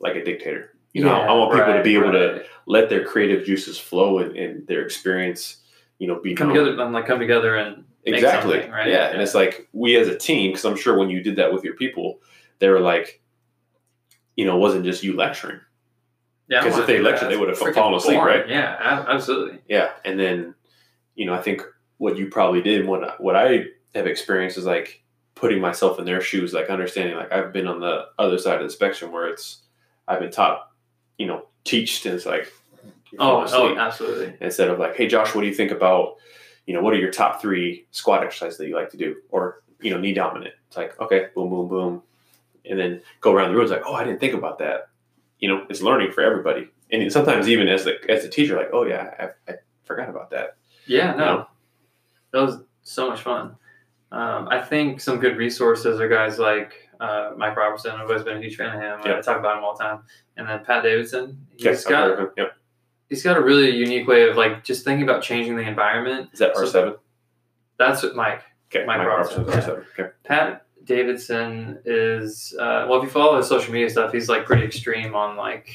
like 0.01 0.17
a 0.17 0.25
dictator. 0.25 0.75
You 0.95 1.05
know, 1.05 1.13
I 1.13 1.33
want 1.33 1.53
people 1.53 1.75
to 1.75 1.83
be 1.83 1.97
able 1.97 2.13
to 2.13 2.45
let 2.67 2.89
their 2.89 3.05
creative 3.05 3.45
juices 3.45 3.79
flow 3.79 4.19
and, 4.19 4.37
and 4.37 4.67
their 4.67 4.83
experience, 4.83 5.59
you 5.99 6.09
know, 6.09 6.19
be 6.21 6.35
come 6.35 6.49
known. 6.49 6.57
together 6.57 6.83
and 6.83 6.93
like 6.93 7.07
come 7.07 7.21
together 7.21 7.57
and 7.57 7.85
Exactly. 8.05 8.69
right? 8.71 8.89
Yeah. 8.89 9.09
And 9.09 9.21
it's 9.21 9.35
like 9.35 9.69
we 9.73 9.97
as 9.97 10.09
a 10.09 10.17
team, 10.17 10.51
because 10.51 10.65
I'm 10.65 10.77
sure 10.77 10.97
when 10.97 11.11
you 11.11 11.23
did 11.23 11.37
that 11.37 11.53
with 11.53 11.63
your 11.63 11.75
people, 11.75 12.21
they 12.59 12.69
were 12.69 12.81
like, 12.81 13.21
you 14.37 14.45
know, 14.45 14.57
it 14.57 14.61
wasn't 14.61 14.85
just 14.85 15.03
you 15.03 15.15
lecturing. 15.15 15.61
Yeah. 16.49 16.61
I 16.61 16.65
'cause 16.65 16.79
if 16.79 16.87
they 16.87 17.01
lectured, 17.01 17.31
they 17.31 17.37
would 17.37 17.49
have 17.49 17.59
fallen 17.59 17.95
asleep, 17.95 18.21
right? 18.21 18.49
Yeah, 18.49 19.05
absolutely. 19.09 19.59
Yeah. 19.69 19.91
And 20.05 20.19
then, 20.19 20.55
you 21.15 21.27
know, 21.27 21.35
I 21.35 21.43
think 21.43 21.63
what 21.99 22.17
you 22.17 22.29
probably 22.29 22.63
did, 22.63 22.87
what 22.87 23.21
what 23.21 23.37
I 23.37 23.67
have 23.95 24.07
experienced 24.07 24.59
is 24.59 24.65
like 24.67 25.03
putting 25.35 25.61
myself 25.61 25.99
in 25.99 26.05
their 26.05 26.21
shoes, 26.21 26.53
like 26.53 26.69
understanding, 26.69 27.17
like 27.17 27.33
I've 27.33 27.53
been 27.53 27.67
on 27.69 27.81
the 27.81 28.07
other 28.19 28.39
side 28.39 28.57
of 28.61 28.67
the 28.67 28.71
spectrum 28.71 29.13
where 29.13 29.29
it's, 29.29 29.63
I've 30.09 30.21
been 30.21 30.31
taught, 30.33 30.69
you 31.17 31.27
know, 31.27 31.47
teached, 31.65 32.07
and 32.07 32.15
it's 32.15 32.27
like, 32.27 32.53
Oh, 33.19 33.47
oh, 33.53 33.77
absolutely. 33.79 34.35
instead 34.41 34.69
of 34.69 34.79
like, 34.79 34.95
hey, 34.95 35.07
Josh, 35.07 35.35
what 35.35 35.41
do 35.41 35.47
you 35.47 35.55
think 35.55 35.71
about, 35.71 36.17
you 36.67 36.75
know, 36.75 36.83
what 36.83 36.93
are 36.93 36.99
your 36.99 37.11
top 37.11 37.41
three 37.41 37.87
squat 37.91 38.23
exercises 38.23 38.59
that 38.59 38.69
you 38.69 38.75
like 38.75 38.91
to 38.91 38.97
do, 38.99 39.17
or 39.31 39.63
you 39.81 39.91
know, 39.91 39.99
knee 39.99 40.13
dominant? 40.13 40.55
It's 40.67 40.77
like, 40.77 40.99
okay, 41.01 41.29
boom, 41.35 41.49
boom, 41.49 41.69
boom, 41.69 42.03
and 42.69 42.79
then 42.79 43.01
go 43.23 43.33
around 43.33 43.49
the 43.51 43.55
room. 43.55 43.63
It's 43.65 43.73
like, 43.73 43.85
oh, 43.87 43.95
I 43.95 44.05
didn't 44.05 44.21
think 44.21 44.35
about 44.35 44.59
that. 44.59 44.88
You 45.39 45.49
know, 45.49 45.67
it's 45.69 45.83
learning 45.83 46.13
for 46.13 46.23
everybody, 46.23 46.69
and 46.91 47.13
sometimes 47.13 47.49
even 47.49 47.69
as 47.69 47.85
the 47.85 47.97
as 48.09 48.25
a 48.25 48.29
teacher, 48.29 48.57
like, 48.57 48.71
oh 48.73 48.85
yeah, 48.85 49.31
I, 49.49 49.53
I 49.53 49.57
forgot 49.85 50.09
about 50.09 50.31
that. 50.31 50.57
Yeah, 50.87 51.15
no, 51.15 51.19
You 51.19 51.31
know? 51.39 51.47
that 52.33 52.41
was 52.43 52.57
so 52.83 53.09
much 53.11 53.21
fun. 53.21 53.57
Um, 54.11 54.49
I 54.49 54.61
think 54.63 55.01
some 55.01 55.19
good 55.21 55.37
resources 55.37 56.01
are 56.01 56.09
guys 56.09 56.39
like 56.39 56.73
uh, 56.99 57.33
Mike 57.37 57.57
Robertson. 57.57 57.93
I've 57.93 58.09
always 58.09 58.23
been 58.23 58.39
a 58.39 58.41
huge 58.41 58.57
fan 58.57 58.75
of 58.75 58.81
him. 58.81 59.01
Yeah. 59.05 59.19
I 59.19 59.21
talk 59.21 59.39
about 59.39 59.59
him 59.59 59.65
all 59.65 59.77
the 59.77 59.85
time. 59.85 60.01
And 60.39 60.49
then 60.49 60.65
Pat 60.65 60.83
Davidson. 60.83 61.47
He's 61.57 61.85
heard 61.85 62.17
got. 62.19 62.33
Yep. 62.39 62.53
he's 63.11 63.23
got 63.23 63.37
a 63.37 63.43
really 63.43 63.71
unique 63.77 64.07
way 64.09 64.27
of 64.29 64.37
like 64.37 64.65
just 64.65 64.83
thinking 64.85 65.03
about 65.03 65.23
changing 65.23 65.57
the 65.57 65.63
environment. 65.63 66.31
Is 66.33 66.39
that 66.39 66.55
So- 66.57 66.63
R 66.63 66.67
seven? 66.67 66.95
That's 67.79 68.03
what 68.03 68.17
Mike. 68.17 68.43
Okay, 68.75 68.85
Mike 68.87 68.99
Mike 68.99 69.07
Robertson, 69.07 69.45
Robertson's 69.45 69.67
R 69.67 69.75
seven. 69.75 69.85
Okay. 69.99 70.11
Pat 70.25 70.65
Davidson 70.89 71.79
is 71.85 72.57
uh, 72.59 72.87
well. 72.89 72.99
If 72.99 73.05
you 73.05 73.11
follow 73.11 73.37
his 73.37 73.47
social 73.47 73.73
media 73.73 73.91
stuff, 73.91 74.11
he's 74.11 74.29
like 74.29 74.47
pretty 74.47 74.65
extreme 74.65 75.15
on 75.15 75.37
like 75.37 75.69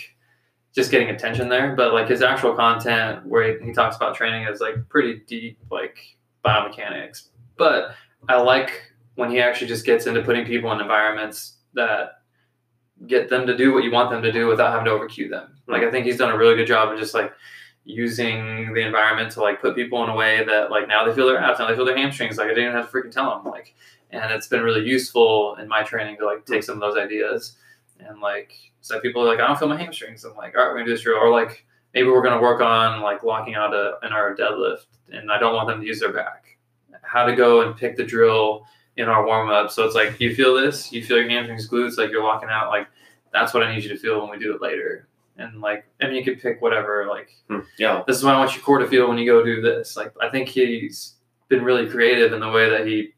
just 0.73 0.89
getting 0.89 1.09
attention 1.09 1.47
there. 1.47 1.75
But 1.75 1.93
like 1.93 2.09
his 2.09 2.23
actual 2.23 2.55
content, 2.55 3.25
where 3.25 3.59
he, 3.59 3.67
he 3.67 3.73
talks 3.73 3.95
about 3.95 4.15
training, 4.15 4.47
is 4.47 4.59
like 4.59 4.89
pretty 4.89 5.21
deep, 5.27 5.59
like 5.71 5.97
biomechanics. 6.43 7.29
But 7.57 7.95
I 8.27 8.41
like 8.41 8.91
when 9.15 9.29
he 9.29 9.39
actually 9.39 9.67
just 9.67 9.85
gets 9.85 10.07
into 10.07 10.23
putting 10.23 10.45
people 10.45 10.71
in 10.71 10.81
environments 10.81 11.57
that 11.75 12.21
get 13.05 13.29
them 13.29 13.45
to 13.45 13.55
do 13.55 13.71
what 13.71 13.83
you 13.83 13.91
want 13.91 14.09
them 14.09 14.23
to 14.23 14.31
do 14.31 14.47
without 14.47 14.71
having 14.71 14.85
to 14.85 14.91
overcue 14.91 15.29
them. 15.29 15.55
Like 15.67 15.83
I 15.83 15.91
think 15.91 16.07
he's 16.07 16.17
done 16.17 16.31
a 16.31 16.37
really 16.37 16.55
good 16.55 16.67
job 16.67 16.91
of 16.91 16.99
just 16.99 17.13
like 17.13 17.31
using 17.85 18.73
the 18.73 18.81
environment 18.81 19.31
to 19.31 19.41
like 19.41 19.61
put 19.61 19.75
people 19.75 20.03
in 20.03 20.09
a 20.09 20.15
way 20.15 20.43
that 20.43 20.71
like 20.71 20.87
now 20.87 21.05
they 21.05 21.13
feel 21.13 21.27
their 21.27 21.39
abs, 21.39 21.59
now 21.59 21.67
they 21.67 21.75
feel 21.75 21.85
their 21.85 21.97
hamstrings. 21.97 22.37
Like 22.37 22.49
I 22.49 22.53
didn't 22.53 22.73
have 22.73 22.89
to 22.89 22.97
freaking 22.97 23.11
tell 23.11 23.29
them. 23.35 23.51
Like, 23.51 23.75
and 24.13 24.31
it's 24.31 24.47
been 24.47 24.61
really 24.63 24.85
useful 24.87 25.55
in 25.55 25.67
my 25.67 25.83
training 25.83 26.17
to 26.17 26.25
like 26.25 26.45
take 26.45 26.63
some 26.63 26.75
of 26.75 26.81
those 26.81 26.97
ideas 26.97 27.57
and 27.99 28.19
like 28.21 28.53
so 28.81 28.99
people 28.99 29.21
are 29.21 29.25
like 29.27 29.39
I 29.39 29.47
don't 29.47 29.57
feel 29.59 29.67
my 29.67 29.77
hamstrings. 29.77 30.23
I'm 30.23 30.35
like 30.35 30.55
all 30.55 30.63
right, 30.63 30.69
we're 30.69 30.75
gonna 30.79 30.85
do 30.85 30.91
this 30.91 31.01
drill 31.01 31.17
or 31.17 31.31
like 31.31 31.65
maybe 31.93 32.07
we're 32.07 32.23
gonna 32.23 32.41
work 32.41 32.61
on 32.61 33.01
like 33.01 33.23
locking 33.23 33.55
out 33.55 33.73
a, 33.73 33.97
in 34.03 34.13
our 34.13 34.35
deadlift 34.35 34.85
and 35.11 35.31
I 35.31 35.39
don't 35.39 35.53
want 35.55 35.67
them 35.67 35.81
to 35.81 35.87
use 35.87 35.99
their 35.99 36.13
back. 36.13 36.57
How 37.01 37.25
to 37.25 37.35
go 37.35 37.61
and 37.61 37.75
pick 37.75 37.97
the 37.97 38.03
drill 38.05 38.65
in 38.97 39.09
our 39.09 39.25
warm 39.25 39.49
up. 39.49 39.71
So 39.71 39.83
it's 39.85 39.95
like 39.95 40.19
you 40.19 40.35
feel 40.35 40.53
this, 40.55 40.91
you 40.91 41.03
feel 41.03 41.17
your 41.17 41.29
hamstrings, 41.29 41.67
glutes, 41.69 41.97
like 41.97 42.11
you're 42.11 42.23
locking 42.23 42.49
out. 42.49 42.69
Like 42.69 42.87
that's 43.33 43.53
what 43.53 43.63
I 43.63 43.73
need 43.73 43.83
you 43.83 43.89
to 43.89 43.97
feel 43.97 44.21
when 44.21 44.29
we 44.29 44.37
do 44.43 44.53
it 44.55 44.61
later. 44.61 45.07
And 45.37 45.61
like, 45.61 45.85
I 45.99 46.05
mean, 46.05 46.15
you 46.15 46.23
could 46.23 46.39
pick 46.39 46.61
whatever. 46.61 47.07
Like, 47.09 47.29
Hmm. 47.49 47.61
Yeah. 47.79 48.03
this 48.05 48.17
is 48.17 48.23
what 48.23 48.35
I 48.35 48.37
want 48.39 48.53
your 48.53 48.63
core 48.63 48.77
to 48.77 48.87
feel 48.87 49.09
when 49.09 49.17
you 49.17 49.25
go 49.25 49.43
do 49.43 49.61
this. 49.61 49.97
Like, 49.97 50.13
I 50.21 50.29
think 50.29 50.47
he's 50.47 51.15
been 51.49 51.63
really 51.63 51.89
creative 51.89 52.33
in 52.33 52.39
the 52.39 52.49
way 52.51 52.69
that 52.69 52.85
he 52.85 53.12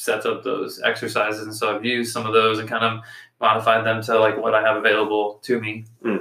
sets 0.00 0.24
up 0.26 0.42
those 0.42 0.80
exercises. 0.82 1.42
And 1.42 1.54
so 1.54 1.74
I've 1.76 1.84
used 1.84 2.12
some 2.12 2.26
of 2.26 2.32
those 2.32 2.58
and 2.58 2.68
kind 2.68 2.84
of 2.84 3.00
modified 3.40 3.84
them 3.84 4.02
to 4.02 4.18
like 4.18 4.36
what 4.38 4.54
I 4.54 4.62
have 4.62 4.76
available 4.76 5.40
to 5.42 5.60
me. 5.60 5.84
Hmm. 6.02 6.16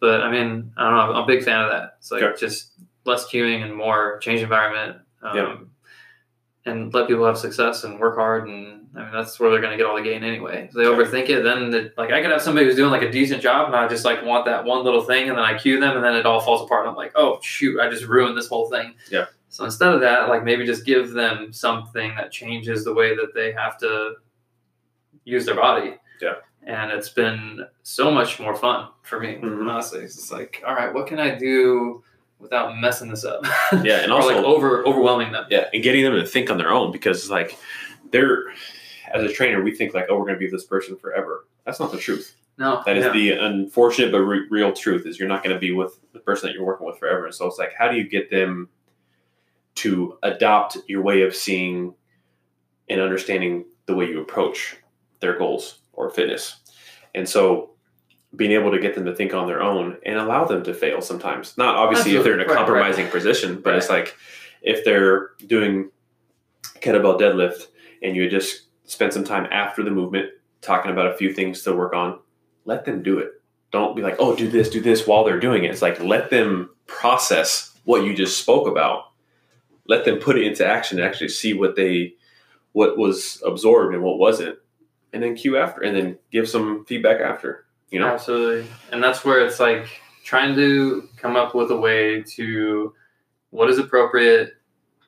But 0.00 0.22
I 0.22 0.30
mean, 0.30 0.72
I 0.76 0.84
don't 0.84 0.94
know. 0.94 1.14
I'm 1.14 1.24
a 1.24 1.26
big 1.26 1.44
fan 1.44 1.60
of 1.62 1.70
that. 1.70 1.96
It's 1.98 2.10
like 2.10 2.22
Okay. 2.22 2.36
just 2.40 2.72
less 3.04 3.26
cueing 3.26 3.62
and 3.62 3.74
more 3.74 4.18
change 4.18 4.40
environment. 4.40 4.98
Um, 5.22 5.36
Yeah. 5.36 5.56
And 6.66 6.92
let 6.92 7.08
people 7.08 7.24
have 7.24 7.38
success 7.38 7.84
and 7.84 7.98
work 7.98 8.16
hard, 8.16 8.46
and 8.46 8.88
I 8.94 9.04
mean 9.04 9.12
that's 9.12 9.40
where 9.40 9.50
they're 9.50 9.62
going 9.62 9.70
to 9.72 9.78
get 9.78 9.86
all 9.86 9.96
the 9.96 10.02
gain 10.02 10.22
anyway. 10.22 10.64
If 10.68 10.72
they 10.72 10.82
overthink 10.82 11.30
it, 11.30 11.42
then 11.42 11.72
it, 11.72 11.94
like 11.96 12.10
I 12.12 12.20
could 12.20 12.30
have 12.30 12.42
somebody 12.42 12.66
who's 12.66 12.76
doing 12.76 12.90
like 12.90 13.00
a 13.00 13.10
decent 13.10 13.40
job, 13.40 13.68
and 13.68 13.74
I 13.76 13.88
just 13.88 14.04
like 14.04 14.22
want 14.22 14.44
that 14.44 14.64
one 14.66 14.84
little 14.84 15.02
thing, 15.02 15.30
and 15.30 15.38
then 15.38 15.44
I 15.44 15.56
cue 15.56 15.80
them, 15.80 15.96
and 15.96 16.04
then 16.04 16.14
it 16.16 16.26
all 16.26 16.38
falls 16.40 16.60
apart. 16.62 16.82
And 16.84 16.90
I'm 16.90 16.96
like, 16.96 17.12
oh 17.14 17.38
shoot, 17.42 17.80
I 17.80 17.88
just 17.88 18.04
ruined 18.04 18.36
this 18.36 18.46
whole 18.48 18.68
thing. 18.68 18.92
Yeah. 19.10 19.24
So 19.50 19.64
instead 19.64 19.92
of 19.92 20.00
that, 20.00 20.28
like 20.28 20.44
maybe 20.44 20.64
just 20.64 20.86
give 20.86 21.10
them 21.10 21.52
something 21.52 22.14
that 22.16 22.30
changes 22.30 22.84
the 22.84 22.94
way 22.94 23.14
that 23.16 23.34
they 23.34 23.52
have 23.52 23.76
to 23.78 24.14
use 25.24 25.44
their 25.44 25.56
body. 25.56 25.96
Yeah. 26.22 26.34
And 26.66 26.90
it's 26.92 27.08
been 27.08 27.66
so 27.82 28.10
much 28.10 28.38
more 28.38 28.54
fun 28.54 28.88
for 29.02 29.18
me, 29.18 29.34
Mhm. 29.42 29.68
honestly. 29.68 30.00
It's 30.00 30.14
just 30.16 30.30
like, 30.32 30.62
all 30.66 30.74
right, 30.74 30.92
what 30.94 31.06
can 31.06 31.18
I 31.18 31.34
do 31.34 32.02
without 32.38 32.78
messing 32.78 33.08
this 33.10 33.24
up? 33.24 33.44
Yeah, 33.82 34.00
and 34.02 34.12
also 34.12 34.28
like 34.34 34.44
over 34.44 34.86
overwhelming 34.86 35.32
them. 35.32 35.46
Yeah, 35.50 35.68
and 35.74 35.82
getting 35.82 36.04
them 36.04 36.14
to 36.14 36.24
think 36.26 36.48
on 36.50 36.56
their 36.58 36.70
own 36.70 36.92
because 36.92 37.28
like 37.28 37.58
they're 38.12 38.44
as 39.12 39.24
a 39.24 39.32
trainer, 39.32 39.62
we 39.62 39.74
think 39.74 39.94
like, 39.94 40.06
oh, 40.08 40.16
we're 40.16 40.26
going 40.26 40.34
to 40.36 40.38
be 40.38 40.48
this 40.48 40.64
person 40.64 40.96
forever. 40.96 41.46
That's 41.66 41.80
not 41.80 41.90
the 41.90 41.98
truth. 41.98 42.36
No, 42.58 42.82
That 42.86 42.96
is 42.96 43.04
yeah. 43.06 43.12
the 43.12 43.30
unfortunate 43.32 44.12
but 44.12 44.20
re- 44.20 44.46
real 44.50 44.72
truth 44.72 45.06
is 45.06 45.18
you're 45.18 45.28
not 45.28 45.42
going 45.42 45.54
to 45.54 45.58
be 45.58 45.72
with 45.72 45.98
the 46.12 46.20
person 46.20 46.46
that 46.46 46.54
you're 46.54 46.64
working 46.64 46.86
with 46.86 46.98
forever. 46.98 47.24
And 47.24 47.34
so 47.34 47.46
it's 47.46 47.58
like, 47.58 47.72
how 47.76 47.90
do 47.90 47.96
you 47.96 48.08
get 48.08 48.30
them 48.30 48.68
to 49.76 50.18
adopt 50.22 50.78
your 50.88 51.02
way 51.02 51.22
of 51.22 51.34
seeing 51.34 51.94
and 52.88 53.00
understanding 53.00 53.64
the 53.86 53.94
way 53.94 54.06
you 54.06 54.20
approach 54.20 54.76
their 55.20 55.38
goals 55.38 55.80
or 55.92 56.10
fitness? 56.10 56.60
And 57.14 57.28
so 57.28 57.70
being 58.36 58.52
able 58.52 58.70
to 58.70 58.78
get 58.78 58.94
them 58.94 59.04
to 59.04 59.14
think 59.14 59.34
on 59.34 59.46
their 59.46 59.60
own 59.60 59.96
and 60.06 60.16
allow 60.18 60.44
them 60.44 60.62
to 60.62 60.72
fail 60.72 61.00
sometimes. 61.00 61.56
Not 61.58 61.74
obviously 61.76 62.14
if 62.14 62.22
they're 62.22 62.34
in 62.34 62.40
a 62.40 62.42
Absolutely. 62.44 62.72
Right, 62.72 62.80
right. 62.80 62.84
compromising 62.84 63.10
position, 63.10 63.60
but 63.60 63.74
it's 63.74 63.88
like 63.88 64.16
if 64.62 64.84
they're 64.84 65.30
doing 65.46 65.90
kettlebell 66.80 67.18
deadlift 67.18 67.66
and 68.02 68.14
you 68.14 68.28
just 68.30 68.66
spend 68.84 69.12
some 69.12 69.24
time 69.24 69.46
after 69.50 69.82
the 69.82 69.90
movement 69.90 70.30
talking 70.60 70.92
about 70.92 71.06
a 71.06 71.16
few 71.16 71.32
things 71.32 71.62
to 71.62 71.74
work 71.74 71.92
on, 71.92 72.20
let 72.64 72.84
them 72.84 73.02
do 73.02 73.18
it. 73.18 73.32
Don't 73.72 73.96
be 73.96 74.02
like, 74.02 74.16
oh, 74.18 74.36
do 74.36 74.48
this, 74.48 74.68
do 74.70 74.80
this 74.80 75.06
while 75.06 75.24
they're 75.24 75.40
doing 75.40 75.64
it. 75.64 75.70
It's 75.70 75.82
like 75.82 76.00
let 76.00 76.30
them 76.30 76.70
process 76.86 77.76
what 77.84 78.04
you 78.04 78.14
just 78.14 78.38
spoke 78.38 78.68
about. 78.68 79.09
Let 79.86 80.04
them 80.04 80.18
put 80.18 80.38
it 80.38 80.46
into 80.46 80.66
action 80.66 80.98
and 80.98 81.06
actually 81.06 81.28
see 81.28 81.54
what 81.54 81.76
they 81.76 82.14
what 82.72 82.96
was 82.96 83.42
absorbed 83.44 83.94
and 83.94 84.02
what 84.02 84.18
wasn't. 84.18 84.58
And 85.12 85.22
then 85.22 85.34
cue 85.34 85.58
after 85.58 85.82
and 85.82 85.96
then 85.96 86.18
give 86.30 86.48
some 86.48 86.84
feedback 86.84 87.20
after. 87.20 87.66
You 87.90 87.98
know? 87.98 88.06
Absolutely. 88.06 88.70
And 88.92 89.02
that's 89.02 89.24
where 89.24 89.44
it's 89.44 89.58
like 89.58 89.88
trying 90.24 90.54
to 90.54 91.08
come 91.16 91.36
up 91.36 91.54
with 91.54 91.70
a 91.70 91.76
way 91.76 92.22
to 92.22 92.94
what 93.50 93.68
is 93.68 93.78
appropriate 93.78 94.54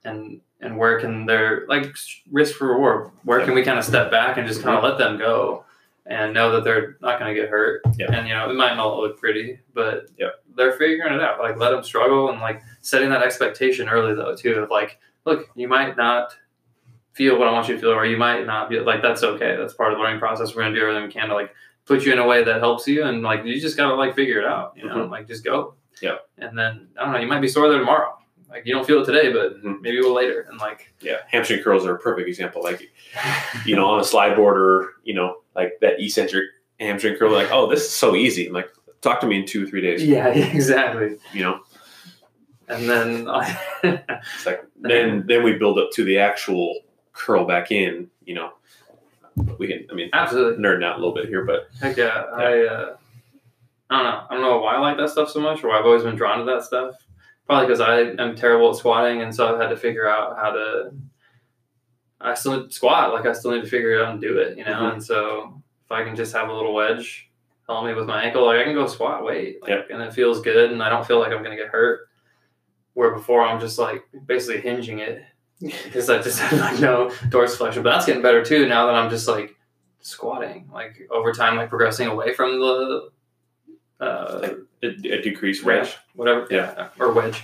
and 0.05 0.41
and 0.61 0.77
where 0.77 0.99
can 0.99 1.27
there 1.27 1.65
like 1.69 1.95
risk 2.31 2.57
for 2.57 2.69
reward 2.69 3.11
where 3.25 3.45
can 3.45 3.55
we 3.55 3.63
kind 3.63 3.79
of 3.79 3.85
step 3.85 4.11
back 4.11 4.37
and 4.37 4.49
just 4.49 4.63
kind 4.63 4.77
of 4.77 4.83
mm-hmm. 4.83 4.99
let 4.99 4.99
them 4.99 5.19
go 5.19 5.65
and 6.07 6.35
know 6.35 6.51
that 6.53 6.65
they're 6.65 6.97
not 7.01 7.19
going 7.21 7.33
to 7.35 7.41
get 7.41 7.49
hurt 7.51 7.83
Yeah. 7.97 8.07
and 8.13 8.27
you 8.27 8.35
know 8.35 8.51
it 8.51 8.55
might 8.55 8.75
not 8.77 8.97
look 8.99 9.19
pretty 9.19 9.61
but 9.75 10.07
Yeah. 10.19 10.29
they're 10.57 10.73
figuring 10.73 11.15
it 11.15 11.21
out 11.23 11.39
like 11.39 11.57
let 11.59 11.71
them 11.71 11.83
struggle 11.85 12.31
and 12.31 12.41
like 12.41 12.61
setting 12.81 13.09
that 13.11 13.23
expectation 13.23 13.89
early 13.89 14.15
though 14.15 14.35
too 14.35 14.55
of 14.55 14.71
like 14.71 14.99
look 15.25 15.49
you 15.55 15.69
might 15.69 15.97
not 15.97 16.37
feel 17.13 17.39
what 17.39 17.47
i 17.47 17.53
want 17.53 17.69
you 17.69 17.75
to 17.75 17.81
feel 17.81 17.91
or 17.91 18.05
you 18.07 18.17
might 18.17 18.47
not 18.47 18.69
be 18.69 18.81
like 18.81 19.01
that's 19.03 19.23
okay 19.23 19.55
that's 19.57 19.75
part 19.75 19.93
of 19.93 19.99
the 19.99 20.03
learning 20.03 20.19
process 20.19 20.55
we're 20.57 20.63
going 20.63 20.75
to 20.75 20.81
do 20.81 20.85
everything 20.87 21.07
we 21.07 21.13
can 21.13 21.29
to 21.29 21.35
like 21.35 21.55
put 21.85 22.05
you 22.05 22.13
in 22.13 22.19
a 22.19 22.27
way 22.27 22.43
that 22.43 22.61
helps 22.61 22.87
you 22.89 23.05
and 23.05 23.23
like 23.23 23.45
you 23.45 23.61
just 23.61 23.77
gotta 23.77 23.95
like 23.95 24.15
figure 24.15 24.39
it 24.41 24.45
out 24.47 24.73
you 24.77 24.87
know 24.89 25.05
like 25.07 25.27
just 25.29 25.45
go 25.45 25.75
Mm-hmm. 25.97 26.07
Yeah. 26.07 26.47
and 26.49 26.59
then 26.59 26.89
i 26.99 27.05
don't 27.05 27.13
know 27.13 27.19
you 27.21 27.27
might 27.29 27.41
be 27.41 27.49
sore 27.49 27.69
there 27.69 27.79
tomorrow 27.79 28.17
like 28.51 28.65
you 28.67 28.73
don't 28.75 28.85
feel 28.87 29.03
it 29.03 29.05
today 29.05 29.31
but 29.33 29.63
Mhm. 29.63 29.81
maybe 29.83 30.01
will 30.01 30.15
later 30.15 30.47
and 30.51 30.59
like 30.59 30.93
Yeah. 31.01 31.19
Hamstring 31.31 31.63
curls 31.63 31.85
are 31.87 31.95
a 31.95 31.99
perfect 31.99 32.29
example. 32.29 32.63
Like 32.63 32.91
you 33.67 33.77
know, 33.77 33.87
on 33.87 34.01
a 34.01 34.05
slide 34.05 34.35
board 34.37 34.57
or, 34.59 34.95
you 35.05 35.13
know, 35.15 35.42
like 35.55 35.79
that 35.81 36.01
eccentric 36.01 36.45
hamstring 36.81 37.17
curl, 37.17 37.33
like, 37.33 37.51
oh, 37.51 37.69
this 37.69 37.81
is 37.83 37.91
so 37.91 38.15
easy. 38.17 38.47
I'm 38.47 38.53
like, 38.53 38.71
talk 39.01 39.21
to 39.21 39.27
me 39.27 39.41
in 39.41 39.47
two, 39.47 39.65
or 39.65 39.67
three 39.67 39.81
days. 39.81 40.05
yeah 40.05 40.29
exactly 40.29 41.19
You 41.33 41.43
know? 41.43 41.61
and 42.69 42.89
then 42.89 43.29
It's 43.83 44.47
like 44.47 44.65
then 44.81 45.25
then 45.27 45.43
we 45.43 45.55
build 45.55 45.79
up 45.79 45.91
to 45.93 46.05
the 46.05 46.19
actual 46.19 46.81
curl 47.13 47.45
back 47.45 47.71
in, 47.71 48.09
you 48.25 48.35
know. 48.35 48.53
We 49.59 49.67
can 49.67 49.87
I 49.91 49.95
mean 49.95 50.11
absolutely 50.13 50.63
nerding 50.63 50.85
out 50.85 50.97
a 50.97 50.99
little 50.99 51.15
bit 51.15 51.27
here, 51.27 51.45
but 51.45 51.69
heck 51.81 51.97
yeah, 51.97 52.25
i 52.35 52.67
uh 52.67 52.97
i 53.91 53.97
don't 53.97 54.05
know 54.05 54.27
i 54.29 54.35
don't 54.35 54.43
know 54.43 54.59
why 54.61 54.75
i 54.75 54.79
like 54.79 54.97
that 54.97 55.11
stuff 55.11 55.31
so 55.31 55.41
much 55.41 55.63
or 55.63 55.69
why 55.69 55.79
i've 55.79 55.85
always 55.87 56.03
been 56.03 56.17
drawn 56.17 56.39
to 56.39 56.45
that 56.45 56.63
stuff 56.65 56.95
probably 57.47 57.67
because 57.67 57.81
i 57.81 58.01
am 58.23 58.35
terrible 58.35 58.71
at 58.71 58.77
squatting 58.77 59.21
and 59.23 59.35
so 59.35 59.53
i've 59.53 59.61
had 59.61 59.69
to 59.69 59.77
figure 59.77 60.09
out 60.09 60.37
how 60.37 60.51
to 60.51 60.93
i 62.23 62.35
still 62.35 62.57
need 62.61 62.69
to 62.69 62.73
squat 62.75 63.13
like 63.13 63.27
i 63.27 63.33
still 63.33 63.51
need 63.53 63.63
to 63.63 63.69
figure 63.69 63.93
it 63.93 64.03
out 64.03 64.13
and 64.13 64.21
do 64.21 64.39
it 64.39 64.57
you 64.57 64.65
know 64.65 64.73
Mhm. 64.73 64.93
and 64.95 65.05
so 65.05 65.61
if 65.85 65.93
i 65.93 66.03
can 66.05 66.15
just 66.17 66.33
have 66.35 66.49
a 66.49 66.53
little 66.53 66.73
wedge 66.75 67.29
help 67.69 67.85
me 67.85 67.95
with 67.95 68.07
my 68.07 68.23
ankle 68.25 68.47
like 68.47 68.59
i 68.61 68.65
can 68.65 68.75
go 68.75 68.87
squat 68.87 69.25
weight 69.25 69.61
like, 69.63 69.71
Yep. 69.71 69.89
and 69.91 70.03
it 70.03 70.13
feels 70.13 70.41
good 70.41 70.73
and 70.73 70.83
i 70.83 70.89
don't 70.89 71.07
feel 71.07 71.19
like 71.21 71.33
i'm 71.33 71.43
going 71.43 71.57
to 71.57 71.63
get 71.63 71.69
hurt 71.71 72.09
where 72.95 73.13
before 73.15 73.43
i'm 73.47 73.61
just 73.61 73.79
like 73.79 74.05
basically 74.27 74.61
hinging 74.61 74.99
it 75.01 75.23
because 75.61 76.11
i 76.11 76.21
just 76.21 76.41
have 76.41 76.59
like 76.61 76.81
no 76.81 77.09
dorsiflexion 77.31 77.83
but 77.83 77.91
that's 77.93 78.07
getting 78.07 78.23
better 78.23 78.45
too 78.45 78.67
now 78.69 78.87
that 78.87 78.95
i'm 78.95 79.09
just 79.11 79.29
like 79.29 79.55
squatting 80.01 80.69
like 80.73 81.09
over 81.11 81.33
time 81.33 81.57
like 81.57 81.69
progressing 81.69 82.09
away 82.09 82.33
from 82.35 82.59
the 82.59 83.11
uh, 84.01 84.39
like 84.43 84.57
a, 84.83 84.87
a 85.13 85.23
decreased 85.23 85.63
range, 85.63 85.87
range. 85.87 85.97
whatever, 86.17 86.49
yeah, 86.51 86.89
or 86.99 87.13
wedge. 87.13 87.41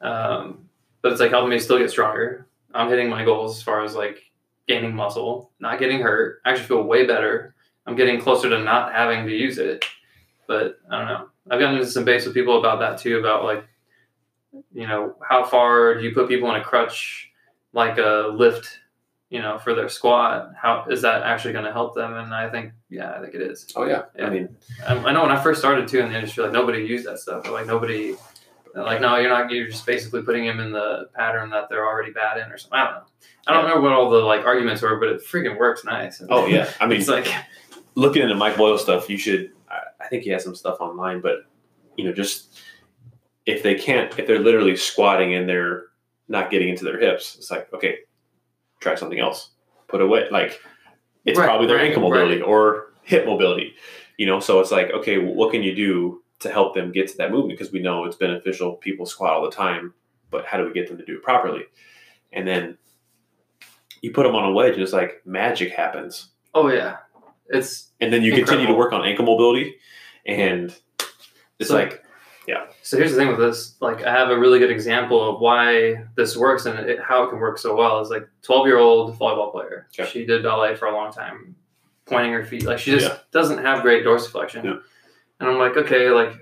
Um, 0.00 0.68
but 1.02 1.12
it's 1.12 1.20
like 1.20 1.30
helping 1.30 1.50
me 1.50 1.60
still 1.60 1.78
get 1.78 1.88
stronger. 1.88 2.48
I'm 2.74 2.88
hitting 2.88 3.08
my 3.08 3.24
goals 3.24 3.56
as 3.56 3.62
far 3.62 3.84
as 3.84 3.94
like 3.94 4.18
gaining 4.66 4.94
muscle, 4.94 5.52
not 5.60 5.78
getting 5.78 6.00
hurt. 6.00 6.40
I 6.44 6.50
actually 6.50 6.66
feel 6.66 6.82
way 6.82 7.06
better. 7.06 7.54
I'm 7.86 7.96
getting 7.96 8.20
closer 8.20 8.48
to 8.48 8.58
not 8.58 8.92
having 8.92 9.26
to 9.26 9.32
use 9.32 9.58
it, 9.58 9.84
but 10.46 10.78
I 10.90 10.98
don't 10.98 11.08
know. 11.08 11.28
I've 11.50 11.60
gotten 11.60 11.76
into 11.76 11.90
some 11.90 12.04
base 12.04 12.24
with 12.24 12.34
people 12.34 12.58
about 12.58 12.80
that 12.80 12.98
too, 12.98 13.18
about 13.18 13.44
like, 13.44 13.64
you 14.72 14.86
know, 14.86 15.16
how 15.26 15.44
far 15.44 15.94
do 15.94 16.02
you 16.02 16.14
put 16.14 16.28
people 16.28 16.48
in 16.50 16.60
a 16.60 16.64
crutch, 16.64 17.30
like 17.72 17.98
a 17.98 18.30
lift, 18.32 18.78
you 19.28 19.42
know, 19.42 19.58
for 19.58 19.74
their 19.74 19.88
squat? 19.88 20.52
How 20.60 20.86
is 20.88 21.02
that 21.02 21.22
actually 21.22 21.52
going 21.52 21.66
to 21.66 21.72
help 21.72 21.94
them? 21.94 22.14
And 22.14 22.34
I 22.34 22.48
think, 22.48 22.72
yeah, 22.88 23.12
I 23.12 23.20
think 23.20 23.34
it 23.34 23.42
is. 23.42 23.66
Oh 23.76 23.84
yeah. 23.84 24.04
Yeah. 24.16 24.26
I 24.26 24.30
mean, 24.30 24.56
I, 24.86 24.96
I 24.96 25.12
know 25.12 25.22
when 25.22 25.32
I 25.32 25.42
first 25.42 25.60
started 25.60 25.86
too 25.86 26.00
in 26.00 26.08
the 26.08 26.14
industry, 26.14 26.44
like 26.44 26.52
nobody 26.52 26.78
used 26.78 27.06
that 27.06 27.18
stuff. 27.18 27.50
Like 27.50 27.66
nobody, 27.66 28.14
like 28.82 29.00
no, 29.00 29.16
you're 29.16 29.30
not. 29.30 29.50
You're 29.50 29.68
just 29.68 29.86
basically 29.86 30.22
putting 30.22 30.46
them 30.46 30.58
in 30.58 30.72
the 30.72 31.08
pattern 31.14 31.50
that 31.50 31.68
they're 31.68 31.86
already 31.86 32.10
bad 32.10 32.38
in, 32.38 32.50
or 32.50 32.58
something. 32.58 32.78
I 32.78 32.84
don't 32.84 32.94
know. 32.94 33.04
I 33.46 33.52
don't 33.52 33.68
know 33.68 33.80
what 33.80 33.92
all 33.92 34.10
the 34.10 34.18
like 34.18 34.44
arguments 34.44 34.82
were, 34.82 34.98
but 34.98 35.08
it 35.08 35.22
freaking 35.24 35.58
works 35.58 35.84
nice. 35.84 36.22
oh 36.28 36.46
yeah. 36.46 36.70
I 36.80 36.86
mean, 36.86 36.98
it's 36.98 37.08
like 37.08 37.28
looking 37.94 38.22
into 38.22 38.34
Mike 38.34 38.56
Boyle 38.56 38.78
stuff, 38.78 39.08
you 39.08 39.16
should. 39.16 39.50
I, 40.00 40.08
think 40.08 40.24
he 40.24 40.30
has 40.30 40.44
some 40.44 40.54
stuff 40.54 40.80
online, 40.80 41.20
but 41.20 41.46
you 41.96 42.04
know, 42.04 42.12
just 42.12 42.60
if 43.46 43.62
they 43.62 43.74
can't, 43.74 44.16
if 44.18 44.26
they're 44.26 44.38
literally 44.38 44.76
squatting 44.76 45.34
and 45.34 45.48
they're 45.48 45.84
not 46.28 46.50
getting 46.50 46.68
into 46.68 46.84
their 46.84 46.98
hips, 46.98 47.36
it's 47.36 47.50
like 47.50 47.72
okay, 47.72 47.98
try 48.80 48.94
something 48.96 49.20
else. 49.20 49.50
Put 49.88 50.00
away 50.00 50.28
like 50.30 50.60
it's 51.24 51.38
Right, 51.38 51.46
probably 51.46 51.66
their 51.66 51.76
right, 51.76 51.86
ankle 51.86 52.02
mobility 52.02 52.42
or 52.42 52.92
hip 53.02 53.24
mobility. 53.24 53.74
You 54.18 54.26
know, 54.26 54.40
so 54.40 54.60
it's 54.60 54.70
like 54.70 54.90
okay, 54.90 55.18
what 55.18 55.52
can 55.52 55.62
you 55.62 55.74
do 55.74 56.23
to 56.44 56.50
help 56.52 56.74
them 56.74 56.92
get 56.92 57.08
to 57.08 57.16
that 57.18 57.30
movement? 57.32 57.58
Because 57.58 57.72
we 57.72 57.80
know 57.80 58.04
it's 58.04 58.16
beneficial. 58.16 58.76
People 58.76 59.04
squat 59.04 59.32
all 59.34 59.42
the 59.44 59.50
time, 59.50 59.92
but 60.30 60.46
how 60.46 60.56
do 60.56 60.64
we 60.64 60.72
get 60.72 60.86
them 60.88 60.96
to 60.98 61.04
do 61.04 61.16
it 61.16 61.22
properly? 61.22 61.64
And 62.32 62.46
then 62.48 62.78
you 64.00 64.12
put 64.12 64.22
them 64.24 64.34
on 64.34 64.44
a 64.44 64.52
wedge, 64.52 64.74
and 64.74 64.82
it's 64.82 64.92
like 64.92 65.22
magic 65.26 65.72
happens 65.72 66.30
oh 66.56 66.68
yeah, 66.68 66.98
it's 67.48 67.90
and 68.00 68.12
then 68.12 68.22
you 68.22 68.32
continue 68.32 68.66
to 68.66 68.74
work 68.74 68.92
on 68.92 69.04
ankle 69.04 69.24
mobility 69.24 69.74
and 70.24 70.72
it's 71.58 71.68
So- 71.70 71.74
like 71.74 72.00
yeah. 72.46 72.66
So 72.82 72.98
here's 72.98 73.10
the 73.12 73.16
thing 73.16 73.28
with 73.28 73.38
this. 73.38 73.74
Like, 73.80 74.04
I 74.04 74.12
have 74.12 74.28
a 74.28 74.38
really 74.38 74.58
good 74.58 74.70
example 74.70 75.26
of 75.26 75.40
why 75.40 76.04
this 76.14 76.36
works 76.36 76.66
and 76.66 76.78
it, 76.78 77.00
how 77.00 77.22
it 77.22 77.30
can 77.30 77.38
work 77.40 77.56
so 77.56 77.74
well. 77.74 78.00
Is 78.02 78.10
like 78.10 78.28
12 78.42 78.66
year 78.66 78.76
old 78.76 79.18
volleyball 79.18 79.50
player. 79.50 79.88
Okay. 79.98 80.06
She 80.10 80.26
did 80.26 80.42
ballet 80.42 80.74
for 80.76 80.86
a 80.88 80.92
long 80.94 81.10
time, 81.10 81.56
pointing 82.04 82.32
her 82.34 82.44
feet. 82.44 82.64
Like, 82.66 82.78
she 82.78 82.90
just 82.90 83.06
Yeah. 83.08 83.16
doesn't 83.32 83.64
have 83.64 83.80
great 83.80 84.04
dorsiflexion. 84.04 84.62
Yeah. 84.62 84.74
And 85.40 85.48
I'm 85.48 85.58
like, 85.58 85.76
okay, 85.76 86.10
like, 86.10 86.32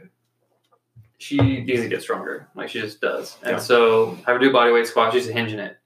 she 1.18 1.38
needs 1.38 1.82
to 1.82 1.88
get 1.88 2.02
stronger. 2.02 2.48
Like, 2.54 2.68
she 2.68 2.80
just 2.80 3.00
does. 3.00 3.38
And 3.42 3.52
Yeah. 3.52 3.58
so 3.58 4.12
I 4.26 4.30
have 4.32 4.36
her 4.36 4.38
do 4.38 4.52
body 4.52 4.72
weight 4.72 4.86
squat. 4.86 5.12
She's 5.12 5.28
hinging 5.28 5.58
it. 5.58 5.76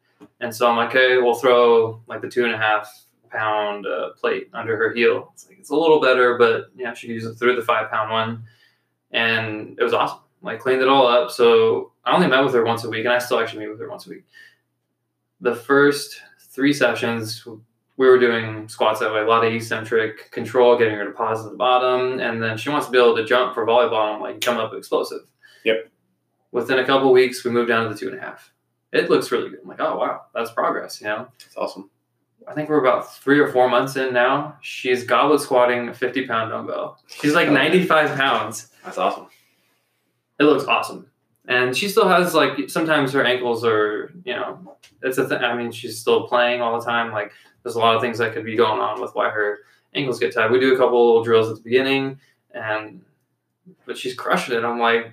And 0.40 0.54
so 0.54 0.68
I'm 0.68 0.76
like, 0.76 0.90
okay, 0.90 1.18
we'll 1.18 1.34
throw 1.34 2.00
like 2.06 2.22
the 2.22 2.28
two 2.28 2.44
and 2.44 2.54
a 2.54 2.58
half 2.58 2.90
pound 3.30 3.86
uh, 3.86 4.10
plate 4.18 4.48
under 4.54 4.76
her 4.76 4.92
heel. 4.94 5.30
It's 5.34 5.48
like, 5.48 5.58
it's 5.58 5.70
a 5.70 5.76
little 5.76 6.00
better, 6.00 6.38
but 6.38 6.70
yeah, 6.76 6.94
she 6.94 7.08
uses 7.08 7.38
through 7.38 7.56
the 7.56 7.62
five 7.62 7.90
pound 7.90 8.10
one. 8.10 8.44
And 9.10 9.78
it 9.78 9.84
was 9.84 9.92
awesome 9.92 10.20
like 10.42 10.60
cleaned 10.60 10.80
it 10.80 10.88
all 10.88 11.06
up. 11.06 11.30
So 11.30 11.92
I 12.04 12.14
only 12.14 12.28
met 12.28 12.44
with 12.44 12.54
her 12.54 12.64
once 12.64 12.84
a 12.84 12.88
week, 12.88 13.04
and 13.04 13.12
I 13.12 13.18
still 13.18 13.40
actually 13.40 13.60
meet 13.60 13.70
with 13.70 13.80
her 13.80 13.90
once 13.90 14.06
a 14.06 14.10
week. 14.10 14.24
The 15.40 15.54
first 15.54 16.20
three 16.38 16.72
sessions, 16.72 17.46
we 17.97 18.06
were 18.06 18.18
doing 18.18 18.68
squats 18.68 19.01
that 19.01 19.12
way, 19.12 19.20
a 19.20 19.27
lot 19.27 19.44
of 19.44 19.52
eccentric 19.52 20.31
control, 20.31 20.77
getting 20.77 20.94
her 20.94 21.05
to 21.05 21.12
pause 21.12 21.44
at 21.44 21.51
the 21.51 21.56
bottom, 21.56 22.20
and 22.20 22.43
then 22.43 22.56
she 22.59 22.68
wants 22.68 22.86
to 22.86 22.93
be 22.93 22.98
able 22.98 23.16
to 23.16 23.24
jump 23.24 23.55
for 23.55 23.66
volleyball. 23.66 24.14
And 24.14 24.23
like, 24.23 24.40
come 24.40 24.59
up 24.59 24.74
explosive. 24.74 25.23
Yep. 25.64 25.90
Within 26.52 26.78
a 26.78 26.85
couple 26.85 27.12
weeks, 27.12 27.44
we 27.44 27.51
moved 27.51 27.68
down 27.68 27.85
to 27.85 27.94
the 27.94 27.98
two 27.98 28.09
and 28.09 28.18
a 28.18 28.20
half. 28.20 28.52
It 28.93 29.10
looks 29.10 29.31
really 29.32 29.51
good. 29.51 29.60
I'm 29.62 29.68
like, 29.68 29.81
oh 29.81 29.98
wow, 29.98 30.23
that's 30.35 30.51
progress. 30.52 31.01
You 31.01 31.09
know, 31.09 31.28
it's 31.44 31.56
awesome 31.56 31.90
I 32.48 32.55
think 32.55 32.68
we're 32.68 32.81
about 32.81 33.12
three 33.12 33.40
or 33.40 33.48
four 33.48 33.68
months 33.68 33.97
in 33.97 34.14
now. 34.14 34.56
She's 34.60 35.02
goblet 35.02 35.40
squatting 35.40 35.89
a 35.89 35.94
50 35.94 36.27
pound 36.28 36.51
dumbbell. 36.51 37.01
She's 37.09 37.35
like 37.35 37.51
95 37.51 38.16
pounds 38.16 38.68
that's 38.85 38.98
awesome 38.98 39.27
it 40.39 40.44
looks 40.44 40.64
awesome. 40.64 41.10
And 41.48 41.77
she 41.77 41.89
still 41.89 42.09
has 42.09 42.35
like 42.35 42.68
sometimes 42.68 43.12
her 43.12 43.24
ankles 43.24 43.64
are, 43.64 44.12
you 44.24 44.35
know, 44.35 44.77
it's 45.02 45.18
a 45.18 45.28
thing. 45.28 45.39
I 45.39 45.56
mean, 45.56 45.70
she's 45.70 45.98
still 45.98 46.27
playing 46.27 46.60
all 46.60 46.78
the 46.78 46.85
time. 46.85 47.12
Like 47.12 47.32
there's 47.66 47.74
a 47.74 47.80
lot 47.80 47.97
of 47.97 48.01
things 48.01 48.18
that 48.18 48.32
could 48.32 48.44
be 48.44 48.55
going 48.55 48.80
on 48.80 49.01
with 49.01 49.12
why 49.16 49.28
her 49.28 49.59
ankles 49.93 50.20
get 50.20 50.32
tied. 50.32 50.52
We 50.52 50.60
do 50.60 50.72
a 50.72 50.78
couple 50.78 51.05
little 51.05 51.24
drills 51.24 51.51
at 51.51 51.56
the 51.56 51.62
beginning, 51.62 52.20
and 52.55 53.05
but 53.84 53.98
she's 53.98 54.14
crushing 54.14 54.55
it. 54.55 54.64
I'm 54.64 54.78
like, 54.78 55.12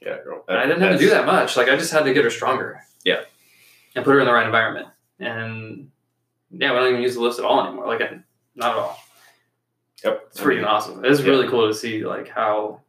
yeah 0.00 0.16
girl 0.24 0.42
I 0.48 0.64
didn't 0.64 0.80
have 0.80 0.92
to 0.92 0.98
do 0.98 1.10
that 1.10 1.26
much. 1.26 1.54
Like 1.54 1.68
I 1.68 1.76
just 1.76 1.92
had 1.92 2.04
to 2.04 2.14
get 2.14 2.24
her 2.24 2.30
stronger. 2.30 2.80
Yeah. 3.04 3.24
And 3.94 4.06
put 4.06 4.14
her 4.14 4.20
in 4.20 4.26
the 4.26 4.32
right 4.32 4.46
environment. 4.46 4.88
And 5.20 5.90
yeah, 6.50 6.72
we 6.72 6.78
don't 6.78 6.88
even 6.88 7.02
use 7.02 7.14
the 7.14 7.20
lifts 7.20 7.38
at 7.38 7.44
all 7.44 7.62
anymore. 7.66 7.86
Like 7.86 8.00
not 8.54 8.70
at 8.70 8.78
all. 8.78 8.98
yep 10.02 10.24
It's 10.28 10.40
freaking 10.40 10.66
awesome. 10.66 11.04
It's 11.04 11.20
really 11.20 11.46
cool 11.46 11.68
to 11.68 11.74
see 11.74 12.06
like 12.06 12.28
how 12.28 12.80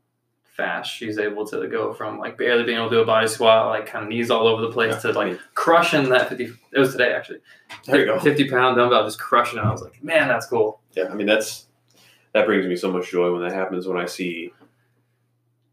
fast 0.58 0.92
she's 0.92 1.18
able 1.20 1.46
to 1.48 1.68
go 1.68 1.94
from 1.94 2.18
like 2.20 2.38
barely 2.38 2.64
being 2.64 2.78
able 2.80 2.90
to 2.90 2.96
do 2.98 3.02
a 3.02 3.06
body 3.06 3.28
squat, 3.28 3.68
like 3.68 3.86
kind 3.86 4.04
of 4.04 4.10
knees 4.10 4.30
all 4.32 4.48
over 4.48 4.62
the 4.64 4.72
place, 4.72 4.96
Yeah. 4.96 5.12
to 5.12 5.14
like 5.14 5.40
crushing 5.54 6.10
that 6.10 6.30
fifty. 6.30 6.46
It 6.74 6.80
was 6.80 6.92
today 6.92 7.14
actually. 7.14 7.40
there 7.86 8.00
you 8.00 8.06
go 8.08 8.20
Fifty 8.20 8.50
pound 8.50 8.76
dumbbell, 8.78 9.06
just 9.06 9.20
crushing 9.20 9.60
it. 9.60 9.62
I 9.64 9.72
was 9.72 9.82
like, 9.84 10.04
man, 10.04 10.28
that's 10.28 10.48
cool. 10.48 10.82
yeah 10.96 11.06
i 11.10 11.14
mean 11.14 11.28
that's 11.28 11.68
that 12.34 12.46
brings 12.46 12.66
me 12.66 12.76
so 12.76 12.92
much 12.92 13.10
joy 13.12 13.32
when 13.32 13.42
that 13.42 13.54
happens 13.54 13.88
when 13.88 13.98
i 13.98 14.06
see 14.06 14.52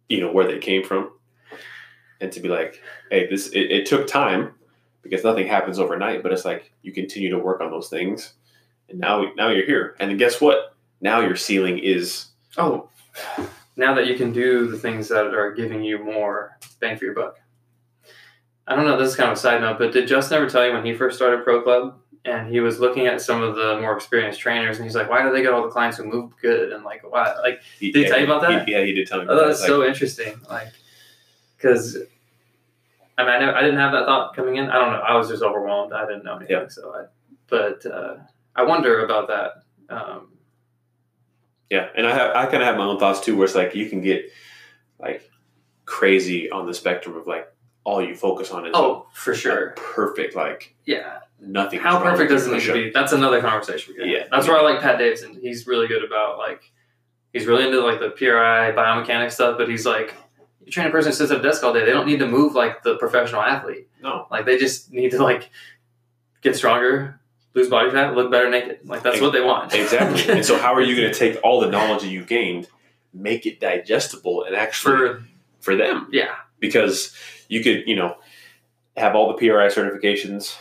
you 0.09 0.20
know 0.20 0.31
where 0.32 0.47
they 0.47 0.59
came 0.59 0.85
from 0.85 1.11
and 2.20 2.31
to 2.32 2.40
be 2.40 2.48
like 2.48 2.81
hey 3.11 3.27
this 3.28 3.48
it, 3.48 3.70
it 3.70 3.86
took 3.86 4.06
time 4.06 4.52
because 5.02 5.24
nothing 5.24 5.47
happens 5.47 5.78
overnight 5.78 6.23
but 6.23 6.32
it's 6.32 6.44
like 6.44 6.73
you 6.82 6.93
continue 6.93 7.31
to 7.31 7.39
work 7.39 7.61
on 7.61 7.70
those 7.70 7.89
things 7.89 8.35
and 8.89 8.98
now 8.98 9.24
now 9.36 9.48
you're 9.48 9.66
here 9.66 9.97
and 9.98 10.11
then 10.11 10.16
guess 10.19 10.40
what 10.40 10.74
now 11.01 11.20
your 11.20 11.36
ceiling 11.36 11.78
is 11.78 12.27
Oh, 12.56 12.89
now 13.76 13.94
that 13.94 14.06
you 14.06 14.16
can 14.16 14.32
do 14.32 14.66
the 14.68 14.78
things 14.78 15.09
that 15.09 15.34
are 15.34 15.52
giving 15.52 15.82
you 15.82 15.98
more 16.02 16.59
bang 16.80 16.96
for 16.96 17.05
your 17.05 17.14
buck. 17.14 17.38
I 18.66 18.74
don't 18.74 18.86
know. 18.86 18.96
This 18.98 19.10
is 19.10 19.16
kind 19.16 19.30
of 19.30 19.36
a 19.36 19.40
side 19.40 19.60
note, 19.60 19.78
but 19.78 19.92
did 19.92 20.09
Justin 20.09 20.38
ever 20.38 20.48
tell 20.48 20.66
you 20.66 20.72
when 20.72 20.84
he 20.84 20.94
first 20.94 21.16
started 21.16 21.44
Pro 21.44 21.60
Club 21.62 21.98
and 22.24 22.48
he 22.48 22.60
was 22.60 22.80
looking 22.80 23.06
at 23.06 23.20
some 23.20 23.42
of 23.42 23.56
the 23.56 23.78
more 23.80 23.94
experienced 23.94 24.40
trainers 24.40 24.76
and 24.78 24.86
he's 24.86 24.94
like, 24.94 25.10
why 25.10 25.22
do 25.22 25.30
they 25.30 25.42
get 25.42 25.52
all 25.52 25.62
the 25.62 25.68
clients 25.68 25.98
who 25.98 26.05
move 26.05 26.32
good 26.40 26.72
and 26.72 26.82
like 26.82 27.02
why 27.10 27.34
like 27.42 27.60
he, 27.78 27.92
Did 27.92 27.98
he 27.98 28.02
yeah, 28.05 28.09
tell 28.09 28.18
you 28.20 28.24
about 28.24 28.40
that? 28.42 28.66
he- 28.66 28.72
yeah 28.72 28.82
he 28.84 28.92
did 28.92 29.06
tell 29.06 29.18
me 29.18 29.26
Oh, 29.28 29.34
about 29.34 29.48
that's 29.48 29.60
that. 29.60 29.66
so 29.66 29.84
interesting. 29.84 30.40
Like, 30.48 30.68
because 31.56 31.98
I 33.18 33.22
mean, 33.24 33.32
I, 33.34 33.38
never, 33.38 33.55
I 33.55 33.60
didn't 33.60 33.78
have 33.78 33.92
that 33.92 34.06
thought 34.06 34.34
coming 34.34 34.56
in. 34.56 34.70
I 34.70 34.74
don't 34.78 34.92
know. 34.92 34.98
I 35.01 35.14
was 35.16 35.28
just 35.28 35.42
overwhelmed. 35.42 35.92
I 35.92 36.06
didn't 36.06 36.24
know 36.24 36.36
anything. 36.36 36.56
Yeah. 36.56 36.66
So, 36.68 36.92
I, 36.94 37.05
but 37.48 37.84
uh, 37.86 38.16
I 38.56 38.62
wonder 38.64 39.05
about 39.05 39.28
that. 39.28 39.52
Um, 39.94 40.28
Yeah, 41.70 41.89
and 41.97 42.07
I 42.07 42.15
have 42.15 42.36
I 42.36 42.45
kind 42.47 42.62
of 42.62 42.66
have 42.69 42.77
my 42.77 42.85
own 42.85 42.99
thoughts 42.99 43.20
too, 43.20 43.36
where 43.36 43.45
it's 43.47 43.55
like 43.55 43.74
you 43.74 43.89
can 43.89 44.01
get 44.01 44.31
like 44.99 45.28
crazy 45.85 46.51
on 46.51 46.66
the 46.66 46.74
spectrum 46.74 47.16
of 47.16 47.27
like 47.27 47.49
all 47.85 48.03
you 48.03 48.15
focus 48.15 48.51
on 48.51 48.65
is 48.66 48.73
oh, 48.74 49.07
for 49.12 49.32
a 49.32 49.36
sure. 49.36 49.70
perfect 49.77 50.35
like 50.35 50.74
Yeah. 50.86 51.19
nothing. 51.41 51.81
How 51.81 52.01
perfect 52.01 52.31
does 52.31 52.47
it 52.47 52.53
need 52.53 52.62
to 52.62 52.73
be? 52.73 52.91
That's 52.91 53.12
another 53.12 53.41
conversation. 53.43 53.93
we 53.93 53.99
can 54.01 54.09
have. 54.09 54.19
Yeah. 54.19 54.27
That's 54.31 54.49
where 54.49 54.57
I 54.57 54.62
like 54.62 54.81
Pat 54.81 54.99
Davidson. 54.99 55.39
He's 55.43 55.66
really 55.66 55.86
good 55.86 56.03
about 56.03 56.39
like, 56.39 56.62
he's 57.35 57.45
really 57.47 57.66
into 57.66 57.81
like 57.81 58.01
the 58.01 58.09
PRI 58.11 58.73
biomechanics 58.73 59.32
stuff, 59.32 59.59
but 59.59 59.69
he's 59.69 59.85
like, 59.85 60.15
you 60.65 60.73
train 60.73 60.86
a 60.86 60.91
person 60.91 61.12
who 61.12 61.16
sits 61.16 61.31
at 61.31 61.41
a 61.41 61.43
desk 61.43 61.62
all 61.62 61.74
day. 61.74 61.85
They 61.85 61.93
don't 61.93 62.07
need 62.07 62.20
to 62.20 62.27
move 62.27 62.55
like 62.55 62.82
the 62.82 62.97
professional 62.97 63.43
athlete. 63.43 63.89
No, 64.03 64.27
Like 64.31 64.47
they 64.47 64.57
just 64.57 64.91
need 64.91 65.11
to 65.11 65.23
like 65.23 65.51
get 66.41 66.57
stronger, 66.57 67.20
lose 67.55 67.68
body 67.68 67.90
fat, 67.90 68.14
look 68.14 68.31
better 68.31 68.51
naked. 68.51 68.81
Like 68.85 69.02
that's 69.02 69.20
what 69.20 69.32
they 69.32 69.40
want. 69.40 69.74
exactly. 69.74 70.32
and 70.32 70.44
so, 70.44 70.59
how 70.59 70.74
are 70.74 70.82
you 70.82 70.97
going 70.97 71.09
to 71.12 71.18
take 71.18 71.39
all 71.43 71.60
the 71.60 71.70
knowledge 71.70 72.02
that 72.02 72.09
you 72.09 72.24
gained, 72.24 72.68
make 73.12 73.47
it 73.47 73.60
digestible, 73.60 74.44
and 74.44 74.55
actually 74.56 74.97
for, 74.97 75.24
for 75.60 75.76
them? 75.76 76.09
yeah, 76.12 76.35
Because 76.59 77.14
you 77.48 77.62
could, 77.62 77.85
you 77.86 77.97
know, 77.97 78.16
have 78.97 79.14
all 79.14 79.28
the 79.28 79.35
PRI 79.35 79.68
certifications, 79.68 80.56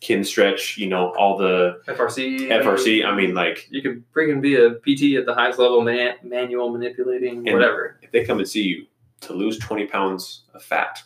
Kinstretch, 0.00 0.76
you 0.76 0.88
know, 0.88 1.14
all 1.16 1.36
the 1.36 1.80
FRC. 1.86 2.48
FRC. 2.48 3.04
I 3.04 3.14
mean, 3.14 3.34
like 3.34 3.66
You 3.70 3.82
could 3.82 4.04
freaking 4.14 4.40
be 4.40 4.54
a 4.56 4.70
PT 4.70 5.18
at 5.18 5.26
the 5.26 5.34
highest 5.34 5.58
level, 5.58 5.82
man, 5.82 6.14
manual 6.22 6.70
manipulating, 6.70 7.44
whatever. 7.44 7.98
if 8.02 8.10
they 8.10 8.24
come 8.24 8.38
and 8.38 8.48
see 8.48 8.62
you 8.62 8.86
to 9.22 9.34
lose 9.34 9.58
20 9.58 9.86
pounds 9.86 10.44
of 10.54 10.62
fat 10.62 11.02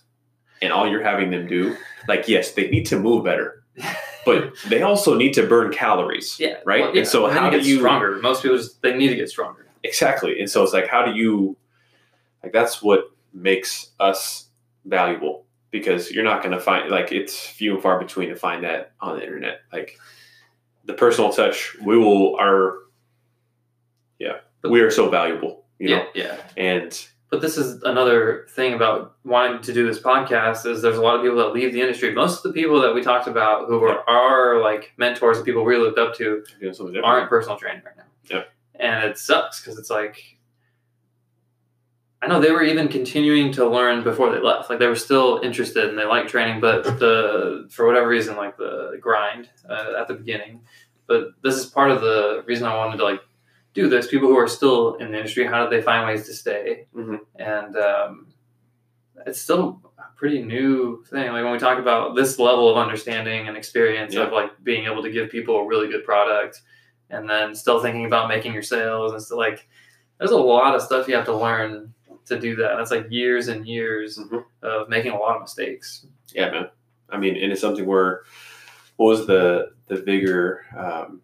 and 0.63 0.73
all 0.73 0.89
you're 0.89 1.03
having 1.03 1.33
them 1.33 1.49
do 1.49 1.77
like 2.07 2.29
yes 2.29 2.53
they 2.53 2.71
need 2.71 2.87
to 2.87 2.97
move 2.97 3.25
better 3.25 3.64
but 4.25 4.53
they 4.69 4.83
also 4.83 5.15
need 5.17 5.33
to 5.35 5.47
burn 5.47 5.73
calories 5.73 6.39
Yeah, 6.39 6.57
right 6.65 6.83
well, 6.83 6.95
yeah, 6.95 7.01
and 7.01 7.09
so 7.09 7.27
then 7.27 7.37
how 7.37 7.45
you 7.47 7.51
do 7.53 7.57
get 7.59 7.67
you 7.67 7.77
stronger? 7.79 8.19
Most 8.21 8.43
people 8.43 8.57
just 8.57 8.81
they 8.83 8.97
need 8.97 9.09
to 9.09 9.17
get 9.17 9.29
stronger. 9.29 9.67
exactly 9.83 10.39
and 10.41 10.49
so 10.51 10.63
it's 10.63 10.73
like 10.73 10.87
how 10.87 11.05
do 11.05 11.13
you 11.13 11.57
like 12.43 12.53
that's 12.53 12.83
what 12.83 13.11
makes 13.33 13.91
us 14.01 14.49
valuable 14.85 15.45
because 15.71 16.11
you're 16.13 16.25
not 16.25 16.43
going 16.43 16.53
to 16.55 16.61
find 16.61 16.91
like 16.91 17.11
it's 17.11 17.37
few 17.47 17.75
and 17.75 17.83
far 17.83 17.99
between 17.99 18.29
to 18.29 18.37
find 18.37 18.63
that 18.65 18.93
on 19.01 19.17
the 19.17 19.23
internet 19.25 19.61
like 19.73 19.99
the 20.85 20.95
personal 20.95 21.33
touch 21.33 21.75
we 21.85 21.99
will 21.99 22.37
are 22.37 22.79
yeah 24.19 24.39
we 24.63 24.81
are 24.81 24.91
so 24.91 25.11
valuable 25.11 25.65
you 25.79 25.89
know 25.89 26.07
yeah, 26.15 26.37
yeah. 26.37 26.41
and 26.57 27.09
But 27.35 27.41
this 27.41 27.59
is 27.59 27.83
another 27.83 28.47
thing 28.51 28.75
about 28.75 29.17
wanting 29.25 29.61
to 29.63 29.73
do 29.73 29.85
this 29.85 29.99
podcast 29.99 30.71
is 30.71 30.81
there's 30.81 30.99
a 30.99 31.03
lot 31.03 31.17
of 31.17 31.23
people 31.23 31.39
that 31.39 31.53
leave 31.53 31.73
the 31.73 31.81
industry. 31.81 32.15
Most 32.15 32.37
of 32.47 32.53
the 32.55 32.63
people 32.63 32.81
that 32.81 32.95
we 32.95 33.03
talked 33.03 33.27
about 33.27 33.67
who 33.67 33.83
are, 33.83 34.09
are 34.09 34.61
like 34.61 34.93
mentors 34.99 35.39
and 35.39 35.45
people 35.45 35.65
we 35.65 35.77
looked 35.77 35.99
up 35.99 36.15
to 36.19 36.45
doing 36.61 36.73
something 36.73 36.93
different 36.93 37.13
aren't 37.13 37.29
personal 37.29 37.59
training 37.59 37.83
right 37.85 37.97
now. 37.97 38.05
Yep. 38.31 38.49
And 38.77 39.11
it 39.11 39.19
sucks 39.19 39.61
because 39.61 39.81
it's 39.81 39.91
like 39.91 40.39
I 42.23 42.29
know 42.29 42.41
they 42.41 42.53
were 42.53 42.63
even 42.63 42.87
continuing 42.87 43.51
to 43.55 43.69
learn 43.69 44.05
before 44.05 44.31
they 44.31 44.41
left. 44.41 44.71
Like 44.71 44.79
they 44.79 44.87
were 44.87 44.95
still 44.95 45.41
interested 45.43 45.89
and 45.89 45.99
they 45.99 46.05
liked 46.05 46.29
training, 46.29 46.61
but 46.61 46.85
the 46.85 47.67
for 47.69 47.85
whatever 47.85 48.07
reason, 48.07 48.37
like 48.37 48.57
the 48.59 48.97
grind 49.01 49.51
uh, 49.69 49.95
at 49.99 50.07
the 50.07 50.15
beginning. 50.15 50.61
But 51.09 51.31
this 51.43 51.57
is 51.57 51.67
part 51.67 51.91
of 51.91 52.01
the 52.01 52.45
reason 52.47 52.69
I 52.69 52.77
wanted 52.77 52.99
to 52.99 53.05
like 53.05 53.23
do 53.75 53.89
this. 53.89 54.07
People 54.09 54.29
who 54.29 54.39
are 54.39 54.49
still 54.49 54.95
in 54.95 55.11
the 55.11 55.19
industry, 55.19 55.45
how 55.47 55.65
do 55.65 55.77
they 55.77 55.83
find 55.83 56.07
ways 56.07 56.27
to 56.27 56.33
stay? 56.33 56.87
Mhm. 56.95 57.19
And 57.37 57.77
um, 57.77 58.27
it's 59.27 59.41
still 59.41 59.81
a 59.99 60.17
pretty 60.17 60.43
new 60.43 61.03
thing. 61.05 61.33
Like 61.33 61.43
when 61.45 61.53
we 61.53 61.59
talk 61.59 61.79
about 61.79 62.15
this 62.15 62.39
level 62.39 62.69
of 62.71 62.77
understanding 62.77 63.49
and 63.49 63.57
experience 63.57 64.15
Yeah. 64.15 64.23
of 64.23 64.33
like 64.33 64.51
being 64.63 64.87
able 64.87 65.03
to 65.03 65.11
give 65.11 65.29
people 65.31 65.57
a 65.57 65.67
really 65.67 65.89
good 65.89 66.05
product, 66.05 66.63
and 67.11 67.29
then 67.29 67.55
still 67.55 67.81
thinking 67.81 68.07
about 68.07 68.29
making 68.29 68.53
your 68.55 68.63
sales 68.63 69.13
and 69.13 69.21
still 69.23 69.37
like 69.39 69.69
there's 70.19 70.31
a 70.31 70.37
lot 70.37 70.75
of 70.77 70.81
stuff 70.83 71.09
you 71.09 71.15
have 71.17 71.25
to 71.27 71.37
learn 71.37 71.93
to 72.27 72.39
do 72.39 72.57
that. 72.57 72.77
That's 72.77 72.91
like 72.93 73.07
years 73.11 73.49
and 73.49 73.67
years 73.67 74.17
Mhm. 74.19 74.45
of 74.63 74.89
making 74.89 75.13
a 75.13 75.19
lot 75.19 75.35
of 75.37 75.43
mistakes. 75.43 76.07
Yeah, 76.33 76.51
man. 76.51 76.71
I 77.11 77.19
mean, 77.19 77.37
and 77.37 77.51
it's 77.53 77.61
something 77.61 77.85
where 77.85 78.23
what 78.97 79.07
was 79.09 79.27
the 79.27 79.73
the 79.89 79.97
bigger 79.97 80.65
um, 80.79 81.21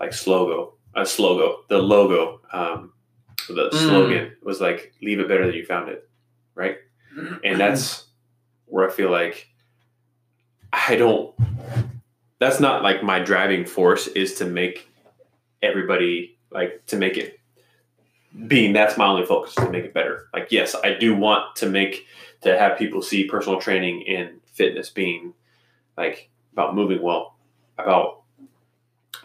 like 0.00 0.12
slogan? 0.12 0.72
A 1.00 1.06
slogan. 1.06 1.62
The 1.68 1.78
logo. 1.78 2.40
Um, 2.52 2.92
the 3.48 3.70
Mm. 3.70 3.86
slogan 3.86 4.32
was 4.42 4.60
like 4.60 4.92
"Leave 5.00 5.20
it 5.20 5.28
better 5.28 5.46
than 5.46 5.54
you 5.54 5.64
found 5.64 5.88
it," 5.88 6.08
right? 6.54 6.76
And 7.44 7.58
that's 7.60 8.06
where 8.66 8.88
I 8.88 8.92
feel 8.92 9.10
like 9.10 9.48
I 10.72 10.96
don't. 10.96 11.34
That's 12.40 12.60
not 12.60 12.82
like 12.82 13.02
my 13.02 13.20
driving 13.20 13.64
force 13.64 14.06
is 14.08 14.34
to 14.34 14.44
make 14.44 14.88
everybody 15.62 16.38
like 16.50 16.84
to 16.86 16.96
make 16.96 17.16
it 17.16 17.38
being 18.46 18.72
that's 18.72 18.96
my 18.96 19.06
only 19.06 19.24
focus 19.26 19.54
to 19.56 19.70
make 19.70 19.84
it 19.84 19.94
better. 19.94 20.28
Like 20.34 20.48
yes, 20.50 20.74
I 20.82 20.94
do 20.94 21.14
want 21.14 21.56
to 21.56 21.68
make 21.68 22.06
to 22.42 22.58
have 22.58 22.78
people 22.78 23.02
see 23.02 23.24
personal 23.24 23.60
training 23.60 24.04
and 24.08 24.40
fitness 24.52 24.90
being 24.90 25.32
like 25.96 26.28
about 26.52 26.74
moving 26.74 27.00
well, 27.02 27.36
about 27.78 28.22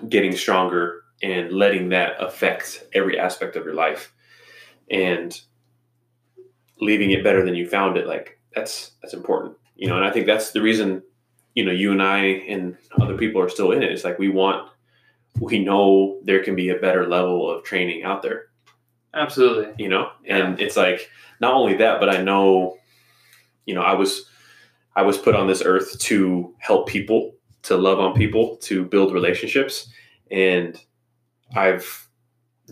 getting 0.08 0.36
stronger 0.36 1.03
and 1.24 1.52
letting 1.52 1.90
that 1.90 2.22
affect 2.22 2.84
every 2.94 3.18
aspect 3.18 3.56
of 3.56 3.66
your 3.66 3.74
life 3.74 4.14
and 4.92 5.42
leaving 6.80 7.12
it 7.12 7.24
better 7.24 7.44
than 7.44 7.56
you 7.56 7.68
found 7.68 7.98
it 7.98 8.06
like 8.06 8.40
that's 8.54 8.92
that's 9.02 9.14
important 9.14 9.56
you 9.76 9.88
know 9.88 9.96
and 9.96 10.06
i 10.06 10.12
think 10.12 10.26
that's 10.28 10.52
the 10.52 10.62
reason 10.62 11.02
you 11.56 11.64
know 11.64 11.72
you 11.72 11.92
and 11.92 12.02
i 12.02 12.18
and 12.18 12.78
other 13.00 13.18
people 13.18 13.42
are 13.42 13.50
still 13.50 13.72
in 13.72 13.84
it. 13.84 13.92
It's 13.92 14.04
like 14.04 14.20
we 14.20 14.30
want 14.30 14.70
we 15.40 15.64
know 15.64 16.20
there 16.24 16.44
can 16.44 16.56
be 16.56 16.70
a 16.70 16.76
better 16.76 17.08
level 17.08 17.50
of 17.50 17.64
training 17.64 18.04
out 18.04 18.22
there. 18.22 18.46
Absolutely. 19.14 19.74
you 19.78 19.90
know 19.90 20.10
and 20.28 20.60
it's 20.60 20.76
like 20.76 21.10
not 21.40 21.54
only 21.54 21.76
that 21.78 22.00
but 22.00 22.10
i 22.10 22.22
know 22.22 22.78
you 23.66 23.76
know 23.76 23.82
i 23.82 23.94
was 23.94 24.26
i 24.96 25.04
was 25.04 25.20
put 25.20 25.36
on 25.36 25.48
this 25.48 25.62
earth 25.64 26.00
to 26.00 26.54
help 26.58 26.88
people 26.88 27.36
to 27.62 27.78
love 27.78 28.00
on 28.00 28.14
people 28.16 28.58
to 28.58 28.84
build 28.84 29.14
relationships 29.14 29.90
and 30.32 30.82
i've 31.56 32.08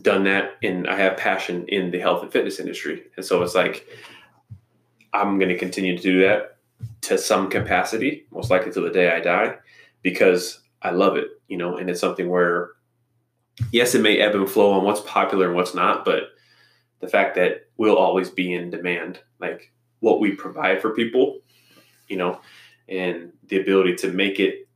done 0.02 0.24
that 0.24 0.58
and 0.64 0.88
i 0.88 0.96
have 0.96 1.18
passion 1.18 1.66
in 1.68 1.92
the 1.92 2.00
health 2.00 2.24
and 2.24 2.32
fitness 2.32 2.60
industry. 2.60 3.04
And 3.18 3.26
so 3.26 3.42
it's 3.44 3.56
like 3.56 3.88
i'm 5.14 5.38
going 5.38 5.50
to 5.50 5.58
continue 5.58 5.96
to 5.96 6.04
do 6.04 6.22
that 6.22 6.58
to 7.02 7.18
some 7.18 7.50
capacity 7.50 8.26
most 8.32 8.50
likely 8.50 8.72
till 8.72 8.84
the 8.84 8.90
day 8.90 9.12
i 9.12 9.20
die 9.20 9.56
because 10.02 10.62
i 10.82 10.92
love 10.92 11.18
it 11.18 11.28
you 11.48 11.58
know 11.58 11.78
and 11.78 11.90
it's 11.90 12.00
something 12.00 12.30
where 12.30 12.72
yes 13.72 13.94
it 13.94 14.02
may 14.02 14.18
ebb 14.20 14.36
and 14.36 14.50
flow 14.50 14.72
on 14.72 14.84
what's 14.84 15.02
popular 15.02 15.48
and 15.48 15.56
what's 15.56 15.76
not 15.76 16.06
but 16.06 16.30
the 17.00 17.08
fact 17.08 17.36
that 17.36 17.68
we'll 17.78 17.98
always 17.98 18.30
be 18.30 18.54
in 18.54 18.70
demand 18.70 19.20
like 19.40 19.72
what 20.00 20.20
we 20.20 20.32
provide 20.32 20.82
for 20.82 20.92
people 20.92 21.40
you 22.08 22.18
know 22.18 22.40
and 22.88 23.32
the 23.48 23.60
ability 23.60 23.96
to 23.96 24.12
make 24.12 24.40
it 24.40 24.68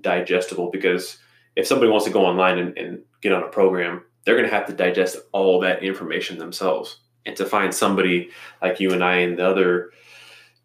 digestible 0.00 0.70
because 0.70 1.18
if 1.56 1.66
somebody 1.66 1.90
wants 1.90 2.04
to 2.06 2.12
go 2.12 2.24
online 2.24 2.58
and, 2.58 2.76
and 2.78 3.02
get 3.20 3.32
on 3.32 3.42
a 3.42 3.48
program 3.48 4.02
they're 4.24 4.36
going 4.36 4.48
to 4.48 4.54
have 4.54 4.66
to 4.66 4.72
digest 4.72 5.16
all 5.32 5.60
that 5.60 5.82
information 5.82 6.38
themselves 6.38 7.00
and 7.26 7.36
to 7.36 7.44
find 7.44 7.74
somebody 7.74 8.30
like 8.62 8.80
you 8.80 8.92
and 8.92 9.04
i 9.04 9.16
and 9.16 9.38
the 9.38 9.46
other 9.46 9.90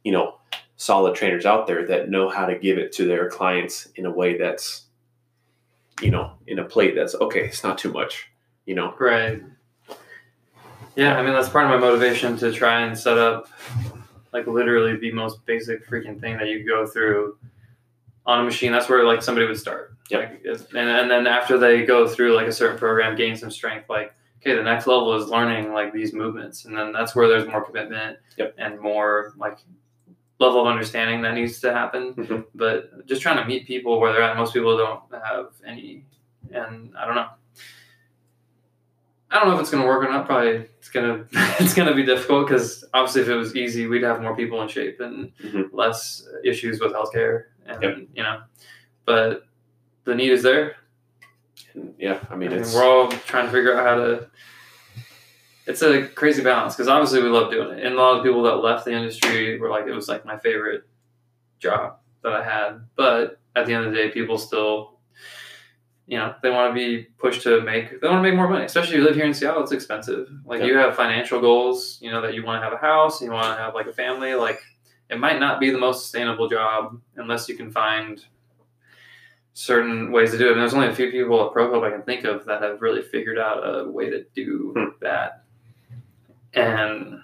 you 0.04 0.12
know 0.12 0.36
solid 0.78 1.14
trainers 1.16 1.46
out 1.46 1.68
there 1.68 1.86
that 1.86 2.10
know 2.10 2.30
how 2.30 2.46
to 2.46 2.58
give 2.58 2.78
it 2.78 2.92
to 2.92 3.06
their 3.06 3.30
clients 3.30 3.88
in 3.96 4.06
a 4.06 4.12
way 4.12 4.38
that's 4.38 4.86
you 6.02 6.10
know 6.10 6.32
in 6.48 6.60
a 6.60 6.64
plate 6.64 6.96
that's 6.96 7.16
okay 7.16 7.46
it's 7.46 7.64
not 7.64 7.78
too 7.78 7.92
much 7.92 8.30
you 8.66 8.76
know 8.76 8.94
Right. 9.00 9.44
Yeah, 10.96 11.18
I 11.18 11.24
mean 11.24 11.34
that's 11.34 11.48
part 11.48 11.66
of 11.66 11.72
my 11.72 11.78
motivation 11.78 12.36
to 12.38 12.52
try 12.52 12.82
and 12.82 12.98
set 12.98 13.18
up 13.18 13.48
like 14.34 14.48
literally 14.48 14.98
the 14.98 15.12
most 15.12 15.46
basic 15.46 15.88
freaking 15.88 16.20
thing 16.20 16.38
that 16.38 16.48
you 16.48 16.68
go 16.68 16.86
through 16.86 17.38
on 18.30 18.42
a 18.42 18.44
machine. 18.44 18.72
That's 18.72 18.88
where 18.88 19.04
like 19.04 19.22
somebody 19.24 19.48
would 19.48 19.58
start. 19.60 19.94
Like, 20.12 20.44
and 20.46 20.90
and 20.90 21.10
then 21.12 21.28
after 21.28 21.58
they 21.58 21.84
go 21.86 22.08
through 22.08 22.36
like 22.36 22.48
a 22.48 22.52
certain 22.52 22.78
program, 22.78 23.16
gain 23.18 23.36
some 23.36 23.52
strength, 23.52 23.90
like 23.90 24.14
okay, 24.42 24.56
the 24.56 24.64
next 24.64 24.88
level 24.88 25.14
is 25.16 25.28
learning 25.28 25.74
like 25.74 25.92
these 25.94 26.14
movements, 26.14 26.66
and 26.66 26.78
then 26.78 26.92
that's 26.94 27.16
where 27.16 27.28
there's 27.28 27.48
more 27.48 27.64
commitment 27.66 28.18
Yep. 28.38 28.56
and 28.58 28.80
more 28.80 29.34
like 29.38 29.58
level 30.40 30.62
of 30.62 30.68
understanding 30.68 31.22
that 31.24 31.34
needs 31.34 31.60
to 31.60 31.74
happen. 31.74 32.14
Mhm. 32.14 32.46
But 32.56 33.06
just 33.08 33.22
trying 33.22 33.38
to 33.38 33.46
meet 33.46 33.68
people 33.68 34.00
where 34.00 34.14
they're 34.14 34.22
at. 34.22 34.38
Most 34.38 34.54
people 34.54 34.78
don't 34.78 35.02
have 35.24 35.48
any, 35.66 36.06
and 36.52 36.96
I 36.98 37.06
don't 37.06 37.16
know. 37.16 37.28
I 39.32 39.38
don't 39.38 39.48
know 39.50 39.54
if 39.56 39.60
it's 39.60 39.70
gonna 39.70 39.86
work 39.86 40.04
or 40.04 40.10
not. 40.12 40.26
Probably 40.26 40.66
it's 40.80 40.90
gonna 40.90 41.26
it's 41.60 41.74
gonna 41.76 41.94
be 41.94 42.04
difficult 42.04 42.48
because 42.48 42.84
obviously 42.94 43.22
if 43.22 43.28
it 43.28 43.36
was 43.36 43.56
easy, 43.56 43.86
we'd 43.86 44.04
have 44.04 44.22
more 44.22 44.36
people 44.36 44.62
in 44.62 44.68
shape 44.68 45.00
and 45.02 45.32
Mhm. 45.44 45.70
less 45.72 46.28
issues 46.44 46.80
with 46.80 46.94
healthcare, 46.94 47.44
and 47.70 47.82
Yep. 47.84 47.98
you 48.14 48.24
know. 48.24 48.42
But 49.06 49.44
the 50.04 50.16
need 50.16 50.32
is 50.32 50.44
there. 50.44 50.76
And 51.74 51.94
yeah 52.00 52.20
i 52.32 52.36
mean 52.36 52.52
and 52.52 52.62
it's 52.62 52.74
we're 52.74 52.84
all 52.84 53.10
trying 53.10 53.46
to 53.46 53.52
figure 53.52 53.78
out 53.78 53.86
how 53.86 53.96
to. 53.96 54.30
It's 55.68 55.84
a 55.84 56.08
crazy 56.08 56.42
balance 56.42 56.76
because 56.76 56.88
obviously 56.88 57.22
we 57.22 57.30
love 57.30 57.52
doing 57.52 57.78
it, 57.78 57.86
and 57.86 57.94
a 57.94 57.98
lot 57.98 58.18
of 58.18 58.24
people 58.24 58.42
that 58.44 58.56
left 58.56 58.86
the 58.86 58.92
industry 58.92 59.60
were 59.60 59.70
like, 59.70 59.86
it 59.86 59.94
was 59.94 60.08
like 60.10 60.26
my 60.26 60.38
favorite 60.38 60.84
job 61.60 61.98
that 62.24 62.34
I 62.34 62.44
had. 62.44 62.82
But 62.96 63.40
at 63.56 63.68
the 63.68 63.74
end 63.74 63.86
of 63.86 63.92
the 63.92 63.98
day, 63.98 64.10
people 64.10 64.40
still, 64.40 64.98
you 66.08 66.18
know, 66.18 66.34
they 66.42 66.50
want 66.50 66.72
to 66.72 66.74
be 66.74 67.04
pushed 67.20 67.44
to 67.44 67.62
make. 67.62 68.02
They 68.02 68.08
want 68.08 68.18
to 68.18 68.28
make 68.28 68.36
more 68.36 68.50
money, 68.50 68.66
especially 68.66 68.96
if 68.96 69.00
you 69.02 69.04
live 69.06 69.16
here 69.16 69.26
in 69.26 69.34
Seattle. 69.34 69.62
It's 69.62 69.72
expensive. 69.72 70.28
Like 70.44 70.62
Yeah. 70.62 70.66
you 70.68 70.78
have 70.78 70.96
financial 70.96 71.40
goals, 71.40 72.00
you 72.02 72.10
know, 72.10 72.22
that 72.22 72.34
you 72.34 72.44
want 72.44 72.60
to 72.62 72.64
have 72.64 72.74
a 72.74 72.78
house, 72.78 73.22
you 73.22 73.30
want 73.30 73.56
to 73.56 73.62
have 73.62 73.76
like 73.76 73.86
a 73.86 73.94
family. 73.94 74.34
Like 74.34 74.60
it 75.10 75.20
might 75.20 75.40
not 75.40 75.60
be 75.60 75.70
the 75.72 75.78
most 75.78 76.02
sustainable 76.04 76.48
job 76.48 77.00
unless 77.16 77.50
you 77.50 77.56
can 77.56 77.72
find 77.72 78.24
certain 79.54 80.12
ways 80.12 80.32
to 80.32 80.38
do 80.38 80.48
it. 80.48 80.52
And 80.54 80.62
there's 80.62 80.74
only 80.74 80.88
a 80.88 80.96
few 80.96 81.12
people 81.12 81.46
at 81.46 81.52
Pro 81.54 81.70
Club 81.70 81.84
I 81.84 81.90
can 81.92 82.04
think 82.04 82.24
of 82.26 82.46
that 82.46 82.62
have 82.62 82.82
really 82.82 83.02
figured 83.02 83.38
out 83.40 83.58
a 83.64 83.90
way 83.90 84.10
to 84.10 84.24
do 84.36 84.74
Hmm. 84.76 84.90
that. 85.02 85.44
And 86.54 87.22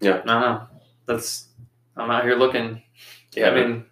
Yeah. 0.00 0.14
I 0.14 0.16
don't 0.16 0.26
know. 0.26 0.66
That's 1.06 1.48
I'm 1.96 2.10
out 2.10 2.24
here 2.24 2.34
looking. 2.36 2.82
yeah 3.34 3.48
I 3.50 3.54
mean, 3.54 3.86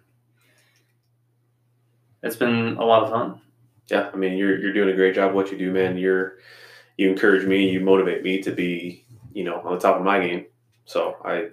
it's 2.21 2.35
been 2.35 2.77
a 2.77 2.83
lot 2.85 3.03
of 3.03 3.09
fun. 3.09 3.41
yeah 3.89 4.09
i 4.13 4.15
mean 4.15 4.37
you're, 4.37 4.57
you're 4.59 4.73
doing 4.73 4.89
a 4.89 4.95
great 4.95 5.13
job 5.15 5.33
what 5.33 5.51
you 5.51 5.57
do 5.57 5.71
man 5.71 5.97
you're 5.97 6.37
you 6.97 7.09
encourage 7.09 7.45
me 7.45 7.69
you 7.69 7.79
motivate 7.81 8.23
me 8.23 8.41
to 8.41 8.51
be 8.51 9.05
you 9.33 9.43
know 9.43 9.59
on 9.61 9.73
the 9.73 9.79
top 9.79 9.97
of 9.97 10.03
my 10.03 10.19
game 10.25 10.45
so 10.85 11.17
i 11.25 11.49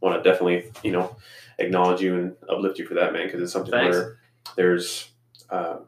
want 0.00 0.22
to 0.22 0.28
definitely 0.28 0.70
you 0.82 0.92
know 0.92 1.16
acknowledge 1.58 2.00
you 2.00 2.14
and 2.16 2.36
uplift 2.48 2.78
you 2.78 2.86
for 2.86 2.94
that 2.94 3.12
man 3.12 3.26
because 3.26 3.40
it's 3.42 3.52
something 3.52 3.72
Thanks. 3.72 3.96
where 3.96 4.18
there's 4.56 5.10
uh, 5.50 5.78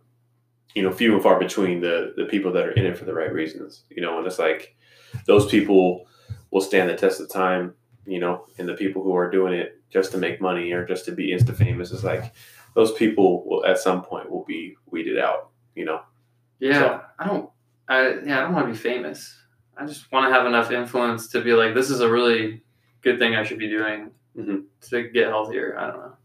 you 0.74 0.82
know 0.82 0.90
few 0.92 1.14
and 1.14 1.22
far 1.22 1.38
between 1.38 1.80
the 1.80 2.12
the 2.16 2.24
people 2.24 2.52
that 2.52 2.66
are 2.66 2.72
in 2.72 2.86
it 2.86 2.98
for 2.98 3.04
the 3.04 3.14
right 3.14 3.32
reasons 3.32 3.84
you 3.90 4.02
know 4.02 4.18
and 4.18 4.26
it's 4.26 4.38
like 4.38 4.76
those 5.26 5.46
people 5.46 6.06
will 6.50 6.60
stand 6.60 6.88
the 6.88 6.96
test 6.96 7.20
of 7.20 7.28
time 7.30 7.74
you 8.06 8.18
know 8.18 8.46
and 8.58 8.68
the 8.68 8.74
people 8.74 9.02
who 9.02 9.14
are 9.14 9.30
doing 9.30 9.52
it 9.52 9.80
just 9.90 10.12
to 10.12 10.18
make 10.18 10.40
money 10.40 10.72
or 10.72 10.84
just 10.86 11.04
to 11.04 11.12
be 11.12 11.32
insta 11.32 11.54
famous 11.54 11.90
is 11.90 12.04
like 12.04 12.32
those 12.74 12.92
people 12.92 13.44
will 13.46 13.64
at 13.66 13.78
some 13.78 14.02
point 14.02 14.30
will 14.30 14.44
be 14.44 14.76
weeded 14.90 15.18
out 15.18 15.50
you 15.74 15.84
know 15.84 16.00
Yeah, 16.58 16.78
So- 16.80 17.00
I 17.18 17.26
don't. 17.26 17.50
I 17.88 18.08
yeah, 18.24 18.38
I 18.38 18.42
don't 18.42 18.54
want 18.54 18.66
to 18.68 18.72
be 18.72 18.78
famous. 18.78 19.36
I 19.76 19.84
just 19.86 20.12
want 20.12 20.28
to 20.28 20.32
have 20.32 20.46
enough 20.46 20.70
influence 20.70 21.26
to 21.30 21.40
be 21.40 21.54
like, 21.54 21.74
this 21.74 21.90
is 21.90 22.00
a 22.00 22.08
really 22.08 22.62
good 23.02 23.18
thing 23.18 23.34
I 23.34 23.42
should 23.44 23.58
be 23.58 23.68
doing 23.68 24.10
Mhm. 24.38 24.64
to 24.90 25.08
get 25.08 25.28
healthier. 25.28 25.76
I 25.78 25.86
don't 25.88 25.98
know. 25.98 26.16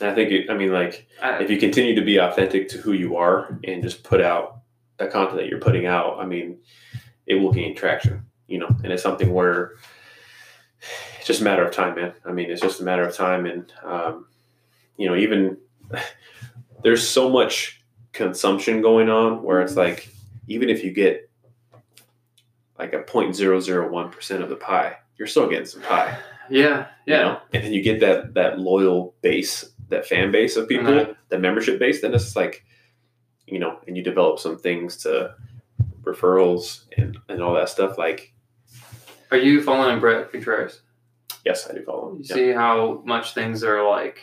and 0.00 0.08
i 0.10 0.14
think 0.14 0.30
it, 0.30 0.48
i 0.50 0.54
mean 0.54 0.72
like 0.72 1.06
I, 1.20 1.42
if 1.42 1.50
you 1.50 1.58
continue 1.58 1.94
to 1.96 2.02
be 2.02 2.18
authentic 2.18 2.68
to 2.68 2.78
who 2.78 2.92
you 2.92 3.16
are 3.16 3.58
and 3.64 3.82
just 3.82 4.02
put 4.04 4.20
out 4.20 4.58
the 4.98 5.08
content 5.08 5.38
that 5.38 5.48
you're 5.48 5.58
putting 5.60 5.86
out 5.86 6.18
i 6.20 6.24
mean 6.24 6.58
it 7.26 7.34
will 7.34 7.52
gain 7.52 7.74
traction 7.74 8.22
you 8.46 8.58
know 8.58 8.68
and 8.84 8.92
it's 8.92 9.02
something 9.02 9.32
where 9.34 9.72
it's 11.18 11.26
just 11.26 11.40
a 11.40 11.44
matter 11.44 11.64
of 11.64 11.74
time 11.74 11.96
man 11.96 12.12
i 12.24 12.30
mean 12.32 12.50
it's 12.50 12.62
just 12.62 12.80
a 12.80 12.84
matter 12.84 13.02
of 13.02 13.14
time 13.14 13.44
and 13.46 13.72
um, 13.82 14.26
you 14.96 15.06
know 15.08 15.16
even 15.16 15.56
there's 16.84 17.06
so 17.06 17.28
much 17.28 17.82
consumption 18.12 18.80
going 18.80 19.10
on 19.10 19.42
where 19.42 19.60
it's 19.60 19.76
like 19.76 20.08
even 20.46 20.68
if 20.70 20.82
you 20.84 20.92
get 20.92 21.28
like 22.78 22.92
a 22.94 23.02
0.001 23.02 24.10
percent 24.12 24.42
of 24.42 24.48
the 24.48 24.56
pie, 24.56 24.96
you're 25.20 25.28
still 25.28 25.48
getting 25.48 25.66
some 25.66 25.82
pie. 25.82 26.18
Yeah, 26.52 26.88
you 27.06 27.14
yeah. 27.14 27.22
know? 27.22 27.40
And 27.52 27.62
then 27.62 27.72
you 27.72 27.80
get 27.80 28.00
that 28.00 28.34
that 28.34 28.58
loyal 28.58 29.14
base, 29.22 29.70
that 29.90 30.04
fan 30.04 30.32
base 30.32 30.56
of 30.56 30.66
people, 30.68 30.92
Right. 30.92 31.14
the 31.28 31.38
membership 31.38 31.78
base. 31.78 32.00
Then 32.02 32.12
it's 32.12 32.34
like, 32.34 32.64
you 33.46 33.60
know, 33.60 33.78
and 33.86 33.96
you 33.96 34.02
develop 34.02 34.40
some 34.40 34.58
things 34.58 34.96
to 35.04 35.32
referrals 36.02 36.86
and 36.96 37.16
and 37.28 37.40
all 37.40 37.54
that 37.54 37.68
stuff. 37.68 37.98
Like, 37.98 38.32
Are 39.30 39.36
you 39.36 39.62
following 39.62 40.00
Bret 40.00 40.32
Contreras? 40.32 40.82
yes, 41.44 41.68
I 41.70 41.74
do 41.74 41.82
follow 41.84 42.08
You 42.10 42.16
him. 42.16 42.22
Yeah. 42.24 42.34
see 42.34 42.48
how 42.50 43.02
much 43.04 43.32
things 43.32 43.62
are 43.62 43.88
like 43.88 44.18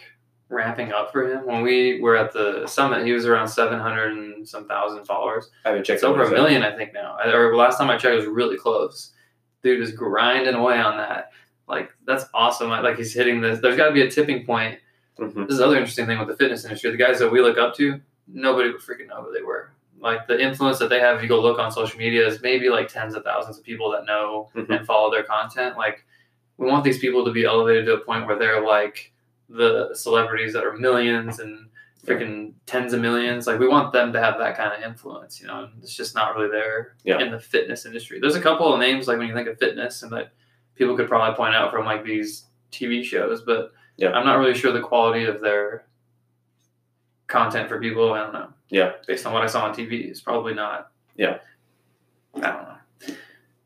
ramping 0.49 0.91
up 0.91 1.13
for 1.13 1.31
him. 1.31 1.45
When 1.45 1.61
we 1.61 2.01
were 2.01 2.17
at 2.17 2.33
the 2.33 2.67
summit, 2.67 3.05
he 3.05 3.13
was 3.13 3.25
around 3.25 3.47
seven 3.47 3.79
hundred 3.79 4.11
and 4.17 4.45
some 4.47 4.67
thousand 4.67 5.05
followers. 5.05 5.49
I 5.63 5.69
haven't 5.69 5.85
checked 5.85 5.97
It's 5.97 6.03
over 6.03 6.23
a 6.23 6.31
million, 6.31 6.63
I 6.63 6.75
think 6.75 6.93
now. 6.93 7.17
I- 7.23 7.31
Or 7.31 7.55
last 7.55 7.77
time 7.77 7.89
I 7.89 7.97
checked, 7.97 8.15
it 8.15 8.17
was 8.17 8.25
really 8.27 8.57
close. 8.57 9.13
Dude 9.63 9.81
is 9.81 9.91
grinding 9.91 10.53
away 10.55 10.77
on 10.79 10.97
that. 10.97 11.31
Like 11.67 11.91
that's 12.05 12.25
awesome. 12.33 12.69
Like 12.69 12.97
he's 12.97 13.13
hitting 13.13 13.41
this. 13.41 13.59
There's 13.59 13.75
got 13.77 13.87
to 13.87 13.93
be 13.93 14.01
a 14.01 14.09
tipping 14.11 14.45
point. 14.45 14.79
Mhm. 15.19 15.33
This 15.47 15.53
is 15.53 15.57
the 15.57 15.65
other 15.65 15.77
interesting 15.77 16.05
thing 16.05 16.19
with 16.19 16.27
the 16.27 16.35
fitness 16.37 16.63
industry. 16.63 16.91
The 16.91 16.97
guys 16.97 17.19
that 17.19 17.31
we 17.31 17.41
look 17.41 17.57
up 17.57 17.75
to, 17.77 17.99
nobody 18.27 18.69
would 18.71 18.81
freaking 18.81 19.07
know 19.07 19.23
who 19.23 19.33
they 19.33 19.41
were. 19.41 19.71
Like 19.99 20.27
the 20.27 20.39
influence 20.39 20.77
that 20.79 20.89
they 20.89 20.99
have, 20.99 21.17
if 21.17 21.23
you 21.23 21.27
go 21.27 21.41
look 21.41 21.57
on 21.59 21.71
social 21.71 21.97
media, 21.97 22.25
is 22.27 22.41
maybe 22.41 22.69
like 22.69 22.87
tens 22.87 23.15
of 23.15 23.23
thousands 23.23 23.57
of 23.57 23.63
people 23.63 23.89
that 23.91 24.05
know 24.05 24.49
Mhm. 24.55 24.77
and 24.77 24.85
follow 24.85 25.11
their 25.11 25.23
content. 25.23 25.75
Like 25.75 26.05
we 26.57 26.67
want 26.67 26.83
these 26.83 26.99
people 26.99 27.25
to 27.25 27.31
be 27.31 27.45
elevated 27.45 27.85
to 27.87 27.95
a 27.95 27.99
point 27.99 28.27
where 28.27 28.37
they're 28.37 28.65
like 28.65 29.11
the 29.49 29.89
celebrities 29.93 30.53
that 30.53 30.63
are 30.65 30.73
millions 30.73 31.39
and 31.39 31.67
freaking 32.05 32.53
tens 32.65 32.93
of 32.93 33.01
millions. 33.01 33.47
Like 33.47 33.59
we 33.59 33.67
want 33.67 33.91
them 33.91 34.13
to 34.13 34.19
have 34.19 34.37
that 34.39 34.55
kind 34.55 34.71
of 34.73 34.87
influence, 34.89 35.41
you 35.41 35.47
know. 35.47 35.63
And 35.65 35.71
it's 35.83 35.95
just 35.95 36.15
not 36.15 36.35
really 36.35 36.49
there 36.49 36.95
Yeah. 37.03 37.19
in 37.19 37.31
the 37.31 37.39
fitness 37.39 37.85
industry. 37.85 38.19
There's 38.19 38.35
a 38.35 38.41
couple 38.41 38.73
of 38.73 38.79
names 38.79 39.07
like 39.07 39.17
when 39.17 39.27
you 39.27 39.33
think 39.33 39.47
of 39.47 39.57
fitness 39.57 40.03
and 40.03 40.11
that 40.13 40.31
people 40.75 40.95
could 40.95 41.07
probably 41.07 41.35
point 41.35 41.55
out 41.55 41.71
from 41.71 41.85
like 41.85 42.03
these 42.05 42.45
TV 42.71 43.03
shows, 43.03 43.41
but 43.41 43.71
Yeah. 43.97 44.11
I'm 44.11 44.25
not 44.25 44.37
really 44.39 44.53
sure 44.53 44.71
the 44.71 44.79
quality 44.81 45.25
of 45.25 45.41
their 45.41 45.85
content 47.27 47.67
for 47.67 47.79
people. 47.79 48.13
I 48.13 48.19
don't 48.19 48.33
know. 48.33 48.53
Yeah. 48.69 48.93
Based 49.07 49.25
on 49.25 49.33
what 49.33 49.43
I 49.43 49.47
saw 49.47 49.65
on 49.65 49.73
TV, 49.73 50.07
it's 50.09 50.21
probably 50.21 50.53
not. 50.53 50.91
Yeah. 51.15 51.39
I 52.35 52.39
don't 52.41 52.43
know. 52.63 53.15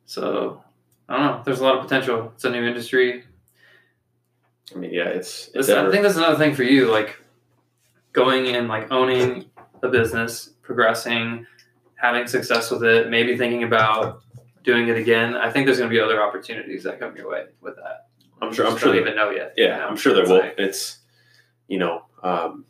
So 0.05 0.63
I 1.09 1.17
don't 1.17 1.25
know. 1.25 1.41
There's 1.43 1.59
a 1.59 1.63
lot 1.63 1.75
of 1.75 1.81
potential. 1.83 2.31
It's 2.35 2.45
a 2.45 2.49
new 2.49 2.63
industry. 2.65 3.25
I 4.73 4.77
mean, 4.79 4.93
yeah, 4.93 5.05
it's. 5.09 5.49
it's 5.53 5.69
I 5.69 5.89
think 5.91 6.03
that's 6.03 6.15
another 6.15 6.37
thing 6.37 6.55
for 6.55 6.63
you, 6.63 6.89
like 6.89 7.20
going 8.13 8.47
and 8.55 8.67
like 8.67 8.91
owning 8.91 9.45
a 9.83 9.87
business, 9.89 10.49
progressing, 10.61 11.45
having 11.95 12.27
success 12.27 12.71
with 12.71 12.83
it, 12.83 13.09
maybe 13.09 13.37
thinking 13.37 13.63
about 13.63 14.21
doing 14.63 14.87
it 14.89 14.97
again. 14.97 15.35
I 15.35 15.49
think 15.51 15.65
there's 15.65 15.77
going 15.79 15.89
to 15.89 15.93
be 15.95 15.99
other 15.99 16.21
opportunities 16.21 16.83
that 16.83 16.99
come 16.99 17.15
your 17.15 17.29
way 17.29 17.45
with 17.61 17.75
that. 17.77 18.07
I'm 18.41 18.53
sure. 18.53 18.67
I'm 18.67 18.77
sure. 18.77 18.91
Don't 18.93 19.01
even 19.01 19.15
know 19.15 19.29
yet. 19.29 19.53
yeah, 19.57 19.63
you 19.75 19.81
know? 19.81 19.87
I'm 19.87 19.95
sure 19.97 20.13
there 20.13 20.23
It's 20.23 20.31
will. 20.31 20.39
like- 20.39 20.55
It's, 20.57 20.99
you 21.67 21.77
know, 21.79 22.03
um, 22.23 22.65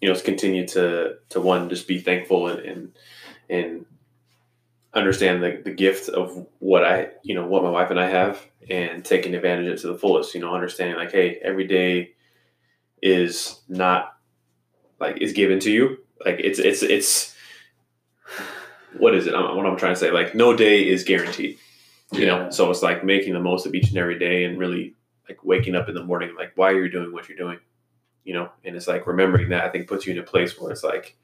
you 0.00 0.08
know, 0.08 0.14
it's 0.14 0.22
continue 0.22 0.66
to 0.68 1.16
to 1.30 1.40
one 1.40 1.68
just 1.68 1.86
be 1.86 1.98
thankful 2.00 2.48
and 2.48 2.60
and, 2.60 2.92
and 3.50 3.86
understand 4.94 5.42
the, 5.42 5.60
the 5.62 5.70
gift 5.72 6.08
of 6.08 6.46
what 6.58 6.84
I, 6.84 7.08
you 7.22 7.34
know, 7.34 7.46
what 7.46 7.62
my 7.62 7.70
wife 7.70 7.90
and 7.90 8.00
I 8.00 8.08
have, 8.08 8.44
and 8.70 9.04
taking 9.04 9.34
advantage 9.34 9.66
of 9.66 9.72
it 9.74 9.80
to 9.82 9.88
the 9.88 9.98
fullest. 9.98 10.34
You 10.34 10.40
know, 10.40 10.54
understanding 10.54 10.96
like, 10.96 11.12
hey, 11.12 11.38
every 11.42 11.66
day 11.66 12.12
is 13.02 13.60
not 13.68 14.14
like 15.00 15.18
is 15.18 15.32
given 15.32 15.58
to 15.60 15.70
you. 15.70 15.98
Like 16.24 16.38
it's 16.40 16.58
it's 16.58 16.82
it's 16.82 17.34
what 18.98 19.14
is 19.14 19.26
it? 19.26 19.34
I'm, 19.34 19.56
what 19.56 19.66
I'm 19.66 19.76
trying 19.76 19.94
to 19.94 20.00
say. 20.00 20.10
Like 20.10 20.34
no 20.34 20.54
day 20.56 20.86
is 20.88 21.04
guaranteed. 21.04 21.58
You 22.12 22.20
Yeah. 22.20 22.26
know, 22.26 22.50
so 22.50 22.70
it's 22.70 22.82
like 22.82 23.04
making 23.04 23.32
the 23.34 23.40
most 23.40 23.66
of 23.66 23.74
each 23.74 23.88
and 23.88 23.98
every 23.98 24.18
day, 24.18 24.44
and 24.44 24.58
really 24.58 24.94
like 25.28 25.44
waking 25.44 25.76
up 25.76 25.88
in 25.88 25.94
the 25.94 26.02
morning, 26.04 26.34
like 26.36 26.52
why 26.56 26.70
are 26.70 26.74
you're 26.76 26.88
doing 26.88 27.12
what 27.12 27.28
you're 27.28 27.38
doing. 27.38 27.58
You 28.24 28.34
know, 28.34 28.50
and 28.64 28.76
it's 28.76 28.88
like 28.88 29.06
remembering 29.06 29.48
that 29.50 29.64
I 29.64 29.70
think 29.70 29.88
puts 29.88 30.06
you 30.06 30.12
in 30.12 30.18
a 30.18 30.22
place 30.22 30.60
where 30.60 30.70
it's 30.70 30.84
like, 30.84 31.16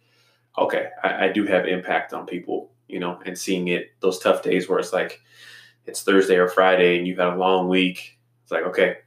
okay, 0.56 0.88
I, 1.02 1.26
I 1.26 1.32
do 1.32 1.44
have 1.44 1.66
impact 1.66 2.12
on 2.12 2.26
people. 2.26 2.72
You 2.88 3.00
know, 3.00 3.20
and 3.26 3.36
seeing 3.36 3.66
it 3.68 3.90
those 4.00 4.20
tough 4.20 4.42
days 4.42 4.68
where 4.68 4.78
it's 4.78 4.92
like 4.92 5.20
it's 5.86 6.02
Thursday 6.02 6.36
or 6.36 6.48
Friday 6.48 6.98
and 6.98 7.06
you've 7.06 7.18
had 7.18 7.32
a 7.34 7.36
long 7.36 7.68
week. 7.68 8.16
It's 8.44 8.52
like 8.52 8.62
okay, 8.64 8.98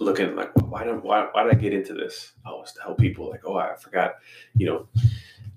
looking 0.00 0.34
like 0.34 0.50
why 0.56 0.84
don't 0.84 1.04
why, 1.04 1.28
why 1.32 1.44
did 1.44 1.52
I 1.54 1.58
get 1.58 1.72
into 1.74 1.94
this? 1.94 2.32
Oh, 2.46 2.62
it's 2.62 2.72
to 2.72 2.82
help 2.82 2.98
people. 2.98 3.30
Like 3.30 3.42
oh, 3.46 3.56
I 3.56 3.74
forgot. 3.76 4.14
You 4.56 4.66
know, 4.66 4.88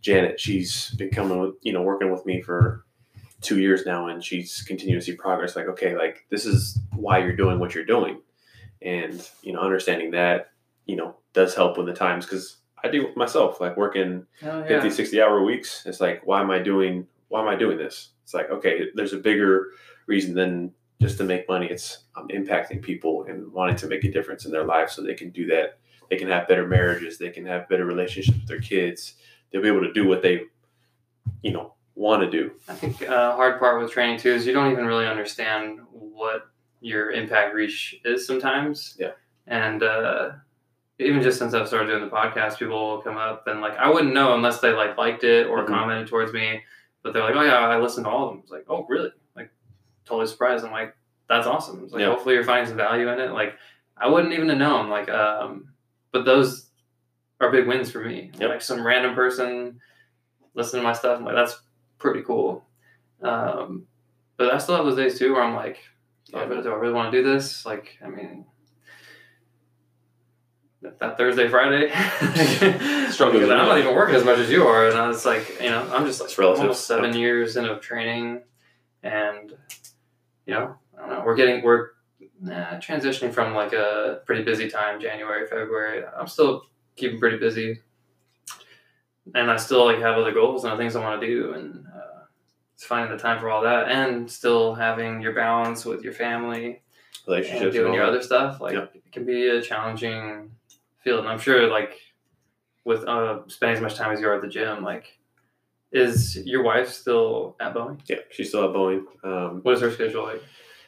Janet, 0.02 0.40
she's 0.40 0.91
been 0.91 1.10
coming, 1.10 1.40
with, 1.40 1.56
you 1.61 1.74
know, 1.74 1.82
working 1.82 2.11
with 2.11 2.26
me 2.26 2.41
for 2.41 2.86
two 3.41 3.60
years 3.60 3.86
now, 3.86 4.07
and 4.07 4.24
she's 4.24 4.61
continuing 4.61 4.99
to 4.99 5.06
see 5.06 5.15
progress. 5.15 5.56
Like 5.56 5.68
okay, 5.68 5.95
like 5.95 6.26
this 6.30 6.45
is 6.45 6.78
why 6.95 7.20
you're 7.20 7.36
doing 7.36 7.60
what 7.60 7.74
you're 7.74 7.86
doing, 7.86 8.22
and 8.82 9.28
you 9.41 9.53
know, 9.53 9.60
understanding 9.61 10.11
that 10.11 10.52
you 10.86 10.95
know 10.95 11.15
does 11.34 11.56
help 11.56 11.78
with 11.78 11.88
the 11.88 11.94
times 11.94 12.26
because 12.26 12.57
I 12.84 12.90
do 12.90 13.07
it 13.07 13.18
myself, 13.18 13.61
like 13.61 13.78
working 13.78 14.26
Oh, 14.44 14.60
yeah. 14.60 14.68
50 14.82 14.90
60 14.90 15.22
hour 15.22 15.41
weeks 15.41 15.84
it's 15.86 16.02
like 16.02 16.22
why 16.26 16.41
am 16.41 16.52
i 16.52 16.60
doing 16.60 17.07
why 17.30 17.41
am 17.41 17.48
i 17.48 17.56
doing 17.56 17.78
this 17.78 18.10
it's 18.24 18.34
like 18.34 18.49
okay 18.52 18.88
there's 18.94 19.14
a 19.14 19.18
bigger 19.18 19.70
reason 20.06 20.34
than 20.36 20.74
just 21.03 21.17
to 21.17 21.23
make 21.23 21.47
money 21.47 21.67
it's 21.67 22.05
i'm 22.15 22.27
impacting 22.30 22.81
people 22.81 23.25
and 23.30 23.51
wanting 23.53 23.75
to 23.75 23.88
make 23.88 24.03
a 24.03 24.11
difference 24.11 24.45
in 24.45 24.51
their 24.51 24.65
lives 24.65 24.93
so 24.93 25.01
they 25.03 25.13
can 25.13 25.30
do 25.30 25.45
that 25.45 25.77
they 26.09 26.15
can 26.17 26.27
have 26.27 26.47
better 26.47 26.65
marriages 26.67 27.17
they 27.17 27.30
can 27.30 27.45
have 27.45 27.67
better 27.69 27.85
relationships 27.85 28.38
with 28.38 28.47
their 28.47 28.59
kids 28.61 29.15
they'll 29.51 29.61
be 29.61 29.67
able 29.67 29.81
to 29.81 29.93
do 29.93 30.07
what 30.07 30.21
they 30.21 30.41
you 31.41 31.51
know 31.51 31.73
want 31.95 32.23
to 32.23 32.30
do 32.30 32.51
I 32.67 32.73
think 32.73 33.01
uh, 33.07 33.35
hard 33.35 33.59
part 33.59 33.80
with 33.81 33.91
training 33.91 34.17
too 34.19 34.31
is 34.31 34.47
you 34.47 34.53
don't 34.53 34.71
even 34.71 34.85
really 34.85 35.05
understand 35.05 35.80
what 35.91 36.47
your 36.81 37.11
impact 37.11 37.53
reach 37.55 37.95
is 38.03 38.27
sometimes. 38.27 38.97
Yeah. 38.99 39.11
And 39.47 39.84
uh, 39.84 40.31
even 40.99 41.21
just 41.21 41.38
since 41.39 41.53
I've 41.53 41.67
started 41.67 41.88
doing 41.88 42.01
the 42.03 42.09
podcast, 42.09 42.57
people 42.59 42.77
will 42.95 43.01
come 43.01 43.15
up 43.15 43.47
and 43.47 43.61
like 43.61 43.77
I 43.77 43.89
wouldn't 43.89 44.13
know 44.13 44.34
unless 44.34 44.59
they 44.59 44.73
like 44.73 44.97
liked 44.97 45.23
it 45.23 45.47
or 45.47 45.63
Mhm. 45.63 45.67
commented 45.67 46.07
towards 46.09 46.34
me. 46.34 46.61
But 47.03 47.13
they're 47.13 47.23
like, 47.23 47.35
"Oh 47.35 47.41
yeah, 47.43 47.59
I 47.59 47.77
listened 47.80 48.05
to 48.05 48.09
all 48.09 48.25
of 48.27 48.31
them." 48.34 48.39
It's 48.43 48.51
like, 48.51 48.65
"Oh 48.67 48.85
really?" 48.89 49.11
Totally 50.05 50.27
surprised. 50.27 50.65
I'm 50.65 50.71
like, 50.71 50.95
"That's 51.30 51.47
awesome." 51.47 51.84
It's 51.84 51.93
like 51.93 52.01
Yeah. 52.01 52.07
hopefully 52.09 52.35
you're 52.35 52.43
finding 52.43 52.67
some 52.67 52.77
value 52.77 53.09
in 53.09 53.19
it. 53.19 53.31
Like 53.31 53.55
I 53.97 54.09
wouldn't 54.09 54.34
even 54.34 54.49
have 54.49 54.57
known. 54.57 54.89
Like, 54.89 55.09
um, 55.09 55.69
but 56.11 56.25
those 56.25 56.69
are 57.39 57.51
big 57.51 57.67
wins 57.67 57.91
for 57.91 58.03
me. 58.03 58.31
Yep. 58.39 58.49
Like 58.49 58.61
some 58.61 58.85
random 58.85 59.15
person 59.15 59.80
listen 60.55 60.80
to 60.80 60.84
my 60.84 60.93
stuff. 60.93 61.17
I'm 61.19 61.25
like, 61.25 61.35
that's 61.35 61.59
pretty 61.97 62.21
cool. 62.21 62.65
Um, 63.21 63.88
but 64.38 64.53
I 64.53 64.57
still 64.57 64.75
have 64.75 64.85
those 64.85 64.95
days 64.97 65.17
too 65.17 65.34
where 65.34 65.41
I'm 65.43 65.55
like, 65.55 65.77
do 66.25 66.38
I, 66.38 66.41
Yeah. 66.47 66.61
do 66.61 66.71
I 66.71 66.75
really 66.75 66.93
want 66.93 67.11
to 67.11 67.17
do 67.17 67.23
this? 67.34 67.65
Like, 67.65 67.97
I 68.03 68.09
mean, 68.09 68.45
that, 70.81 71.17
Thursday, 71.17 71.47
Friday, 71.47 71.85
with 71.89 73.21
I'm 73.21 73.47
not 73.47 73.77
even 73.77 73.95
working 73.95 74.15
as 74.15 74.25
much 74.25 74.38
as 74.39 74.49
you 74.49 74.67
are, 74.67 74.88
and 74.89 74.97
I 74.97 75.07
was 75.07 75.25
like, 75.25 75.61
you 75.61 75.69
know, 75.69 75.88
I'm 75.93 76.05
just 76.05 76.19
like 76.19 76.30
It's 76.30 76.38
relative. 76.38 76.61
almost 76.61 76.85
seven 76.88 77.15
years 77.15 77.55
into 77.55 77.77
training, 77.80 78.41
and 79.01 79.53
you 80.45 80.53
know, 80.53 80.76
I 80.98 80.99
don't 80.99 81.10
know, 81.10 81.24
we're 81.26 81.36
getting 81.36 81.64
we're 81.64 81.90
nah, 82.41 82.80
transitioning 82.80 83.34
from 83.34 83.53
like 83.53 83.74
a 83.74 84.22
pretty 84.26 84.44
busy 84.44 84.70
time, 84.70 84.99
January, 84.99 85.45
February. 85.48 86.03
I'm 86.06 86.28
still 86.28 86.64
keeping 86.95 87.20
pretty 87.20 87.38
busy, 87.38 87.80
and 89.36 89.49
I 89.49 89.57
still 89.57 89.86
like 89.86 89.99
have 89.99 90.18
other 90.18 90.32
goals 90.32 90.64
and 90.64 90.74
other 90.74 90.82
things 90.82 90.95
I 90.95 91.02
want 91.02 91.22
to 91.22 91.28
do, 91.28 91.53
and 91.53 91.86
uh, 91.88 92.24
it's 92.76 92.86
finding 92.86 93.15
the 93.15 93.22
time 93.22 93.40
for 93.40 93.49
all 93.49 93.64
that, 93.64 93.90
and 93.90 94.30
still 94.30 94.76
having 94.76 95.22
your 95.22 95.34
balance 95.34 95.86
with 95.86 96.03
your 96.03 96.14
family 96.14 96.82
relationships, 97.28 97.64
and 97.64 97.74
doing 97.74 97.86
and 97.88 97.95
your 97.95 98.06
other 98.06 98.22
stuff. 98.22 98.60
Like 98.60 98.74
Yeah. 98.74 98.88
it 98.94 99.11
can 99.11 99.26
be 99.26 99.48
a 99.48 99.61
challenging 99.61 100.52
field, 101.03 101.20
and 101.20 101.30
I'm 101.30 101.40
sure 101.40 101.68
like 101.70 101.99
with 102.86 103.06
uh, 103.06 103.40
spending 103.48 103.78
as 103.78 103.82
much 103.82 103.95
time 103.95 104.11
as 104.11 104.20
you 104.20 104.28
are 104.28 104.36
at 104.36 104.41
the 104.41 104.48
gym, 104.48 104.84
like 104.84 105.18
is 105.94 106.36
your 106.45 106.64
wife 106.64 106.90
still 106.90 107.56
at 107.60 107.74
Boeing? 107.74 107.99
yeah 108.10 108.18
she's 108.32 108.49
still 108.49 108.65
at 108.65 108.72
boeing 108.76 109.03
um, 109.24 109.61
What 109.61 109.76
is 109.76 109.82
her 109.82 109.91
schedule 109.91 110.24
like? 110.24 110.41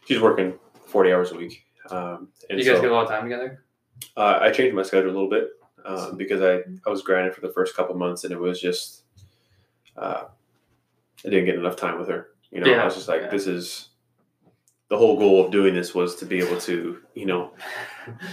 she's 0.08 0.20
working 0.20 0.54
40 0.88 1.14
hours 1.14 1.32
a 1.32 1.36
week 1.36 1.66
um, 1.90 2.30
and 2.50 2.60
you 2.60 2.66
guys 2.66 2.78
so- 2.78 2.82
get 2.82 2.92
a 2.92 2.94
lot 2.94 3.04
of 3.06 3.10
time 3.10 3.24
together? 3.24 3.64
Uh, 4.18 4.40
I 4.42 4.52
changed 4.52 4.76
my 4.76 4.84
schedule 4.84 5.12
a 5.12 5.14
little 5.14 5.30
bit 5.30 5.48
um, 5.86 6.18
because 6.18 6.42
I, 6.42 6.60
I 6.86 6.90
was 6.90 7.02
grinding 7.02 7.34
for 7.34 7.42
the 7.42 7.54
first 7.54 7.76
couple 7.76 7.96
months 7.96 8.24
and 8.26 8.34
it 8.34 8.40
was 8.40 8.60
just 8.60 9.04
uh, 9.96 10.24
I 11.26 11.30
didn't 11.30 11.46
get 11.46 11.56
enough 11.56 11.78
time 11.78 11.98
with 12.00 12.10
her. 12.10 12.28
You 12.52 12.60
know, 12.62 12.68
Yeah, 12.70 12.82
I 12.82 12.86
was 12.86 12.96
just 12.96 13.08
like, 13.08 13.22
yeah. 13.22 13.30
this 13.30 13.48
is 13.48 13.90
the 14.90 14.98
whole 14.98 15.18
goal 15.18 15.46
of 15.46 15.52
doing 15.52 15.74
this 15.74 15.96
was 15.96 16.16
to 16.18 16.26
be 16.26 16.40
able 16.40 16.60
to, 16.62 16.98
you 17.14 17.26
know, 17.26 17.52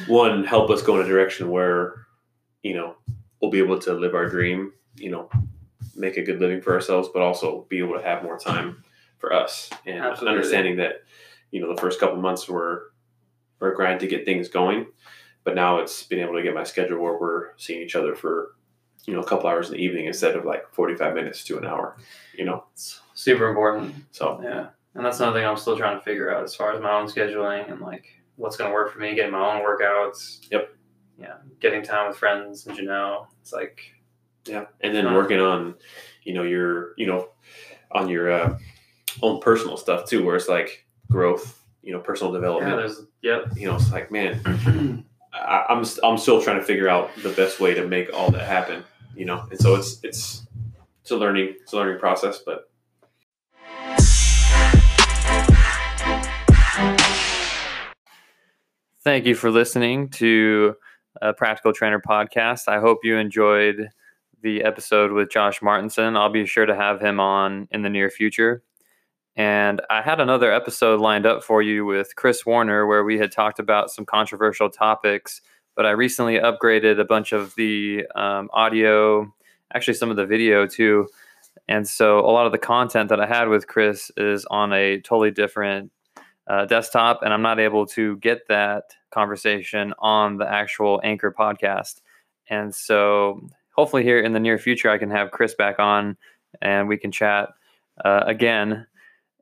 one 0.08 0.44
help 0.44 0.68
us 0.70 0.82
go 0.82 0.98
in 1.00 1.06
a 1.06 1.08
direction 1.08 1.48
where, 1.50 2.06
you 2.62 2.74
know, 2.74 2.96
we'll 3.40 3.50
be 3.50 3.58
able 3.60 3.78
to 3.78 3.92
live 3.94 4.14
our 4.14 4.28
dream. 4.28 4.72
You 4.96 5.10
know, 5.12 5.30
make 5.96 6.16
a 6.16 6.22
good 6.22 6.40
living 6.40 6.60
for 6.60 6.72
ourselves, 6.72 7.08
but 7.12 7.22
also 7.22 7.66
be 7.68 7.78
able 7.78 7.94
to 7.98 8.02
have 8.04 8.22
more 8.22 8.38
time 8.38 8.82
for 9.18 9.32
us 9.32 9.70
and 9.86 10.00
Absolutely. 10.00 10.36
understanding 10.36 10.76
that, 10.76 11.02
you 11.50 11.60
know, 11.60 11.74
the 11.74 11.80
first 11.80 12.00
couple 12.00 12.16
months 12.16 12.48
were 12.48 12.92
were 13.60 13.72
a 13.72 13.76
grind 13.76 14.00
to 14.00 14.08
get 14.08 14.24
things 14.24 14.48
going 14.48 14.86
but 15.44 15.54
now 15.54 15.78
it's 15.78 16.02
been 16.04 16.20
able 16.20 16.34
to 16.34 16.42
get 16.42 16.54
my 16.54 16.64
schedule 16.64 16.98
where 17.00 17.18
we're 17.18 17.56
seeing 17.56 17.82
each 17.82 17.96
other 17.96 18.14
for 18.14 18.54
you 19.06 19.14
know, 19.14 19.20
a 19.20 19.26
couple 19.26 19.48
hours 19.48 19.68
in 19.68 19.74
the 19.74 19.82
evening 19.82 20.06
instead 20.06 20.36
of 20.36 20.44
like 20.44 20.72
45 20.72 21.14
minutes 21.14 21.42
to 21.44 21.58
an 21.58 21.66
hour, 21.66 21.96
you 22.38 22.44
know? 22.44 22.64
It's 22.72 23.00
super 23.14 23.48
important. 23.48 23.94
So, 24.12 24.40
Yeah. 24.42 24.68
And 24.94 25.04
that's 25.04 25.18
another 25.18 25.40
thing 25.40 25.48
I'm 25.48 25.56
still 25.56 25.76
trying 25.76 25.98
to 25.98 26.04
figure 26.04 26.32
out 26.32 26.44
as 26.44 26.54
far 26.54 26.72
as 26.72 26.80
my 26.80 26.92
own 26.92 27.06
scheduling 27.06 27.68
and 27.70 27.80
like 27.80 28.04
what's 28.36 28.56
going 28.56 28.70
to 28.70 28.74
work 28.74 28.92
for 28.92 29.00
me, 29.00 29.14
getting 29.16 29.32
my 29.32 29.56
own 29.56 29.64
workouts. 29.64 30.46
Yep. 30.52 30.76
Yeah. 31.18 31.34
Getting 31.58 31.82
time 31.82 32.08
with 32.08 32.16
friends 32.16 32.66
and 32.66 32.78
Janelle. 32.78 33.26
It's 33.40 33.52
like, 33.52 33.80
yeah. 34.46 34.66
And 34.80 34.94
then 34.94 35.06
Uh, 35.06 35.14
working 35.14 35.40
on, 35.40 35.74
you 36.24 36.34
know, 36.34 36.42
your, 36.42 36.94
you 36.96 37.06
know, 37.06 37.28
on 37.90 38.08
your 38.08 38.30
uh, 38.32 38.58
own 39.22 39.40
personal 39.40 39.76
stuff 39.76 40.08
too, 40.08 40.24
where 40.24 40.36
it's 40.36 40.48
like 40.48 40.86
growth, 41.10 41.62
you 41.82 41.92
know, 41.92 42.00
personal 42.00 42.32
yeah, 42.32 42.38
development. 42.40 42.76
there's, 42.76 43.02
yep. 43.22 43.52
you 43.56 43.66
know, 43.66 43.76
it's 43.76 43.92
like, 43.92 44.10
man, 44.10 44.40
I, 45.32 45.64
I'm 45.68 45.84
I'm 46.02 46.18
still 46.18 46.42
trying 46.42 46.58
to 46.58 46.64
figure 46.64 46.88
out 46.88 47.10
the 47.22 47.30
best 47.30 47.60
way 47.60 47.74
to 47.74 47.86
make 47.86 48.12
all 48.12 48.30
that 48.30 48.46
happen, 48.46 48.84
you 49.14 49.24
know. 49.24 49.46
And 49.50 49.58
so 49.58 49.74
it's 49.74 49.98
it's 50.02 50.46
it's 51.00 51.10
a 51.10 51.16
learning 51.16 51.54
it's 51.60 51.72
a 51.72 51.76
learning 51.76 51.98
process, 51.98 52.38
but 52.38 52.68
Thank 59.04 59.26
you 59.26 59.34
for 59.34 59.50
listening 59.50 60.10
to 60.10 60.76
a 61.20 61.32
Practical 61.32 61.72
Trainer 61.72 62.00
podcast. 62.00 62.68
I 62.68 62.78
hope 62.78 62.98
you 63.02 63.16
enjoyed 63.16 63.88
the 64.42 64.62
episode 64.64 65.12
with 65.12 65.30
Josh 65.30 65.62
Martinson. 65.62 66.16
I'll 66.16 66.30
be 66.30 66.46
sure 66.46 66.66
to 66.66 66.74
have 66.74 67.00
him 67.00 67.20
on 67.20 67.68
in 67.70 67.82
the 67.82 67.90
near 67.90 68.10
future. 68.10 68.62
And 69.34 69.80
I 69.88 70.02
had 70.02 70.20
another 70.20 70.52
episode 70.52 71.00
lined 71.00 71.24
up 71.24 71.42
for 71.42 71.62
you 71.62 71.86
with 71.86 72.16
Chris 72.16 72.44
Warner 72.44 72.86
where 72.86 73.04
we 73.04 73.18
had 73.18 73.32
talked 73.32 73.58
about 73.58 73.90
some 73.90 74.04
controversial 74.04 74.68
topics, 74.68 75.40
but 75.74 75.86
I 75.86 75.90
recently 75.90 76.34
upgraded 76.34 77.00
a 77.00 77.04
bunch 77.04 77.32
of 77.32 77.54
the 77.54 78.06
um, 78.14 78.50
audio, 78.52 79.32
actually, 79.74 79.94
some 79.94 80.10
of 80.10 80.16
the 80.16 80.26
video 80.26 80.66
too. 80.66 81.08
And 81.68 81.88
so 81.88 82.18
a 82.18 82.30
lot 82.30 82.44
of 82.44 82.52
the 82.52 82.58
content 82.58 83.08
that 83.08 83.20
I 83.20 83.26
had 83.26 83.48
with 83.48 83.68
Chris 83.68 84.10
is 84.16 84.44
on 84.46 84.72
a 84.72 85.00
totally 85.00 85.30
different 85.30 85.90
uh, 86.46 86.66
desktop, 86.66 87.20
and 87.22 87.32
I'm 87.32 87.42
not 87.42 87.60
able 87.60 87.86
to 87.86 88.16
get 88.16 88.48
that 88.48 88.94
conversation 89.10 89.94
on 89.98 90.36
the 90.36 90.50
actual 90.50 91.00
Anchor 91.04 91.32
podcast. 91.32 92.00
And 92.50 92.74
so, 92.74 93.48
hopefully, 93.72 94.02
here 94.02 94.20
in 94.20 94.32
the 94.32 94.40
near 94.40 94.58
future, 94.58 94.90
I 94.90 94.98
can 94.98 95.10
have 95.10 95.30
Chris 95.30 95.54
back 95.54 95.78
on, 95.78 96.16
and 96.60 96.88
we 96.88 96.96
can 96.96 97.12
chat 97.12 97.50
uh, 98.04 98.24
again, 98.26 98.86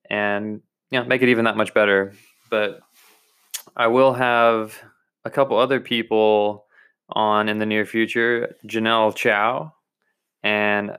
and 0.08 0.60
yeah, 0.90 1.02
make 1.02 1.22
it 1.22 1.28
even 1.28 1.44
that 1.44 1.56
much 1.56 1.74
better. 1.74 2.14
But 2.50 2.80
I 3.76 3.86
will 3.86 4.12
have 4.12 4.76
a 5.24 5.30
couple 5.30 5.56
other 5.56 5.80
people 5.80 6.66
on 7.10 7.48
in 7.48 7.58
the 7.58 7.66
near 7.66 7.84
future. 7.84 8.56
Janelle 8.66 9.14
Chow 9.14 9.72
and 10.42 10.96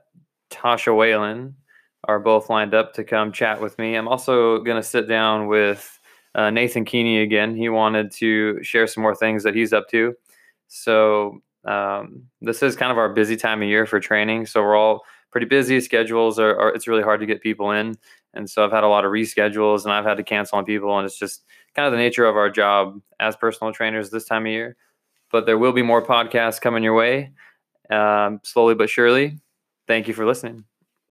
Tasha 0.50 0.96
Whalen 0.96 1.56
are 2.04 2.18
both 2.18 2.50
lined 2.50 2.74
up 2.74 2.94
to 2.94 3.04
come 3.04 3.32
chat 3.32 3.60
with 3.60 3.78
me. 3.78 3.94
I'm 3.94 4.08
also 4.08 4.58
going 4.58 4.76
to 4.76 4.82
sit 4.82 5.08
down 5.08 5.46
with 5.46 5.98
uh, 6.34 6.50
Nathan 6.50 6.84
Keeney 6.84 7.20
again. 7.20 7.54
He 7.54 7.68
wanted 7.68 8.10
to 8.12 8.62
share 8.62 8.86
some 8.86 9.02
more 9.02 9.14
things 9.14 9.42
that 9.44 9.54
he's 9.54 9.72
up 9.72 9.88
to. 9.90 10.14
So 10.68 11.42
um, 11.64 12.24
this 12.40 12.62
is 12.62 12.76
kind 12.76 12.90
of 12.90 12.98
our 12.98 13.08
busy 13.08 13.36
time 13.36 13.62
of 13.62 13.68
year 13.68 13.86
for 13.86 14.00
training. 14.00 14.46
So 14.46 14.62
we're 14.62 14.76
all 14.76 15.02
pretty 15.30 15.46
busy. 15.46 15.80
Schedules 15.80 16.38
are, 16.38 16.58
are 16.58 16.74
it's 16.74 16.88
really 16.88 17.02
hard 17.02 17.20
to 17.20 17.26
get 17.26 17.40
people 17.40 17.70
in, 17.70 17.96
and 18.34 18.48
so 18.48 18.64
I've 18.64 18.72
had 18.72 18.84
a 18.84 18.88
lot 18.88 19.04
of 19.04 19.12
reschedules 19.12 19.84
and 19.84 19.92
I've 19.92 20.04
had 20.04 20.16
to 20.16 20.24
cancel 20.24 20.58
on 20.58 20.64
people, 20.64 20.96
and 20.98 21.06
it's 21.06 21.18
just 21.18 21.44
kind 21.74 21.86
of 21.86 21.92
the 21.92 21.98
nature 21.98 22.26
of 22.26 22.36
our 22.36 22.50
job 22.50 23.00
as 23.20 23.36
personal 23.36 23.72
trainers 23.72 24.10
this 24.10 24.24
time 24.24 24.46
of 24.46 24.52
year. 24.52 24.76
But 25.30 25.46
there 25.46 25.58
will 25.58 25.72
be 25.72 25.82
more 25.82 26.04
podcasts 26.04 26.60
coming 26.60 26.82
your 26.82 26.94
way, 26.94 27.32
um, 27.90 28.40
slowly 28.44 28.74
but 28.74 28.90
surely. 28.90 29.38
Thank 29.86 30.08
you 30.08 30.14
for 30.14 30.26
listening. 30.26 30.64